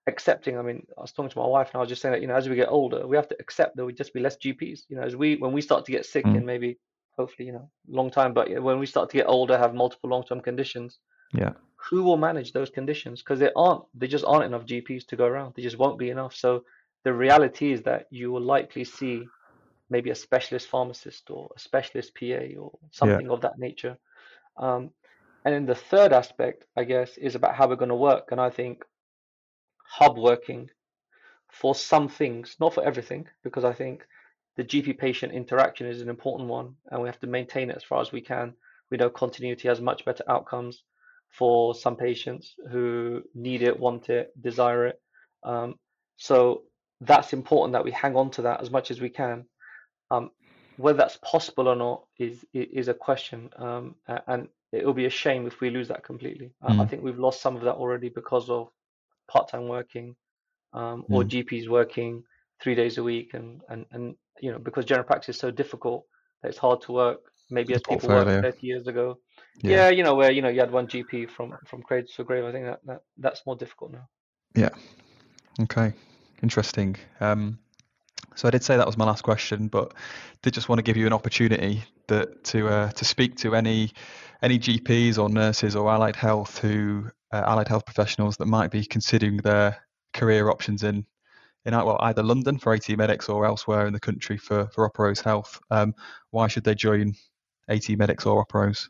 accepting. 0.08 0.58
I 0.58 0.62
mean, 0.62 0.86
I 0.98 1.02
was 1.02 1.12
talking 1.12 1.30
to 1.30 1.40
my 1.40 1.46
wife, 1.48 1.70
and 1.70 1.76
I 1.76 1.80
was 1.80 1.90
just 1.90 2.02
saying 2.02 2.14
that 2.14 2.22
you 2.22 2.28
know, 2.28 2.36
as 2.36 2.50
we 2.50 2.56
get 2.56 2.70
older, 2.70 3.06
we 3.08 3.16
have 3.16 3.28
to 3.30 3.38
accept 3.40 3.76
that 3.76 3.86
we 3.86 3.94
just 3.94 4.14
be 4.14 4.20
less 4.20 4.38
GPs. 4.38 4.82
You 4.90 4.98
know, 4.98 5.04
as 5.04 5.16
we 5.16 5.36
when 5.38 5.52
we 5.54 5.62
start 5.62 5.86
to 5.86 5.92
get 5.92 6.06
sick, 6.06 6.26
mm, 6.26 6.38
and 6.38 6.46
maybe 6.46 6.80
hopefully 7.20 7.48
you 7.48 7.54
know 7.58 7.70
long 8.00 8.10
time, 8.10 8.34
but 8.34 8.48
when 8.68 8.80
we 8.80 8.86
start 8.94 9.10
to 9.10 9.18
get 9.18 9.28
older, 9.28 9.58
have 9.58 9.74
multiple 9.84 10.10
long 10.10 10.24
term 10.24 10.42
conditions, 10.50 11.00
Yeah. 11.42 11.54
who 11.90 12.04
will 12.04 12.18
manage 12.18 12.50
those 12.54 12.70
conditions? 12.70 13.22
Because 13.22 13.40
there 13.40 13.58
aren't, 13.66 13.84
there 14.00 14.14
just 14.16 14.26
aren't 14.26 14.46
enough 14.46 14.66
GPs 14.66 15.06
to 15.08 15.16
go 15.22 15.26
around. 15.26 15.54
There 15.54 15.68
just 15.70 15.82
won't 15.84 16.00
be 16.00 16.10
enough. 16.10 16.34
So 16.36 16.64
the 17.04 17.14
reality 17.14 17.68
is 17.76 17.82
that 17.84 18.02
you 18.10 18.32
will 18.32 18.48
likely 18.58 18.84
see 18.84 19.16
maybe 19.90 20.12
a 20.12 20.16
specialist 20.16 20.68
pharmacist 20.68 21.30
or 21.30 21.50
a 21.56 21.60
specialist 21.60 22.16
PA 22.18 22.42
or 22.62 22.72
Yeah. 22.72 22.90
something 22.92 23.30
of 23.30 23.42
that 23.42 23.58
nature. 23.58 23.98
Um, 24.58 24.92
and 25.44 25.54
then 25.54 25.66
the 25.66 25.82
third 25.92 26.12
aspect, 26.14 26.66
I 26.82 26.84
guess, 26.84 27.18
is 27.18 27.36
about 27.36 27.56
how 27.56 27.68
we're 27.68 27.84
going 27.84 27.96
to 27.98 28.06
work. 28.12 28.32
And 28.32 28.42
I 28.48 28.50
think 28.50 28.84
hub 30.00 30.18
working 30.18 30.70
for 31.60 31.74
some 31.76 32.08
things, 32.08 32.56
not 32.60 32.74
for 32.74 32.84
everything, 32.84 33.28
because 33.44 33.66
I 33.66 33.74
think 33.74 34.06
the 34.60 34.66
GP 34.66 34.98
patient 34.98 35.32
interaction 35.32 35.88
is 35.88 36.02
an 36.02 36.10
important 36.10 36.50
one 36.50 36.76
and 36.92 37.02
we 37.02 37.08
have 37.08 37.20
to 37.22 37.28
maintain 37.28 37.70
it 37.70 37.78
as 37.78 37.84
far 37.86 38.02
as 38.02 38.12
we 38.12 38.20
can. 38.20 38.54
We 38.92 38.98
know 38.98 39.10
continuity 39.10 39.70
has 39.70 39.80
much 39.80 40.04
better 40.04 40.26
outcomes 40.28 40.84
for 41.30 41.74
some 41.74 41.96
patients 41.96 42.56
who 42.70 43.24
need 43.34 43.62
it, 43.62 43.80
want 43.80 44.10
it, 44.10 44.34
desire 44.42 44.88
it. 44.88 45.02
Um, 45.44 45.76
so 46.18 46.64
that's 47.00 47.32
important 47.32 47.72
that 47.72 47.86
we 47.86 47.92
hang 47.92 48.18
on 48.18 48.32
to 48.32 48.42
that 48.42 48.60
as 48.60 48.70
much 48.70 48.92
as 48.92 49.00
we 49.00 49.10
can. 49.10 49.46
Um, 50.12 50.32
whether 50.76 50.98
that's 50.98 51.18
possible 51.24 51.70
or 51.70 51.78
not 51.78 52.04
is 52.18 52.46
is 52.54 52.90
a 52.90 52.94
question, 52.94 53.50
um, 53.56 53.96
and 54.28 54.50
it 54.74 54.86
will 54.86 54.94
be 54.94 55.06
a 55.06 55.10
shame 55.10 55.48
if 55.48 55.62
we 55.62 55.70
lose 55.70 55.88
that 55.88 56.04
completely. 56.04 56.52
I, 56.62 56.74
I 56.80 56.86
Mm, 56.86 56.90
think 56.90 57.02
we've 57.02 57.18
lost 57.18 57.42
some 57.42 57.56
of 57.56 57.62
that 57.62 57.76
already 57.76 58.10
because 58.10 58.50
of 58.50 58.68
part-time 59.32 59.70
working 59.70 60.18
um, 60.74 61.06
or 61.10 61.24
mm. 61.24 61.30
GPs 61.30 61.70
working 61.70 62.24
three 62.62 62.76
days 62.76 62.98
a 62.98 63.04
week, 63.04 63.34
and 63.34 63.62
and 63.70 63.86
and 63.92 64.16
you 64.42 64.52
know 64.52 64.60
because 64.60 64.86
general 64.86 65.06
practice 65.06 65.36
is 65.36 65.40
so 65.40 65.52
difficult 65.52 66.06
that 66.42 66.50
it's 66.50 66.58
hard 66.58 66.82
to 66.82 66.92
work. 66.92 67.20
Maybe 67.52 67.74
as 67.74 67.82
people 67.82 68.10
worked 68.10 68.28
portfolio. 68.28 68.42
30 68.42 68.68
years 68.68 68.88
ago. 68.88 69.18
Yeah. 69.62 69.72
Yeah, 69.72 69.90
you 69.90 70.04
know 70.04 70.16
where 70.16 70.32
you 70.32 70.42
know 70.42 70.50
you 70.50 70.60
had 70.60 70.72
one 70.72 70.88
GP 70.88 71.30
from 71.32 71.58
from 71.66 71.82
cradle 71.82 72.10
to 72.16 72.24
grave. 72.24 72.46
I 72.46 72.52
think 72.52 72.66
that, 72.66 72.80
that 72.86 73.02
that's 73.18 73.46
more 73.46 73.56
difficult 73.56 73.92
now. 73.92 74.08
Yeah. 74.56 74.70
Okay. 75.62 75.94
Interesting. 76.42 76.96
Um, 77.20 77.60
so 78.36 78.48
I 78.48 78.52
did 78.52 78.64
say 78.64 78.78
that 78.78 78.86
was 78.86 78.98
my 78.98 79.06
last 79.06 79.24
question, 79.24 79.68
but 79.68 79.94
did 80.42 80.54
just 80.54 80.70
want 80.70 80.80
to 80.80 80.84
give 80.84 80.96
you 80.96 81.08
an 81.08 81.14
opportunity 81.14 81.84
that 82.08 82.44
to 82.46 82.68
uh, 82.68 82.92
to 82.92 83.06
speak 83.06 83.36
to 83.38 83.56
any 83.56 83.92
any 84.42 84.60
GPs 84.60 85.18
or 85.18 85.28
nurses 85.30 85.76
or 85.76 85.90
allied 85.90 86.16
health 86.16 86.60
who 86.60 87.10
uh, 87.34 87.44
allied 87.46 87.68
health 87.68 87.86
professionals 87.86 88.38
that 88.38 88.46
might 88.46 88.72
be 88.72 88.86
considering 88.86 89.38
their 89.38 89.78
career 90.14 90.50
options 90.50 90.84
in 90.84 91.06
in 91.74 91.86
well, 91.86 91.98
either 92.02 92.24
London 92.24 92.58
for 92.58 92.74
AT 92.74 92.90
Medics 92.90 93.30
or 93.30 93.46
elsewhere 93.46 93.88
in 93.88 93.94
the 93.94 94.00
country 94.00 94.38
for, 94.38 94.68
for 94.68 94.90
Operose 94.90 95.24
Health, 95.24 95.60
um, 95.72 95.94
why 96.32 96.48
should 96.48 96.64
they 96.64 96.76
join 96.76 97.14
AT 97.68 97.88
Medics 97.90 98.26
or 98.26 98.46
Operose? 98.46 98.90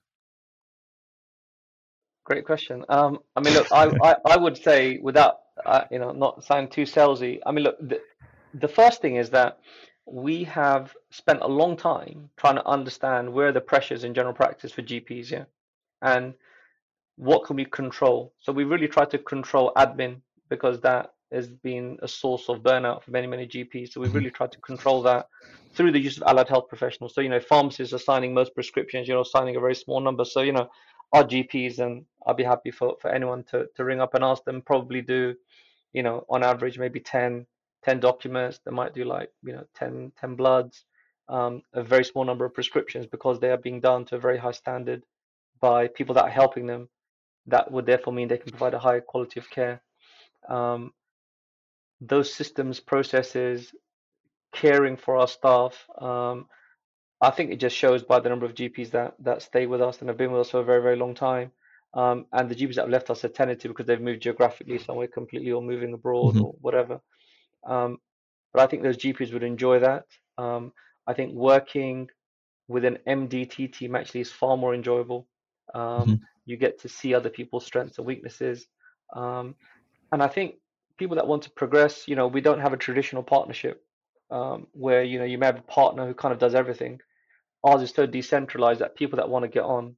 Great 2.23 2.45
question. 2.45 2.85
Um, 2.89 3.19
I 3.35 3.41
mean, 3.41 3.53
look, 3.53 3.67
I, 3.71 3.91
I, 4.03 4.15
I 4.25 4.37
would 4.37 4.57
say 4.57 4.97
without, 4.97 5.39
uh, 5.65 5.85
you 5.91 5.99
know, 5.99 6.11
not 6.11 6.43
sounding 6.43 6.71
too 6.71 6.83
salesy, 6.83 7.39
I 7.45 7.51
mean, 7.51 7.63
look, 7.63 7.77
the, 7.79 7.99
the 8.53 8.67
first 8.67 9.01
thing 9.01 9.15
is 9.15 9.29
that 9.31 9.59
we 10.05 10.43
have 10.45 10.95
spent 11.11 11.39
a 11.41 11.47
long 11.47 11.75
time 11.75 12.29
trying 12.37 12.55
to 12.55 12.67
understand 12.67 13.31
where 13.31 13.51
the 13.51 13.61
pressures 13.61 14.03
in 14.03 14.13
general 14.13 14.33
practice 14.33 14.71
for 14.71 14.81
GPs, 14.81 15.31
yeah, 15.31 15.45
and 16.01 16.33
what 17.15 17.45
can 17.45 17.55
we 17.55 17.65
control. 17.65 18.33
So 18.39 18.51
we 18.51 18.63
really 18.63 18.87
try 18.87 19.05
to 19.05 19.17
control 19.17 19.73
admin 19.75 20.21
because 20.49 20.79
that 20.81 21.13
has 21.31 21.47
been 21.47 21.97
a 22.01 22.07
source 22.07 22.49
of 22.49 22.61
burnout 22.61 23.03
for 23.03 23.11
many, 23.11 23.27
many 23.27 23.47
GPs. 23.47 23.93
So 23.93 24.01
we 24.01 24.07
mm-hmm. 24.07 24.17
really 24.17 24.31
tried 24.31 24.51
to 24.53 24.59
control 24.61 25.01
that 25.03 25.27
through 25.73 25.91
the 25.91 25.99
use 25.99 26.17
of 26.17 26.23
allied 26.23 26.49
health 26.49 26.67
professionals. 26.67 27.13
So, 27.13 27.21
you 27.21 27.29
know, 27.29 27.39
pharmacists 27.39 27.93
are 27.93 27.99
signing 27.99 28.33
most 28.33 28.55
prescriptions, 28.55 29.07
you 29.07 29.13
know, 29.13 29.23
signing 29.23 29.55
a 29.55 29.59
very 29.59 29.75
small 29.75 29.99
number. 29.99 30.25
So, 30.25 30.41
you 30.41 30.51
know, 30.51 30.69
our 31.13 31.23
GPs, 31.23 31.79
and 31.79 32.05
I'll 32.25 32.33
be 32.33 32.43
happy 32.43 32.71
for, 32.71 32.95
for 33.01 33.09
anyone 33.09 33.43
to, 33.51 33.67
to 33.75 33.83
ring 33.85 34.01
up 34.01 34.13
and 34.13 34.23
ask 34.23 34.43
them, 34.43 34.61
probably 34.61 35.01
do, 35.01 35.35
you 35.93 36.03
know, 36.03 36.25
on 36.29 36.43
average, 36.43 36.77
maybe 36.77 36.99
10, 36.99 37.45
10 37.83 37.99
documents. 37.99 38.59
They 38.65 38.71
might 38.71 38.93
do 38.93 39.05
like, 39.05 39.31
you 39.43 39.53
know, 39.53 39.65
10, 39.75 40.11
10 40.19 40.35
bloods, 40.35 40.85
um, 41.27 41.61
a 41.73 41.83
very 41.83 42.03
small 42.03 42.25
number 42.25 42.45
of 42.45 42.53
prescriptions 42.53 43.05
because 43.05 43.39
they 43.39 43.49
are 43.49 43.57
being 43.57 43.79
done 43.79 44.05
to 44.05 44.15
a 44.15 44.19
very 44.19 44.37
high 44.37 44.51
standard 44.51 45.03
by 45.59 45.87
people 45.87 46.15
that 46.15 46.25
are 46.25 46.29
helping 46.29 46.65
them. 46.65 46.89
That 47.47 47.71
would 47.71 47.85
therefore 47.85 48.13
mean 48.13 48.27
they 48.27 48.37
can 48.37 48.51
provide 48.51 48.73
a 48.73 48.79
higher 48.79 49.01
quality 49.01 49.39
of 49.39 49.49
care. 49.49 49.81
Um, 50.47 50.93
those 52.01 52.33
systems, 52.33 52.79
processes, 52.79 53.73
caring 54.53 54.97
for 54.97 55.17
our 55.17 55.27
staff. 55.27 55.75
Um, 55.99 56.47
I 57.21 57.31
think 57.31 57.51
it 57.51 57.59
just 57.59 57.75
shows 57.75 58.03
by 58.03 58.19
the 58.19 58.29
number 58.29 58.45
of 58.45 58.53
GPs 58.53 58.91
that 58.91 59.15
that 59.19 59.41
stay 59.41 59.65
with 59.65 59.81
us 59.81 59.99
and 59.99 60.07
have 60.09 60.17
been 60.17 60.31
with 60.31 60.41
us 60.41 60.51
for 60.51 60.59
a 60.59 60.63
very 60.63 60.81
very 60.81 60.95
long 60.95 61.13
time. 61.13 61.51
Um, 61.93 62.27
and 62.31 62.47
the 62.47 62.55
GPs 62.55 62.75
that 62.75 62.83
have 62.83 62.89
left 62.89 63.09
us 63.09 63.25
are 63.25 63.29
to 63.29 63.67
because 63.67 63.87
they've 63.87 63.99
moved 63.99 64.21
geographically 64.21 64.77
somewhere 64.77 65.07
completely 65.07 65.51
or 65.51 65.61
moving 65.61 65.93
abroad 65.93 66.35
mm-hmm. 66.35 66.45
or 66.45 66.55
whatever. 66.61 67.01
Um, 67.65 67.97
but 68.53 68.61
I 68.61 68.67
think 68.67 68.83
those 68.83 68.97
GPs 68.97 69.33
would 69.33 69.43
enjoy 69.43 69.79
that. 69.79 70.05
Um, 70.37 70.71
I 71.07 71.13
think 71.13 71.33
working 71.33 72.09
with 72.67 72.85
an 72.85 72.99
MDT 73.07 73.73
team 73.73 73.95
actually 73.95 74.21
is 74.21 74.31
far 74.31 74.55
more 74.55 74.75
enjoyable. 74.75 75.27
Um, 75.73 75.81
mm-hmm. 75.83 76.13
You 76.45 76.57
get 76.57 76.79
to 76.81 76.89
see 76.89 77.13
other 77.13 77.29
people's 77.29 77.65
strengths 77.65 77.97
and 77.97 78.05
weaknesses. 78.05 78.67
Um, 79.15 79.55
and 80.11 80.21
I 80.21 80.27
think 80.27 80.55
people 80.99 81.15
that 81.15 81.27
want 81.27 81.43
to 81.43 81.49
progress, 81.49 82.07
you 82.07 82.15
know, 82.15 82.27
we 82.27 82.41
don't 82.41 82.59
have 82.59 82.73
a 82.73 82.77
traditional 82.77 83.23
partnership 83.23 83.83
um, 84.29 84.67
where 84.73 85.03
you 85.03 85.17
know 85.17 85.25
you 85.25 85.37
may 85.37 85.47
have 85.47 85.57
a 85.57 85.63
partner 85.63 86.05
who 86.05 86.13
kind 86.13 86.33
of 86.33 86.39
does 86.39 86.53
everything. 86.53 86.99
Ours 87.63 87.81
is 87.81 87.91
so 87.91 88.05
decentralized 88.05 88.81
that 88.81 88.95
people 88.95 89.17
that 89.17 89.29
want 89.29 89.43
to 89.43 89.49
get 89.49 89.63
on 89.63 89.95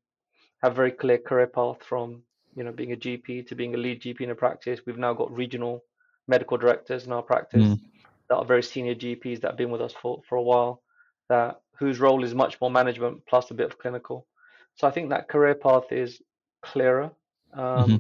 have 0.63 0.75
very 0.75 0.91
clear 0.91 1.17
career 1.17 1.47
path 1.47 1.77
from 1.83 2.21
you 2.55 2.63
know 2.63 2.71
being 2.71 2.93
a 2.93 2.95
GP 2.95 3.47
to 3.47 3.55
being 3.55 3.73
a 3.73 3.77
lead 3.77 4.01
GP 4.01 4.21
in 4.21 4.31
a 4.31 4.35
practice. 4.35 4.79
We've 4.85 4.97
now 4.97 5.13
got 5.13 5.35
regional 5.35 5.83
medical 6.27 6.57
directors 6.57 7.05
in 7.05 7.11
our 7.11 7.23
practice 7.23 7.63
mm. 7.63 7.81
that 8.29 8.35
are 8.35 8.45
very 8.45 8.63
senior 8.63 8.95
GPs 8.95 9.41
that 9.41 9.51
have 9.51 9.57
been 9.57 9.71
with 9.71 9.81
us 9.81 9.93
for 10.01 10.21
for 10.29 10.37
a 10.37 10.43
while. 10.43 10.81
That 11.29 11.61
whose 11.77 11.99
role 11.99 12.23
is 12.23 12.35
much 12.35 12.61
more 12.61 12.71
management 12.71 13.25
plus 13.27 13.49
a 13.51 13.55
bit 13.55 13.65
of 13.65 13.79
clinical. 13.79 14.27
So 14.75 14.87
I 14.87 14.91
think 14.91 15.09
that 15.09 15.27
career 15.27 15.55
path 15.55 15.91
is 15.91 16.21
clearer. 16.61 17.11
Um, 17.53 17.63
mm-hmm. 17.63 17.95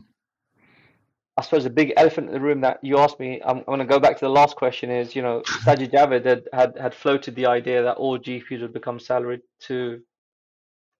I 1.41 1.43
suppose 1.43 1.63
the 1.63 1.71
big 1.71 1.91
elephant 1.97 2.27
in 2.27 2.33
the 2.33 2.39
room 2.39 2.61
that 2.61 2.77
you 2.83 2.99
asked 2.99 3.19
me, 3.19 3.41
I'm, 3.43 3.57
I'm 3.57 3.63
going 3.63 3.79
to 3.79 3.85
go 3.85 3.99
back 3.99 4.15
to 4.19 4.25
the 4.25 4.29
last 4.29 4.55
question 4.55 4.91
is, 4.91 5.15
you 5.15 5.23
know, 5.23 5.41
Sajid 5.65 5.91
Javid 5.91 6.23
had, 6.23 6.47
had, 6.53 6.77
had 6.77 6.93
floated 6.93 7.33
the 7.33 7.47
idea 7.47 7.81
that 7.81 7.97
all 7.97 8.19
GPs 8.19 8.61
would 8.61 8.73
become 8.73 8.99
salaried 8.99 9.41
to 9.61 10.01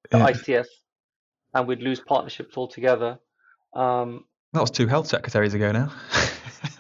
the 0.10 0.18
yeah. 0.18 0.32
ICS 0.32 0.66
and 1.54 1.68
we'd 1.68 1.84
lose 1.84 2.00
partnerships 2.00 2.58
altogether. 2.58 3.20
Um, 3.76 4.26
that 4.54 4.62
was 4.62 4.72
two 4.72 4.88
health 4.88 5.06
secretaries 5.06 5.54
ago 5.54 5.72
now. 5.72 5.94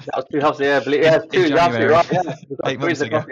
that 0.05 0.15
was 0.15 0.25
two 0.31 0.39
health, 0.39 0.59
yeah, 0.59 0.79
believe, 0.79 1.03
yeah, 1.03 1.19
two, 1.19 1.47
you're 1.47 1.59
absolutely 1.59 1.93
right. 1.93 2.11
Yeah, 2.11 2.35
Eight 2.65 2.79
months 2.79 3.01
ago. 3.01 3.23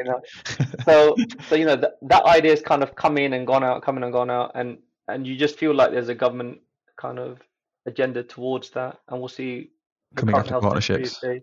so, 0.85 1.15
so 1.47 1.55
you 1.55 1.65
know, 1.65 1.75
that, 1.75 1.93
that 2.03 2.23
idea 2.25 2.51
has 2.51 2.61
kind 2.61 2.83
of 2.83 2.93
come 2.93 3.17
in 3.17 3.33
and 3.33 3.47
gone 3.47 3.63
out, 3.63 3.81
coming 3.81 4.03
and 4.03 4.13
gone 4.13 4.29
out, 4.29 4.51
and 4.53 4.77
and 5.07 5.25
you 5.25 5.35
just 5.35 5.57
feel 5.57 5.73
like 5.73 5.89
there's 5.89 6.09
a 6.09 6.13
government 6.13 6.59
kind 6.97 7.17
of 7.17 7.39
agenda 7.87 8.21
towards 8.21 8.69
that, 8.71 8.99
and 9.07 9.19
we'll 9.19 9.27
see 9.27 9.71
coming 10.15 10.35
after 10.35 10.59
partnerships. 10.59 11.15
If 11.15 11.21
they 11.21 11.41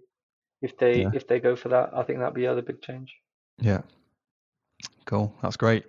if 0.62 0.79
they, 0.79 1.03
yeah. 1.03 1.11
if 1.12 1.27
they 1.29 1.39
go 1.39 1.55
for 1.55 1.69
that, 1.69 1.91
I 1.95 2.03
think 2.03 2.19
that'd 2.19 2.35
be 2.35 2.43
the 2.43 2.49
other 2.49 2.62
big 2.62 2.81
change. 2.83 3.14
Yeah, 3.59 3.83
cool. 5.05 5.35
That's 5.43 5.57
great. 5.57 5.85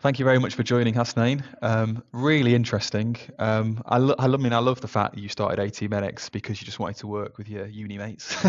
Thank 0.00 0.18
you 0.18 0.26
very 0.26 0.38
much 0.38 0.54
for 0.54 0.62
joining, 0.62 0.92
Hasnain. 0.92 1.42
Um, 1.62 2.02
really 2.12 2.54
interesting. 2.54 3.16
Um, 3.38 3.82
I, 3.86 3.96
lo- 3.96 4.14
I, 4.18 4.28
mean, 4.28 4.52
I 4.52 4.58
love 4.58 4.80
the 4.82 4.88
fact 4.88 5.14
that 5.14 5.20
you 5.22 5.30
started 5.30 5.58
AT 5.58 5.88
Medics 5.88 6.28
because 6.28 6.60
you 6.60 6.66
just 6.66 6.78
wanted 6.78 6.96
to 6.98 7.06
work 7.06 7.38
with 7.38 7.48
your 7.48 7.66
uni 7.66 7.98
mates. 7.98 8.36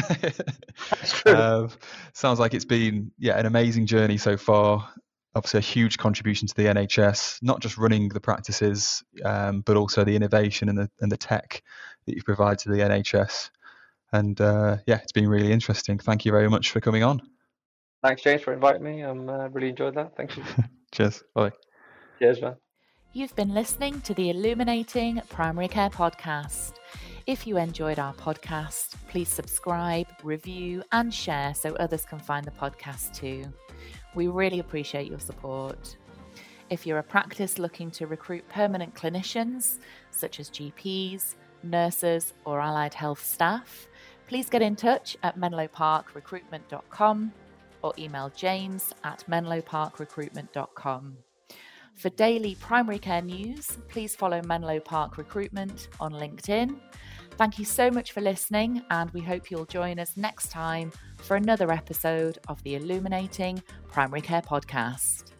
Um, 1.26 1.70
sounds 2.14 2.40
like 2.40 2.54
it's 2.54 2.64
been 2.64 3.12
yeah 3.18 3.38
an 3.38 3.46
amazing 3.46 3.86
journey 3.86 4.18
so 4.18 4.38
far. 4.38 4.88
Obviously, 5.36 5.58
a 5.58 5.62
huge 5.62 5.98
contribution 5.98 6.48
to 6.48 6.56
the 6.56 6.66
NHS, 6.66 7.40
not 7.42 7.60
just 7.60 7.78
running 7.78 8.08
the 8.10 8.22
practices, 8.22 9.04
um, 9.26 9.62
but 9.62 9.76
also 9.76 10.06
the 10.06 10.16
innovation 10.16 10.70
and 10.70 10.78
the 10.78 10.90
and 11.02 11.12
the 11.12 11.18
tech 11.18 11.62
that 12.08 12.16
you 12.16 12.24
provide 12.24 12.58
to 12.60 12.70
the 12.70 12.78
NHS. 12.78 13.52
And 14.12 14.40
uh, 14.42 14.78
yeah, 14.88 14.98
it's 14.98 15.12
been 15.12 15.28
really 15.28 15.52
interesting. 15.52 16.00
Thank 16.00 16.26
you 16.26 16.32
very 16.32 16.50
much 16.50 16.72
for 16.72 16.80
coming 16.82 17.04
on. 17.04 17.22
Thanks, 18.04 18.24
James, 18.24 18.42
for 18.42 18.54
inviting 18.54 18.84
me. 18.84 19.04
I 19.04 19.10
um, 19.10 19.30
uh, 19.30 19.48
really 19.50 19.70
enjoyed 19.70 19.96
that. 19.96 20.16
Thank 20.16 20.38
you. 20.38 20.44
Cheers. 20.92 21.24
Bye. 21.36 21.52
Cheers, 22.20 22.42
man. 22.42 22.56
You've 23.14 23.36
been 23.36 23.54
listening 23.54 24.02
to 24.02 24.14
the 24.14 24.30
Illuminating 24.30 25.22
Primary 25.30 25.68
Care 25.68 25.90
podcast. 25.90 26.74
If 27.26 27.46
you 27.46 27.58
enjoyed 27.58 28.00
our 28.00 28.14
podcast, 28.14 28.96
please 29.10 29.28
subscribe, 29.28 30.08
review, 30.24 30.84
and 30.92 31.14
share 31.14 31.54
so 31.54 31.76
others 31.76 32.06
can 32.06 32.20
find 32.20 32.46
the 32.46 32.52
podcast 32.52 33.14
too. 33.16 33.44
We 34.14 34.28
really 34.28 34.60
appreciate 34.60 35.10
your 35.10 35.20
support. 35.20 35.98
If 36.70 36.86
you're 36.86 37.00
a 37.00 37.04
practice 37.04 37.58
looking 37.58 37.92
to 37.92 38.08
recruit 38.08 38.48
permanent 38.50 38.94
clinicians, 38.94 39.80
such 40.12 40.40
as 40.40 40.50
GPs, 40.50 41.36
nurses, 41.64 42.34
or 42.46 42.60
allied 42.60 42.94
health 42.94 43.24
staff, 43.26 43.88
please 44.28 44.50
get 44.50 44.62
in 44.62 44.76
touch 44.76 45.18
at 45.24 45.40
menloparkrecruitment.com 45.40 47.32
or 47.82 47.94
email 47.98 48.32
james 48.36 48.94
at 49.04 49.24
menloparkrecruitment.com. 49.30 51.18
For 51.96 52.10
daily 52.10 52.56
primary 52.56 53.00
care 53.00 53.24
news, 53.24 53.80
please 53.88 54.16
follow 54.16 54.42
Menlo 54.44 54.80
Park 54.80 55.18
Recruitment 55.18 55.88
on 56.00 56.14
LinkedIn. 56.14 56.78
Thank 57.38 57.58
you 57.58 57.66
so 57.66 57.90
much 57.90 58.12
for 58.12 58.22
listening, 58.22 58.84
and 58.92 59.10
we 59.12 59.22
hope 59.22 59.50
you'll 59.50 59.66
join 59.66 59.98
us 60.00 60.16
next 60.16 60.52
time 60.52 60.92
for 61.18 61.38
another 61.38 61.72
episode 61.72 62.38
of 62.48 62.62
the 62.64 62.76
Illuminating 62.76 63.64
Primary 63.88 64.22
Care 64.22 64.42
Podcast. 64.42 65.37